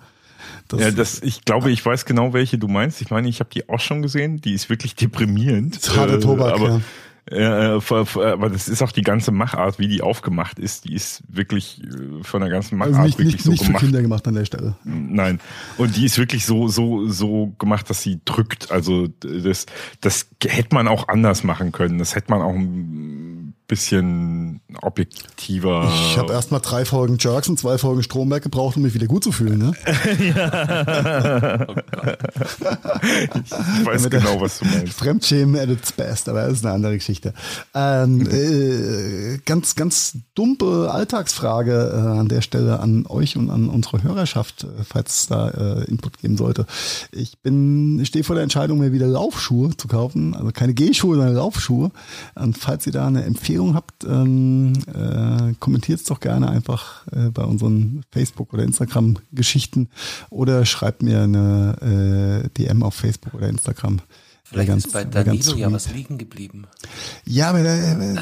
Das 0.68 0.80
ja, 0.80 0.92
das, 0.92 1.22
ich 1.22 1.46
glaube, 1.46 1.70
ich 1.72 1.86
weiß 1.86 2.06
genau, 2.06 2.34
welche 2.34 2.58
du 2.58 2.68
meinst. 2.68 3.02
Ich 3.02 3.12
meine, 3.12 3.30
ich 3.30 3.40
habe 3.40 3.50
die 3.54 3.70
auch 3.70 3.80
schon 3.80 4.02
gesehen. 4.02 4.42
Die 4.42 4.54
ist 4.54 4.70
wirklich 4.70 4.96
deprimierend. 4.96 5.78
Das 5.84 5.96
harter 5.96 6.20
Tobak, 6.20 6.54
aber, 6.54 6.70
ja. 6.70 6.82
Ja, 7.30 7.76
aber 7.76 8.50
das 8.50 8.68
ist 8.68 8.82
auch 8.82 8.92
die 8.92 9.04
ganze 9.04 9.32
Machart, 9.32 9.78
wie 9.78 9.88
die 9.88 10.02
aufgemacht 10.02 10.58
ist. 10.58 10.86
Die 10.86 10.96
ist 10.96 11.22
wirklich 11.28 11.82
äh, 11.84 12.24
von 12.24 12.42
der 12.42 12.50
ganzen 12.50 12.78
Machart 12.78 12.96
also 12.96 13.06
nicht, 13.06 13.20
wirklich 13.20 13.36
nicht, 13.36 13.44
so 13.44 13.52
nicht 13.52 13.66
gemacht. 13.66 13.80
für 13.80 13.86
Kinder 13.86 14.02
gemacht 14.02 14.28
an 14.28 14.34
der 14.34 14.46
Stelle. 14.46 14.76
Nein. 14.84 15.40
Und 15.78 15.96
die 15.96 16.06
ist 16.06 16.18
wirklich 16.18 16.46
so, 16.46 16.68
so, 16.68 17.08
so 17.08 17.54
gemacht, 17.60 17.90
dass 17.90 18.02
sie 18.02 18.20
drückt. 18.26 18.72
Also 18.72 19.08
das, 19.20 19.68
das 20.02 20.28
hätte 20.44 20.74
man 20.74 20.88
auch 20.88 21.10
anders 21.10 21.44
machen 21.44 21.72
können. 21.72 22.00
Das 22.00 22.16
hätte 22.16 22.32
man 22.32 22.42
auch 22.42 22.56
bisschen 23.72 24.60
objektiver. 24.82 25.90
Ich 26.12 26.18
habe 26.18 26.34
erst 26.34 26.52
mal 26.52 26.60
drei 26.60 26.84
Folgen 26.84 27.16
Jerks 27.18 27.48
und 27.48 27.58
zwei 27.58 27.78
Folgen 27.78 28.04
Stromberg 28.04 28.44
gebraucht, 28.44 28.76
um 28.76 28.84
mich 28.84 28.94
wieder 28.94 29.08
gut 29.08 29.24
zu 29.24 29.32
fühlen. 29.32 29.60
Ne? 29.60 29.72
ja. 30.36 31.68
oh 31.70 31.76
ich 33.80 33.86
weiß 33.86 34.10
genau, 34.10 34.42
was 34.42 34.60
du 34.60 34.66
meinst. 34.66 35.00
Fremdschämen 35.00 35.56
at 35.58 35.70
its 35.70 35.94
best, 35.94 36.28
aber 36.28 36.42
das 36.42 36.58
ist 36.58 36.66
eine 36.66 36.76
andere 36.76 36.96
Geschichte. 36.96 37.34
Ähm, 37.74 38.28
äh, 38.30 39.38
ganz, 39.46 39.76
ganz 39.78 40.18
dumpe 40.36 40.90
Alltagsfrage 40.92 41.94
äh, 41.94 42.20
an 42.20 42.28
der 42.28 42.42
Stelle 42.42 42.82
an 42.82 43.06
euch 43.08 43.38
und 43.38 43.50
an 43.50 43.70
unsere 43.70 44.04
Hörerschaft, 44.04 44.66
äh, 44.66 44.84
falls 44.84 45.22
es 45.22 45.28
da 45.28 45.48
äh, 45.48 45.86
Input 45.86 46.18
geben 46.18 46.36
sollte. 46.36 46.66
Ich 47.14 47.40
bin, 47.40 48.02
stehe 48.04 48.26
vor 48.26 48.36
der 48.36 48.44
Entscheidung, 48.44 48.80
mir 48.80 48.92
wieder 48.92 49.08
Laufschuhe 49.08 49.78
zu 49.78 49.88
kaufen, 49.88 50.36
also 50.36 50.52
keine 50.52 50.74
Gehschuhe, 50.74 51.16
sondern 51.16 51.36
Laufschuhe. 51.36 51.92
Und 52.36 52.58
falls 52.58 52.86
ihr 52.86 52.92
da 52.92 53.08
eine 53.08 53.24
Empfehlung 53.24 53.61
Empfehlung 53.62 53.76
habt, 53.76 54.04
ähm, 54.04 54.74
äh, 54.88 55.54
kommentiert 55.60 56.00
es 56.00 56.06
doch 56.06 56.20
gerne 56.20 56.50
einfach 56.50 57.06
äh, 57.12 57.30
bei 57.30 57.44
unseren 57.44 58.04
Facebook- 58.12 58.54
oder 58.54 58.64
Instagram-Geschichten 58.64 59.90
oder 60.30 60.66
schreibt 60.66 61.04
mir 61.04 61.22
eine 61.22 62.44
äh, 62.46 62.50
DM 62.50 62.84
auf 62.84 62.96
Facebook 62.96 63.34
oder 63.36 63.48
Instagram. 63.48 64.00
Vielleicht 64.44 64.68
ganz, 64.68 64.86
ist 64.86 64.94
bei 64.94 65.06
Danilo 65.06 65.56
ja 65.56 65.72
was 65.72 65.94
liegen 65.94 66.18
geblieben. 66.18 66.66
Ja, 67.26 67.50
aber 67.50 67.60
äh, 67.60 67.92
äh, 67.92 68.16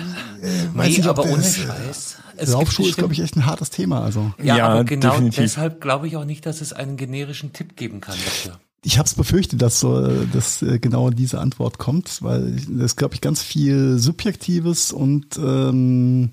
weiß 0.73 0.89
nee, 0.89 0.97
nicht, 0.97 1.07
aber 1.07 1.25
ohne 1.25 1.43
Scheiß. 1.43 2.17
Laufschuh 2.45 2.85
ist, 2.85 2.97
glaube 2.97 3.13
ich, 3.13 3.19
echt 3.19 3.35
ein 3.35 3.45
hartes 3.45 3.71
Thema. 3.71 4.03
Also. 4.03 4.31
Ja, 4.37 4.57
ja 4.57 4.67
aber 4.67 4.83
genau 4.83 5.11
definitiv. 5.11 5.39
deshalb 5.39 5.81
glaube 5.81 6.07
ich 6.07 6.17
auch 6.17 6.25
nicht, 6.25 6.45
dass 6.45 6.61
es 6.61 6.71
einen 6.71 6.97
generischen 6.97 7.51
Tipp 7.51 7.75
geben 7.75 7.99
kann 7.99 8.15
dafür 8.23 8.59
ich 8.83 8.97
habe 8.97 9.07
es 9.07 9.13
befürchtet, 9.13 9.61
dass 9.61 9.79
so, 9.79 10.07
dass 10.33 10.61
äh, 10.61 10.79
genau 10.79 11.09
diese 11.09 11.39
Antwort 11.39 11.77
kommt, 11.77 12.21
weil 12.21 12.55
es 12.81 12.95
glaube 12.95 13.15
ich 13.15 13.21
ganz 13.21 13.43
viel 13.43 13.97
Subjektives 13.97 14.91
und 14.91 15.37
ähm, 15.37 16.29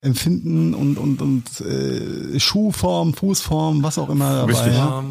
Empfinden 0.00 0.74
und 0.74 0.96
und 0.96 1.20
und 1.20 1.60
äh, 1.60 2.40
Schuhform, 2.40 3.12
Fußform, 3.12 3.82
was 3.82 3.98
auch 3.98 4.08
immer 4.08 4.46
dabei. 4.46 4.70
Ja. 4.70 5.04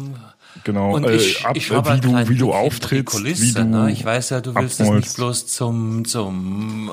Genau. 0.64 0.96
Und 0.96 1.08
ich, 1.08 1.42
äh, 1.42 1.46
ab, 1.46 1.56
ich 1.56 1.70
wie 1.70 2.00
du 2.00 2.28
wie 2.28 2.36
du 2.36 2.52
auftrittst, 2.52 3.14
Kulisse, 3.14 3.42
wie 3.44 3.52
du 3.52 3.64
ne? 3.64 3.92
Ich 3.92 4.04
weiß 4.04 4.30
ja, 4.30 4.40
du 4.40 4.54
willst 4.56 4.80
abmolst. 4.80 4.80
das 4.80 5.08
nicht 5.08 5.16
bloß 5.16 5.46
zum 5.46 6.04
zum 6.04 6.88
äh, 6.88 6.92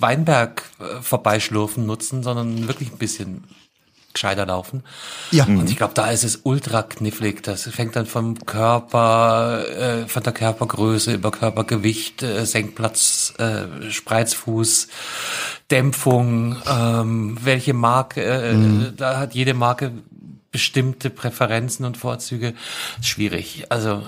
Weinberg 0.00 0.62
äh, 0.80 1.02
vorbeischlurfen 1.02 1.84
nutzen, 1.84 2.22
sondern 2.22 2.66
wirklich 2.66 2.92
ein 2.92 2.98
bisschen 2.98 3.44
gescheiter 4.14 4.46
laufen. 4.46 4.82
Ja. 5.30 5.44
Und 5.44 5.68
ich 5.68 5.76
glaube, 5.76 5.92
da 5.94 6.10
ist 6.10 6.24
es 6.24 6.40
ultra 6.44 6.82
knifflig. 6.82 7.42
Das 7.42 7.64
fängt 7.64 7.96
dann 7.96 8.06
vom 8.06 8.38
Körper, 8.46 9.64
äh, 9.68 10.08
von 10.08 10.22
der 10.22 10.32
Körpergröße 10.32 11.12
über 11.12 11.30
Körpergewicht, 11.30 12.22
äh, 12.22 12.46
Senkplatz, 12.46 13.34
äh, 13.38 13.90
Spreizfuß, 13.90 14.88
Dämpfung, 15.70 16.56
ähm, 16.66 17.36
welche 17.42 17.74
Marke, 17.74 18.22
äh, 18.22 18.54
mhm. 18.54 18.94
da 18.96 19.18
hat 19.18 19.34
jede 19.34 19.54
Marke 19.54 19.92
bestimmte 20.50 21.10
Präferenzen 21.10 21.84
und 21.84 21.96
Vorzüge. 21.96 22.54
Schwierig. 23.02 23.66
Also 23.70 24.04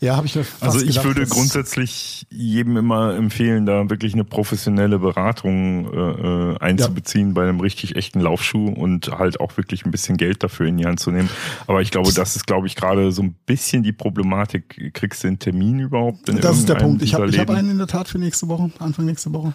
ja, 0.00 0.16
habe 0.16 0.26
ich 0.26 0.36
mir 0.36 0.44
fast 0.44 0.62
Also 0.62 0.80
ich 0.80 0.88
gedacht, 0.88 1.04
würde 1.06 1.26
grundsätzlich 1.26 2.26
jedem 2.30 2.76
immer 2.76 3.14
empfehlen, 3.14 3.66
da 3.66 3.90
wirklich 3.90 4.14
eine 4.14 4.24
professionelle 4.24 4.98
Beratung 5.00 5.92
äh, 5.92 6.52
äh, 6.52 6.58
einzubeziehen 6.58 7.28
ja. 7.28 7.34
bei 7.34 7.42
einem 7.48 7.60
richtig 7.60 7.96
echten 7.96 8.20
Laufschuh 8.20 8.68
und 8.68 9.08
halt 9.18 9.40
auch 9.40 9.56
wirklich 9.56 9.84
ein 9.84 9.90
bisschen 9.90 10.16
Geld 10.16 10.42
dafür 10.44 10.66
in 10.66 10.76
die 10.76 10.86
Hand 10.86 11.00
zu 11.00 11.10
nehmen. 11.10 11.28
Aber 11.66 11.82
ich 11.82 11.90
glaube, 11.90 12.12
das 12.12 12.36
ist, 12.36 12.46
glaube 12.46 12.68
ich, 12.68 12.76
gerade 12.76 13.10
so 13.10 13.22
ein 13.22 13.34
bisschen 13.46 13.82
die 13.82 13.92
Problematik. 13.92 14.92
Kriegst 14.94 15.24
du 15.24 15.28
einen 15.28 15.40
Termin 15.40 15.80
überhaupt? 15.80 16.28
das 16.28 16.58
ist 16.58 16.68
der 16.68 16.76
Punkt. 16.76 17.02
Ich 17.02 17.14
habe 17.14 17.30
hab 17.36 17.50
einen 17.50 17.70
in 17.70 17.78
der 17.78 17.88
Tat 17.88 18.08
für 18.08 18.18
nächste 18.18 18.46
Woche, 18.48 18.70
Anfang 18.78 19.04
nächste 19.04 19.32
Woche. 19.32 19.52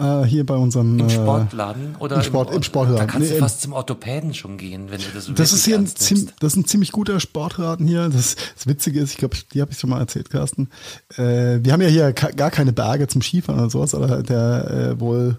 Äh, 0.00 0.24
hier 0.24 0.46
bei 0.46 0.54
unserem 0.54 0.98
Im 0.98 1.06
äh, 1.06 1.10
Sportladen 1.10 1.96
oder 1.98 2.16
im, 2.16 2.22
Sport, 2.22 2.54
im, 2.54 2.62
Sportladen. 2.62 3.06
Da 3.06 3.12
kannst 3.12 3.28
nee, 3.28 3.34
du 3.34 3.40
fast 3.40 3.60
zum 3.60 3.74
Orthopäden 3.74 4.32
schon 4.32 4.56
gehen, 4.56 4.90
wenn 4.90 4.98
du 4.98 5.06
das 5.12 5.26
so 5.26 5.32
Das 5.32 5.52
ist 5.52 5.66
hier 5.66 5.76
ein, 5.76 5.86
ziem, 5.86 6.28
das 6.40 6.54
ist 6.54 6.56
ein 6.56 6.64
ziemlich 6.64 6.90
guter 6.90 7.20
Sportladen 7.20 7.86
hier. 7.86 8.08
Das, 8.08 8.36
das 8.54 8.66
Witzige 8.66 9.00
ist, 9.00 9.12
ich 9.12 9.18
glaube, 9.18 9.36
die 9.52 9.60
habe 9.60 9.72
ich 9.72 9.78
schon 9.78 9.90
mal 9.90 10.00
erzählt, 10.00 10.30
Carsten. 10.30 10.70
Äh, 11.18 11.58
wir 11.62 11.72
haben 11.72 11.82
ja 11.82 11.88
hier 11.88 12.12
gar 12.14 12.50
keine 12.50 12.72
Berge 12.72 13.08
zum 13.08 13.20
Skifahren 13.20 13.60
oder 13.60 13.68
sowas, 13.68 13.94
aber 13.94 14.22
der 14.22 14.94
äh, 14.94 15.00
wohl 15.00 15.36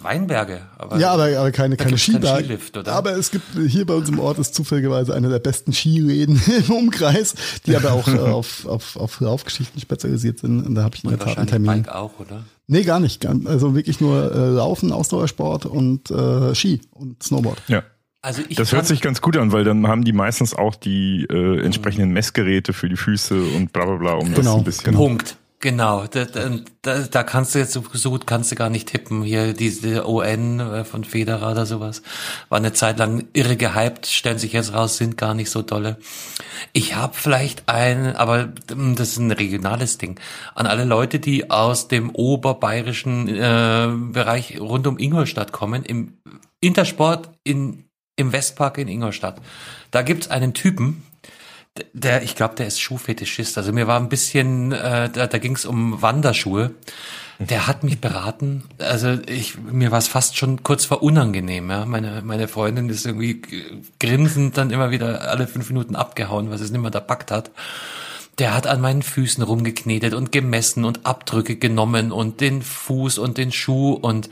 Weinberge, 0.00 0.60
aber 0.78 0.98
ja, 0.98 1.10
aber, 1.10 1.36
aber 1.36 1.50
keine 1.50 1.76
keine 1.76 1.98
Skiberge. 1.98 2.44
Skilift, 2.44 2.76
oder? 2.76 2.92
Aber 2.92 3.16
es 3.16 3.32
gibt 3.32 3.46
hier 3.66 3.84
bei 3.84 3.94
uns 3.94 4.08
im 4.08 4.20
Ort 4.20 4.38
ist 4.38 4.54
zufälligerweise 4.54 5.12
einer 5.12 5.28
der 5.28 5.40
besten 5.40 5.72
Skiläden 5.72 6.40
im 6.68 6.72
Umkreis, 6.72 7.34
die 7.66 7.74
aber 7.74 7.92
auch 7.92 8.06
äh, 8.06 8.18
auf, 8.18 8.64
auf, 8.66 8.96
auf 8.96 9.18
Laufgeschichten 9.18 9.80
spezialisiert 9.80 10.38
sind. 10.38 10.64
Und 10.64 10.76
da 10.76 10.84
habe 10.84 10.94
ich 10.94 11.02
in 11.02 11.10
der 11.10 11.18
Tat 11.18 11.36
einen 11.36 11.48
Termin. 11.48 11.82
Bike 11.82 11.88
auch, 11.88 12.20
oder? 12.20 12.44
Nee, 12.66 12.82
gar 12.82 13.00
nicht. 13.00 13.26
Also 13.26 13.74
wirklich 13.74 14.00
nur 14.00 14.32
äh, 14.32 14.48
Laufen, 14.50 14.92
Ausdauersport 14.92 15.66
und 15.66 16.10
äh, 16.10 16.54
Ski 16.54 16.80
und 16.90 17.22
Snowboard. 17.22 17.62
Ja. 17.68 17.82
Also 18.22 18.42
ich 18.48 18.56
das 18.56 18.72
hört 18.72 18.86
sich 18.86 19.02
ganz 19.02 19.20
gut 19.20 19.36
an, 19.36 19.52
weil 19.52 19.64
dann 19.64 19.86
haben 19.86 20.02
die 20.02 20.14
meistens 20.14 20.54
auch 20.54 20.74
die 20.74 21.26
äh, 21.28 21.60
entsprechenden 21.60 22.10
Messgeräte 22.10 22.72
für 22.72 22.88
die 22.88 22.96
Füße 22.96 23.38
und 23.54 23.74
bla 23.74 23.84
bla 23.84 23.96
bla, 23.96 24.12
um 24.14 24.32
genau, 24.32 24.36
das 24.36 24.54
ein 24.54 24.64
bisschen. 24.64 24.84
Genau. 24.84 24.98
Punkt. 24.98 25.36
Genau, 25.64 26.06
da, 26.06 26.26
da, 26.26 26.98
da 26.98 27.22
kannst 27.22 27.54
du 27.54 27.58
jetzt 27.58 27.72
so 27.72 28.10
gut 28.10 28.26
kannst 28.26 28.52
du 28.52 28.54
gar 28.54 28.68
nicht 28.68 28.86
tippen. 28.86 29.22
Hier 29.22 29.54
diese 29.54 30.06
ON 30.06 30.60
äh, 30.60 30.84
von 30.84 31.04
Federer 31.04 31.52
oder 31.52 31.64
sowas 31.64 32.02
war 32.50 32.58
eine 32.58 32.74
Zeit 32.74 32.98
lang 32.98 33.28
irre 33.32 33.56
gehypt, 33.56 34.04
stellen 34.04 34.36
sich 34.36 34.52
jetzt 34.52 34.74
raus, 34.74 34.98
sind 34.98 35.16
gar 35.16 35.32
nicht 35.32 35.48
so 35.48 35.62
dolle. 35.62 35.96
Ich 36.74 36.96
habe 36.96 37.14
vielleicht 37.14 37.66
ein, 37.66 38.14
aber 38.14 38.52
das 38.66 39.12
ist 39.12 39.16
ein 39.16 39.30
regionales 39.30 39.96
Ding. 39.96 40.20
An 40.54 40.66
alle 40.66 40.84
Leute, 40.84 41.18
die 41.18 41.50
aus 41.50 41.88
dem 41.88 42.10
oberbayerischen 42.10 43.28
äh, 43.28 43.88
Bereich 44.12 44.60
rund 44.60 44.86
um 44.86 44.98
Ingolstadt 44.98 45.52
kommen, 45.52 45.82
im 45.82 46.18
Intersport 46.60 47.30
in 47.42 47.86
im 48.16 48.32
Westpark 48.32 48.76
in 48.76 48.88
Ingolstadt. 48.88 49.40
Da 49.90 50.02
gibt's 50.02 50.28
einen 50.28 50.52
Typen, 50.52 51.02
der, 51.92 52.22
ich 52.22 52.36
glaube, 52.36 52.54
der 52.54 52.66
ist 52.66 52.80
Schuhfetischist. 52.80 53.58
Also 53.58 53.72
mir 53.72 53.86
war 53.86 53.98
ein 53.98 54.08
bisschen, 54.08 54.72
äh, 54.72 55.10
da, 55.10 55.26
da 55.26 55.38
ging 55.38 55.56
es 55.56 55.64
um 55.64 56.00
Wanderschuhe. 56.02 56.72
Der 57.40 57.66
hat 57.66 57.82
mich 57.82 58.00
beraten. 58.00 58.62
Also 58.78 59.18
ich, 59.26 59.58
mir 59.58 59.90
war 59.90 59.98
es 59.98 60.06
fast 60.06 60.36
schon 60.36 60.62
kurz 60.62 60.84
vor 60.84 61.02
unangenehm. 61.02 61.68
Ja? 61.68 61.84
Meine, 61.84 62.22
meine 62.22 62.46
Freundin 62.46 62.88
ist 62.88 63.06
irgendwie 63.06 63.42
grinsend 63.98 64.56
dann 64.56 64.70
immer 64.70 64.92
wieder 64.92 65.28
alle 65.28 65.48
fünf 65.48 65.68
Minuten 65.68 65.96
abgehauen, 65.96 66.50
was 66.50 66.60
es 66.60 66.70
nicht 66.70 66.80
mehr 66.80 66.92
da 66.92 67.00
packt 67.00 67.32
hat. 67.32 67.50
Der 68.38 68.54
hat 68.54 68.68
an 68.68 68.80
meinen 68.80 69.02
Füßen 69.02 69.42
rumgeknetet 69.42 70.14
und 70.14 70.30
gemessen 70.30 70.84
und 70.84 71.06
Abdrücke 71.06 71.56
genommen 71.56 72.12
und 72.12 72.40
den 72.40 72.62
Fuß 72.62 73.18
und 73.18 73.36
den 73.36 73.50
Schuh 73.50 73.94
und 73.94 74.30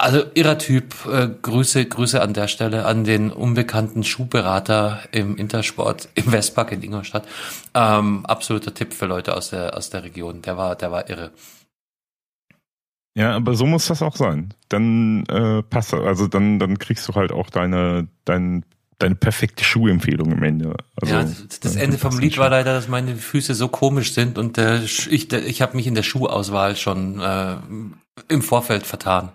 also 0.00 0.22
irrer 0.34 0.58
Typ, 0.58 1.06
äh, 1.06 1.28
Grüße, 1.42 1.86
Grüße 1.86 2.20
an 2.20 2.34
der 2.34 2.48
Stelle 2.48 2.86
an 2.86 3.04
den 3.04 3.30
unbekannten 3.30 4.04
Schuhberater 4.04 5.00
im 5.12 5.36
Intersport 5.36 6.08
im 6.14 6.32
Westpark 6.32 6.72
in 6.72 6.82
Ingolstadt. 6.82 7.26
Ähm, 7.74 8.24
absoluter 8.26 8.74
Tipp 8.74 8.94
für 8.94 9.06
Leute 9.06 9.36
aus 9.36 9.50
der 9.50 9.76
aus 9.76 9.90
der 9.90 10.04
Region. 10.04 10.42
Der 10.42 10.56
war, 10.56 10.76
der 10.76 10.90
war 10.90 11.08
irre. 11.08 11.30
Ja, 13.14 13.34
aber 13.34 13.54
so 13.54 13.66
muss 13.66 13.86
das 13.86 14.02
auch 14.02 14.16
sein. 14.16 14.54
Dann 14.68 15.24
äh, 15.26 15.62
passt 15.62 15.92
also 15.92 16.28
dann 16.28 16.58
dann 16.58 16.78
kriegst 16.78 17.08
du 17.08 17.14
halt 17.14 17.32
auch 17.32 17.50
deine 17.50 18.08
dein 18.24 18.64
deine 18.98 19.14
perfekte 19.14 19.64
Schuhempfehlung 19.64 20.32
am 20.32 20.42
Ende. 20.42 20.76
Also, 20.96 21.14
ja, 21.14 21.24
das 21.60 21.76
Ende 21.76 21.98
vom 21.98 22.18
Lied 22.18 22.36
war 22.38 22.50
leider, 22.50 22.74
dass 22.74 22.88
meine 22.88 23.14
Füße 23.16 23.54
so 23.54 23.68
komisch 23.68 24.12
sind 24.12 24.38
und 24.38 24.56
der, 24.56 24.82
ich, 24.82 25.32
ich 25.32 25.62
habe 25.62 25.76
mich 25.76 25.86
in 25.86 25.94
der 25.94 26.02
Schuhauswahl 26.02 26.74
schon 26.76 27.20
äh, 27.20 27.56
im 28.28 28.42
Vorfeld 28.42 28.86
vertan. 28.86 29.30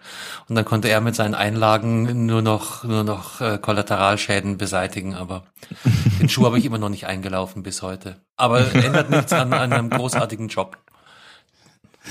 Und 0.48 0.56
dann 0.56 0.66
konnte 0.66 0.90
er 0.90 1.02
mit 1.02 1.16
seinen 1.16 1.36
Einlagen 1.36 2.26
nur 2.26 2.42
noch 2.42 2.84
nur 2.84 3.04
noch 3.04 3.42
äh, 3.42 3.58
Kollateralschäden 3.58 4.58
beseitigen, 4.58 5.16
aber 5.16 5.44
den 6.20 6.30
Schuh 6.30 6.46
habe 6.46 6.60
ich 6.60 6.66
immer 6.66 6.78
noch 6.78 6.90
nicht 6.90 7.08
eingelaufen 7.08 7.64
bis 7.64 7.82
heute. 7.82 8.18
Aber 8.36 8.74
ändert 8.74 9.10
nichts 9.10 9.34
an, 9.34 9.54
an 9.54 9.74
einem 9.74 9.90
großartigen 9.90 10.48
Job. 10.48 10.78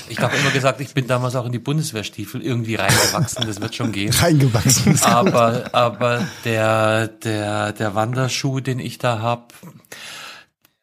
Ich 0.08 0.18
habe 0.20 0.34
immer 0.36 0.50
gesagt, 0.50 0.80
ich 0.80 0.94
bin 0.94 1.06
damals 1.06 1.36
auch 1.36 1.44
in 1.44 1.52
die 1.52 1.58
Bundeswehrstiefel 1.58 2.40
irgendwie 2.40 2.76
reingewachsen, 2.76 3.46
das 3.46 3.60
wird 3.60 3.74
schon 3.74 3.92
gehen. 3.92 4.12
Reingewachsen. 4.20 4.98
Aber, 5.02 5.74
aber 5.74 6.26
der, 6.46 7.08
der, 7.08 7.72
der 7.72 7.94
Wanderschuh, 7.94 8.60
den 8.60 8.78
ich 8.78 8.96
da 8.96 9.20
hab, 9.20 9.52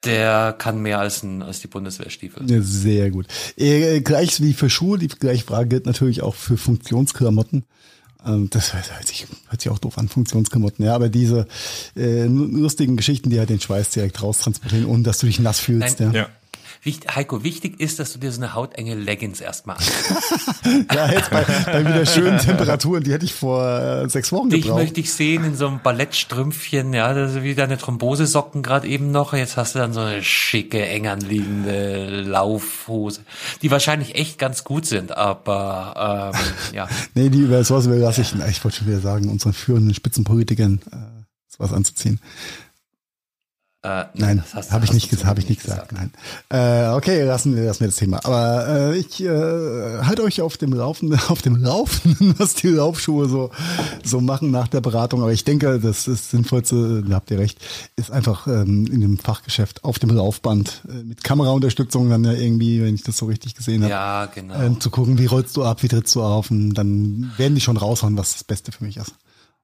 der 0.05 0.53
kann 0.57 0.81
mehr 0.81 0.99
als, 0.99 1.23
ein, 1.23 1.41
als 1.41 1.59
die 1.59 1.67
Bundeswehrstiefel. 1.67 2.49
Ja, 2.49 2.61
sehr 2.61 3.11
gut. 3.11 3.27
Äh, 3.57 4.01
gleich 4.01 4.41
wie 4.41 4.53
für 4.53 4.69
Schuhe, 4.69 4.97
die 4.97 5.07
gleiche 5.07 5.45
Frage 5.45 5.67
gilt 5.69 5.85
natürlich 5.85 6.21
auch 6.21 6.35
für 6.35 6.57
Funktionsklamotten. 6.57 7.65
Ähm, 8.25 8.49
das 8.49 8.73
hört 8.73 9.07
sich, 9.07 9.27
hört 9.49 9.61
sich 9.61 9.71
auch 9.71 9.79
doof 9.79 9.97
an, 9.97 10.07
Funktionsklamotten. 10.07 10.85
Ja, 10.85 10.95
aber 10.95 11.09
diese 11.09 11.47
äh, 11.95 12.25
lustigen 12.25 12.97
Geschichten, 12.97 13.29
die 13.29 13.39
halt 13.39 13.49
den 13.49 13.61
Schweiß 13.61 13.89
direkt 13.91 14.21
raustransportieren, 14.21 14.85
ohne 14.85 15.03
dass 15.03 15.19
du 15.19 15.27
dich 15.27 15.39
nass 15.39 15.59
fühlst. 15.59 15.99
Nein, 15.99 16.13
ja. 16.13 16.21
ja. 16.21 16.29
Wicht, 16.81 17.13
Heiko, 17.13 17.43
wichtig 17.43 17.81
ist, 17.81 17.99
dass 17.99 18.13
du 18.13 18.19
dir 18.19 18.31
so 18.31 18.39
eine 18.39 18.53
hautenge 18.53 18.95
Leggings 18.95 19.41
erstmal 19.41 19.75
Ja, 20.93 21.11
jetzt 21.11 21.29
bei, 21.29 21.43
bei 21.65 21.85
wieder 21.85 22.05
schönen 22.05 22.39
Temperaturen, 22.39 23.03
die 23.03 23.11
hätte 23.11 23.25
ich 23.25 23.33
vor 23.33 23.79
äh, 23.79 24.09
sechs 24.09 24.31
Wochen 24.31 24.49
Dich 24.49 24.63
gebraucht. 24.63 24.79
möchte 24.83 25.01
ich 25.01 25.11
sehen 25.11 25.43
in 25.43 25.55
so 25.55 25.67
einem 25.67 25.81
Ballettstrümpfchen, 25.81 26.93
ja, 26.93 27.13
das 27.13 27.35
ist 27.35 27.43
wie 27.43 27.53
deine 27.53 27.77
Thrombosesocken 27.77 28.63
gerade 28.63 28.87
eben 28.87 29.11
noch. 29.11 29.33
Jetzt 29.33 29.57
hast 29.57 29.75
du 29.75 29.79
dann 29.79 29.91
so 29.91 29.99
eine 29.99 30.23
schicke, 30.23 30.85
eng 30.85 31.07
anliegende 31.07 32.21
Laufhose, 32.21 33.21
die 33.61 33.71
wahrscheinlich 33.71 34.15
echt 34.15 34.39
ganz 34.39 34.63
gut 34.63 34.85
sind, 34.85 35.11
aber 35.17 36.31
ähm, 36.33 36.39
ja. 36.73 36.87
Nee, 37.13 37.29
die 37.29 37.39
über 37.39 37.61
sowas 37.65 37.87
überlasse 37.87 38.21
ich, 38.21 38.33
ich 38.49 38.63
wollte 38.63 38.77
schon 38.77 38.87
wieder 38.87 39.01
sagen, 39.01 39.29
unseren 39.29 39.51
führenden 39.51 39.93
Spitzenpolitikern 39.93 40.79
äh, 40.91 40.95
sowas 41.47 41.73
anzuziehen. 41.73 42.21
Äh, 43.81 44.05
Nein, 44.13 44.43
habe 44.71 44.83
ich 44.83 44.91
nicht, 44.91 45.25
hab 45.25 45.39
ich 45.39 45.47
nicht 45.47 45.61
gesagt. 45.63 45.93
Nein. 45.93 46.11
Äh, 46.49 46.89
okay, 46.89 47.23
lassen 47.23 47.55
wir 47.55 47.63
lassen 47.63 47.79
wir 47.79 47.87
das 47.87 47.95
Thema. 47.95 48.19
Aber 48.25 48.67
äh, 48.67 48.97
ich 48.97 49.23
äh, 49.23 49.27
halte 50.03 50.23
euch 50.23 50.41
auf 50.41 50.57
dem 50.57 50.73
Laufenden, 50.73 51.17
auf 51.29 51.41
dem 51.41 51.55
Laufenden, 51.55 52.35
was 52.39 52.55
die 52.55 52.67
Laufschuhe 52.67 53.29
so 53.29 53.51
so 54.03 54.19
machen 54.19 54.51
nach 54.51 54.67
der 54.67 54.81
Beratung. 54.81 55.21
Aber 55.21 55.31
ich 55.31 55.45
denke, 55.45 55.79
das 55.79 56.09
ist 56.09 56.31
sinnvollste, 56.31 57.03
da 57.07 57.15
habt 57.15 57.31
ihr 57.31 57.39
recht, 57.39 57.59
ist 57.95 58.11
einfach 58.11 58.47
ähm, 58.47 58.85
in 58.87 58.99
dem 58.99 59.17
Fachgeschäft 59.17 59.85
auf 59.85 59.97
dem 59.97 60.09
Laufband 60.09 60.81
äh, 60.89 61.03
mit 61.03 61.23
Kameraunterstützung 61.23 62.09
dann 62.09 62.25
ja 62.25 62.33
irgendwie, 62.33 62.83
wenn 62.83 62.95
ich 62.95 63.03
das 63.03 63.15
so 63.15 63.27
richtig 63.27 63.55
gesehen 63.55 63.83
habe. 63.83 63.91
Ja, 63.91 64.25
genau. 64.25 64.55
ähm, 64.55 64.81
zu 64.81 64.89
gucken, 64.89 65.17
wie 65.19 65.25
rollst 65.27 65.55
du 65.55 65.63
ab, 65.63 65.83
wie 65.83 65.87
trittst 65.87 66.13
du 66.15 66.21
auf 66.21 66.51
und 66.51 66.73
dann 66.73 67.31
werden 67.37 67.55
die 67.55 67.61
schon 67.61 67.77
raushauen, 67.77 68.17
was 68.17 68.33
das 68.33 68.43
Beste 68.43 68.73
für 68.73 68.83
mich 68.83 68.97
ist. 68.97 69.13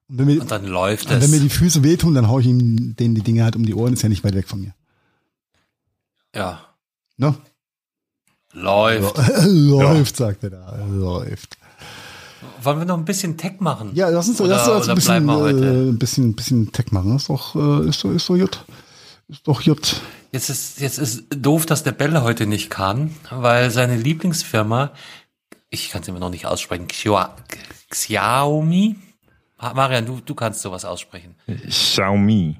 Und 0.08 0.18
wenn 0.18 0.26
mir, 0.26 0.40
Und 0.40 0.50
dann 0.50 0.66
läuft 0.66 1.10
es. 1.10 1.20
wenn 1.22 1.30
mir 1.30 1.40
die 1.40 1.48
Füße 1.50 1.82
wehtun, 1.82 2.14
dann 2.14 2.28
hau 2.28 2.38
ich 2.38 2.46
ihm 2.46 2.94
denen 2.96 3.14
die 3.14 3.22
Dinge 3.22 3.42
halt 3.44 3.56
um 3.56 3.64
die 3.66 3.74
Ohren, 3.74 3.92
ist 3.92 4.02
ja 4.02 4.08
nicht 4.08 4.22
weit 4.24 4.34
weg 4.34 4.48
von 4.48 4.60
mir. 4.60 4.74
ja, 6.34 6.60
Ne? 7.18 7.34
läuft. 8.52 9.16
läuft, 9.46 10.16
sagt 10.16 10.44
er 10.44 10.50
da. 10.50 10.76
Läuft. 10.86 11.56
Wollen 12.62 12.78
wir 12.78 12.84
noch 12.84 12.96
ein 12.98 13.04
bisschen 13.04 13.36
Tech 13.36 13.54
machen? 13.60 13.90
Ja, 13.94 14.08
lass 14.10 14.28
uns, 14.28 14.40
oder, 14.40 14.56
lass 14.56 14.68
uns 14.68 14.88
ein 14.88 14.94
bisschen, 14.94 15.28
äh, 15.28 15.88
ein 15.90 15.98
bisschen, 15.98 16.34
bisschen 16.34 16.72
Tech 16.72 16.92
machen. 16.92 17.16
Ist 17.16 17.28
doch, 17.28 17.54
äh, 17.56 17.88
ist 17.88 18.02
doch, 18.04 18.10
ist 18.12 18.28
doch 18.28 18.36
gut. 18.38 18.64
Ist 19.28 19.46
doch 19.48 19.62
gut. 19.64 20.00
Jetzt 20.32 20.50
ist, 20.50 20.80
jetzt 20.80 20.98
ist 20.98 21.24
doof, 21.30 21.66
dass 21.66 21.82
der 21.82 21.92
Bälle 21.92 22.22
heute 22.22 22.46
nicht 22.46 22.70
kann, 22.70 23.10
weil 23.30 23.70
seine 23.70 23.96
Lieblingsfirma, 23.96 24.92
ich 25.70 25.90
kann 25.90 26.02
es 26.02 26.08
immer 26.08 26.18
noch 26.20 26.30
nicht 26.30 26.46
aussprechen, 26.46 26.86
Xia- 26.88 27.30
Xiaomi? 27.90 28.96
Marian, 29.58 30.04
du, 30.04 30.20
du 30.20 30.34
kannst 30.34 30.60
sowas 30.60 30.84
aussprechen. 30.84 31.34
Xiaomi. 31.68 32.56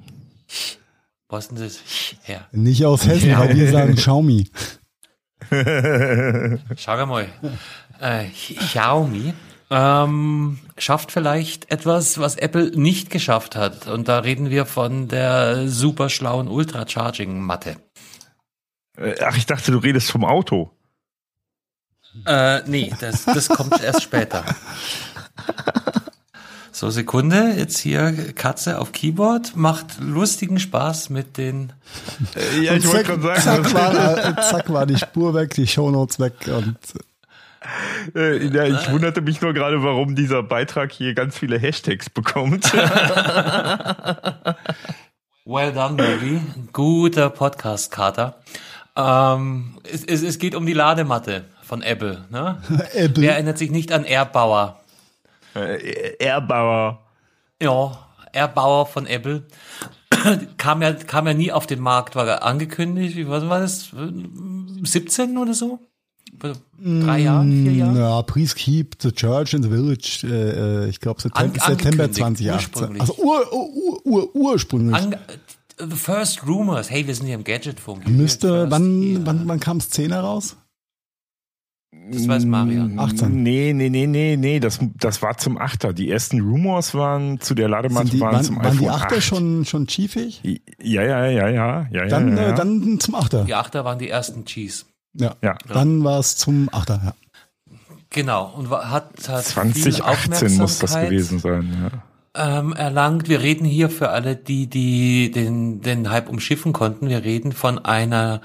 Wo 1.29 1.37
ist 1.37 1.51
denn 1.51 1.59
das 1.59 1.79
her? 2.23 2.47
Nicht 2.51 2.85
aus 2.85 3.05
Hessen, 3.05 3.37
weil 3.37 3.55
wir 3.55 3.71
sagen 3.71 3.95
Xiaomi. 3.95 4.49
Schau 6.77 7.05
mal. 7.05 7.27
Äh, 7.99 8.25
Xiaomi 8.29 9.33
ähm, 9.69 10.59
schafft 10.77 11.11
vielleicht 11.11 11.71
etwas, 11.71 12.19
was 12.19 12.35
Apple 12.35 12.71
nicht 12.75 13.09
geschafft 13.09 13.55
hat. 13.55 13.87
Und 13.87 14.07
da 14.07 14.19
reden 14.19 14.49
wir 14.49 14.65
von 14.65 15.07
der 15.07 15.67
super 15.67 16.09
schlauen 16.09 16.47
Ultra-Charging-Matte. 16.47 17.77
Äh, 18.97 19.15
Ach, 19.23 19.37
ich 19.37 19.45
dachte, 19.45 19.71
du 19.71 19.77
redest 19.77 20.09
vom 20.09 20.25
Auto. 20.25 20.71
Äh, 22.25 22.61
nee, 22.67 22.91
das, 22.99 23.25
das 23.25 23.49
kommt 23.49 23.81
erst 23.83 24.01
später. 24.01 24.43
So, 26.77 26.91
Sekunde, 26.91 27.55
jetzt 27.57 27.79
hier 27.79 28.13
Katze 28.35 28.77
auf 28.77 28.91
Keyboard, 28.91 29.55
macht 29.55 29.99
lustigen 29.99 30.59
Spaß 30.59 31.09
mit 31.09 31.37
den, 31.39 31.73
Äh, 32.35 32.59
Ja, 32.65 32.73
Und 32.73 32.83
zack, 32.83 33.07
zack, 33.07 33.73
war, 33.73 34.17
äh, 34.19 34.35
zack 34.43 34.71
war 34.71 34.85
die 34.85 34.95
Spur 34.95 35.33
weg, 35.33 35.55
die 35.55 35.65
Shownotes 35.65 36.19
weg 36.19 36.33
und 36.45 36.77
Äh, 38.15 38.45
ja, 38.45 38.65
ich 38.65 38.91
wunderte 38.91 39.21
mich 39.21 39.41
nur 39.41 39.53
gerade, 39.55 39.81
warum 39.81 40.13
dieser 40.15 40.43
Beitrag 40.43 40.91
hier 40.91 41.15
ganz 41.15 41.35
viele 41.35 41.57
Hashtags 41.57 42.11
bekommt. 42.11 42.71
well 45.45 45.73
done, 45.73 45.95
Movie, 45.95 46.41
guter 46.73 47.31
Podcast-Kater. 47.31 48.35
Ähm, 48.95 49.79
es, 49.91 50.03
es, 50.03 50.21
es 50.21 50.37
geht 50.37 50.53
um 50.53 50.67
die 50.67 50.73
Ladematte 50.73 51.45
von 51.63 51.81
Apple, 51.81 52.25
ne? 52.29 52.61
Apple. 52.93 53.23
Wer 53.23 53.33
erinnert 53.33 53.57
sich 53.57 53.71
nicht 53.71 53.91
an 53.91 54.03
Airbauer? 54.03 54.79
Äh, 55.57 56.15
Airbauer. 56.19 57.03
Ja, 57.61 58.07
Airbauer 58.33 58.85
von 58.85 59.05
Apple. 59.07 59.43
kam 60.57 60.81
ja, 60.81 60.93
kam 60.93 61.27
ja 61.27 61.33
nie 61.33 61.51
auf 61.51 61.67
den 61.67 61.79
Markt, 61.79 62.15
war 62.15 62.27
ja 62.27 62.35
angekündigt, 62.39 63.15
wie 63.15 63.27
was 63.27 63.47
war 63.47 63.59
das? 63.59 63.91
17 64.83 65.37
oder 65.37 65.53
so? 65.53 65.79
Drei 66.79 67.19
Jahren, 67.19 67.51
vier 67.51 67.71
Jahren? 67.73 67.95
Ja, 67.97 68.21
please 68.21 68.53
keep 68.53 68.95
the 69.01 69.11
church 69.11 69.53
in 69.53 69.63
the 69.63 69.69
village. 69.69 70.19
Äh, 70.23 70.85
äh, 70.85 70.89
ich 70.89 70.99
glaube 70.99 71.21
September, 71.21 71.53
An- 71.63 71.77
September 71.77 72.03
angekündigt, 72.03 72.15
2018. 72.15 72.53
ursprünglich. 72.53 73.01
Also 73.01 73.15
ur, 73.17 73.53
ur, 73.53 74.05
ur, 74.05 74.35
ursprünglich. 74.35 74.95
Ange 74.95 75.19
the 75.79 75.95
first 75.95 76.45
rumors. 76.45 76.89
Hey, 76.89 77.05
wir 77.07 77.15
sind 77.15 77.25
hier 77.27 77.35
im 77.35 77.43
Gadgetfunk. 77.43 78.07
Müsste, 78.07 78.69
wann, 78.69 79.25
wann, 79.25 79.47
wann 79.47 79.59
kam 79.59 79.77
es 79.77 79.89
10 79.89 80.11
raus? 80.13 80.55
Das 82.11 82.27
weiß 82.27 82.45
Marian. 82.45 82.97
18. 82.97 83.43
Nee, 83.43 83.73
nee, 83.73 83.89
nee, 83.89 84.07
nee, 84.07 84.37
nee, 84.37 84.59
das, 84.59 84.79
das 84.95 85.21
war 85.21 85.37
zum 85.37 85.57
Achter. 85.57 85.93
Die 85.93 86.09
ersten 86.09 86.39
Rumors 86.39 86.93
waren 86.93 87.39
zu 87.39 87.53
der 87.53 87.67
die, 87.67 87.73
waren 87.73 88.33
waren, 88.33 88.43
zum 88.43 88.57
waren 88.57 88.65
iPhone 88.65 88.79
die 88.79 88.89
Achter 88.89 89.17
8. 89.17 89.23
schon, 89.23 89.65
schon 89.65 89.87
chiefig? 89.87 90.41
Ja, 90.81 91.03
ja, 91.03 91.25
ja, 91.25 91.49
ja, 91.49 91.87
ja, 91.91 92.05
Dann, 92.07 92.37
ja, 92.37 92.43
ja. 92.43 92.49
Äh, 92.49 92.55
dann 92.55 92.99
zum 92.99 93.15
Achter. 93.15 93.43
Die 93.43 93.55
Achter 93.55 93.83
waren 93.83 93.99
die 93.99 94.09
ersten 94.09 94.45
Cheese. 94.45 94.85
Ja. 95.13 95.35
Ja. 95.41 95.57
Dann 95.67 96.03
war 96.03 96.19
es 96.19 96.37
zum 96.37 96.69
Achter, 96.71 97.01
ja. 97.03 97.13
Genau. 98.09 98.53
Und 98.55 98.69
hat, 98.69 99.11
hat 99.27 99.43
viel 99.43 99.91
2018 99.93 100.57
muss 100.57 100.79
das 100.79 100.95
gewesen 100.95 101.39
sein. 101.39 101.91
Ja. 102.35 102.59
ähm, 102.59 102.73
erlangt. 102.73 103.27
Wir 103.27 103.41
reden 103.41 103.65
hier 103.65 103.89
für 103.89 104.09
alle, 104.09 104.37
die, 104.37 104.67
die 104.67 105.29
den, 105.29 105.81
den 105.81 106.09
Hype 106.09 106.29
umschiffen 106.29 106.71
konnten. 106.71 107.09
Wir 107.09 107.23
reden 107.25 107.51
von 107.51 107.79
einer, 107.79 108.41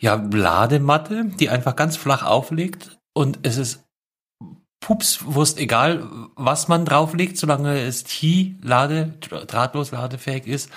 ja, 0.00 0.14
Ladematte, 0.14 1.26
die 1.38 1.50
einfach 1.50 1.76
ganz 1.76 1.96
flach 1.96 2.24
auflegt 2.24 3.01
und 3.14 3.40
es 3.42 3.56
ist 3.56 3.84
Pupswurst, 4.80 5.58
egal 5.58 6.08
was 6.34 6.66
man 6.68 6.84
drauflegt, 6.84 7.36
solange 7.38 7.78
es 7.80 8.04
Qi 8.04 8.56
lade, 8.62 9.14
drahtlos 9.46 9.92
ladefähig 9.92 10.46
ist, 10.46 10.70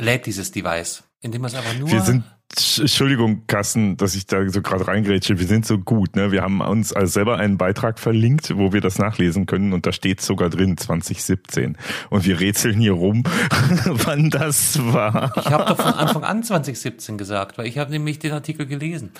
lädt 0.00 0.26
dieses 0.26 0.50
Device, 0.50 1.04
indem 1.20 1.42
man 1.42 1.50
es 1.52 1.56
einfach 1.56 1.78
nur 1.78 1.88
Wir 1.88 2.00
sind, 2.02 2.24
Sch- 2.58 2.80
Entschuldigung, 2.80 3.46
Carsten, 3.46 3.96
dass 3.96 4.16
ich 4.16 4.26
da 4.26 4.48
so 4.48 4.60
gerade 4.60 4.86
reingrätsche, 4.88 5.38
wir 5.38 5.46
sind 5.46 5.66
so 5.66 5.78
gut, 5.78 6.16
ne? 6.16 6.32
Wir 6.32 6.42
haben 6.42 6.60
uns 6.60 6.92
also 6.92 7.12
selber 7.12 7.38
einen 7.38 7.56
Beitrag 7.56 8.00
verlinkt, 8.00 8.56
wo 8.56 8.72
wir 8.72 8.80
das 8.80 8.98
nachlesen 8.98 9.46
können 9.46 9.72
und 9.72 9.86
da 9.86 9.92
steht 9.92 10.20
sogar 10.20 10.50
drin 10.50 10.76
2017. 10.76 11.78
Und 12.10 12.24
wir 12.26 12.40
rätseln 12.40 12.78
hier 12.80 12.92
rum, 12.92 13.22
wann 13.86 14.30
das 14.30 14.78
war. 14.92 15.32
Ich 15.36 15.46
habe 15.46 15.64
doch 15.64 15.76
von 15.76 15.94
Anfang 15.94 16.24
an 16.24 16.42
2017 16.42 17.18
gesagt, 17.18 17.56
weil 17.56 17.66
ich 17.66 17.78
habe 17.78 17.92
nämlich 17.92 18.18
den 18.18 18.32
Artikel 18.32 18.66
gelesen. 18.66 19.12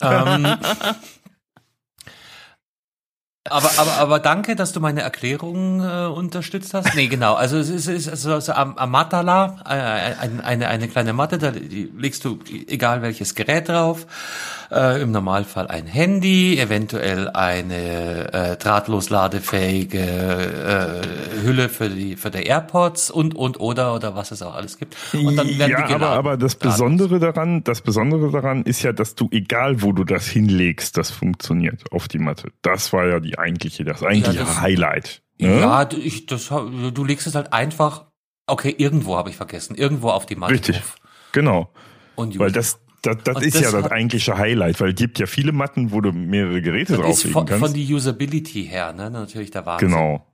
Ähm, 0.00 0.46
aber, 3.48 3.70
aber, 3.78 3.92
aber 3.98 4.18
danke, 4.18 4.54
dass 4.54 4.72
du 4.72 4.80
meine 4.80 5.00
Erklärung 5.00 5.80
äh, 5.80 6.06
unterstützt 6.06 6.74
hast. 6.74 6.94
Nee, 6.94 7.06
genau. 7.08 7.34
Also 7.34 7.56
es 7.56 7.70
ist, 7.70 7.88
es 7.88 8.06
ist 8.06 8.08
also, 8.08 8.34
also 8.34 8.52
am, 8.52 8.76
am 8.76 8.90
Matala, 8.90 9.56
äh, 9.64 10.20
ein- 10.20 10.40
eine, 10.42 10.68
eine 10.68 10.88
kleine 10.88 11.12
Matte, 11.14 11.38
da 11.38 11.50
legst 11.96 12.24
du 12.26 12.38
egal 12.68 13.00
welches 13.02 13.34
Gerät 13.34 13.68
drauf. 13.70 14.06
Äh, 14.70 15.02
Im 15.02 15.10
Normalfall 15.10 15.66
ein 15.66 15.86
Handy, 15.86 16.56
eventuell 16.60 17.28
eine 17.30 18.32
äh, 18.32 18.56
drahtlos 18.56 19.10
ladefähige 19.10 19.98
äh, 19.98 21.42
Hülle 21.44 21.68
für 21.68 21.88
die 21.88 22.14
für 22.16 22.30
die 22.30 22.44
AirPods 22.44 23.10
und 23.10 23.34
und 23.34 23.58
oder 23.58 23.94
oder 23.94 24.14
was 24.14 24.30
es 24.30 24.42
auch 24.42 24.54
alles 24.54 24.78
gibt. 24.78 24.96
Und 25.12 25.34
dann 25.34 25.48
werden 25.58 25.70
ja, 25.70 25.76
die 25.82 25.94
geladen. 25.94 26.02
aber, 26.04 26.10
aber 26.10 26.36
das 26.36 26.58
Drahtlos. 26.58 26.74
Besondere 26.74 27.18
daran, 27.18 27.64
das 27.64 27.80
Besondere 27.80 28.30
daran 28.30 28.62
ist 28.62 28.82
ja, 28.82 28.92
dass 28.92 29.16
du 29.16 29.28
egal 29.32 29.82
wo 29.82 29.92
du 29.92 30.04
das 30.04 30.26
hinlegst, 30.28 30.96
das 30.96 31.10
funktioniert 31.10 31.82
auf 31.90 32.06
die 32.06 32.18
Matte. 32.18 32.50
Das 32.62 32.92
war 32.92 33.06
ja 33.06 33.18
die 33.18 33.29
eigentliche, 33.38 33.84
das 33.84 34.02
eigentliche 34.02 34.38
Ja, 34.40 34.44
das- 34.44 34.60
Highlight. 34.60 35.22
Ne? 35.38 35.60
Ja, 35.60 35.84
du, 35.86 35.96
ich, 35.96 36.26
das, 36.26 36.48
du 36.48 37.04
legst 37.04 37.26
es 37.26 37.34
halt 37.34 37.52
einfach, 37.52 38.06
okay, 38.46 38.74
irgendwo 38.76 39.16
habe 39.16 39.30
ich 39.30 39.36
vergessen, 39.36 39.74
irgendwo 39.74 40.10
auf 40.10 40.26
die 40.26 40.36
Matte 40.36 40.52
Richtig. 40.54 40.76
drauf. 40.76 40.96
Genau. 41.32 41.72
Und 42.14 42.38
Weil 42.38 42.52
das, 42.52 42.78
das, 43.02 43.16
das 43.24 43.36
Und 43.36 43.42
ist 43.44 43.54
das 43.54 43.62
ja 43.62 43.70
das 43.72 43.84
hat- 43.84 43.92
eigentliche 43.92 44.36
Highlight, 44.36 44.78
weil 44.80 44.90
es 44.90 44.96
gibt 44.96 45.18
ja 45.18 45.24
viele 45.26 45.52
Matten, 45.52 45.92
wo 45.92 46.02
du 46.02 46.12
mehrere 46.12 46.60
Geräte 46.60 46.96
drauflegen 46.96 47.32
von, 47.32 47.46
kannst. 47.46 47.64
von 47.64 47.72
die 47.72 47.94
Usability 47.94 48.66
her, 48.66 48.92
ne, 48.92 49.10
natürlich 49.10 49.50
der 49.50 49.64
Wahnsinn. 49.64 49.88
genau. 49.88 50.26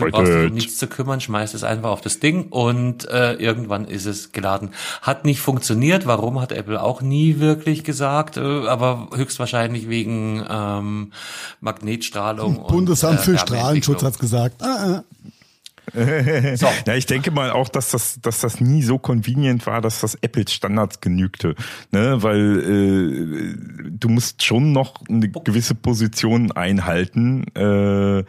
Weil 0.00 0.10
du 0.10 0.16
brauchst 0.16 0.32
dich 0.32 0.50
um 0.50 0.54
nichts 0.54 0.76
zu 0.76 0.86
kümmern, 0.86 1.20
schmeißt 1.20 1.54
es 1.54 1.64
einfach 1.64 1.90
auf 1.90 2.00
das 2.00 2.20
Ding 2.20 2.48
und 2.48 3.08
äh, 3.08 3.34
irgendwann 3.34 3.86
ist 3.86 4.06
es 4.06 4.32
geladen. 4.32 4.70
Hat 5.00 5.24
nicht 5.24 5.40
funktioniert, 5.40 6.06
warum 6.06 6.40
hat 6.40 6.52
Apple 6.52 6.82
auch 6.82 7.02
nie 7.02 7.40
wirklich 7.40 7.84
gesagt, 7.84 8.36
äh, 8.36 8.40
aber 8.40 9.08
höchstwahrscheinlich 9.14 9.88
wegen 9.88 10.44
ähm, 10.48 11.12
Magnetstrahlung. 11.60 12.56
und, 12.56 12.68
Bundesamt 12.68 13.20
äh, 13.20 13.22
für. 13.22 13.38
Strahlenschutz 13.38 14.02
hat's 14.02 14.18
gesagt. 14.18 14.62
Ah, 14.62 14.66
ah. 14.66 15.04
So. 16.54 16.66
ja, 16.86 16.94
ich 16.94 17.06
denke 17.06 17.30
mal 17.30 17.50
auch, 17.50 17.68
dass 17.68 17.90
das, 17.90 18.20
dass 18.20 18.40
das 18.40 18.60
nie 18.60 18.82
so 18.82 18.98
convenient 18.98 19.66
war, 19.66 19.80
dass 19.80 20.00
das 20.00 20.14
Apple 20.16 20.44
Standards 20.48 21.00
genügte, 21.00 21.54
ne? 21.90 22.22
Weil 22.22 22.60
äh, 22.60 23.90
du 23.90 24.08
musst 24.08 24.42
schon 24.42 24.72
noch 24.72 24.94
eine 25.08 25.28
gewisse 25.28 25.74
Position 25.74 26.52
einhalten, 26.52 27.44
äh, 27.54 28.18
äh, 28.20 28.24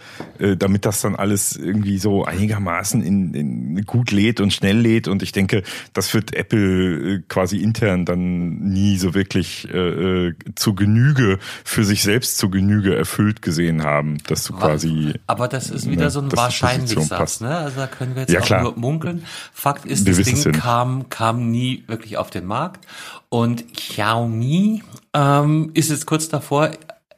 damit 0.57 0.85
das 0.85 1.01
dann 1.01 1.15
alles 1.15 1.55
irgendwie 1.55 1.97
so 1.97 2.25
einigermaßen 2.25 3.03
in, 3.03 3.33
in 3.33 3.85
gut 3.85 4.11
lädt 4.11 4.39
und 4.39 4.53
schnell 4.53 4.77
lädt. 4.77 5.07
Und 5.07 5.21
ich 5.23 5.31
denke, 5.31 5.63
das 5.93 6.13
wird 6.13 6.35
Apple 6.35 7.15
äh, 7.15 7.21
quasi 7.27 7.57
intern 7.57 8.05
dann 8.05 8.59
nie 8.59 8.97
so 8.97 9.13
wirklich 9.13 9.67
äh, 9.71 10.27
äh 10.27 10.33
zu 10.55 10.75
Genüge 10.75 11.39
für 11.63 11.83
sich 11.83 12.03
selbst 12.03 12.37
zu 12.37 12.49
Genüge 12.49 12.95
erfüllt 12.95 13.41
gesehen 13.41 13.83
haben, 13.83 14.17
dass 14.27 14.45
du 14.45 14.53
quasi. 14.53 15.13
Aber 15.27 15.47
das 15.47 15.69
ist 15.69 15.89
wieder 15.89 16.05
ne, 16.05 16.09
so 16.09 16.21
ein 16.21 16.31
wahrscheinlich 16.31 16.99
Satz, 16.99 17.42
ne? 17.43 17.57
Also 17.57 17.77
da 17.77 17.87
können 17.87 18.15
wir 18.15 18.21
jetzt 18.23 18.31
ja, 18.31 18.39
auch 18.39 18.45
klar. 18.45 18.63
nur 18.63 18.77
munkeln. 18.77 19.25
Fakt 19.53 19.85
ist, 19.85 20.05
wir 20.05 20.15
das 20.15 20.25
Ding 20.25 20.51
kam, 20.53 21.09
kam 21.09 21.51
nie 21.51 21.83
wirklich 21.87 22.17
auf 22.17 22.31
den 22.31 22.45
Markt. 22.45 22.87
Und 23.29 23.73
Xiaomi 23.73 24.81
ähm, 25.13 25.71
ist 25.73 25.91
jetzt 25.91 26.07
kurz 26.07 26.29
davor, 26.29 26.71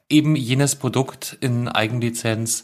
eben 0.10 0.36
jenes 0.36 0.76
Produkt 0.76 1.38
in 1.40 1.68
Eigenlizenz 1.68 2.64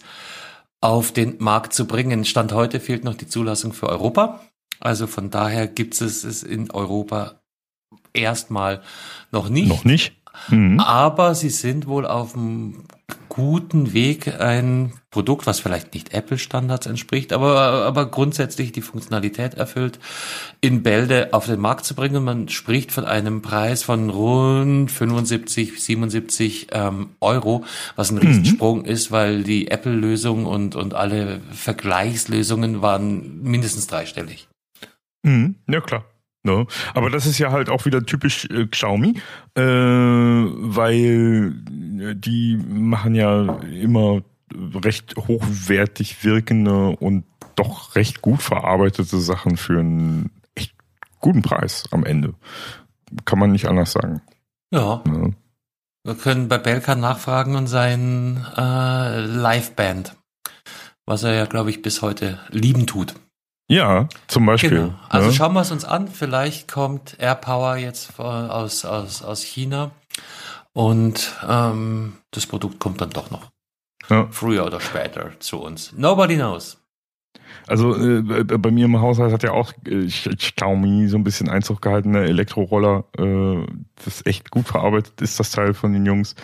auf 0.82 1.12
den 1.12 1.36
Markt 1.40 1.74
zu 1.74 1.86
bringen. 1.88 2.26
Stand 2.26 2.54
heute 2.54 2.80
fehlt 2.80 3.04
noch 3.04 3.16
die 3.16 3.28
Zulassung 3.28 3.72
für 3.74 3.88
Europa. 3.88 4.42
Also 4.80 5.08
von 5.08 5.30
daher 5.30 5.68
gibt 5.68 6.00
es 6.02 6.24
es 6.24 6.44
in 6.44 6.72
Europa 6.72 7.42
erstmal 8.14 8.82
noch 9.32 9.50
nicht. 9.50 9.68
Noch 9.68 9.86
nicht. 9.86 10.14
Mhm. 10.50 10.80
Aber 10.80 11.36
sie 11.36 11.50
sind 11.50 11.88
wohl 11.88 12.06
auf 12.06 12.36
einem 12.36 12.84
guten 13.30 13.94
Weg, 13.94 14.42
ein 14.42 14.92
Produkt, 15.10 15.48
was 15.48 15.62
vielleicht 15.62 15.94
nicht 15.94 16.14
Apple-Standards 16.14 16.86
entspricht, 16.86 17.32
aber, 17.32 17.86
aber 17.86 18.12
grundsätzlich 18.12 18.74
die 18.74 18.82
Funktionalität 18.82 19.54
erfüllt, 19.54 20.00
in 20.60 20.84
Bälde 20.84 21.30
auf 21.32 21.46
den 21.46 21.60
Markt 21.60 21.86
zu 21.86 21.96
bringen. 21.96 22.26
Man 22.26 22.50
spricht 22.50 22.92
von 22.92 23.06
einem 23.06 23.42
Preis 23.42 23.84
von 23.84 24.10
rund 24.10 24.92
75, 24.92 25.82
77 25.82 26.68
ähm, 26.72 27.12
Euro, 27.22 27.64
was 27.96 28.12
ein 28.12 28.18
Riesensprung 28.18 28.80
mhm. 28.80 28.86
ist, 28.86 29.12
weil 29.12 29.44
die 29.44 29.70
Apple-Lösung 29.70 30.46
und, 30.46 30.76
und 30.76 30.94
alle 30.94 31.40
Vergleichslösungen 31.52 32.82
waren 32.82 33.42
mindestens 33.44 33.88
dreistellig. 33.88 34.50
Mhm. 35.24 35.56
Ja, 35.70 35.80
klar. 35.80 36.04
Ne? 36.44 36.66
Aber 36.94 37.10
das 37.10 37.28
ist 37.28 37.38
ja 37.38 37.52
halt 37.52 37.70
auch 37.70 37.86
wieder 37.86 38.04
typisch 38.04 38.46
äh, 38.46 38.66
Xiaomi, 38.66 39.20
äh, 39.56 39.62
weil 39.62 41.54
äh, 42.00 42.16
die 42.16 42.58
machen 42.58 43.14
ja 43.14 43.60
immer 43.66 44.24
recht 44.84 45.16
hochwertig 45.18 46.24
wirkende 46.24 46.90
und 46.98 47.26
doch 47.56 47.96
recht 47.96 48.22
gut 48.22 48.42
verarbeitete 48.42 49.20
Sachen 49.20 49.58
für 49.58 49.80
einen 49.80 50.32
echt 50.56 50.74
guten 51.20 51.44
Preis 51.44 51.88
am 51.92 52.06
Ende. 52.06 52.34
Kann 53.26 53.40
man 53.40 53.52
nicht 53.52 53.68
anders 53.68 53.92
sagen. 53.92 54.22
Ja. 54.72 55.04
Ne? 55.06 55.36
Wir 56.04 56.16
können 56.16 56.48
bei 56.48 56.58
Belka 56.58 56.96
nachfragen 56.96 57.56
und 57.56 57.68
sein 57.68 58.44
äh, 58.58 59.20
Liveband, 59.26 60.16
was 61.06 61.22
er 61.24 61.36
ja, 61.36 61.46
glaube 61.46 61.70
ich, 61.70 61.84
bis 61.84 62.02
heute 62.02 62.40
lieben 62.50 62.88
tut. 62.88 63.14
Ja, 63.72 64.10
zum 64.28 64.46
Beispiel. 64.46 64.70
Genau. 64.70 64.94
Also 65.08 65.28
ne? 65.28 65.34
schauen 65.34 65.54
wir 65.54 65.62
es 65.62 65.72
uns 65.72 65.86
an. 65.86 66.10
Vielleicht 66.10 66.70
kommt 66.70 67.16
AirPower 67.20 67.78
jetzt 67.78 68.20
aus, 68.20 68.84
aus, 68.84 69.24
aus 69.24 69.44
China 69.44 69.92
und 70.74 71.34
ähm, 71.48 72.18
das 72.32 72.48
Produkt 72.48 72.80
kommt 72.80 73.00
dann 73.00 73.12
doch 73.12 73.32
noch. 73.32 73.50
Ja. 74.10 74.28
Früher 74.30 74.66
oder 74.66 74.82
später 74.82 75.32
zu 75.40 75.62
uns. 75.62 75.94
Nobody 75.96 76.36
knows. 76.36 76.80
Also 77.66 77.96
äh, 77.96 78.44
bei 78.44 78.72
mir 78.72 78.86
im 78.86 79.00
Haushalt 79.00 79.32
hat 79.32 79.44
ja 79.44 79.52
auch 79.52 79.72
äh, 79.86 80.06
Xiaomi 80.08 81.08
so 81.08 81.16
ein 81.16 81.24
bisschen 81.24 81.48
Einzug 81.48 81.82
gehalten, 81.82 82.12
der 82.12 82.24
Elektroroller, 82.24 83.06
äh, 83.18 83.66
das 84.04 84.26
echt 84.26 84.52
gut 84.52 84.68
verarbeitet 84.68 85.22
ist, 85.22 85.40
das 85.40 85.52
Teil 85.52 85.74
von 85.74 85.94
den 85.94 86.06
Jungs. 86.06 86.36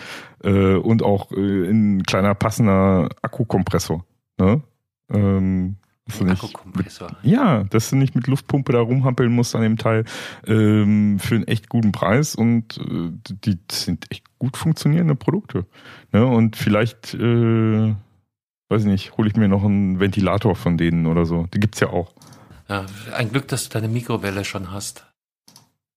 Äh, 0.42 0.76
und 0.76 1.02
auch 1.02 1.30
äh, 1.32 1.68
ein 1.68 2.04
kleiner 2.04 2.34
passender 2.34 3.10
Akkukompressor. 3.20 4.02
Ne? 4.38 4.62
Ähm, 5.10 5.76
dass 6.08 6.42
nicht 6.42 6.76
mit, 6.76 7.00
ja, 7.22 7.64
dass 7.64 7.90
du 7.90 7.96
nicht 7.96 8.14
mit 8.14 8.26
Luftpumpe 8.26 8.72
da 8.72 8.80
rumhampeln 8.80 9.32
musst 9.32 9.54
an 9.54 9.62
dem 9.62 9.76
Teil 9.76 10.04
ähm, 10.46 11.18
für 11.18 11.36
einen 11.36 11.46
echt 11.46 11.68
guten 11.68 11.92
Preis 11.92 12.34
und 12.34 12.78
äh, 12.78 13.10
die 13.44 13.58
sind 13.70 14.10
echt 14.10 14.24
gut 14.38 14.56
funktionierende 14.56 15.14
Produkte. 15.14 15.66
Ne? 16.12 16.26
Und 16.26 16.56
vielleicht, 16.56 17.14
äh, 17.14 17.94
weiß 18.68 18.82
ich 18.82 18.86
nicht, 18.86 19.16
hole 19.16 19.28
ich 19.28 19.36
mir 19.36 19.48
noch 19.48 19.64
einen 19.64 20.00
Ventilator 20.00 20.56
von 20.56 20.76
denen 20.78 21.06
oder 21.06 21.26
so. 21.26 21.46
Die 21.54 21.60
gibt's 21.60 21.80
ja 21.80 21.90
auch. 21.90 22.12
Ja, 22.68 22.84
ein 23.14 23.30
Glück, 23.30 23.48
dass 23.48 23.64
du 23.64 23.70
deine 23.70 23.88
Mikrowelle 23.88 24.44
schon 24.44 24.70
hast. 24.70 25.06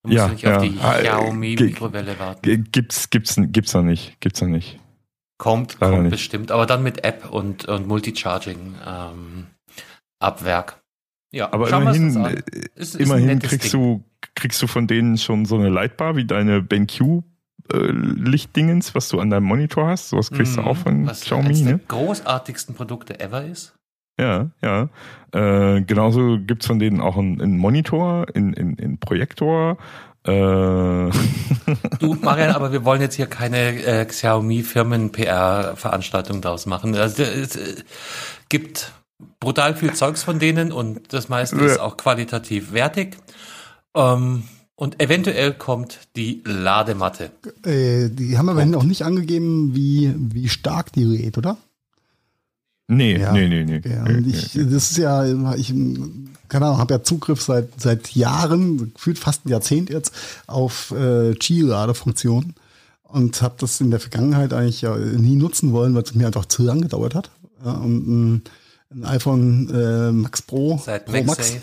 Du 0.03 0.09
musst 0.09 0.17
ja, 0.17 0.27
nicht 0.29 0.43
ja. 0.43 0.57
auf 0.57 0.63
die 0.63 0.77
ah, 0.79 0.93
Xiaomi-Mikrowelle 0.93 2.17
warten. 2.17 2.69
Gibt's, 2.71 3.09
gibt's, 3.09 3.35
gibt's 3.37 3.73
noch 3.73 3.83
nicht. 3.83 4.19
Gibt's 4.19 4.41
noch 4.41 4.47
nicht. 4.47 4.79
Kommt, 5.37 5.77
Leider 5.79 5.93
kommt 5.93 6.03
nicht. 6.03 6.11
bestimmt, 6.11 6.51
aber 6.51 6.65
dann 6.65 6.83
mit 6.83 7.03
App 7.03 7.31
und, 7.31 7.65
und 7.65 7.87
Multicharging. 7.87 8.75
Ähm, 8.85 9.47
ab 10.21 10.43
Werk. 10.43 10.81
Ja, 11.31 11.53
aber 11.53 11.69
immerhin, 11.69 12.25
äh, 12.25 12.41
ist, 12.75 12.95
ist 12.95 12.97
immerhin 12.99 13.39
kriegst 13.39 13.73
Ding. 13.73 13.81
du 13.81 14.03
kriegst 14.35 14.61
du 14.61 14.67
von 14.67 14.85
denen 14.87 15.17
schon 15.17 15.45
so 15.45 15.55
eine 15.55 15.69
Lightbar 15.69 16.15
wie 16.15 16.25
deine 16.25 16.61
BenQ 16.61 17.23
äh, 17.71 17.91
Lichtdingens, 17.91 18.93
was 18.95 19.09
du 19.09 19.19
an 19.19 19.29
deinem 19.29 19.43
Monitor 19.45 19.87
hast. 19.87 20.09
Sowas 20.09 20.31
kriegst 20.31 20.57
mm, 20.57 20.61
du 20.61 20.63
auch 20.63 20.77
von 20.77 21.05
was 21.07 21.21
Xiaomi. 21.21 21.49
Was 21.49 21.61
ne? 21.61 21.77
der 21.77 21.87
großartigsten 21.87 22.75
Produkte 22.75 23.19
ever 23.19 23.45
ist. 23.45 23.73
Ja, 24.19 24.51
ja. 24.61 24.89
Äh, 25.31 25.81
genauso 25.81 26.37
gibt's 26.39 26.67
von 26.67 26.79
denen 26.79 27.01
auch 27.01 27.17
einen, 27.17 27.41
einen 27.41 27.57
Monitor, 27.57 28.27
einen, 28.33 28.55
einen, 28.55 28.79
einen 28.79 28.99
Projektor. 28.99 29.77
Äh. 30.23 30.31
du, 31.99 32.15
Marian, 32.21 32.51
aber 32.51 32.71
wir 32.71 32.85
wollen 32.85 33.01
jetzt 33.01 33.15
hier 33.15 33.27
keine 33.27 33.83
äh, 33.83 34.05
Xiaomi-Firmen-PR-Veranstaltung 34.05 36.41
daraus 36.41 36.67
machen. 36.67 36.95
Also, 36.95 37.23
es 37.23 37.55
äh, 37.55 37.83
gibt 38.49 38.93
brutal 39.39 39.75
viel 39.75 39.93
Zeugs 39.93 40.23
von 40.23 40.39
denen 40.39 40.71
und 40.71 41.13
das 41.13 41.29
meiste 41.29 41.57
ja. 41.57 41.65
ist 41.65 41.79
auch 41.79 41.97
qualitativ 41.97 42.73
wertig. 42.73 43.17
Ähm, 43.95 44.43
und 44.75 45.01
eventuell 45.01 45.53
kommt 45.53 45.99
die 46.15 46.41
Ladematte. 46.43 47.31
Äh, 47.63 48.09
die 48.09 48.37
haben 48.37 48.49
aber 48.49 48.65
auch 48.77 48.83
nicht 48.83 49.03
angegeben, 49.03 49.75
wie, 49.75 50.13
wie 50.17 50.49
stark 50.49 50.91
die 50.93 51.03
lädt, 51.03 51.37
oder? 51.37 51.57
Nee, 52.87 53.19
ja. 53.19 53.31
nee, 53.31 53.47
nee, 53.47 53.63
nee. 53.63 53.81
Ja, 53.85 54.03
und 54.03 54.27
ich, 54.27 54.53
das 54.53 54.91
ist 54.91 54.97
ja, 54.97 55.23
ich, 55.53 55.73
keine 56.49 56.65
Ahnung, 56.65 56.79
habe 56.79 56.95
ja 56.95 57.03
Zugriff 57.03 57.41
seit, 57.41 57.79
seit 57.79 58.13
Jahren, 58.15 58.93
gefühlt 58.93 59.17
fast 59.17 59.45
ein 59.45 59.49
Jahrzehnt 59.49 59.89
jetzt, 59.89 60.13
auf 60.47 60.91
äh, 60.91 61.33
Qi-Ladefunktionen 61.35 62.55
und 63.03 63.41
habe 63.41 63.55
das 63.59 63.79
in 63.79 63.91
der 63.91 63.99
Vergangenheit 63.99 64.51
eigentlich 64.51 64.81
ja 64.81 64.97
nie 64.97 65.35
nutzen 65.35 65.71
wollen, 65.71 65.93
weil 65.95 66.03
es 66.03 66.15
mir 66.15 66.27
einfach 66.27 66.45
zu 66.45 66.63
lang 66.63 66.81
gedauert 66.81 67.15
hat. 67.15 67.29
Ja, 67.63 67.73
und 67.73 68.41
ein 68.93 69.05
iPhone 69.05 69.69
äh, 69.69 70.11
Max 70.11 70.41
Pro, 70.41 70.81
Seit 70.83 71.05
Pro 71.05 71.23
Max, 71.23 71.57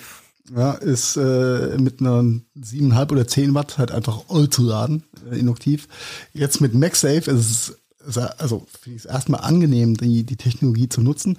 ja, 0.54 0.72
ist 0.72 1.16
äh, 1.16 1.76
mit 1.78 2.00
einer 2.00 2.22
7,5 2.22 3.12
oder 3.12 3.26
10 3.26 3.54
Watt 3.54 3.78
halt 3.78 3.90
einfach 3.90 4.24
all 4.28 4.48
zu 4.48 4.62
laden, 4.62 5.02
äh, 5.30 5.38
induktiv. 5.38 5.88
Jetzt 6.32 6.60
mit 6.60 6.74
MagSafe 6.74 7.30
ist 7.30 7.50
es 7.50 7.76
also 8.16 8.66
finde 8.80 8.96
ich 8.96 9.04
es 9.04 9.10
erstmal 9.10 9.40
angenehm, 9.40 9.96
die, 9.96 10.24
die 10.24 10.36
Technologie 10.36 10.88
zu 10.88 11.02
nutzen. 11.02 11.38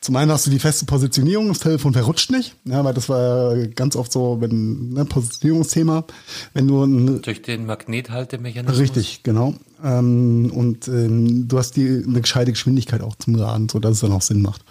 Zum 0.00 0.16
einen 0.16 0.30
hast 0.30 0.46
du 0.46 0.50
die 0.50 0.58
feste 0.58 0.84
Positionierung, 0.84 1.48
das 1.48 1.60
Telefon 1.60 1.92
verrutscht 1.92 2.30
nicht, 2.30 2.56
ja, 2.64 2.84
weil 2.84 2.94
das 2.94 3.08
war 3.08 3.56
ja 3.56 3.66
ganz 3.66 3.96
oft 3.96 4.12
so, 4.12 4.38
wenn 4.40 4.90
ne, 4.90 5.04
Positionierungsthema, 5.04 6.04
wenn 6.52 6.68
du 6.68 6.84
ein, 6.84 7.22
durch 7.22 7.42
den 7.42 7.66
Magnethaltemechanismus. 7.66 8.80
Richtig, 8.80 9.22
genau. 9.22 9.54
Ähm, 9.82 10.50
und 10.54 10.88
ähm, 10.88 11.48
du 11.48 11.58
hast 11.58 11.76
die 11.76 12.04
eine 12.06 12.20
gescheite 12.20 12.52
Geschwindigkeit 12.52 13.00
auch 13.00 13.16
zum 13.16 13.34
Laden, 13.34 13.68
so 13.68 13.78
dass 13.78 13.92
es 13.92 14.00
dann 14.00 14.12
auch 14.12 14.22
Sinn 14.22 14.42
macht. 14.42 14.62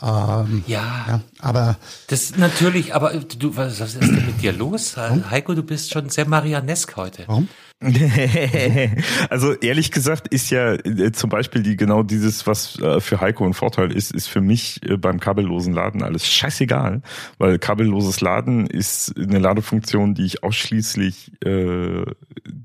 Ähm, 0.00 0.62
ja, 0.66 1.06
ja, 1.08 1.20
aber 1.40 1.76
das 2.06 2.36
natürlich, 2.36 2.94
aber 2.94 3.12
du, 3.14 3.56
was, 3.56 3.80
was 3.80 3.94
ist 3.94 4.02
denn 4.02 4.26
mit 4.26 4.42
dir 4.42 4.52
los? 4.52 4.96
Warum? 4.96 5.28
Heiko, 5.30 5.54
du 5.54 5.62
bist 5.62 5.92
schon 5.92 6.08
sehr 6.08 6.28
Marianesk 6.28 6.96
heute. 6.96 7.24
Warum? 7.26 7.48
also 9.30 9.52
ehrlich 9.54 9.92
gesagt 9.92 10.26
ist 10.28 10.50
ja 10.50 10.74
äh, 10.74 11.12
zum 11.12 11.30
Beispiel 11.30 11.62
die 11.62 11.76
genau 11.76 12.02
dieses, 12.02 12.44
was 12.44 12.76
äh, 12.80 13.00
für 13.00 13.20
Heiko 13.20 13.44
ein 13.44 13.54
Vorteil 13.54 13.92
ist, 13.92 14.10
ist 14.10 14.26
für 14.26 14.40
mich 14.40 14.80
äh, 14.82 14.96
beim 14.96 15.20
kabellosen 15.20 15.72
Laden 15.72 16.02
alles 16.02 16.26
scheißegal, 16.26 17.02
weil 17.38 17.60
kabelloses 17.60 18.20
Laden 18.20 18.66
ist 18.66 19.14
eine 19.16 19.38
Ladefunktion, 19.38 20.14
die 20.14 20.24
ich 20.24 20.42
ausschließlich 20.42 21.30
äh, 21.44 22.04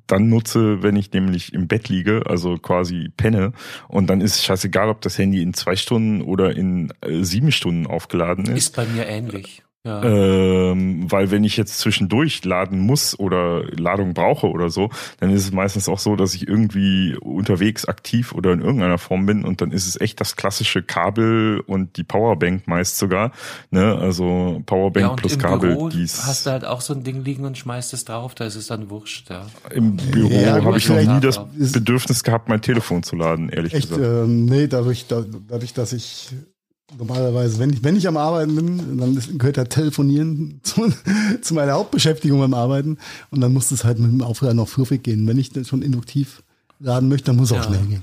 dann 0.07 0.29
nutze, 0.29 0.81
wenn 0.81 0.95
ich 0.95 1.11
nämlich 1.11 1.53
im 1.53 1.67
Bett 1.67 1.89
liege, 1.89 2.23
also 2.25 2.57
quasi 2.57 3.09
penne. 3.15 3.53
Und 3.87 4.07
dann 4.07 4.19
ist 4.19 4.35
es 4.35 4.43
scheißegal, 4.43 4.89
ob 4.89 5.01
das 5.01 5.19
Handy 5.19 5.43
in 5.43 5.53
zwei 5.53 5.75
Stunden 5.75 6.23
oder 6.23 6.55
in 6.55 6.91
äh, 7.01 7.23
sieben 7.23 7.51
Stunden 7.51 7.85
aufgeladen 7.85 8.45
ist. 8.45 8.57
Ist 8.57 8.75
bei 8.75 8.85
mir 8.85 9.05
ähnlich. 9.05 9.62
Ja. 9.85 10.01
Ähm, 10.01 11.11
weil 11.11 11.29
wenn 11.29 11.43
ich 11.43 11.57
jetzt 11.57 11.79
zwischendurch 11.79 12.45
laden 12.45 12.79
muss 12.79 13.19
oder 13.19 13.63
Ladung 13.77 14.13
brauche 14.13 14.47
oder 14.47 14.69
so, 14.69 14.89
dann 15.19 15.29
ist 15.29 15.43
es 15.43 15.51
meistens 15.51 15.89
auch 15.89 15.99
so, 15.99 16.15
dass 16.15 16.33
ich 16.35 16.47
irgendwie 16.47 17.17
unterwegs 17.19 17.83
aktiv 17.83 18.31
oder 18.31 18.53
in 18.53 18.61
irgendeiner 18.61 18.97
Form 18.97 19.25
bin 19.25 19.43
und 19.43 19.59
dann 19.59 19.71
ist 19.71 19.85
es 19.85 19.99
echt 19.99 20.21
das 20.21 20.37
klassische 20.37 20.83
Kabel 20.83 21.59
und 21.67 21.97
die 21.97 22.05
Powerbank 22.05 22.65
meist 22.65 22.97
sogar. 22.97 23.33
Ne? 23.71 23.97
Also 23.97 24.61
Powerbank 24.65 25.05
ja, 25.05 25.13
plus 25.15 25.37
Kabel. 25.37 25.75
Büro 25.75 25.89
dies 25.89 26.25
hast 26.25 26.45
du 26.45 26.51
halt 26.51 26.63
auch 26.63 26.79
so 26.79 26.93
ein 26.93 27.03
Ding 27.03 27.25
liegen 27.25 27.43
und 27.43 27.57
schmeißt 27.57 27.93
es 27.93 28.05
drauf, 28.05 28.35
da 28.35 28.45
ist 28.45 28.55
es 28.55 28.67
dann 28.67 28.89
wurscht. 28.89 29.29
Ja. 29.29 29.47
Im 29.69 29.97
Büro 29.97 30.29
ja, 30.29 30.63
habe 30.63 30.77
ich 30.77 30.87
noch 30.87 30.95
nie 30.95 31.19
das 31.19 31.41
Bedürfnis 31.73 32.23
gehabt, 32.23 32.47
mein 32.47 32.61
Telefon 32.61 33.03
zu 33.03 33.17
laden, 33.17 33.49
ehrlich 33.49 33.73
echt, 33.73 33.89
gesagt. 33.89 34.01
Ähm, 34.01 34.45
nee, 34.45 34.67
dadurch, 34.67 35.07
dadurch, 35.07 35.73
dass 35.73 35.91
ich 35.91 36.29
Normalerweise, 36.97 37.59
wenn 37.59 37.71
ich, 37.71 37.83
wenn 37.83 37.95
ich 37.95 38.07
am 38.07 38.17
Arbeiten 38.17 38.55
bin, 38.55 38.97
dann 38.97 39.37
gehört 39.37 39.57
ja 39.57 39.63
Telefonieren 39.63 40.59
zu, 40.63 40.93
zu 41.41 41.53
meiner 41.53 41.73
Hauptbeschäftigung 41.73 42.39
beim 42.39 42.53
Arbeiten. 42.53 42.97
Und 43.31 43.41
dann 43.41 43.53
muss 43.53 43.71
es 43.71 43.83
halt 43.83 43.99
mit 43.99 44.11
dem 44.11 44.21
Aufladen 44.21 44.57
noch 44.57 44.69
fluffig 44.69 45.03
gehen. 45.03 45.27
Wenn 45.27 45.37
ich 45.37 45.51
schon 45.67 45.81
induktiv 45.81 46.43
laden 46.79 47.09
möchte, 47.09 47.27
dann 47.27 47.37
muss 47.37 47.51
es 47.51 47.55
ja. 47.55 47.61
auch 47.61 47.67
schnell 47.67 47.85
gehen. 47.85 48.01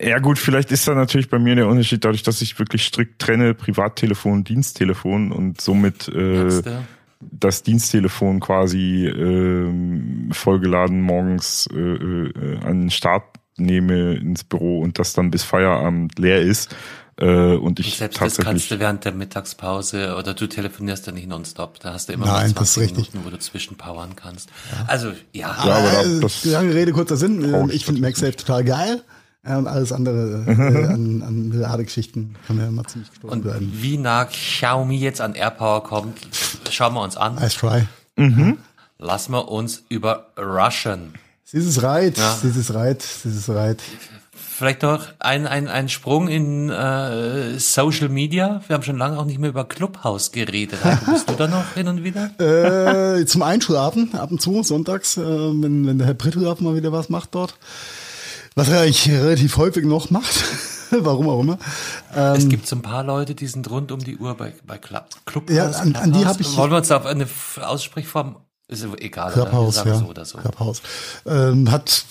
Ja 0.00 0.18
gut, 0.18 0.38
vielleicht 0.38 0.72
ist 0.72 0.88
da 0.88 0.94
natürlich 0.94 1.28
bei 1.28 1.38
mir 1.38 1.54
der 1.56 1.68
Unterschied 1.68 2.04
dadurch, 2.04 2.22
dass 2.22 2.40
ich 2.40 2.58
wirklich 2.58 2.84
strikt 2.84 3.20
trenne 3.20 3.54
Privattelefon, 3.54 4.44
Diensttelefon 4.44 5.30
und 5.30 5.60
somit 5.60 6.08
äh, 6.08 6.62
das 7.20 7.62
Diensttelefon 7.62 8.40
quasi 8.40 9.06
äh, 9.06 10.32
vollgeladen 10.32 11.02
morgens 11.02 11.68
äh, 11.72 11.78
äh, 11.78 12.58
an 12.60 12.80
den 12.80 12.90
Start 12.90 13.24
nehme 13.58 14.14
ins 14.14 14.42
Büro 14.42 14.80
und 14.80 14.98
das 14.98 15.12
dann 15.12 15.30
bis 15.30 15.42
Feierabend 15.42 16.18
leer 16.18 16.40
ist 16.40 16.74
äh, 17.20 17.56
und 17.56 17.78
ich 17.80 17.86
und 17.86 17.94
selbst 17.94 18.20
das 18.20 18.38
kannst 18.38 18.70
du 18.70 18.78
während 18.78 19.04
der 19.04 19.12
Mittagspause 19.12 20.16
oder 20.16 20.32
du 20.34 20.46
telefonierst 20.46 21.06
ja 21.06 21.12
nicht 21.12 21.28
nonstop. 21.28 21.78
Da 21.80 21.92
hast 21.92 22.08
du 22.08 22.14
immer 22.14 22.26
Nein, 22.26 22.54
ist 22.58 22.78
richtig. 22.78 23.12
Minuten, 23.12 23.20
wo 23.24 23.30
du 23.30 23.38
zwischenpowern 23.38 24.16
kannst. 24.16 24.48
Ja. 24.72 24.84
Also 24.86 25.08
ja. 25.32 25.56
ja 25.64 25.74
aber 25.74 25.90
da, 25.90 26.20
das 26.20 26.44
lange 26.44 26.74
Rede 26.74 26.92
kurzer 26.92 27.16
Sinn. 27.16 27.70
Ich 27.70 27.84
finde 27.84 28.00
MagSafe 28.00 28.36
total 28.36 28.64
geil. 28.64 29.02
Und 29.42 29.66
alles 29.66 29.90
andere 29.92 30.44
äh, 30.46 30.52
an, 30.92 31.22
an 31.22 31.50
Ladegeschichten 31.52 32.36
kann 32.46 32.56
man 32.56 32.64
ja 32.64 32.68
immer 32.70 32.84
ziemlich 32.84 33.10
gestoßen 33.10 33.38
und 33.38 33.42
bleiben. 33.42 33.72
Wie 33.74 33.96
nah 33.96 34.26
Xiaomi 34.26 34.98
jetzt 34.98 35.20
an 35.20 35.34
AirPower 35.34 35.82
kommt, 35.82 36.18
schauen 36.70 36.94
wir 36.94 37.02
uns 37.02 37.16
an. 37.16 37.36
Nice 37.36 37.54
try. 37.54 37.86
Mhm. 38.16 38.58
Lassen 38.98 39.32
wir 39.32 39.48
uns 39.48 39.82
überraschen. 39.88 41.14
Dieses 41.52 41.82
Reit, 41.82 42.18
ja. 42.18 42.38
dieses 42.42 42.74
Reit, 42.74 43.02
dieses 43.24 43.48
Reit. 43.48 43.82
Vielleicht 44.40 44.82
noch 44.82 45.06
ein, 45.18 45.46
ein, 45.46 45.68
ein 45.68 45.88
Sprung 45.88 46.28
in 46.28 46.68
äh, 46.70 47.58
Social 47.58 48.08
Media. 48.08 48.60
Wir 48.66 48.74
haben 48.74 48.82
schon 48.82 48.98
lange 48.98 49.18
auch 49.18 49.24
nicht 49.24 49.38
mehr 49.38 49.50
über 49.50 49.64
Clubhouse 49.64 50.32
geredet. 50.32 50.78
Bist 51.10 51.30
du 51.30 51.34
da 51.34 51.46
noch 51.46 51.74
hin 51.74 51.88
und 51.88 52.04
wieder? 52.04 52.30
Äh, 52.40 53.26
zum 53.26 53.42
Einschlafen, 53.42 54.14
ab 54.14 54.30
und 54.30 54.40
zu, 54.40 54.62
sonntags, 54.62 55.16
äh, 55.16 55.22
wenn, 55.22 55.86
wenn 55.86 55.98
der 55.98 56.06
Herr 56.06 56.14
Brittelaff 56.14 56.60
mal 56.60 56.74
wieder 56.74 56.92
was 56.92 57.08
macht 57.08 57.34
dort. 57.34 57.54
Was 58.54 58.68
er 58.68 58.80
eigentlich 58.80 59.10
relativ 59.10 59.56
häufig 59.56 59.84
noch 59.84 60.10
macht. 60.10 60.44
Warum 60.90 61.28
auch 61.28 61.40
immer. 61.40 61.58
Ähm, 62.14 62.34
es 62.34 62.48
gibt 62.48 62.66
so 62.66 62.76
ein 62.76 62.82
paar 62.82 63.04
Leute, 63.04 63.34
die 63.34 63.46
sind 63.46 63.70
rund 63.70 63.92
um 63.92 64.00
die 64.00 64.16
Uhr 64.16 64.34
bei, 64.34 64.52
bei 64.66 64.78
Club, 64.78 65.06
Clubhouse. 65.24 65.56
Ja, 65.56 65.70
an, 65.70 65.94
an 65.94 66.12
die 66.12 66.26
habe 66.26 66.40
ich. 66.40 66.56
Wollen 66.56 66.70
wir 66.70 66.78
uns 66.78 66.90
auf 66.90 67.06
eine 67.06 67.26
Aussprechform 67.60 68.36
ist 68.70 68.86
egal. 68.98 69.32
Clubhouse, 69.32 69.84
ja. 69.84 69.94
So 69.94 70.06
oder 70.06 70.24
so. 70.24 70.38
Clubhouse. 70.38 70.82
Ähm, 71.26 71.70
hat 71.70 72.04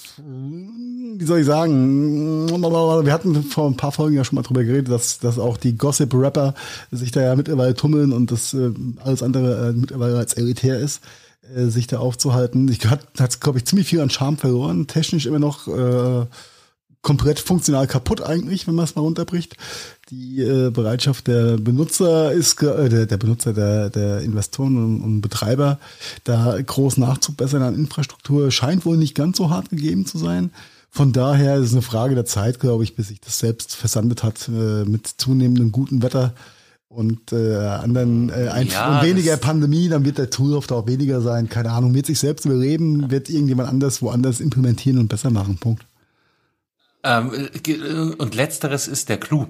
wie 1.20 1.26
soll 1.26 1.40
ich 1.40 1.46
sagen, 1.46 2.50
wir 2.50 3.14
hatten 3.14 3.44
vor 3.44 3.68
ein 3.68 3.76
paar 3.76 3.92
Folgen 3.92 4.16
ja 4.16 4.24
schon 4.24 4.38
mal 4.38 4.42
drüber 4.42 4.64
geredet, 4.64 4.90
dass, 4.90 5.20
dass 5.20 5.38
auch 5.38 5.58
die 5.58 5.78
Gossip-Rapper 5.78 6.54
sich 6.92 7.12
da 7.12 7.22
ja 7.22 7.36
mittlerweile 7.36 7.74
tummeln 7.74 8.14
und 8.14 8.32
das 8.32 8.54
äh, 8.54 8.72
alles 9.04 9.22
andere 9.22 9.70
äh, 9.70 9.74
mittlerweile 9.74 10.18
als 10.18 10.34
elitär 10.34 10.80
ist, 10.80 11.02
äh, 11.54 11.66
sich 11.66 11.88
da 11.88 12.00
aufzuhalten. 12.00 12.70
Ich 12.70 12.86
hat, 12.86 13.02
hat 13.20 13.42
glaube 13.42 13.58
ich, 13.58 13.66
ziemlich 13.66 13.88
viel 13.88 14.00
an 14.00 14.10
Charme 14.10 14.38
verloren, 14.38 14.88
technisch 14.88 15.26
immer 15.26 15.40
noch 15.40 15.68
äh, 15.68 16.26
komplett 17.02 17.40
funktional 17.40 17.88
kaputt 17.88 18.22
eigentlich, 18.22 18.68
wenn 18.68 18.76
man 18.76 18.86
es 18.86 18.96
mal 18.96 19.02
runterbricht. 19.02 19.56
Die 20.10 20.42
äh, 20.42 20.70
Bereitschaft 20.70 21.28
der 21.28 21.58
Benutzer 21.58 22.32
ist, 22.32 22.62
äh, 22.62 22.90
der, 22.90 23.06
der 23.06 23.18
Benutzer, 23.18 23.54
der, 23.54 23.90
der 23.90 24.22
Investoren 24.22 24.78
und, 24.78 25.02
und 25.02 25.22
Betreiber, 25.22 25.80
da 26.24 26.60
groß 26.62 26.98
nachzubessern 26.98 27.62
an 27.62 27.76
Infrastruktur, 27.76 28.52
scheint 28.52 28.86
wohl 28.86 28.98
nicht 28.98 29.16
ganz 29.16 29.38
so 29.38 29.50
hart 29.50 29.70
gegeben 29.70 30.06
zu 30.06 30.18
sein. 30.18 30.52
Von 30.92 31.14
daher 31.14 31.58
ist 31.58 31.68
es 31.68 31.74
eine 31.74 31.84
Frage 31.84 32.16
der 32.16 32.26
Zeit, 32.26 32.60
glaube 32.60 32.84
ich, 32.84 32.96
bis 32.96 33.10
sich 33.10 33.22
das 33.22 33.40
selbst 33.40 33.76
versandet 33.76 34.24
hat 34.24 34.50
äh, 34.50 34.84
mit 34.86 35.08
zunehmendem 35.08 35.72
guten 35.72 36.02
Wetter 36.02 36.34
und 36.90 37.32
äh, 37.32 37.58
anderen 37.58 38.30
äh, 38.30 38.50
ein 38.50 38.68
ja, 38.68 38.98
und 38.98 39.06
weniger 39.06 39.38
Pandemie, 39.38 39.90
dann 39.90 40.04
wird 40.04 40.18
der 40.18 40.32
Tool-Off 40.32 40.72
auch 40.72 40.88
weniger 40.88 41.22
sein. 41.22 41.48
Keine 41.48 41.72
Ahnung, 41.72 41.94
wird 41.94 42.08
sich 42.08 42.18
selbst 42.18 42.46
überleben, 42.46 43.12
wird 43.12 43.30
irgendjemand 43.30 43.70
anders 43.70 44.02
woanders 44.02 44.40
implementieren 44.40 44.98
und 44.98 45.08
besser 45.08 45.30
machen. 45.30 45.58
Punkt. 45.58 45.86
Ähm, 47.04 48.16
und 48.18 48.36
letzteres 48.36 48.88
ist 48.88 49.10
der 49.10 49.20
Clou. 49.20 49.48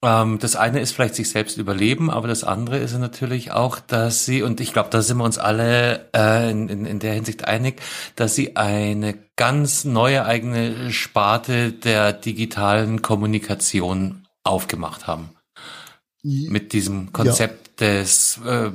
Ähm, 0.00 0.38
das 0.38 0.54
eine 0.54 0.80
ist 0.80 0.92
vielleicht 0.92 1.16
sich 1.16 1.28
selbst 1.28 1.56
überleben, 1.58 2.10
aber 2.10 2.28
das 2.28 2.44
andere 2.44 2.78
ist 2.78 2.96
natürlich 2.96 3.50
auch, 3.50 3.80
dass 3.80 4.24
sie, 4.24 4.42
und 4.42 4.60
ich 4.60 4.72
glaube, 4.72 4.90
da 4.90 5.02
sind 5.02 5.18
wir 5.18 5.24
uns 5.24 5.38
alle 5.38 6.08
äh, 6.14 6.50
in, 6.50 6.68
in, 6.68 6.86
in 6.86 6.98
der 7.00 7.14
Hinsicht 7.14 7.44
einig, 7.44 7.82
dass 8.14 8.34
sie 8.34 8.56
eine 8.56 9.18
ganz 9.36 9.84
neue 9.84 10.24
eigene 10.24 10.92
Sparte 10.92 11.72
der 11.72 12.12
digitalen 12.12 13.02
Kommunikation 13.02 14.26
aufgemacht 14.44 15.06
haben. 15.06 15.30
Mit 16.22 16.72
diesem 16.72 17.12
Konzept 17.12 17.80
ja. 17.80 17.86
des 17.86 18.40
äh, 18.44 18.70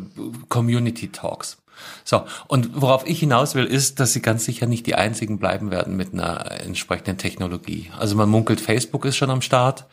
Community 0.50 1.10
Talks. 1.10 1.58
So, 2.04 2.24
und 2.48 2.82
worauf 2.82 3.08
ich 3.08 3.20
hinaus 3.20 3.56
will, 3.56 3.66
ist, 3.66 4.00
dass 4.00 4.14
sie 4.14 4.22
ganz 4.22 4.46
sicher 4.46 4.66
nicht 4.66 4.86
die 4.86 4.96
einzigen 4.96 5.38
bleiben 5.38 5.72
werden 5.72 5.96
mit 5.96 6.14
einer 6.14 6.52
entsprechenden 6.52 7.18
Technologie. 7.18 7.92
Also 7.98 8.16
man 8.16 8.30
munkelt, 8.30 8.62
Facebook 8.62 9.06
ist 9.06 9.18
schon 9.18 9.30
am 9.30 9.42
Start 9.42 9.86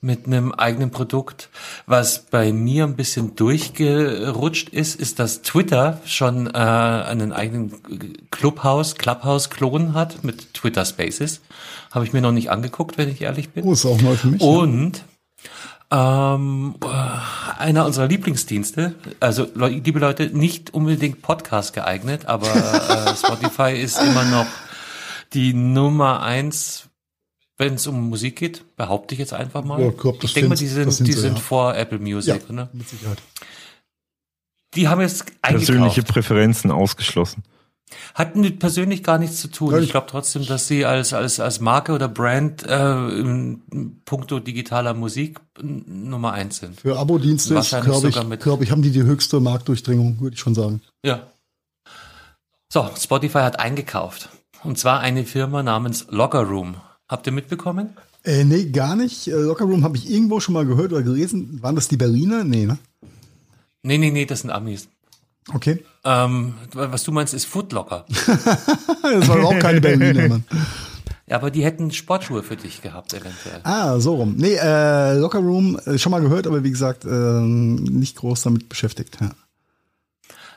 mit 0.00 0.26
einem 0.26 0.52
eigenen 0.52 0.90
Produkt. 0.90 1.48
Was 1.86 2.20
bei 2.20 2.52
mir 2.52 2.84
ein 2.84 2.94
bisschen 2.94 3.34
durchgerutscht 3.34 4.68
ist, 4.68 4.94
ist, 4.94 5.18
dass 5.18 5.42
Twitter 5.42 6.00
schon 6.04 6.46
äh, 6.46 6.50
einen 6.50 7.32
eigenen 7.32 7.74
Clubhouse, 8.30 8.94
Clubhouse-Klon 8.94 9.94
hat 9.94 10.22
mit 10.22 10.54
Twitter 10.54 10.84
Spaces. 10.84 11.40
Habe 11.90 12.04
ich 12.04 12.12
mir 12.12 12.20
noch 12.20 12.32
nicht 12.32 12.50
angeguckt, 12.50 12.96
wenn 12.96 13.08
ich 13.08 13.22
ehrlich 13.22 13.50
bin. 13.50 13.64
Oh, 13.64 13.72
ist 13.72 13.86
auch 13.86 14.00
mal 14.00 14.16
für 14.16 14.28
mich. 14.28 14.40
Und 14.40 15.02
ähm, 15.90 16.74
einer 17.58 17.86
unserer 17.86 18.06
Lieblingsdienste, 18.08 18.94
also 19.20 19.46
liebe 19.54 19.98
Leute, 19.98 20.26
nicht 20.26 20.74
unbedingt 20.74 21.22
Podcast 21.22 21.72
geeignet, 21.72 22.26
aber 22.26 22.48
äh, 22.48 23.16
Spotify 23.16 23.72
ist 23.72 24.00
immer 24.00 24.24
noch 24.24 24.46
die 25.32 25.54
Nummer 25.54 26.22
eins 26.22 26.88
wenn 27.58 27.74
es 27.74 27.86
um 27.88 28.08
Musik 28.08 28.36
geht, 28.36 28.76
behaupte 28.76 29.14
ich 29.14 29.18
jetzt 29.18 29.34
einfach 29.34 29.64
mal. 29.64 29.80
Ja, 29.82 29.90
glaub, 29.90 30.22
ich 30.22 30.32
denke 30.32 30.50
mal, 30.50 30.54
die 30.54 30.68
sind, 30.68 30.92
sind 30.92 31.06
die 31.08 31.12
so, 31.12 31.20
sind 31.20 31.38
ja. 31.38 31.40
vor 31.40 31.76
Apple 31.76 31.98
Music, 31.98 32.42
ja, 32.48 32.54
ne? 32.54 32.68
Mit 32.72 32.88
Sicherheit. 32.88 33.18
Die 34.74 34.86
haben 34.86 35.00
jetzt 35.00 35.42
persönliche 35.42 36.02
Präferenzen 36.04 36.70
ausgeschlossen. 36.70 37.42
Hatten 38.14 38.58
persönlich 38.58 39.02
gar 39.02 39.18
nichts 39.18 39.40
zu 39.40 39.48
tun. 39.48 39.82
Ich 39.82 39.90
glaube 39.90 40.06
trotzdem, 40.08 40.46
dass 40.46 40.68
sie 40.68 40.84
als 40.84 41.12
als 41.12 41.40
als 41.40 41.60
Marke 41.60 41.92
oder 41.92 42.08
Brand 42.08 42.64
äh, 42.66 43.08
in 43.20 44.02
puncto 44.04 44.40
digitaler 44.40 44.94
Musik 44.94 45.40
Nummer 45.60 46.32
eins 46.32 46.58
sind. 46.58 46.80
Für 46.80 46.98
Abo-Dienste 46.98 47.54
glaube 47.82 48.08
ich, 48.08 48.40
glaube 48.40 48.64
ich, 48.64 48.70
haben 48.70 48.82
die 48.82 48.90
die 48.90 49.02
höchste 49.02 49.40
Marktdurchdringung, 49.40 50.20
würde 50.20 50.34
ich 50.34 50.40
schon 50.40 50.54
sagen. 50.54 50.82
Ja. 51.04 51.28
So, 52.70 52.88
Spotify 52.98 53.38
hat 53.38 53.58
eingekauft. 53.58 54.28
Und 54.64 54.78
zwar 54.78 55.00
eine 55.00 55.24
Firma 55.24 55.62
namens 55.62 56.06
Locker 56.10 56.42
Room. 56.42 56.76
Habt 57.08 57.26
ihr 57.26 57.32
mitbekommen? 57.32 57.96
Äh, 58.24 58.44
nee, 58.44 58.66
gar 58.66 58.96
nicht. 58.96 59.28
Äh, 59.28 59.32
Locker 59.32 59.64
Room 59.64 59.84
habe 59.84 59.96
ich 59.96 60.10
irgendwo 60.10 60.40
schon 60.40 60.52
mal 60.52 60.66
gehört 60.66 60.92
oder 60.92 61.02
gelesen. 61.02 61.62
Waren 61.62 61.76
das 61.76 61.88
die 61.88 61.96
Berliner? 61.96 62.44
Nee, 62.44 62.66
ne? 62.66 62.78
Nee, 63.82 63.98
nee, 63.98 64.10
nee, 64.10 64.26
das 64.26 64.40
sind 64.40 64.50
Amis. 64.50 64.88
Okay. 65.54 65.82
Ähm, 66.08 66.54
was 66.72 67.02
du 67.04 67.12
meinst, 67.12 67.34
ist 67.34 67.44
Footlocker. 67.44 68.06
das 68.26 69.28
war 69.28 69.36
überhaupt 69.36 69.60
keine 69.60 69.80
Berliner, 69.80 70.28
Mann. 70.28 70.44
Ja, 71.26 71.36
aber 71.36 71.50
die 71.50 71.62
hätten 71.62 71.90
Sportschuhe 71.90 72.42
für 72.42 72.56
dich 72.56 72.80
gehabt, 72.80 73.12
eventuell. 73.12 73.60
Ah, 73.62 73.98
so 73.98 74.14
rum. 74.14 74.36
Nee, 74.38 74.54
äh, 74.54 75.18
Locker 75.18 75.40
Room, 75.40 75.78
äh, 75.84 75.98
schon 75.98 76.12
mal 76.12 76.22
gehört, 76.22 76.46
aber 76.46 76.64
wie 76.64 76.70
gesagt, 76.70 77.04
äh, 77.04 77.08
nicht 77.10 78.16
groß 78.16 78.40
damit 78.40 78.70
beschäftigt. 78.70 79.18
Ja. 79.20 79.32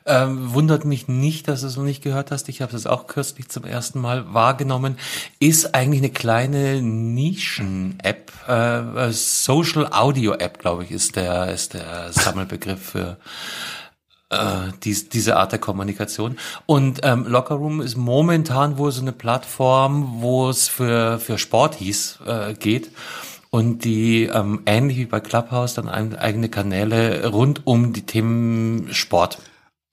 Ähm, 0.05 0.53
wundert 0.53 0.85
mich 0.85 1.09
nicht, 1.09 1.49
dass 1.49 1.61
du 1.61 1.67
es 1.67 1.75
noch 1.75 1.83
nicht 1.83 2.01
gehört 2.01 2.31
hast. 2.31 2.47
Ich 2.47 2.61
habe 2.61 2.75
es 2.75 2.87
auch 2.87 3.07
kürzlich 3.07 3.49
zum 3.49 3.65
ersten 3.65 3.99
Mal 3.99 4.33
wahrgenommen. 4.33 4.97
Ist 5.39 5.75
eigentlich 5.75 5.99
eine 5.99 6.11
kleine 6.11 6.81
Nischen-App, 6.81 8.31
äh, 8.47 9.11
Social 9.11 9.89
Audio 9.91 10.33
App, 10.33 10.59
glaube 10.59 10.85
ich, 10.85 10.91
ist 10.91 11.17
der 11.17 11.51
ist 11.51 11.73
der 11.73 12.13
Sammelbegriff 12.13 12.81
für 12.81 13.17
äh, 14.31 14.71
dies, 14.83 15.09
diese 15.09 15.37
Art 15.37 15.51
der 15.51 15.59
Kommunikation. 15.59 16.37
Und 16.65 17.01
ähm, 17.03 17.25
Locker 17.27 17.55
Room 17.55 17.81
ist 17.81 17.97
momentan 17.97 18.77
wohl 18.77 18.91
so 18.91 19.01
eine 19.01 19.11
Plattform, 19.11 20.21
wo 20.21 20.49
es 20.49 20.67
für 20.67 21.19
für 21.19 21.37
Sporties 21.37 22.19
äh, 22.25 22.53
geht 22.53 22.91
und 23.51 23.83
die 23.83 24.23
ähm, 24.23 24.61
ähnlich 24.65 24.97
wie 24.97 25.05
bei 25.05 25.19
Clubhouse 25.19 25.75
dann 25.75 25.89
eigene 25.89 26.49
Kanäle 26.49 27.27
rund 27.27 27.67
um 27.67 27.93
die 27.93 28.05
Themen 28.05 28.93
Sport. 28.93 29.37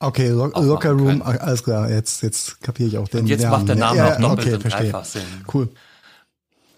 Okay, 0.00 0.28
Lo 0.28 0.46
Locker 0.46 0.92
Room, 0.92 1.22
alles 1.22 1.64
klar, 1.64 1.90
jetzt, 1.90 2.22
jetzt 2.22 2.60
kapiere 2.62 2.88
ich 2.88 2.98
auch 2.98 3.08
den 3.08 3.20
Und 3.20 3.26
jetzt 3.26 3.48
macht 3.48 3.68
der 3.68 3.74
Name 3.74 3.96
ja, 3.96 4.14
auch 4.14 4.20
doppelt 4.20 4.46
okay, 4.46 4.54
und 4.54 4.60
verstehe. 4.60 4.90
dreifach 4.92 5.04
Sinn. 5.04 5.22
Cool. 5.52 5.68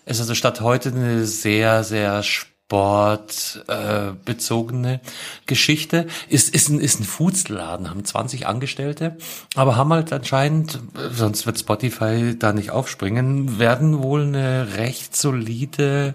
Es 0.07 0.17
ist 0.17 0.23
also 0.23 0.35
statt 0.35 0.63
heute 0.63 0.89
eine 0.89 1.27
sehr, 1.27 1.85
sehr 1.85 2.23
sportbezogene 2.71 4.95
äh, 4.95 4.99
Geschichte. 5.47 6.07
Ist, 6.29 6.55
ist 6.55 6.69
ein, 6.69 6.79
ist 6.81 7.01
ein 7.01 7.05
Foodsladen, 7.05 7.91
haben 7.91 8.05
20 8.05 8.47
Angestellte, 8.47 9.17
aber 9.57 9.75
haben 9.77 9.93
halt 9.93 10.13
anscheinend, 10.13 10.79
sonst 11.11 11.47
wird 11.47 11.59
Spotify 11.59 12.37
da 12.39 12.53
nicht 12.53 12.71
aufspringen, 12.71 13.59
werden 13.59 14.01
wohl 14.03 14.23
eine 14.23 14.77
recht 14.77 15.17
solide 15.17 16.15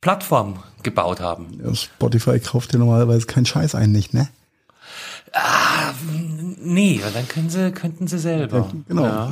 Plattform 0.00 0.64
gebaut 0.82 1.20
haben. 1.20 1.60
Ja, 1.64 1.72
Spotify 1.74 2.40
kauft 2.40 2.72
ja 2.72 2.80
normalerweise 2.80 3.26
keinen 3.26 3.46
Scheiß 3.46 3.76
ein, 3.76 3.92
nicht, 3.92 4.12
ne? 4.12 4.28
Ah, 5.32 5.92
nee, 6.62 7.00
dann 7.14 7.28
können 7.28 7.50
sie, 7.50 7.70
könnten 7.70 8.06
sie 8.08 8.18
selber. 8.18 8.70
Genau. 8.88 9.04
Ja. 9.04 9.30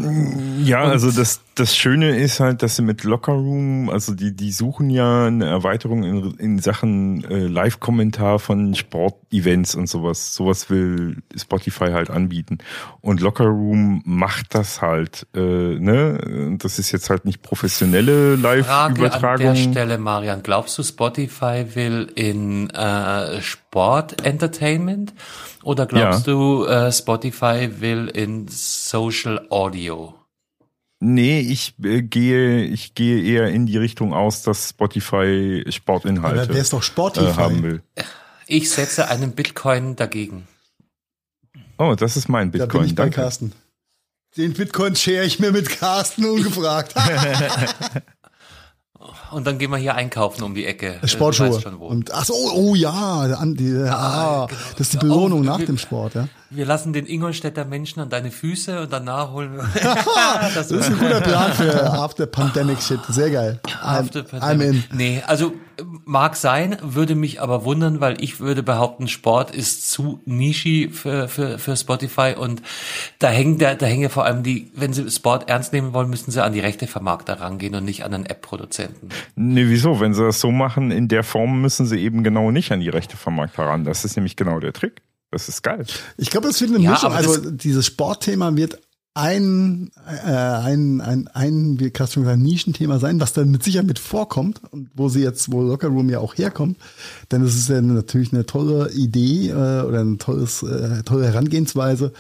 Ja, 0.65 0.83
also 0.83 1.11
das, 1.11 1.41
das 1.55 1.77
Schöne 1.77 2.16
ist 2.16 2.41
halt, 2.41 2.62
dass 2.62 2.77
sie 2.77 2.83
mit 2.83 3.05
Locker 3.05 3.33
Room, 3.33 3.91
also 3.91 4.15
die, 4.15 4.35
die 4.35 4.53
suchen 4.53 4.91
ja 4.91 5.27
eine 5.27 5.47
Erweiterung 5.47 6.05
in, 6.05 6.35
in 6.39 6.59
Sachen 6.61 7.25
äh, 7.25 7.47
Live-Kommentar 7.47 8.39
von 8.39 8.75
Sportevents 8.75 9.75
und 9.75 9.89
sowas. 9.89 10.35
Sowas 10.35 10.70
will 10.70 11.23
Spotify 11.37 11.87
halt 11.87 12.11
anbieten. 12.11 12.59
Und 13.01 13.20
Locker 13.20 13.47
Room 13.47 14.03
macht 14.05 14.55
das 14.55 14.81
halt, 14.81 15.27
äh, 15.35 15.41
ne? 15.41 16.57
Das 16.59 16.79
ist 16.79 16.93
jetzt 16.93 17.11
halt 17.11 17.25
nicht 17.25 17.43
professionelle 17.43 18.39
Frage 18.39 18.69
an 18.69 18.95
Live-Übertragung. 18.95 19.55
der 19.55 19.57
Stelle, 19.57 19.99
Marian. 19.99 20.43
Glaubst 20.43 20.79
du, 20.79 20.83
Spotify 20.83 21.66
will 21.75 22.11
in 22.15 22.70
äh, 22.70 23.41
Sport 23.43 23.68
Entertainment 24.24 25.12
oder 25.62 25.86
glaubst 25.86 26.27
Ja. 26.27 26.32
du, 26.32 26.65
äh, 26.66 26.90
Spotify 26.93 27.81
will 27.81 28.09
in 28.09 28.47
Social 28.49 29.47
Audio? 29.51 30.15
Nee, 31.01 31.40
ich 31.40 31.74
äh, 31.85 32.03
gehe, 32.03 32.65
ich 32.65 32.95
gehe 32.95 33.23
eher 33.23 33.49
in 33.49 33.66
die 33.66 33.77
Richtung 33.77 34.12
aus, 34.15 34.43
dass 34.43 34.70
Spotify 34.70 35.61
Aber 35.62 35.73
Sportinhalte 35.73 36.49
der 36.53 36.61
ist 36.61 36.73
doch 36.73 36.82
Spotify. 36.82 37.27
äh, 37.27 37.35
haben 37.35 37.62
will. 37.62 37.82
Ich 38.47 38.70
setze 38.70 39.09
einen 39.09 39.32
Bitcoin 39.32 39.95
dagegen. 39.95 40.49
Oh, 41.77 41.95
das 41.97 42.16
ist 42.16 42.28
mein 42.28 42.51
Da 42.51 42.59
bin 42.59 42.66
Bitcoin. 42.66 42.85
ich 42.86 42.95
bei 42.97 43.03
Danke. 43.05 43.20
Carsten. 43.20 43.53
Den 44.36 44.53
Bitcoin 44.55 44.97
share 44.97 45.23
ich 45.24 45.39
mir 45.39 45.53
mit 45.53 45.69
Carsten 45.69 46.24
ungefragt. 46.31 46.95
Und 49.30 49.47
dann 49.47 49.59
gehen 49.59 49.70
wir 49.70 49.76
hier 49.78 49.94
einkaufen 49.94 50.43
um 50.43 50.55
die 50.55 50.64
Ecke. 50.66 50.98
Äh, 51.02 51.09
Sportschuhe. 51.09 51.51
weißt 51.51 51.62
schon. 51.62 51.74
Und 51.74 52.12
ach 52.12 52.24
so, 52.24 52.35
oh 52.35 52.74
ja, 52.74 52.93
an 53.39 53.55
die, 53.55 53.74
ah, 53.89 54.47
genau. 54.48 54.60
das 54.72 54.80
ist 54.80 54.93
die 54.94 54.98
Belohnung 54.98 55.40
Oh, 55.40 55.44
nach 55.44 55.59
dem 55.64 55.78
Sport, 55.78 56.14
ja. 56.14 56.28
Wir 56.51 56.65
lassen 56.65 56.95
den 56.95 57.07
Ingolstädter 57.07 57.65
Menschen 57.66 58.01
an 58.01 58.09
deine 58.09 58.31
Füße 58.31 58.81
und 58.83 58.93
danach 58.93 59.33
holen 59.33 59.57
wir. 59.57 59.65
Das 60.55 60.70
ist 60.70 60.87
ein 60.87 60.99
guter 60.99 61.20
Plan 61.20 61.53
für 61.53 61.93
After 61.93 62.27
Pandemic 62.27 62.81
Shit. 62.81 63.01
Sehr 63.09 63.31
geil. 63.31 63.61
I'm, 63.83 64.01
After 64.01 64.20
I'm 64.20 64.41
Pandemic. 64.41 64.85
in. 64.91 64.97
Nee, 64.97 65.23
also 65.27 65.53
mag 66.05 66.37
sein, 66.37 66.77
würde 66.83 67.15
mich 67.15 67.41
aber 67.41 67.65
wundern, 67.65 68.01
weil 68.01 68.23
ich 68.23 68.41
würde 68.41 68.62
behaupten, 68.62 69.09
Sport 69.09 69.51
ist 69.55 69.91
zu 69.91 70.20
nischig 70.25 70.95
für, 70.95 71.29
für, 71.29 71.59
für 71.59 71.77
Spotify 71.77 72.35
und 72.37 72.62
da 73.19 73.29
hängen 73.29 73.59
da, 73.59 73.75
da 73.75 73.87
hängen 73.87 74.03
ja 74.03 74.09
vor 74.09 74.25
allem 74.25 74.43
die, 74.43 74.70
wenn 74.75 74.93
sie 74.93 75.09
Sport 75.11 75.49
ernst 75.49 75.73
nehmen 75.73 75.93
wollen, 75.93 76.11
müssen 76.11 76.31
sie 76.31 76.43
an 76.43 76.53
die 76.53 76.61
Rechtevermarkter 76.61 77.41
rangehen 77.41 77.75
und 77.75 77.85
nicht 77.85 78.05
an 78.05 78.15
einen 78.15 78.27
App-Produzenten. 78.27 79.11
Nee, 79.37 79.66
wieso? 79.66 80.01
Wenn 80.01 80.15
sie 80.15 80.25
das 80.25 80.41
so 80.41 80.51
machen, 80.51 80.91
in 80.91 81.09
der 81.09 81.23
Form 81.23 81.61
müssen 81.61 81.87
sie 81.87 81.99
eben 81.99 82.25
genau 82.25 82.51
nicht 82.51 82.73
an 82.73 82.81
die 82.81 82.89
Rechte 82.89 83.16
Vermarkter 83.16 83.65
ran. 83.65 83.85
Das 83.85 84.05
ist 84.05 84.16
nämlich 84.16 84.37
genau 84.37 84.61
der 84.61 84.73
Trick. 84.73 85.03
Das 85.30 85.48
ist 85.48 85.62
geil. 85.62 85.84
Ich 86.16 86.30
glaube, 86.30 86.46
das 86.48 86.60
wird 86.60 86.70
eine 86.74 86.82
Ja, 86.82 86.92
Mischung. 86.92 87.12
Also 87.12 87.50
dieses 87.50 87.86
Sportthema 87.86 88.55
wird 88.56 88.78
ein, 89.14 89.90
äh, 90.06 90.30
ein, 90.30 91.00
ein, 91.00 91.28
ein, 91.34 91.80
wie 91.80 91.90
Carsten 91.90 92.14
schon 92.14 92.22
gesagt, 92.22 92.40
Nischenthema 92.40 93.00
sein, 93.00 93.20
was 93.20 93.32
dann 93.32 93.50
mit 93.50 93.64
Sicherheit 93.64 93.86
mit 93.88 93.98
vorkommt 93.98 94.60
und 94.70 94.90
wo 94.94 95.09
sie 95.09 95.22
jetzt, 95.22 95.50
wo 95.50 95.62
Locker 95.62 95.88
Room 95.88 96.09
ja 96.09 96.20
auch 96.20 96.38
herkommt. 96.38 96.78
Denn 97.32 97.42
es 97.42 97.56
ist 97.56 97.68
ja 97.68 97.80
natürlich 97.80 98.32
eine 98.32 98.46
tolle 98.46 98.92
Idee 98.92 99.48
äh, 99.48 99.52
oder 99.82 100.00
eine 100.00 100.18
tolles, 100.18 100.62
äh, 100.62 101.02
tolle 101.02 101.26
Herangehensweise, 101.26 102.12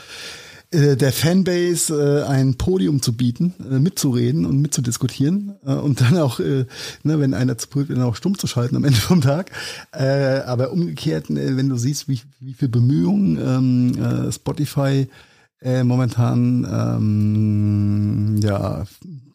äh, 0.70 0.96
der 0.96 1.12
Fanbase 1.12 2.24
äh, 2.24 2.28
ein 2.28 2.56
Podium 2.56 3.00
zu 3.00 3.16
bieten, 3.16 3.54
äh, 3.70 3.78
mitzureden 3.78 4.44
und 4.44 4.60
mitzudiskutieren 4.60 5.56
äh, 5.64 5.72
und 5.72 6.00
dann 6.00 6.18
auch, 6.18 6.40
äh, 6.40 6.66
ne, 7.02 7.20
wenn 7.20 7.32
einer 7.32 7.56
zu 7.56 7.68
prüft, 7.68 7.90
dann 7.90 8.02
auch 8.02 8.16
stumm 8.16 8.38
zu 8.38 8.46
schalten 8.46 8.76
am 8.76 8.84
Ende 8.86 8.98
vom 8.98 9.20
Tag. 9.20 9.50
Aber 9.90 10.72
umgekehrt, 10.72 11.26
wenn 11.28 11.68
du 11.68 11.76
siehst, 11.76 12.08
wie, 12.08 12.20
wie 12.40 12.54
viel 12.54 12.68
Bemühungen 12.68 13.38
ähm, 13.96 14.28
äh, 14.28 14.32
Spotify 14.32 15.08
momentan 15.82 16.64
ähm, 16.70 18.36
ja 18.40 18.84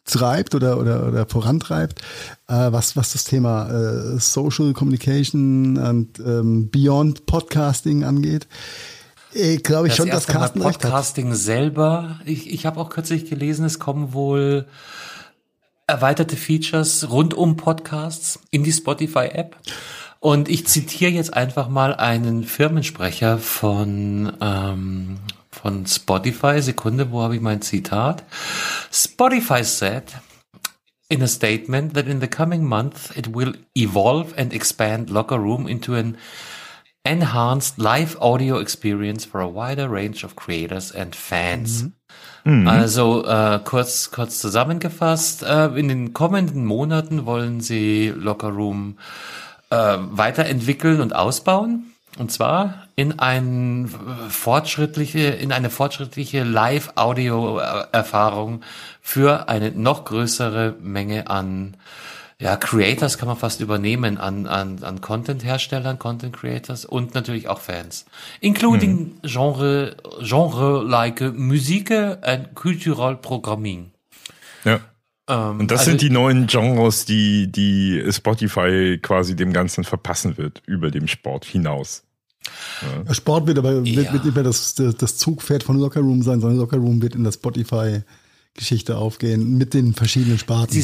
treibt 0.04 0.54
oder 0.54 0.78
oder 0.78 1.06
oder 1.08 1.26
vorantreibt, 1.26 2.00
äh, 2.48 2.72
was 2.72 2.96
was 2.96 3.12
das 3.12 3.24
Thema 3.24 3.68
äh, 3.68 4.18
Social 4.18 4.72
Communication 4.72 5.76
und 5.76 6.20
ähm, 6.20 6.70
Beyond 6.70 7.26
Podcasting 7.26 8.04
angeht, 8.04 8.46
äh, 9.34 9.56
glaube 9.56 9.88
ich 9.88 9.94
schon, 9.94 10.08
dass 10.08 10.26
erste 10.26 10.32
Mal 10.32 10.38
Carsten 10.40 10.62
recht 10.62 10.74
hat. 10.76 10.82
Podcasting 10.82 11.34
selber. 11.34 12.20
Ich, 12.24 12.50
ich 12.52 12.66
habe 12.66 12.80
auch 12.80 12.90
kürzlich 12.90 13.28
gelesen, 13.28 13.64
es 13.64 13.78
kommen 13.78 14.12
wohl 14.12 14.66
erweiterte 15.86 16.36
Features 16.36 17.10
rund 17.10 17.34
um 17.34 17.56
Podcasts 17.56 18.40
in 18.50 18.64
die 18.64 18.72
Spotify-App. 18.72 19.56
Und 20.20 20.48
ich 20.48 20.66
zitiere 20.66 21.10
jetzt 21.10 21.34
einfach 21.34 21.68
mal 21.68 21.94
einen 21.94 22.44
Firmensprecher 22.44 23.36
von, 23.36 24.32
ähm, 24.40 25.18
von 25.50 25.86
Spotify. 25.86 26.62
Sekunde, 26.62 27.10
wo 27.10 27.20
habe 27.20 27.36
ich 27.36 27.42
mein 27.42 27.60
Zitat? 27.60 28.24
Spotify 28.90 29.62
said 29.62 30.04
in 31.10 31.22
a 31.22 31.26
statement 31.26 31.92
that 31.94 32.06
in 32.06 32.20
the 32.22 32.26
coming 32.26 32.64
month 32.64 33.14
it 33.16 33.34
will 33.34 33.54
evolve 33.76 34.32
and 34.38 34.54
expand 34.54 35.10
Locker 35.10 35.36
Room 35.36 35.68
into 35.68 35.94
an 35.94 36.16
enhanced 37.04 37.78
live 37.78 38.16
audio 38.20 38.58
experience 38.58 39.26
for 39.26 39.40
a 39.40 39.48
wider 39.48 39.88
range 39.88 40.24
of 40.24 40.36
creators 40.36 40.90
and 40.90 41.14
fans. 41.14 41.84
Also 42.66 43.24
äh, 43.24 43.58
kurz 43.64 44.10
kurz 44.10 44.38
zusammengefasst, 44.38 45.42
äh, 45.42 45.68
in 45.78 45.88
den 45.88 46.12
kommenden 46.12 46.66
Monaten 46.66 47.24
wollen 47.24 47.60
sie 47.60 48.12
Locker 48.14 48.48
Room 48.48 48.98
äh, 49.70 49.96
weiterentwickeln 49.98 51.00
und 51.00 51.14
ausbauen. 51.14 51.94
Und 52.18 52.30
zwar 52.30 52.86
in 52.96 53.18
ein 53.18 53.86
äh, 53.86 53.88
fortschrittliche, 54.28 55.28
in 55.28 55.52
eine 55.52 55.70
fortschrittliche 55.70 56.44
Live-Audio-Erfahrung 56.44 58.60
für 59.00 59.48
eine 59.48 59.70
noch 59.70 60.04
größere 60.04 60.76
Menge 60.80 61.28
an 61.28 61.78
ja, 62.40 62.56
Creators 62.56 63.16
kann 63.18 63.28
man 63.28 63.36
fast 63.36 63.60
übernehmen 63.60 64.18
an, 64.18 64.46
an, 64.46 64.82
an 64.82 65.00
Content-Herstellern, 65.00 65.98
Content-Creators 65.98 66.84
und 66.84 67.14
natürlich 67.14 67.48
auch 67.48 67.60
Fans. 67.60 68.06
Including 68.40 69.12
Genre, 69.22 69.96
Genre-like 70.20 71.32
Musik 71.36 71.90
and 71.90 72.54
Cultural 72.54 73.16
Programming. 73.16 73.92
Ja. 74.64 74.80
Ähm, 75.28 75.60
Und 75.60 75.70
das 75.70 75.80
also- 75.80 75.92
sind 75.92 76.02
die 76.02 76.10
neuen 76.10 76.46
Genres, 76.48 77.04
die, 77.04 77.50
die 77.50 78.04
Spotify 78.10 78.98
quasi 79.00 79.36
dem 79.36 79.52
Ganzen 79.52 79.84
verpassen 79.84 80.36
wird, 80.36 80.60
über 80.66 80.90
dem 80.90 81.06
Sport 81.08 81.44
hinaus. 81.44 82.02
Sport 83.12 83.46
wird 83.46 83.58
aber 83.58 83.72
Ja. 83.72 83.84
wird, 83.96 84.12
wird 84.12 84.24
nicht 84.24 84.34
mehr 84.34 84.44
das, 84.44 84.74
das, 84.74 84.96
das 84.96 85.16
Zugpferd 85.16 85.62
von 85.62 85.78
Locker 85.78 86.00
Room 86.00 86.22
sein, 86.22 86.40
sondern 86.40 86.58
Locker 86.58 86.76
Room 86.76 87.00
wird 87.00 87.14
in 87.14 87.24
der 87.24 87.32
Spotify-Geschichte 87.32 88.96
aufgehen 88.98 89.56
mit 89.56 89.72
den 89.72 89.94
verschiedenen 89.94 90.38
Sparten. 90.38 90.72
Sie, 90.72 90.82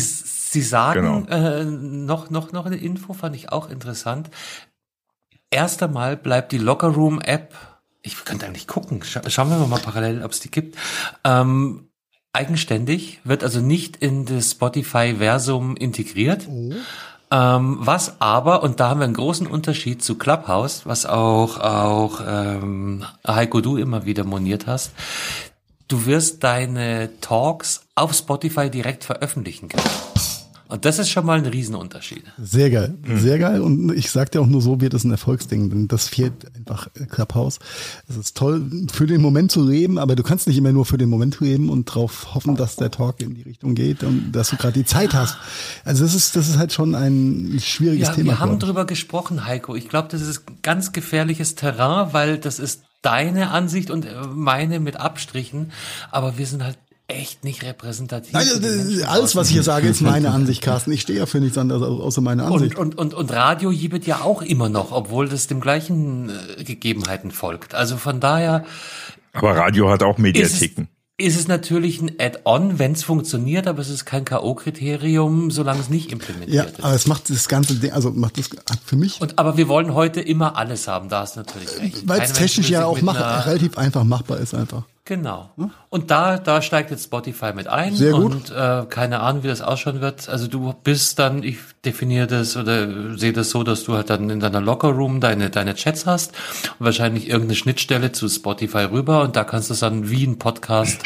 Sie 0.51 0.62
sagen, 0.62 1.27
Genau. 1.27 1.28
äh, 1.28 1.64
noch, 1.64 2.31
noch, 2.31 2.51
noch 2.51 2.66
eine 2.66 2.77
Info 2.77 3.12
fand 3.12 3.36
ich 3.36 3.52
auch 3.52 3.70
interessant. 3.70 4.31
Erst 5.48 5.81
einmal 5.82 6.16
bleibt 6.16 6.51
die 6.51 6.59
Locker 6.59 6.89
Room 6.89 7.20
App, 7.20 7.55
ich 8.02 8.24
könnte 8.24 8.47
eigentlich 8.47 8.66
gucken, 8.66 9.02
scha 9.05 9.28
schauen 9.31 9.48
wir 9.51 9.64
mal 9.66 9.78
parallel, 9.78 10.24
ob 10.24 10.32
es 10.32 10.40
die 10.40 10.51
gibt, 10.51 10.77
ähm, 11.22 11.89
eigenständig, 12.32 13.20
wird 13.22 13.44
also 13.44 13.60
nicht 13.60 13.97
in 13.98 14.24
das 14.27 14.51
Spotify-Versum 14.52 15.77
integriert. 15.77 16.48
Ähm, 17.32 17.77
was 17.81 18.20
aber, 18.20 18.64
und 18.64 18.81
da 18.81 18.89
haben 18.90 18.98
wir 18.98 19.05
einen 19.05 19.14
großen 19.14 19.47
Unterschied 19.47 20.02
zu 20.02 20.16
Clubhouse, 20.18 20.85
was 20.85 21.06
auch, 21.06 21.59
auch 21.60 22.20
ähm, 22.27 23.05
Heiko, 23.24 23.60
du 23.60 23.77
immer 23.77 24.05
wieder 24.05 24.24
moniert 24.24 24.66
hast, 24.66 24.90
du 25.86 26.06
wirst 26.06 26.43
deine 26.43 27.10
Talks 27.20 27.82
auf 27.94 28.14
Spotify 28.14 28.68
direkt 28.68 29.05
veröffentlichen 29.05 29.68
können. 29.68 29.85
Und 30.70 30.84
das 30.84 31.01
ist 31.01 31.10
schon 31.10 31.26
mal 31.26 31.38
ein 31.38 31.47
Riesenunterschied. 31.47 32.22
Sehr 32.40 32.70
geil, 32.70 32.94
sehr 33.16 33.38
geil. 33.40 33.60
Und 33.60 33.92
ich 33.97 34.10
sag 34.10 34.30
dir 34.30 34.40
auch 34.40 34.47
nur 34.47 34.62
so 34.62 34.80
wird 34.80 34.94
es 34.94 35.02
ein 35.02 35.10
Erfolgsding, 35.10 35.68
denn 35.68 35.88
das 35.88 36.09
fehlt 36.09 36.32
einfach 36.56 36.86
Clubhouse. 37.10 37.59
Es 38.09 38.16
ist 38.16 38.36
toll, 38.36 38.70
für 38.92 39.09
den 39.09 39.20
Moment 39.20 39.51
zu 39.51 39.66
leben, 39.66 39.98
aber 39.98 40.14
du 40.14 40.22
kannst 40.22 40.47
nicht 40.47 40.56
immer 40.56 40.70
nur 40.70 40.86
für 40.86 40.97
den 40.97 41.09
Moment 41.09 41.40
leben 41.40 41.70
und 41.70 41.88
darauf 41.88 42.34
hoffen, 42.34 42.55
dass 42.55 42.76
der 42.76 42.92
Talk 42.92 43.20
in 43.20 43.34
die 43.34 43.42
Richtung 43.42 43.74
geht 43.74 44.05
und 44.05 44.30
dass 44.30 44.51
du 44.51 44.56
gerade 44.56 44.74
die 44.74 44.84
Zeit 44.84 45.12
hast. 45.12 45.36
Also 45.84 46.05
das 46.05 46.14
ist, 46.14 46.36
das 46.36 46.48
ist 46.48 46.56
halt 46.56 46.72
schon 46.72 46.94
ein 46.94 47.59
schwieriges 47.60 48.09
ja, 48.09 48.14
Thema. 48.14 48.32
Wir 48.32 48.38
haben 48.38 48.60
drüber 48.60 48.84
gesprochen, 48.84 49.47
Heiko. 49.47 49.74
Ich 49.74 49.88
glaube, 49.88 50.06
das 50.09 50.20
ist 50.22 50.44
ganz 50.62 50.92
gefährliches 50.92 51.56
Terrain, 51.56 52.12
weil 52.12 52.38
das 52.38 52.60
ist 52.60 52.82
deine 53.02 53.51
Ansicht 53.51 53.90
und 53.90 54.06
meine 54.34 54.78
mit 54.78 54.97
Abstrichen, 54.97 55.72
aber 56.12 56.38
wir 56.38 56.47
sind 56.47 56.62
halt 56.62 56.78
echt 57.11 57.45
nicht 57.45 57.62
repräsentativ. 57.62 58.32
Nein, 58.32 58.47
alles, 59.07 59.37
was 59.37 59.49
ich 59.49 59.55
hier 59.55 59.62
sage, 59.62 59.89
ist 59.89 60.01
meine 60.01 60.31
Ansicht, 60.31 60.62
Carsten. 60.62 60.93
Ich 60.93 61.03
stehe 61.03 61.19
ja 61.19 61.27
für 61.27 61.41
nichts 61.41 61.59
anderes 61.59 61.82
außer 61.82 62.20
meine 62.20 62.45
Ansicht. 62.45 62.77
Und, 62.77 62.99
und, 62.99 63.12
und, 63.12 63.15
und 63.15 63.32
Radio 63.32 63.70
jibet 63.70 64.07
ja 64.07 64.20
auch 64.23 64.43
immer 64.43 64.69
noch, 64.69 64.93
obwohl 64.93 65.28
das 65.28 65.47
dem 65.47 65.61
gleichen 65.61 66.31
äh, 66.59 66.65
Gegebenheiten 66.65 67.31
folgt. 67.31 67.74
Also 67.74 67.97
von 67.97 68.20
daher. 68.20 68.65
Aber 69.32 69.57
Radio 69.57 69.91
hat 69.91 70.03
auch 70.03 70.19
Mediatheken. 70.19 70.89
Ist 71.16 71.39
es 71.39 71.49
natürlich 71.49 72.01
ein 72.01 72.12
Add-on, 72.19 72.78
wenn 72.78 72.93
es 72.93 73.05
funktioniert, 73.05 73.66
aber 73.66 73.81
es 73.81 73.91
ist 73.91 74.07
kein 74.07 74.24
K.O.-Kriterium, 74.24 75.51
solange 75.51 75.81
es 75.81 75.91
nicht 75.91 76.11
implementiert 76.11 76.55
ja, 76.55 76.65
ist. 76.65 76.78
Ja, 76.78 76.85
aber 76.85 76.95
es 76.95 77.07
macht 77.07 77.28
das 77.28 77.47
ganze 77.47 77.74
Ding, 77.74 77.93
also 77.93 78.11
macht 78.11 78.39
das 78.39 78.49
für 78.87 78.97
mich. 78.97 79.20
Und, 79.20 79.39
aber 79.39 79.59
wir 79.59 79.69
wollen 79.69 79.93
heute 79.93 80.23
immer 80.23 80.57
alles 80.57 80.89
haben, 80.89 81.11
da 81.11 81.23
ist 81.23 81.37
natürlich 81.37 81.78
recht. 81.78 82.09
Weil 82.09 82.23
es 82.23 82.32
technisch 82.32 82.70
ja 82.70 82.87
auch 82.87 83.03
mach, 83.03 83.47
relativ 83.47 83.77
einfach 83.77 84.03
machbar 84.05 84.39
ist 84.39 84.55
einfach. 84.55 84.85
Genau. 85.11 85.51
Und 85.89 86.12
da, 86.12 86.39
da 86.39 86.62
steigt 86.62 86.93
jetzt 86.93 87.03
Spotify 87.03 87.53
mit 87.53 87.66
ein. 87.66 87.97
Sehr 87.97 88.12
gut. 88.12 88.32
Und 88.32 88.51
äh, 88.53 88.87
keine 88.89 89.19
Ahnung, 89.19 89.43
wie 89.43 89.49
das 89.49 89.61
ausschauen 89.61 90.01
wird. 90.01 90.28
Also 90.28 90.47
du 90.47 90.73
bist 90.85 91.19
dann, 91.19 91.43
ich 91.43 91.59
definiere 91.85 92.28
das 92.28 92.57
oder 92.57 93.19
sehe 93.19 93.32
das 93.32 93.51
so, 93.51 93.65
dass 93.65 93.82
du 93.82 93.95
halt 93.95 94.09
dann 94.09 94.31
in 94.31 94.39
deiner 94.39 94.61
Lockerroom 94.61 95.19
deine, 95.19 95.51
deine 95.51 95.74
Chats 95.74 96.07
hast 96.07 96.32
und 96.78 96.87
wahrscheinlich 96.87 97.27
irgendeine 97.27 97.57
Schnittstelle 97.57 98.12
zu 98.12 98.28
Spotify 98.28 98.85
rüber 98.85 99.23
und 99.23 99.35
da 99.35 99.43
kannst 99.43 99.70
du 99.70 99.74
es 99.74 99.81
dann 99.81 100.11
wie 100.11 100.24
ein 100.24 100.39
Podcast 100.39 101.03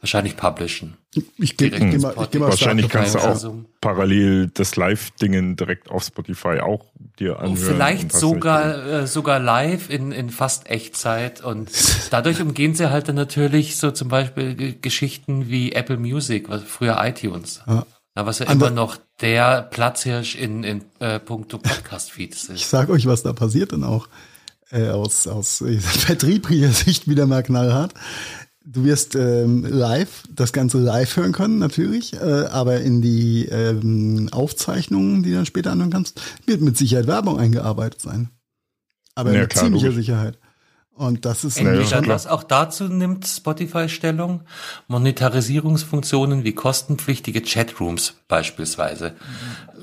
wahrscheinlich 0.00 0.36
publishen. 0.36 0.96
Ich 1.36 1.56
gehe 1.56 1.70
geh 1.70 1.98
mal, 1.98 2.14
ich 2.20 2.30
geh 2.30 2.38
mal 2.38 2.48
Wahrscheinlich 2.48 2.88
kannst 2.88 3.14
du 3.14 3.18
auch 3.18 3.24
Also- 3.26 3.64
parallel 3.80 4.50
das 4.54 4.76
Live-Dingen 4.76 5.56
direkt 5.56 5.90
auf 5.90 6.04
Spotify 6.04 6.60
auch 6.60 6.84
dir 7.18 7.38
anhören. 7.38 7.50
Und 7.50 7.56
vielleicht 7.58 8.12
sogar, 8.12 8.86
äh, 8.86 9.06
sogar 9.06 9.38
live 9.38 9.90
in, 9.90 10.12
in 10.12 10.30
fast 10.30 10.68
Echtzeit. 10.70 11.42
Und 11.44 11.70
dadurch 12.10 12.40
umgehen 12.40 12.74
sie 12.74 12.90
halt 12.90 13.08
dann 13.08 13.16
natürlich 13.16 13.76
so 13.76 13.90
zum 13.90 14.08
Beispiel 14.08 14.54
G 14.54 14.74
Geschichten 14.80 15.48
wie 15.48 15.72
Apple 15.72 15.96
Music, 15.98 16.48
was 16.48 16.62
früher 16.62 16.98
iTunes. 17.04 17.60
Ja. 17.66 17.86
Ja, 18.16 18.26
was 18.26 18.40
ja 18.40 18.46
Ander- 18.46 18.66
immer 18.68 18.74
noch 18.74 18.96
der 19.20 19.62
Platzhirsch 19.62 20.34
in, 20.34 20.64
in 20.64 20.82
äh, 20.98 21.20
puncto 21.20 21.58
Podcast-Feeds 21.58 22.48
Ich 22.48 22.62
ist. 22.62 22.70
sag 22.70 22.88
euch, 22.90 23.06
was 23.06 23.22
da 23.22 23.32
passiert 23.32 23.72
dann 23.72 23.84
auch. 23.84 24.08
Äh, 24.72 24.88
aus 24.88 25.26
aus 25.26 25.60
äh, 25.62 25.78
vertrieblicher 25.78 26.70
Sicht 26.70 27.08
wieder 27.08 27.26
mal 27.26 27.42
knallhart. 27.42 27.92
Du 28.62 28.84
wirst 28.84 29.14
ähm, 29.14 29.64
live, 29.64 30.22
das 30.30 30.52
Ganze 30.52 30.78
live 30.78 31.16
hören 31.16 31.32
können, 31.32 31.58
natürlich, 31.58 32.12
äh, 32.14 32.18
aber 32.50 32.80
in 32.80 33.00
die 33.00 33.46
ähm, 33.46 34.28
Aufzeichnungen, 34.32 35.22
die 35.22 35.30
du 35.30 35.36
dann 35.36 35.46
später 35.46 35.72
anhören 35.72 35.90
kannst, 35.90 36.20
wird 36.46 36.60
mit 36.60 36.76
Sicherheit 36.76 37.06
Werbung 37.06 37.38
eingearbeitet 37.38 38.02
sein. 38.02 38.28
Aber 39.14 39.32
Ja, 39.32 39.40
mit 39.40 39.50
klar, 39.50 39.64
ziemlicher 39.64 39.86
logisch. 39.88 40.04
Sicherheit. 40.06 40.38
Und 40.92 41.24
das 41.24 41.44
ist 41.44 41.56
Entweder 41.56 41.82
klar. 41.86 42.02
das, 42.02 42.26
auch 42.26 42.42
dazu 42.42 42.84
nimmt 42.84 43.26
Spotify 43.26 43.88
Stellung, 43.88 44.42
Monetarisierungsfunktionen 44.88 46.44
wie 46.44 46.52
kostenpflichtige 46.52 47.40
Chatrooms 47.40 48.16
beispielsweise. 48.28 49.14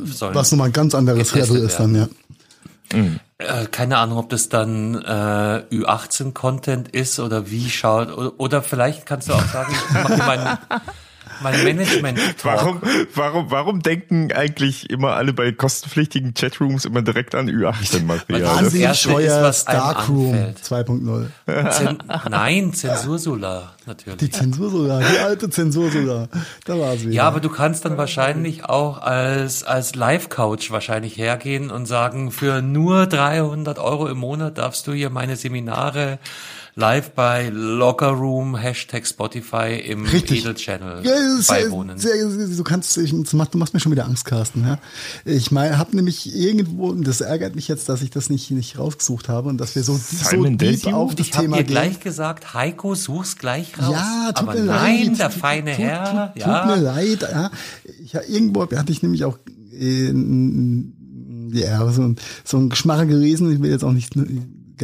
Sollen 0.03 0.35
was 0.35 0.51
nochmal 0.51 0.69
ein 0.69 0.73
ganz 0.73 0.93
anderes 0.93 1.33
Level 1.33 1.57
ist 1.57 1.79
dann, 1.79 1.95
ja. 1.95 2.07
Äh, 3.39 3.67
keine 3.67 3.99
Ahnung, 3.99 4.17
ob 4.17 4.29
das 4.29 4.49
dann 4.49 4.95
äh, 4.95 5.63
Ü18-Content 5.71 6.89
ist 6.89 7.19
oder 7.19 7.51
wie 7.51 7.69
schaut. 7.69 8.11
Oder, 8.11 8.39
oder 8.39 8.61
vielleicht 8.63 9.05
kannst 9.05 9.29
du 9.29 9.33
auch 9.33 9.45
sagen, 9.45 9.73
ich 9.73 9.93
mache 9.93 10.17
mein, 10.25 10.57
mein 11.41 11.63
management 11.63 12.19
Warum, 12.43 12.81
warum, 13.13 13.51
warum 13.51 13.81
denken 13.81 14.31
eigentlich 14.31 14.89
immer 14.89 15.13
alle 15.13 15.33
bei 15.33 15.51
kostenpflichtigen 15.51 16.33
Chatrooms 16.33 16.85
immer 16.85 17.01
direkt 17.01 17.35
an 17.35 17.49
Ü18-Material? 17.49 18.41
Das- 18.41 18.55
Wahnsinnig 18.57 18.85
Erste 18.85 19.09
ist, 19.09 19.13
scheuer 19.13 19.53
Darkroom 19.65 20.33
anfällt. 20.33 20.57
2.0. 20.59 21.71
Zen 21.71 21.97
Nein, 22.29 22.73
Zensursolar, 22.73 23.75
natürlich. 23.85 24.17
Die 24.19 24.29
Zensur 24.29 24.69
sogar, 24.69 24.99
die 25.01 25.19
alte 25.19 25.49
Zensur 25.49 25.91
sogar. 25.91 26.29
Da 26.65 26.79
war 26.79 26.95
sie. 26.97 27.09
Ja, 27.11 27.23
aber 27.23 27.39
du 27.39 27.49
kannst 27.49 27.85
dann 27.85 27.97
wahrscheinlich 27.97 28.65
auch 28.65 29.01
als, 29.01 29.63
als 29.63 29.95
Live-Coach 29.95 30.71
wahrscheinlich 30.71 31.17
hergehen 31.17 31.71
und 31.71 31.85
sagen, 31.85 32.31
für 32.31 32.61
nur 32.61 33.05
300 33.07 33.79
Euro 33.79 34.07
im 34.07 34.17
Monat 34.17 34.57
darfst 34.57 34.87
du 34.87 34.93
hier 34.93 35.09
meine 35.09 35.35
Seminare 35.35 36.19
live 36.79 37.09
bei 37.15 37.49
Lockerroom, 37.49 38.55
Hashtag 38.55 39.07
Spotify 39.07 39.81
im 39.83 40.05
Richtig. 40.05 40.41
Edel-Channel 40.41 41.03
Ja, 41.03 41.11
das 41.11 41.39
ist 41.39 41.47
beiwohnen. 41.47 41.97
Sehr, 41.97 42.29
sehr, 42.29 42.47
du 42.55 42.63
kannst, 42.63 42.95
ich, 42.99 43.11
das 43.19 43.33
macht, 43.33 43.55
du 43.55 43.57
machst 43.57 43.73
mir 43.73 43.79
schon 43.79 43.91
wieder 43.91 44.05
Angst, 44.05 44.25
Carsten. 44.25 44.61
Ja? 44.63 44.77
Ich 45.25 45.49
meine, 45.49 45.79
habe 45.79 45.95
nämlich 45.95 46.35
irgendwo, 46.35 46.89
und 46.89 47.07
das 47.07 47.21
ärgert 47.21 47.55
mich 47.55 47.67
jetzt, 47.67 47.89
dass 47.89 48.03
ich 48.03 48.11
das 48.11 48.29
nicht, 48.29 48.51
nicht 48.51 48.77
rausgesucht 48.77 49.27
habe 49.27 49.49
und 49.49 49.57
dass 49.57 49.75
wir 49.75 49.81
so, 49.81 49.97
so 49.97 50.43
deep 50.45 50.85
auf 50.93 51.15
das 51.15 51.27
ich 51.27 51.33
habe 51.33 51.45
Thema 51.45 51.57
dir 51.57 51.63
gehen. 51.63 51.71
gleich 51.73 51.99
gesagt, 51.99 52.53
Heiko, 52.53 52.93
such's 52.93 53.37
gleich 53.37 53.73
raus. 53.81 53.91
Ja, 53.93 54.31
tut 54.35 54.47
Aber 54.47 54.59
mir 54.59 54.65
nein, 54.65 55.07
leid. 55.07 55.19
der 55.19 55.29
feine 55.31 55.71
tut, 55.71 55.79
Herr. 55.83 56.33
Tut, 56.35 56.41
ja. 56.43 56.59
tut 56.67 56.75
mir 56.77 56.83
leid. 56.83 57.21
Ja. 57.23 57.51
Ich, 58.03 58.13
ja, 58.13 58.21
irgendwo 58.27 58.61
hatte 58.69 58.91
ich 58.91 59.01
nämlich 59.01 59.25
auch 59.25 59.39
äh, 59.73 60.11
ja, 61.53 61.91
so, 61.91 62.01
ein- 62.03 62.17
so 62.43 62.57
ein 62.57 62.69
Geschmache 62.69 63.07
gelesen. 63.07 63.51
Ich 63.51 63.59
will 63.61 63.71
jetzt 63.71 63.83
auch 63.83 63.93
nicht, 63.93 64.15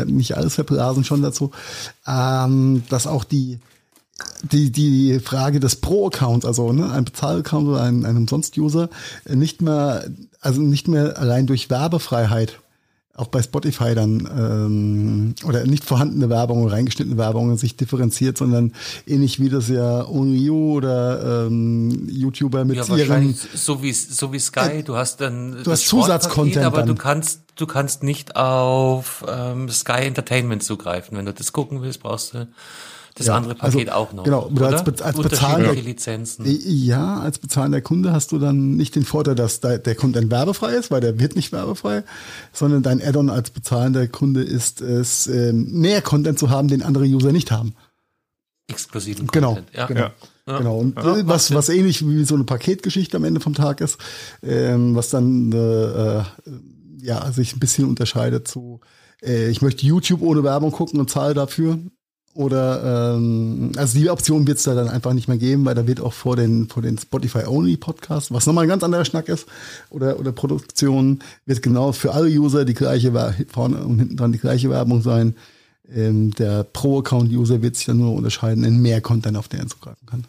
nicht 0.06 0.38
alles 0.38 0.56
verblasen 0.56 1.04
schon 1.04 1.22
dazu, 1.22 1.52
ähm, 2.08 2.84
dass 2.90 3.08
auch 3.08 3.24
die 3.24 3.60
die, 4.44 4.72
die 4.72 5.20
Frage 5.20 5.60
des 5.60 5.78
Pro-Accounts, 5.78 6.46
also 6.46 6.72
ne, 6.72 6.92
ein 6.92 7.06
Bezahl-Account 7.06 7.68
oder 7.68 7.82
ein, 7.82 8.06
ein 8.06 8.18
Umsonst-User, 8.18 8.90
nicht 9.28 9.62
mehr, 9.62 10.06
also 10.40 10.62
nicht 10.62 10.88
mehr 10.88 11.18
allein 11.18 11.48
durch 11.48 11.70
Werbefreiheit, 11.70 12.60
auch 13.16 13.28
bei 13.28 13.44
Spotify 13.44 13.94
dann, 13.94 14.28
ähm, 14.36 15.36
oder 15.46 15.66
nicht 15.66 15.84
vorhandene 15.84 16.30
Werbung 16.30 16.64
oder 16.64 16.74
reingeschnittene 16.74 17.16
Werbung 17.18 17.56
sich 17.58 17.76
differenziert, 17.76 18.40
sondern 18.40 18.74
ähnlich 19.06 19.40
wie 19.40 19.50
das 19.50 19.70
ja 19.70 20.08
OnlyU 20.08 20.74
oder 20.78 21.46
ähm, 21.46 22.08
YouTuber 22.10 22.66
mit 22.66 22.78
Ja, 22.78 22.96
ihren 22.96 23.36
so 23.54 23.84
wie 23.84 23.94
so 23.94 24.34
wie 24.34 24.40
Sky. 24.40 24.82
Du 24.84 24.96
hast 24.96 25.22
dann 25.22 25.64
du 25.64 25.72
hast 25.72 25.88
Zusatzcontent 25.88 26.66
aber 26.66 26.80
dann. 26.80 26.88
du 26.88 26.96
kannst 26.96 27.42
du 27.56 27.68
kannst 27.68 28.02
nicht 28.02 28.36
auf 28.36 29.24
ähm, 29.28 29.70
Sky 29.70 30.06
Entertainment 30.08 30.64
zugreifen. 30.64 31.16
Wenn 31.16 31.26
du 31.26 31.34
das 31.34 31.54
gucken 31.54 31.84
willst, 31.84 32.02
brauchst 32.02 32.34
du 32.34 32.48
das 33.16 33.28
Ja, 33.28 33.36
andere 33.36 33.56
Paket 33.56 33.90
also, 33.90 33.92
auch 33.92 34.14
noch. 34.14 34.24
genau, 34.24 34.48
oder 34.48 34.68
als 34.68 34.82
oder? 34.88 35.06
Als 35.06 35.18
bezahlender- 35.18 35.74
Lizenzen. 35.76 36.46
Ja, 36.48 37.20
als 37.20 37.38
bezahlender 37.40 37.82
Kunde 37.82 38.12
hast 38.12 38.32
du 38.32 38.40
dann 38.40 38.76
nicht 38.76 38.96
den 38.96 39.06
Vorteil, 39.06 39.36
dass 39.36 39.60
da- 39.60 39.78
der 39.78 39.96
Content 39.96 40.32
werbefrei 40.32 40.74
ist, 40.74 40.90
weil 40.92 41.02
der 41.02 41.20
wird 41.20 41.36
nicht 41.36 41.52
werbefrei, 41.52 42.04
sondern 42.54 42.82
dein 42.84 43.02
Add-on 43.02 43.30
als 43.30 43.52
bezahlender 43.52 44.08
Kunde 44.08 44.42
ist 44.44 44.82
es, 44.82 45.28
ähm, 45.28 45.72
mehr 45.80 46.02
Content 46.02 46.40
zu 46.40 46.50
haben, 46.50 46.68
den 46.68 46.82
andere 46.82 47.06
User 47.06 47.32
nicht 47.32 47.52
haben. 47.52 47.76
Exklusiven 48.68 49.28
Genau, 49.28 49.56
Content. 49.56 49.70
Ja. 49.76 49.86
genau. 49.88 50.10
Ja. 50.48 50.58
Genau. 50.58 50.78
Und 50.80 50.98
Ja, 50.98 51.28
was, 51.28 51.54
was 51.54 51.70
ähnlich 51.70 52.06
wie 52.08 52.24
so 52.26 52.36
eine 52.36 52.44
Paketgeschichte 52.44 53.16
am 53.18 53.24
Ende 53.24 53.40
vom 53.40 53.54
Tag 53.54 53.80
ist, 53.82 53.98
ähm, 54.42 54.96
was 54.96 55.10
dann 55.10 55.52
äh, 55.54 55.58
äh, 56.20 56.24
ja 57.02 57.32
sich 57.32 57.56
ein 57.56 57.60
bisschen 57.60 57.86
unterscheidet 57.88 58.48
zu, 58.48 58.82
äh, 59.22 59.50
ich 59.50 59.62
möchte 59.62 59.86
YouTube 59.86 60.22
ohne 60.22 60.44
Werbung 60.44 60.72
gucken 60.72 61.00
und 61.00 61.10
zahle 61.10 61.34
dafür. 61.34 61.80
Oder 62.36 63.14
ähm, 63.16 63.72
also 63.78 64.00
die 64.00 64.10
Option 64.10 64.48
wird 64.48 64.58
es 64.58 64.64
da 64.64 64.74
dann 64.74 64.90
einfach 64.90 65.14
nicht 65.14 65.28
mehr 65.28 65.38
geben, 65.38 65.66
weil 65.66 65.76
da 65.76 65.86
wird 65.86 66.02
auch 66.02 66.14
vor 66.14 66.36
den 66.36 66.68
vor 66.68 66.82
den 66.82 66.98
Spotify 66.98 67.46
Only 67.46 67.78
Podcasts, 67.78 68.32
was 68.32 68.48
nochmal 68.48 68.66
ein 68.66 68.70
ganz 68.70 68.84
anderer 68.84 69.06
Schnack 69.06 69.30
ist, 69.30 69.48
oder 69.92 70.20
oder 70.20 70.32
Produktion 70.32 71.20
wird 71.46 71.62
genau 71.62 71.92
für 71.92 72.14
alle 72.14 72.28
User 72.28 72.66
die 72.66 72.74
gleiche 72.74 73.14
vorne 73.52 73.84
und 73.84 74.00
hinten 74.00 74.18
dran 74.18 74.32
die 74.32 74.40
gleiche 74.40 74.72
Werbung 74.72 75.04
sein. 75.04 75.36
Ähm, 75.94 76.32
der 76.32 76.64
Pro-Account-User 76.64 77.62
wird 77.62 77.76
sich 77.76 77.86
dann 77.86 77.98
nur 77.98 78.14
unterscheiden 78.14 78.64
in 78.64 78.82
mehr 78.82 79.02
Content, 79.02 79.38
auf 79.38 79.48
den 79.48 79.60
er 79.60 79.68
zugreifen 79.68 80.08
kann. 80.08 80.26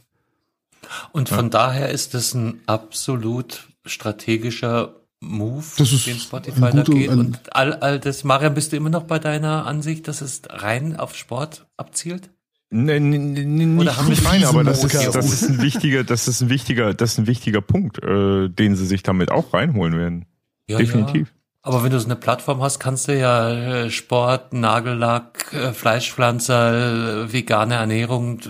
Und 1.13 1.31
von 1.31 1.49
daher 1.49 1.91
ist 1.91 2.13
das 2.13 2.35
ein 2.35 2.61
absolut 2.67 3.69
strategischer 3.87 4.95
Move, 5.25 5.65
Das 5.79 5.93
ist 5.93 6.07
den 6.07 6.19
Spotify 6.19 6.57
ein 6.65 6.77
da 6.77 6.83
guter- 6.83 6.93
geht. 6.99 7.11
ein- 7.11 7.19
Und 7.19 7.55
all, 7.57 7.73
all 7.75 7.99
das, 8.01 8.25
Marian, 8.25 8.55
bist 8.55 8.73
du 8.73 8.77
immer 8.77 8.91
noch 8.91 9.05
bei 9.05 9.19
deiner 9.19 9.67
Ansicht, 9.67 10.07
dass 10.09 10.21
es 10.21 10.43
rein 10.49 10.97
auf 10.97 11.15
Sport 11.17 11.67
abzielt? 11.77 12.31
Nee, 12.71 12.99
nee, 12.99 13.19
nee, 13.19 13.45
nee, 13.45 13.65
Oder 13.81 13.91
nicht, 13.91 13.97
haben 13.99 14.09
nicht 14.09 14.27
rein, 14.27 14.45
aber 14.45 14.65
das 14.65 14.83
ist, 14.83 14.95
das 15.15 15.33
ist 15.33 15.49
ein 15.49 15.63
wichtiger, 15.63 16.03
das 16.03 16.27
ist 16.27 16.41
ein 16.41 16.49
wichtiger, 16.51 16.93
das 16.95 17.13
ist 17.13 17.19
ein 17.19 17.27
wichtiger 17.29 17.61
Punkt, 17.61 18.03
äh, 18.03 18.49
den 18.49 18.75
sie 18.75 18.87
sich 18.87 19.03
damit 19.05 19.31
auch 19.31 19.53
reinholen 19.55 19.97
werden. 19.97 20.27
Ja, 20.67 20.79
Definitiv. 20.79 21.29
Ja. 21.29 21.35
Aber 21.67 21.83
wenn 21.85 21.93
du 21.93 21.99
so 22.01 22.07
eine 22.07 22.17
Plattform 22.17 22.61
hast, 22.63 22.79
kannst 22.81 23.09
du 23.09 23.17
ja 23.19 23.49
äh, 23.85 23.91
Sport, 23.91 24.53
Nagellack, 24.53 25.53
äh, 25.55 25.73
Fleischpflanzer, 25.73 27.23
äh, 27.27 27.33
vegane 27.33 27.75
Ernährung, 27.75 28.41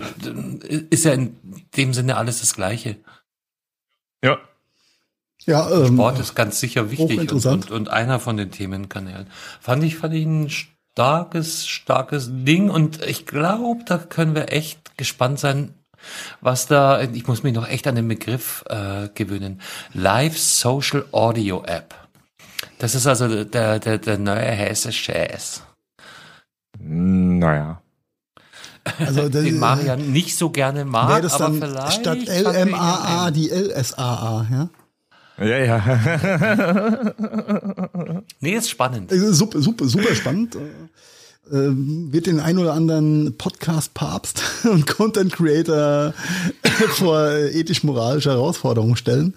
ist 0.89 1.05
ja 1.05 1.13
in 1.13 1.37
dem 1.77 1.93
Sinne 1.93 2.17
alles 2.17 2.39
das 2.41 2.55
Gleiche. 2.55 2.97
Ja. 4.23 4.37
Ja, 5.45 5.69
ähm, 5.69 5.93
Sport 5.93 6.19
ist 6.19 6.35
ganz 6.35 6.59
sicher 6.59 6.91
wichtig 6.91 7.31
und, 7.31 7.45
und, 7.45 7.71
und 7.71 7.89
einer 7.89 8.19
von 8.19 8.37
den 8.37 8.51
Themenkanälen. 8.51 9.27
Fand 9.59 9.83
ich, 9.83 9.97
fand 9.97 10.13
ich 10.13 10.25
ein 10.25 10.49
starkes, 10.49 11.67
starkes 11.67 12.29
Ding 12.31 12.69
und 12.69 13.03
ich 13.05 13.25
glaube, 13.25 13.83
da 13.85 13.97
können 13.97 14.33
wir 14.33 14.51
echt 14.51 14.97
gespannt 14.97 15.39
sein, 15.39 15.73
was 16.41 16.67
da, 16.67 17.01
ich 17.01 17.27
muss 17.27 17.43
mich 17.43 17.53
noch 17.53 17.67
echt 17.67 17.87
an 17.87 17.95
den 17.95 18.07
Begriff 18.07 18.63
äh, 18.69 19.09
gewöhnen. 19.13 19.61
Live 19.93 20.37
Social 20.37 21.05
Audio 21.11 21.63
App. 21.65 21.93
Das 22.79 22.95
ist 22.95 23.07
also 23.07 23.43
der, 23.43 23.79
der, 23.79 23.97
der 23.97 24.17
neue 24.17 24.41
hessische 24.41 25.13
S. 25.13 25.63
Naja. 26.79 27.81
Also 28.99 29.29
den 29.29 29.59
Marian 29.59 30.11
nicht 30.11 30.37
so 30.37 30.49
gerne 30.49 30.85
mag, 30.85 31.21
das 31.21 31.41
aber 31.41 31.55
vielleicht 31.55 32.01
statt 32.01 32.19
LMAA 32.27 33.31
die 33.31 33.49
LSAA, 33.49 34.47
ja? 34.51 34.69
Ja, 35.37 35.57
ja. 35.57 35.83
nee, 38.39 38.55
ist 38.55 38.69
spannend. 38.69 39.11
Super, 39.11 39.61
super, 39.61 39.85
super 39.85 40.15
spannend. 40.15 40.55
Äh, 40.55 40.59
wird 41.51 42.25
den 42.25 42.39
ein 42.39 42.57
oder 42.57 42.73
anderen 42.73 43.37
Podcast-Papst 43.37 44.41
und 44.63 44.87
Content-Creator 44.87 46.13
vor 46.95 47.29
ethisch-moralische 47.31 48.31
Herausforderungen 48.31 48.95
stellen. 48.95 49.35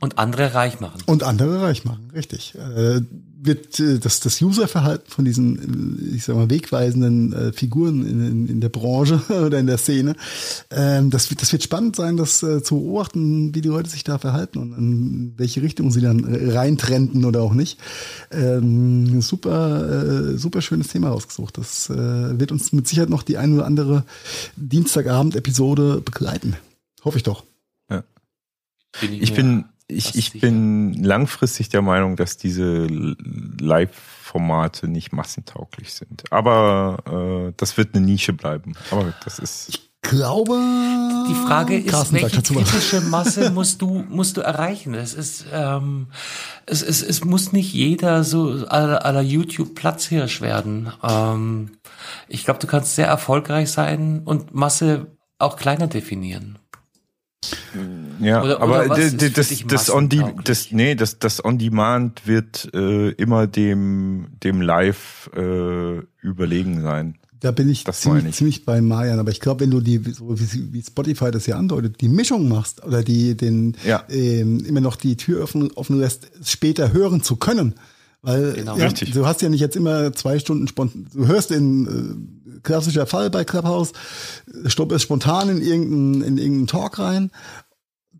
Und 0.00 0.18
andere 0.18 0.54
reich 0.54 0.80
machen. 0.80 1.00
Und 1.06 1.22
andere 1.22 1.62
reich 1.62 1.84
machen, 1.84 2.10
richtig. 2.14 2.54
Äh, 3.46 3.56
wird 3.56 3.80
äh, 3.80 3.98
das, 3.98 4.20
das 4.20 4.40
Userverhalten 4.40 5.10
von 5.10 5.24
diesen, 5.24 6.14
ich 6.14 6.24
sag 6.24 6.36
mal, 6.36 6.50
wegweisenden 6.50 7.32
äh, 7.32 7.52
Figuren 7.52 8.06
in, 8.06 8.26
in, 8.26 8.48
in 8.48 8.60
der 8.60 8.68
Branche 8.68 9.20
oder 9.46 9.58
in 9.58 9.66
der 9.66 9.78
Szene, 9.78 10.16
ähm, 10.70 11.10
das, 11.10 11.30
wird, 11.30 11.42
das 11.42 11.52
wird 11.52 11.62
spannend 11.62 11.96
sein, 11.96 12.16
das 12.16 12.42
äh, 12.42 12.62
zu 12.62 12.76
beobachten, 12.80 13.54
wie 13.54 13.60
die 13.60 13.68
Leute 13.68 13.88
sich 13.88 14.04
da 14.04 14.18
verhalten 14.18 14.58
und 14.58 14.72
in 14.76 15.34
welche 15.36 15.62
Richtung 15.62 15.90
sie 15.90 16.00
dann 16.00 16.24
reintrenden 16.24 17.24
oder 17.24 17.42
auch 17.42 17.54
nicht. 17.54 17.78
Ähm, 18.30 19.20
super, 19.20 20.32
äh, 20.32 20.38
super 20.38 20.62
schönes 20.62 20.88
Thema 20.88 21.08
rausgesucht. 21.08 21.58
Das 21.58 21.90
äh, 21.90 22.38
wird 22.38 22.52
uns 22.52 22.72
mit 22.72 22.88
Sicherheit 22.88 23.10
noch 23.10 23.22
die 23.22 23.38
ein 23.38 23.54
oder 23.54 23.66
andere 23.66 24.04
Dienstagabend-Episode 24.56 26.02
begleiten. 26.04 26.56
Hoffe 27.04 27.18
ich 27.18 27.22
doch. 27.22 27.44
Ja. 27.90 28.04
Bin 29.00 29.12
ich, 29.12 29.22
ich 29.22 29.34
bin 29.34 29.64
ich, 29.88 30.16
ich 30.16 30.40
bin 30.40 31.04
langfristig 31.04 31.68
der 31.68 31.82
Meinung, 31.82 32.16
dass 32.16 32.36
diese 32.36 32.86
Live-Formate 32.86 34.88
nicht 34.88 35.12
massentauglich 35.12 35.94
sind. 35.94 36.24
Aber 36.32 37.48
äh, 37.48 37.52
das 37.56 37.76
wird 37.76 37.94
eine 37.94 38.04
Nische 38.04 38.32
bleiben. 38.32 38.74
Aber 38.90 39.14
das 39.24 39.38
ist. 39.38 39.68
Ich 39.68 39.90
glaube. 40.02 40.54
Die 41.28 41.34
Frage 41.34 41.78
ist, 41.78 41.90
Carsten 41.90 42.16
welche 42.16 42.42
kritische 42.42 43.00
Masse 43.00 43.50
musst 43.54 43.82
du 43.82 44.04
musst 44.08 44.36
du 44.36 44.40
erreichen? 44.40 44.94
Es 44.94 45.14
ist 45.14 45.46
ähm, 45.52 46.08
es, 46.66 46.82
es, 46.82 47.02
es 47.02 47.24
muss 47.24 47.52
nicht 47.52 47.72
jeder 47.72 48.22
so 48.22 48.66
aller, 48.68 49.04
aller 49.04 49.22
YouTube 49.22 49.74
Platzhirsch 49.74 50.40
werden. 50.40 50.92
Ähm, 51.02 51.72
ich 52.28 52.44
glaube, 52.44 52.60
du 52.60 52.66
kannst 52.66 52.94
sehr 52.94 53.06
erfolgreich 53.06 53.70
sein 53.70 54.22
und 54.24 54.54
Masse 54.54 55.06
auch 55.38 55.56
kleiner 55.56 55.86
definieren. 55.86 56.58
Ja, 58.20 58.42
oder, 58.42 58.60
aber 58.60 58.86
oder 58.86 59.10
das, 59.10 59.32
das, 59.32 59.64
das 59.66 59.90
on 59.90 60.08
die, 60.08 60.22
das, 60.44 60.72
nee, 60.72 60.94
das, 60.94 61.18
das 61.18 61.44
on 61.44 61.58
demand 61.58 62.26
wird 62.26 62.70
äh, 62.74 63.10
immer 63.10 63.46
dem, 63.46 64.28
dem 64.42 64.60
Live 64.60 65.30
äh, 65.36 65.98
überlegen 66.22 66.82
sein. 66.82 67.18
Da 67.40 67.50
bin 67.50 67.68
ich 67.68 67.84
ziemlich, 67.84 68.24
ich. 68.24 68.34
ziemlich 68.36 68.64
bei 68.64 68.80
Marian, 68.80 69.18
aber 69.18 69.30
ich 69.30 69.40
glaube, 69.40 69.60
wenn 69.60 69.70
du 69.70 69.80
die, 69.80 69.98
so 69.98 70.38
wie, 70.40 70.72
wie 70.72 70.82
Spotify 70.82 71.30
das 71.30 71.46
ja 71.46 71.56
andeutet, 71.56 72.00
die 72.00 72.08
Mischung 72.08 72.48
machst 72.48 72.82
oder 72.82 73.02
die 73.02 73.36
den 73.36 73.76
ja. 73.84 74.04
ähm, 74.08 74.64
immer 74.64 74.80
noch 74.80 74.96
die 74.96 75.16
Tür 75.16 75.42
offen, 75.42 75.70
offen 75.72 76.00
lässt, 76.00 76.30
später 76.42 76.92
hören 76.92 77.22
zu 77.22 77.36
können. 77.36 77.74
Weil 78.22 78.54
genau, 78.54 78.76
ja, 78.76 78.88
du 78.88 79.26
hast 79.26 79.42
ja 79.42 79.48
nicht 79.48 79.60
jetzt 79.60 79.76
immer 79.76 80.12
zwei 80.12 80.38
Stunden 80.38 80.66
spontan, 80.66 81.06
du 81.12 81.26
hörst 81.26 81.50
in 81.50 82.56
äh, 82.56 82.60
klassischer 82.62 83.06
Fall 83.06 83.30
bei 83.30 83.44
Clubhouse, 83.44 83.92
stopp 84.66 84.92
es 84.92 85.02
spontan 85.02 85.48
in 85.48 85.62
irgendeinen, 85.62 86.22
in 86.22 86.38
irgendeinen 86.38 86.66
Talk 86.66 86.98
rein 86.98 87.30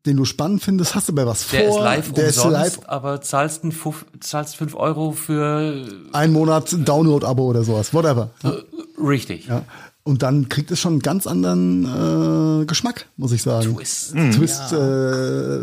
den 0.06 0.16
du 0.16 0.24
spannend 0.24 0.62
findest, 0.62 0.94
hast 0.94 1.08
du 1.08 1.14
bei 1.14 1.26
was 1.26 1.48
der 1.48 1.68
vor. 1.68 1.78
Ist 1.78 1.84
live 1.84 2.12
der 2.12 2.26
umsonst, 2.26 2.46
ist 2.46 2.52
live 2.52 2.80
aber 2.86 3.20
zahlst, 3.20 3.64
ein 3.64 3.72
Fuf, 3.72 4.06
zahlst 4.20 4.56
fünf 4.56 4.74
Euro 4.74 5.12
für 5.12 5.84
ein 6.12 6.32
Monat 6.32 6.74
Download-Abo 6.78 7.44
oder 7.44 7.64
sowas, 7.64 7.92
whatever. 7.92 8.30
Ja. 8.42 8.54
Richtig. 8.98 9.46
Ja. 9.46 9.64
Und 10.04 10.22
dann 10.22 10.48
kriegt 10.48 10.70
es 10.70 10.78
schon 10.78 10.94
einen 10.94 11.02
ganz 11.02 11.26
anderen 11.26 12.62
äh, 12.62 12.64
Geschmack, 12.66 13.06
muss 13.16 13.32
ich 13.32 13.42
sagen. 13.42 13.74
Twist. 13.74 14.12
Twist, 14.12 14.70
ja. 14.70 15.56
äh, 15.56 15.60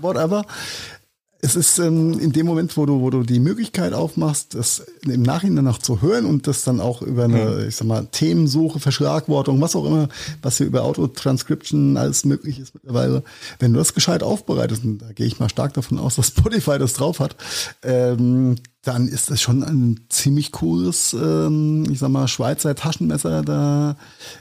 whatever 0.00 0.44
es 1.40 1.54
ist 1.54 1.78
ähm, 1.78 2.18
in 2.18 2.32
dem 2.32 2.46
Moment, 2.46 2.76
wo 2.76 2.86
du, 2.86 3.00
wo 3.00 3.10
du 3.10 3.22
die 3.22 3.40
Möglichkeit 3.40 3.92
aufmachst, 3.92 4.54
das 4.54 4.84
im 5.04 5.22
Nachhinein 5.22 5.64
noch 5.64 5.78
zu 5.78 6.00
hören 6.00 6.24
und 6.24 6.46
das 6.46 6.64
dann 6.64 6.80
auch 6.80 7.02
über 7.02 7.24
eine, 7.24 7.44
mhm. 7.44 7.68
ich 7.68 7.76
sag 7.76 7.86
mal, 7.86 8.06
Themensuche, 8.10 8.80
Verschlagwortung, 8.80 9.60
was 9.60 9.76
auch 9.76 9.84
immer, 9.84 10.08
was 10.42 10.56
hier 10.56 10.66
über 10.66 10.84
Autotranscription 10.84 11.96
alles 11.96 12.24
möglich 12.24 12.58
ist 12.58 12.74
mittlerweile, 12.74 13.22
wenn 13.58 13.72
du 13.72 13.78
das 13.78 13.94
gescheit 13.94 14.22
aufbereitest, 14.22 14.84
und 14.84 14.98
da 14.98 15.12
gehe 15.12 15.26
ich 15.26 15.38
mal 15.38 15.48
stark 15.48 15.74
davon 15.74 15.98
aus, 15.98 16.16
dass 16.16 16.28
Spotify 16.36 16.78
das 16.78 16.94
drauf 16.94 17.20
hat, 17.20 17.36
ähm, 17.82 18.56
dann 18.82 19.08
ist 19.08 19.30
das 19.30 19.40
schon 19.40 19.62
ein 19.62 20.00
ziemlich 20.08 20.52
cooles, 20.52 21.12
ähm, 21.12 21.84
ich 21.90 21.98
sag 21.98 22.08
mal, 22.08 22.28
Schweizer 22.28 22.74
Taschenmesser 22.74 23.42
da, 23.42 23.96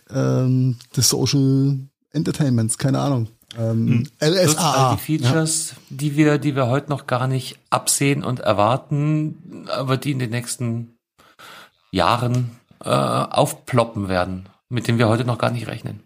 ähm, 0.10 0.78
des 0.96 1.10
Social 1.10 1.78
Entertainments, 2.12 2.78
keine 2.78 3.00
Ahnung. 3.00 3.28
Ähm, 3.58 3.88
hm. 3.88 4.34
LSA. 4.34 4.90
All 4.90 4.96
die 4.96 5.02
Features, 5.02 5.72
ja. 5.72 5.78
die 5.90 6.16
wir, 6.16 6.38
die 6.38 6.56
wir 6.56 6.68
heute 6.68 6.90
noch 6.90 7.08
gar 7.08 7.28
nicht 7.28 7.58
absehen 7.70 8.24
und 8.24 8.40
erwarten, 8.40 9.68
aber 9.70 9.98
die 9.98 10.12
in 10.12 10.20
den 10.20 10.32
nächsten 10.32 10.98
Jahren 11.92 12.52
äh, 12.84 12.90
aufploppen 12.90 14.10
werden, 14.10 14.50
mit 14.70 14.88
denen 14.88 14.98
wir 14.98 15.08
heute 15.08 15.26
noch 15.26 15.38
gar 15.38 15.52
nicht 15.52 15.68
rechnen. 15.68 16.05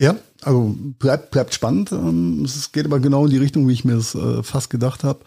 Ja, 0.00 0.16
also 0.42 0.74
bleibt, 0.98 1.30
bleibt 1.30 1.54
spannend. 1.54 1.92
Ähm, 1.92 2.42
es 2.44 2.72
geht 2.72 2.84
aber 2.84 2.98
genau 2.98 3.26
in 3.26 3.30
die 3.30 3.38
Richtung, 3.38 3.68
wie 3.68 3.72
ich 3.72 3.84
mir 3.84 3.94
das 3.94 4.16
äh, 4.16 4.42
fast 4.42 4.68
gedacht 4.68 5.04
habe, 5.04 5.20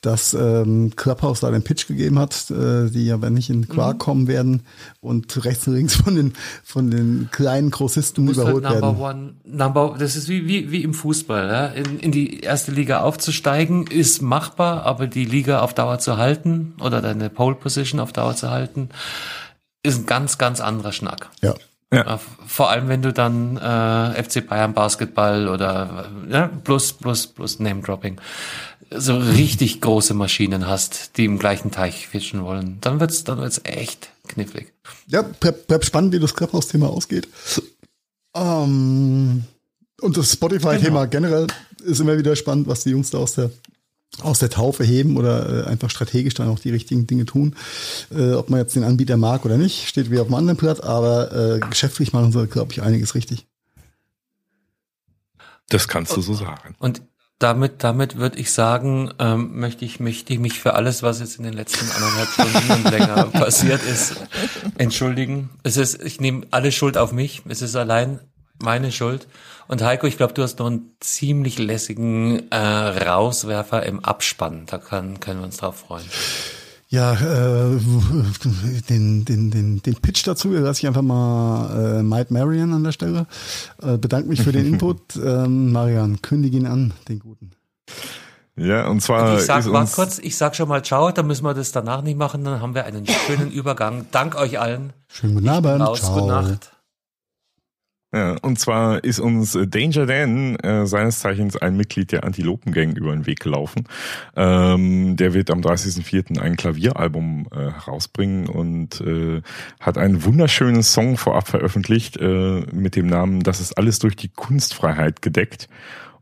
dass 0.00 0.34
ähm, 0.34 0.94
Clubhouse 0.96 1.40
da 1.40 1.50
den 1.52 1.62
Pitch 1.62 1.86
gegeben 1.86 2.18
hat, 2.18 2.50
äh, 2.50 2.90
die 2.90 3.06
ja 3.06 3.22
wenn 3.22 3.34
nicht 3.34 3.50
in 3.50 3.68
Quark 3.68 3.94
mhm. 3.94 3.98
kommen 3.98 4.26
werden 4.26 4.62
und 5.00 5.44
rechts 5.44 5.68
und 5.68 5.74
links 5.74 5.94
von 5.94 6.16
den 6.16 6.32
von 6.64 6.90
den 6.90 7.28
kleinen 7.30 7.70
Grossisten 7.70 8.28
überholt 8.28 8.66
halt 8.66 8.80
number 8.80 9.00
werden. 9.00 9.34
One, 9.44 9.56
number, 9.56 9.96
das 9.96 10.16
ist 10.16 10.28
wie, 10.28 10.46
wie, 10.48 10.72
wie 10.72 10.82
im 10.82 10.92
Fußball. 10.92 11.48
Ja? 11.48 11.66
In, 11.66 12.00
in 12.00 12.10
die 12.10 12.40
erste 12.40 12.72
Liga 12.72 13.02
aufzusteigen 13.02 13.86
ist 13.86 14.22
machbar, 14.22 14.82
aber 14.82 15.06
die 15.06 15.24
Liga 15.24 15.60
auf 15.60 15.72
Dauer 15.72 16.00
zu 16.00 16.16
halten 16.16 16.74
oder 16.80 17.00
deine 17.00 17.30
Pole 17.30 17.54
Position 17.54 18.00
auf 18.00 18.12
Dauer 18.12 18.34
zu 18.34 18.50
halten, 18.50 18.88
ist 19.84 20.00
ein 20.00 20.06
ganz, 20.06 20.36
ganz 20.36 20.60
anderer 20.60 20.92
Schnack. 20.92 21.30
Ja. 21.42 21.54
Ja. 21.92 22.14
Äh, 22.14 22.18
vor 22.46 22.70
allem, 22.70 22.88
wenn 22.88 23.02
du 23.02 23.12
dann 23.12 23.56
äh, 23.56 24.22
FC 24.22 24.46
Bayern 24.46 24.74
Basketball 24.74 25.48
oder 25.48 26.10
ja, 26.28 26.48
plus, 26.64 26.92
plus, 26.92 27.26
plus 27.26 27.58
Name-Dropping 27.58 28.20
so 28.92 29.16
richtig 29.16 29.80
große 29.80 30.14
Maschinen 30.14 30.66
hast, 30.66 31.16
die 31.16 31.24
im 31.24 31.38
gleichen 31.38 31.70
Teich 31.70 32.08
fischen 32.08 32.42
wollen, 32.42 32.78
dann 32.80 32.98
wird's, 32.98 33.24
dann 33.24 33.38
wird's 33.38 33.60
echt 33.64 34.10
knifflig. 34.26 34.72
Ja, 35.06 35.22
bleibt 35.22 35.84
spannend, 35.84 36.12
wie 36.12 36.18
das 36.18 36.34
Clubhouse-Thema 36.34 36.88
ausgeht. 36.88 37.28
Ähm, 38.34 39.44
und 40.00 40.16
das 40.16 40.32
Spotify-Thema 40.32 41.06
genau. 41.06 41.28
generell 41.28 41.46
ist 41.84 42.00
immer 42.00 42.18
wieder 42.18 42.34
spannend, 42.34 42.66
was 42.66 42.82
die 42.82 42.90
Jungs 42.90 43.10
da 43.10 43.18
aus 43.18 43.34
der 43.34 43.50
aus 44.22 44.38
der 44.38 44.50
Taufe 44.50 44.84
heben 44.84 45.16
oder 45.16 45.66
äh, 45.66 45.68
einfach 45.68 45.90
strategisch 45.90 46.34
dann 46.34 46.48
auch 46.48 46.58
die 46.58 46.70
richtigen 46.70 47.06
Dinge 47.06 47.26
tun. 47.26 47.54
Äh, 48.10 48.32
ob 48.32 48.50
man 48.50 48.60
jetzt 48.60 48.76
den 48.76 48.84
Anbieter 48.84 49.16
mag 49.16 49.44
oder 49.44 49.56
nicht, 49.56 49.86
steht 49.86 50.10
wie 50.10 50.18
auf 50.18 50.26
dem 50.26 50.34
anderen 50.34 50.56
Blatt, 50.56 50.82
aber 50.82 51.32
äh, 51.32 51.60
geschäftlich 51.60 52.12
machen 52.12 52.32
sie, 52.32 52.46
glaube 52.46 52.72
ich, 52.72 52.82
einiges 52.82 53.14
richtig. 53.14 53.46
Das 55.68 55.86
kannst 55.86 56.16
du 56.16 56.20
so 56.20 56.34
sagen. 56.34 56.74
Und 56.80 57.02
damit, 57.38 57.82
damit 57.84 58.16
würde 58.16 58.38
ich 58.38 58.52
sagen, 58.52 59.14
ähm, 59.18 59.58
möchte 59.58 59.84
ich, 59.84 59.98
möchte 59.98 60.32
ich 60.34 60.38
mich 60.38 60.60
für 60.60 60.74
alles, 60.74 61.02
was 61.02 61.20
jetzt 61.20 61.38
in 61.38 61.44
den 61.44 61.54
letzten 61.54 61.90
anderthalb 61.90 62.28
Stunden 62.28 62.70
und 62.72 62.90
länger 62.90 63.24
passiert 63.32 63.82
ist, 63.82 64.16
entschuldigen. 64.76 65.48
Es 65.62 65.78
ist, 65.78 66.02
ich 66.02 66.20
nehme 66.20 66.46
alle 66.50 66.70
Schuld 66.70 66.98
auf 66.98 67.12
mich. 67.12 67.42
Es 67.48 67.62
ist 67.62 67.76
allein 67.76 68.20
meine 68.62 68.92
Schuld. 68.92 69.26
Und 69.68 69.82
Heiko, 69.82 70.06
ich 70.06 70.16
glaube, 70.16 70.34
du 70.34 70.42
hast 70.42 70.58
noch 70.58 70.66
einen 70.66 70.96
ziemlich 71.00 71.58
lässigen 71.58 72.50
äh, 72.50 72.56
Rauswerfer 72.56 73.84
im 73.84 74.04
Abspann. 74.04 74.64
Da 74.66 74.78
kann, 74.78 75.20
können 75.20 75.40
wir 75.40 75.44
uns 75.46 75.58
drauf 75.58 75.76
freuen. 75.76 76.04
Ja, 76.88 77.12
äh, 77.12 77.78
den, 78.88 79.24
den, 79.24 79.50
den, 79.52 79.80
den 79.80 79.94
Pitch 79.94 80.26
dazu 80.26 80.50
lasse 80.50 80.80
ich 80.80 80.86
einfach 80.88 81.02
mal 81.02 82.00
äh, 82.00 82.02
Mike 82.02 82.32
Marian 82.32 82.72
an 82.72 82.82
der 82.82 82.90
Stelle. 82.90 83.28
Äh, 83.80 83.96
bedanke 83.96 84.28
mich 84.28 84.42
für 84.42 84.50
den 84.50 84.66
Input. 84.72 85.14
Ähm, 85.16 85.70
Marian, 85.70 86.20
kündige 86.20 86.56
ihn 86.56 86.66
an, 86.66 86.92
den 87.08 87.20
guten. 87.20 87.52
Ja, 88.56 88.88
und 88.88 89.00
zwar. 89.00 89.38
ich 89.38 89.44
sag, 89.44 89.64
warte 89.72 89.92
kurz, 89.92 90.18
ich 90.18 90.36
sag 90.36 90.56
schon 90.56 90.68
mal 90.68 90.82
ciao, 90.82 91.12
dann 91.12 91.28
müssen 91.28 91.44
wir 91.44 91.54
das 91.54 91.70
danach 91.70 92.02
nicht 92.02 92.18
machen, 92.18 92.42
dann 92.42 92.60
haben 92.60 92.74
wir 92.74 92.84
einen 92.84 93.06
schönen 93.06 93.50
Übergang. 93.52 94.06
Dank 94.10 94.34
euch 94.34 94.58
allen. 94.58 94.92
Schönen 95.06 95.36
guten 95.36 95.48
Abend. 95.48 95.96
Ciao. 95.96 96.14
Gute 96.14 96.26
Nacht. 96.26 96.79
Ja, 98.12 98.36
und 98.42 98.58
zwar 98.58 99.04
ist 99.04 99.20
uns 99.20 99.56
Danger 99.68 100.04
Dan, 100.04 100.56
äh, 100.56 100.84
seines 100.84 101.20
Zeichens 101.20 101.56
ein 101.56 101.76
Mitglied 101.76 102.10
der 102.10 102.24
Antilopen-Gang, 102.24 102.96
über 102.96 103.12
den 103.12 103.24
Weg 103.26 103.38
gelaufen. 103.38 103.84
Ähm, 104.34 105.16
der 105.16 105.32
wird 105.32 105.48
am 105.50 105.60
30.04. 105.60 106.40
ein 106.40 106.56
Klavieralbum 106.56 107.46
äh, 107.52 107.70
herausbringen 107.70 108.48
und 108.48 109.00
äh, 109.00 109.42
hat 109.78 109.96
einen 109.96 110.24
wunderschönen 110.24 110.82
Song 110.82 111.18
vorab 111.18 111.46
veröffentlicht 111.46 112.16
äh, 112.16 112.62
mit 112.72 112.96
dem 112.96 113.06
Namen 113.06 113.44
Das 113.44 113.60
ist 113.60 113.78
alles 113.78 114.00
durch 114.00 114.16
die 114.16 114.28
Kunstfreiheit 114.28 115.22
gedeckt 115.22 115.68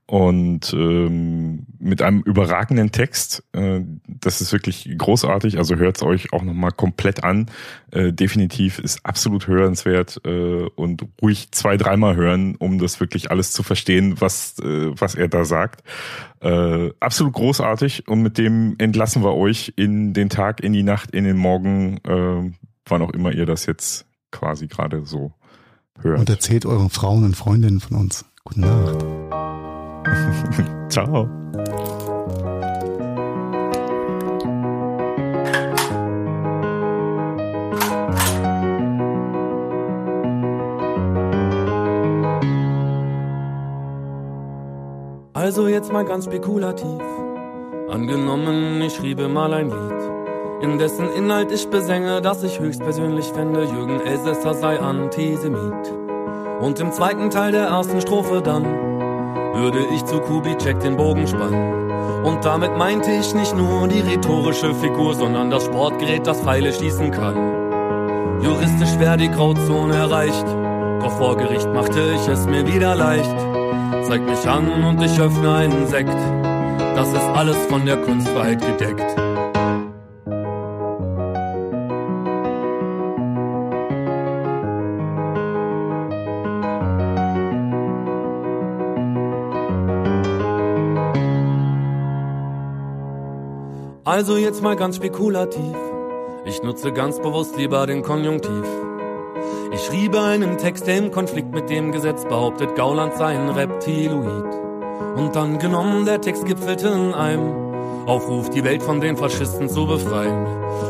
und 0.09 0.72
ähm, 0.72 1.66
mit 1.78 2.01
einem 2.01 2.22
überragenden 2.22 2.93
Text. 2.93 3.44
Äh, 3.52 3.82
das 4.06 4.40
ist 4.40 4.52
wirklich 4.52 4.89
großartig. 4.97 5.59
Also 5.59 5.76
hört 5.76 5.98
es 5.98 6.02
euch 6.02 6.32
auch 6.32 6.43
nochmal 6.43 6.70
komplett 6.70 7.24
an. 7.24 7.51
Äh, 7.90 8.14
definitiv 8.14 8.78
ist 8.78 9.05
absolut 9.05 9.47
hörenswert 9.48 10.18
äh, 10.24 10.62
und 10.76 11.05
ruhig 11.20 11.52
zwei, 11.52 11.76
dreimal 11.76 12.16
hören, 12.16 12.56
um 12.56 12.78
das 12.78 13.01
wirklich 13.01 13.30
alles 13.30 13.52
zu 13.52 13.62
verstehen, 13.62 14.18
was, 14.18 14.59
äh, 14.60 14.98
was 14.98 15.14
er 15.14 15.28
da 15.28 15.44
sagt. 15.44 15.82
Äh, 16.40 16.90
absolut 17.01 17.35
großartig 17.35 18.09
und 18.09 18.22
mit 18.22 18.39
dem 18.39 18.76
entlassen 18.78 19.22
wir 19.22 19.35
euch 19.35 19.74
in 19.76 20.14
den 20.14 20.30
Tag, 20.30 20.62
in 20.62 20.72
die 20.72 20.85
Nacht, 20.85 21.10
in 21.10 21.24
den 21.24 21.36
Morgen, 21.36 21.98
äh, 22.05 22.51
wann 22.86 23.02
auch 23.02 23.10
immer 23.10 23.32
ihr 23.32 23.44
das 23.44 23.66
jetzt 23.66 24.06
quasi 24.30 24.68
gerade 24.68 25.05
so 25.05 25.35
hört. 26.01 26.18
Und 26.18 26.30
erzählt 26.30 26.64
euren 26.64 26.89
Frauen 26.89 27.24
und 27.24 27.36
Freundinnen 27.36 27.80
von 27.80 27.98
uns. 27.98 28.24
Gute 28.43 28.60
Nacht. 28.62 29.68
Ciao. 30.89 31.28
Also 45.35 45.66
jetzt 45.66 45.93
mal 45.93 46.05
ganz 46.05 46.26
spekulativ. 46.26 47.01
Angenommen, 47.89 48.82
ich 48.82 48.94
schriebe 48.94 49.28
mal 49.28 49.55
ein 49.55 49.70
Lied, 49.70 50.62
in 50.62 50.78
dessen 50.78 51.10
Inhalt 51.12 51.51
ich 51.51 51.68
besänge, 51.68 52.20
dass 52.20 52.43
ich 52.43 52.60
höchstpersönlich 52.60 53.26
fände, 53.32 53.64
Jürgen 53.64 54.01
Elsässer 54.01 54.52
sei 54.52 54.78
Antisemit. 54.78 55.94
Und 56.60 56.80
im 56.80 56.93
zweiten 56.93 57.30
Teil 57.30 57.52
der 57.52 57.68
ersten 57.68 58.01
Strophe 58.01 58.43
dann 58.43 58.88
würde 59.55 59.86
ich 59.94 60.05
zu 60.05 60.20
Kubitschek 60.20 60.80
den 60.80 60.96
Bogen 60.96 61.26
spannen. 61.26 62.24
Und 62.24 62.44
damit 62.44 62.76
meinte 62.76 63.10
ich 63.10 63.34
nicht 63.34 63.56
nur 63.56 63.88
die 63.88 64.00
rhetorische 64.00 64.74
Figur, 64.74 65.14
sondern 65.14 65.50
das 65.50 65.64
Sportgerät, 65.64 66.26
das 66.26 66.40
Pfeile 66.40 66.72
schießen 66.72 67.10
kann. 67.10 68.42
Juristisch 68.42 68.98
wäre 68.98 69.16
die 69.16 69.30
Grauzone 69.30 69.94
erreicht, 69.94 70.46
doch 71.00 71.12
vor 71.12 71.36
Gericht 71.36 71.68
machte 71.72 72.00
ich 72.14 72.28
es 72.28 72.46
mir 72.46 72.66
wieder 72.66 72.94
leicht. 72.94 73.36
Zeig 74.02 74.22
mich 74.24 74.48
an 74.48 74.84
und 74.84 75.02
ich 75.02 75.20
öffne 75.20 75.55
einen 75.55 75.86
Sekt, 75.86 76.16
das 76.94 77.09
ist 77.12 77.28
alles 77.34 77.56
von 77.66 77.84
der 77.84 77.96
Kunstfreiheit 77.98 78.60
gedeckt. 78.60 79.27
Also 94.09 94.39
jetzt 94.39 94.62
mal 94.62 94.74
ganz 94.74 94.97
spekulativ. 94.97 95.76
Ich 96.47 96.62
nutze 96.62 96.93
ganz 96.93 97.20
bewusst 97.20 97.59
lieber 97.59 97.86
den 97.86 98.02
Konjunktiv. 98.02 98.64
Ich 99.70 99.82
schriebe 99.82 100.22
einen 100.22 100.56
Text, 100.56 100.86
der 100.86 100.97
im 100.97 101.10
Konflikt 101.10 101.52
mit 101.52 101.68
dem 101.68 101.93
Gesetz 101.93 102.24
behauptet, 102.24 102.74
Gauland 102.74 103.12
sei 103.16 103.39
ein 103.39 103.51
Reptiloid. 103.51 104.47
Und 105.14 105.36
dann 105.36 105.59
genommen, 105.59 106.06
der 106.06 106.22
Text 106.22 106.47
gipfelte 106.47 106.89
in 106.89 107.12
einem 107.12 107.52
Aufruf, 108.06 108.48
die 108.48 108.64
Welt 108.64 108.82
von 108.82 109.02
den 109.02 109.18
Faschisten 109.18 109.68
zu 109.68 109.86
befreien. 109.86 110.47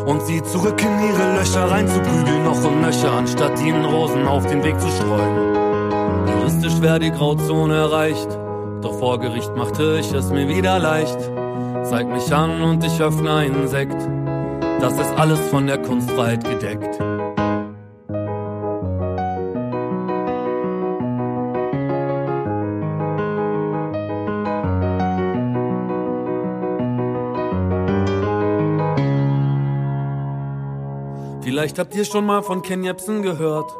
Und 0.07 0.23
sie 0.23 0.41
zurück 0.45 0.81
in 0.81 1.09
ihre 1.09 1.39
Löcher 1.39 1.69
reinzuprügeln, 1.69 2.45
noch 2.45 2.65
und 2.65 2.83
nöcher, 2.83 3.11
anstatt 3.11 3.61
ihnen 3.61 3.85
Rosen 3.85 4.29
auf 4.29 4.47
den 4.47 4.63
Weg 4.63 4.79
zu 4.79 4.87
streuen. 4.91 6.29
Juristisch 6.29 6.81
wäre 6.81 7.01
die 7.01 7.11
Grauzone 7.11 7.75
erreicht, 7.75 8.29
doch 8.81 8.97
vor 8.97 9.19
Gericht 9.19 9.57
machte 9.57 9.99
ich 9.99 10.13
es 10.13 10.31
mir 10.31 10.47
wieder 10.47 10.79
leicht. 10.79 11.19
Zeig 11.89 12.07
mich 12.07 12.31
an 12.35 12.61
und 12.61 12.85
ich 12.85 13.01
öffne 13.01 13.33
einen 13.33 13.67
Sekt. 13.67 13.97
Das 14.79 14.93
ist 14.93 15.11
alles 15.17 15.41
von 15.49 15.67
der 15.67 15.79
Kunstfreiheit 15.79 16.45
gedeckt. 16.45 16.99
Vielleicht 31.41 31.79
habt 31.79 31.95
ihr 31.95 32.05
schon 32.05 32.27
mal 32.27 32.43
von 32.43 32.61
Ken 32.61 32.85
Jebsen 32.85 33.23
gehört, 33.23 33.71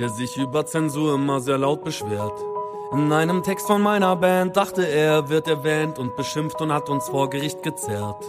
der 0.00 0.08
sich 0.08 0.36
über 0.36 0.66
Zensur 0.66 1.14
immer 1.14 1.38
sehr 1.38 1.58
laut 1.58 1.84
beschwert. 1.84 2.51
In 2.94 3.10
einem 3.10 3.42
Text 3.42 3.66
von 3.68 3.80
meiner 3.80 4.14
Band 4.16 4.54
dachte 4.54 4.86
er, 4.86 5.30
wird 5.30 5.48
erwähnt 5.48 5.98
und 5.98 6.14
beschimpft 6.14 6.60
und 6.60 6.70
hat 6.70 6.90
uns 6.90 7.08
vor 7.08 7.30
Gericht 7.30 7.62
gezerrt. 7.62 8.22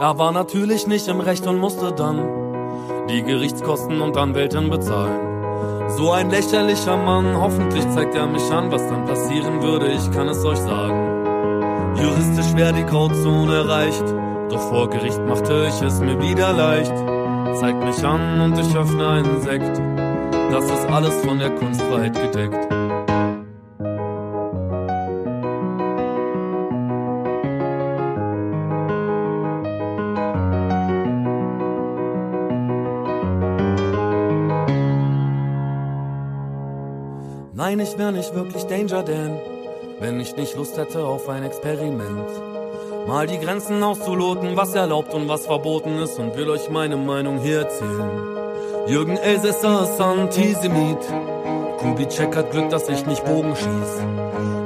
Er 0.00 0.18
war 0.18 0.32
natürlich 0.32 0.86
nicht 0.86 1.06
im 1.08 1.20
Recht 1.20 1.46
und 1.46 1.58
musste 1.58 1.92
dann 1.92 3.06
die 3.10 3.22
Gerichtskosten 3.22 4.00
und 4.00 4.16
Anwältin 4.16 4.70
bezahlen. 4.70 5.90
So 5.90 6.12
ein 6.12 6.30
lächerlicher 6.30 6.96
Mann, 6.96 7.36
hoffentlich 7.36 7.86
zeigt 7.90 8.14
er 8.14 8.26
mich 8.26 8.50
an, 8.50 8.72
was 8.72 8.88
dann 8.88 9.04
passieren 9.04 9.62
würde, 9.62 9.88
ich 9.88 10.10
kann 10.12 10.28
es 10.28 10.42
euch 10.46 10.58
sagen. 10.58 11.96
Juristisch 12.00 12.56
wäre 12.56 12.72
die 12.72 12.86
Grauzone 12.86 13.54
erreicht, 13.54 14.04
doch 14.48 14.62
vor 14.70 14.88
Gericht 14.88 15.20
machte 15.26 15.66
ich 15.68 15.82
es 15.82 16.00
mir 16.00 16.18
wieder 16.22 16.54
leicht. 16.54 16.94
Zeigt 17.60 17.84
mich 17.84 18.02
an 18.02 18.40
und 18.40 18.58
ich 18.58 18.74
öffne 18.74 19.08
einen 19.08 19.42
Sekt, 19.42 19.78
das 20.50 20.64
ist 20.64 20.88
alles 20.88 21.14
von 21.22 21.38
der 21.38 21.50
Kunstfreiheit 21.50 22.14
gedeckt. 22.14 22.75
Nein, 37.76 37.86
ich 37.86 37.98
wär 37.98 38.10
nicht 38.10 38.34
wirklich 38.34 38.64
Danger 38.64 39.02
Dan, 39.02 39.38
wenn 40.00 40.18
ich 40.18 40.34
nicht 40.34 40.56
Lust 40.56 40.78
hätte 40.78 41.04
auf 41.04 41.28
ein 41.28 41.44
Experiment. 41.44 42.26
Mal 43.06 43.26
die 43.26 43.38
Grenzen 43.38 43.82
auszuloten, 43.82 44.56
was 44.56 44.74
erlaubt 44.74 45.12
und 45.12 45.28
was 45.28 45.44
verboten 45.44 45.98
ist 45.98 46.18
und 46.18 46.34
will 46.38 46.48
euch 46.48 46.70
meine 46.70 46.96
Meinung 46.96 47.38
hier 47.38 47.60
erzählen. 47.60 48.10
Jürgen 48.86 49.18
Elsässer 49.18 49.82
ist 49.82 50.00
Antisemit. 50.00 51.00
Kubitschek 51.76 52.34
hat 52.34 52.50
Glück, 52.50 52.70
dass 52.70 52.88
ich 52.88 53.04
nicht 53.04 53.22
Bogen 53.26 53.54
schieß. 53.54 54.00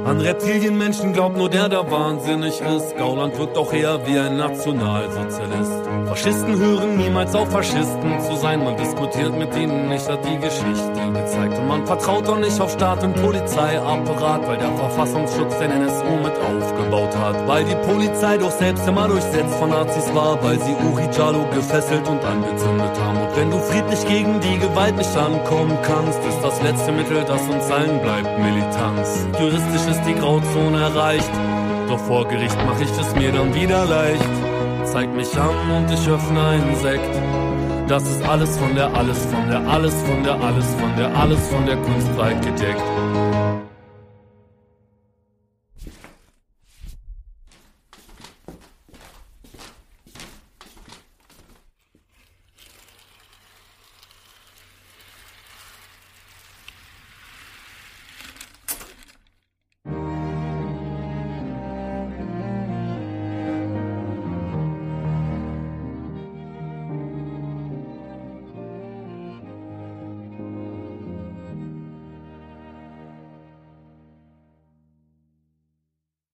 An 0.05 0.21
Reptilienmenschen 0.21 1.11
glaubt 1.11 1.35
nur 1.35 1.49
der, 1.49 1.67
der 1.67 1.91
wahnsinnig 1.91 2.61
ist. 2.61 2.95
Gauland 2.97 3.37
wirkt 3.37 3.57
doch 3.57 3.73
eher 3.73 4.07
wie 4.07 4.19
ein 4.19 4.37
Nationalsozialist. 4.37 5.80
Faschisten 6.07 6.57
hören 6.57 6.97
niemals 6.97 7.33
auf 7.35 7.49
Faschisten 7.49 8.19
zu 8.19 8.35
sein. 8.35 8.63
Man 8.63 8.75
diskutiert 8.77 9.37
mit 9.37 9.55
ihnen 9.55 9.89
nicht, 9.89 10.07
hat 10.09 10.19
die 10.25 10.37
Geschichte 10.37 11.01
gezeigt. 11.13 11.57
Und 11.57 11.67
man 11.67 11.85
vertraut 11.85 12.27
doch 12.27 12.37
nicht 12.37 12.59
auf 12.59 12.71
Staat 12.71 13.03
und 13.03 13.15
Polizeiapparat, 13.15 14.47
weil 14.47 14.57
der 14.57 14.71
Verfassungsschutz 14.71 15.57
den 15.59 15.71
NSU 15.71 16.11
mit 16.23 16.33
aufgebaut 16.39 17.15
hat. 17.17 17.47
Weil 17.47 17.65
die 17.65 17.75
Polizei 17.75 18.37
doch 18.37 18.51
selbst 18.51 18.87
immer 18.87 19.07
durchsetzt 19.07 19.55
von 19.55 19.69
Nazis 19.69 20.13
war, 20.13 20.41
weil 20.43 20.59
sie 20.59 20.75
Uri 20.91 21.07
Jalo 21.17 21.45
gefesselt 21.53 22.07
und 22.07 22.23
angezündet 22.23 22.99
haben. 22.99 23.17
Und 23.17 23.35
wenn 23.37 23.51
du 23.51 23.57
friedlich 23.59 24.05
gegen 24.07 24.39
die 24.41 24.59
Gewalt 24.59 24.97
nicht 24.97 25.15
ankommen 25.15 25.77
kannst, 25.83 26.19
ist 26.25 26.41
das 26.43 26.61
letzte 26.61 26.91
Mittel, 26.91 27.23
das 27.23 27.41
uns 27.47 27.71
allen 27.71 28.01
bleibt, 28.01 28.39
Militanz. 28.39 29.25
Juristisch 29.39 29.91
ist 29.91 30.01
die 30.07 30.15
Grauzone 30.15 30.81
erreicht. 30.81 31.31
Doch 31.87 31.99
vor 31.99 32.27
Gericht 32.27 32.57
mach 32.65 32.79
ich 32.79 32.91
es 32.91 33.15
mir 33.15 33.31
dann 33.31 33.53
wieder 33.53 33.85
leicht. 33.85 34.50
Zeig 34.91 35.13
mich 35.15 35.33
an 35.37 35.71
und 35.71 35.89
ich 35.89 36.05
öffne 36.09 36.43
einen 36.43 36.75
Sekt. 36.75 37.15
Das 37.87 38.03
ist 38.03 38.21
alles 38.23 38.57
von 38.57 38.75
der, 38.75 38.93
alles 38.93 39.25
von 39.25 39.47
der, 39.49 39.65
alles 39.65 39.93
von 40.01 40.21
der, 40.21 40.35
alles 40.35 40.65
von 40.75 40.95
der, 40.97 41.15
alles 41.15 41.47
von 41.47 41.65
der 41.65 41.77
Kunstfreiheit 41.77 42.41
gedeckt. 42.45 43.30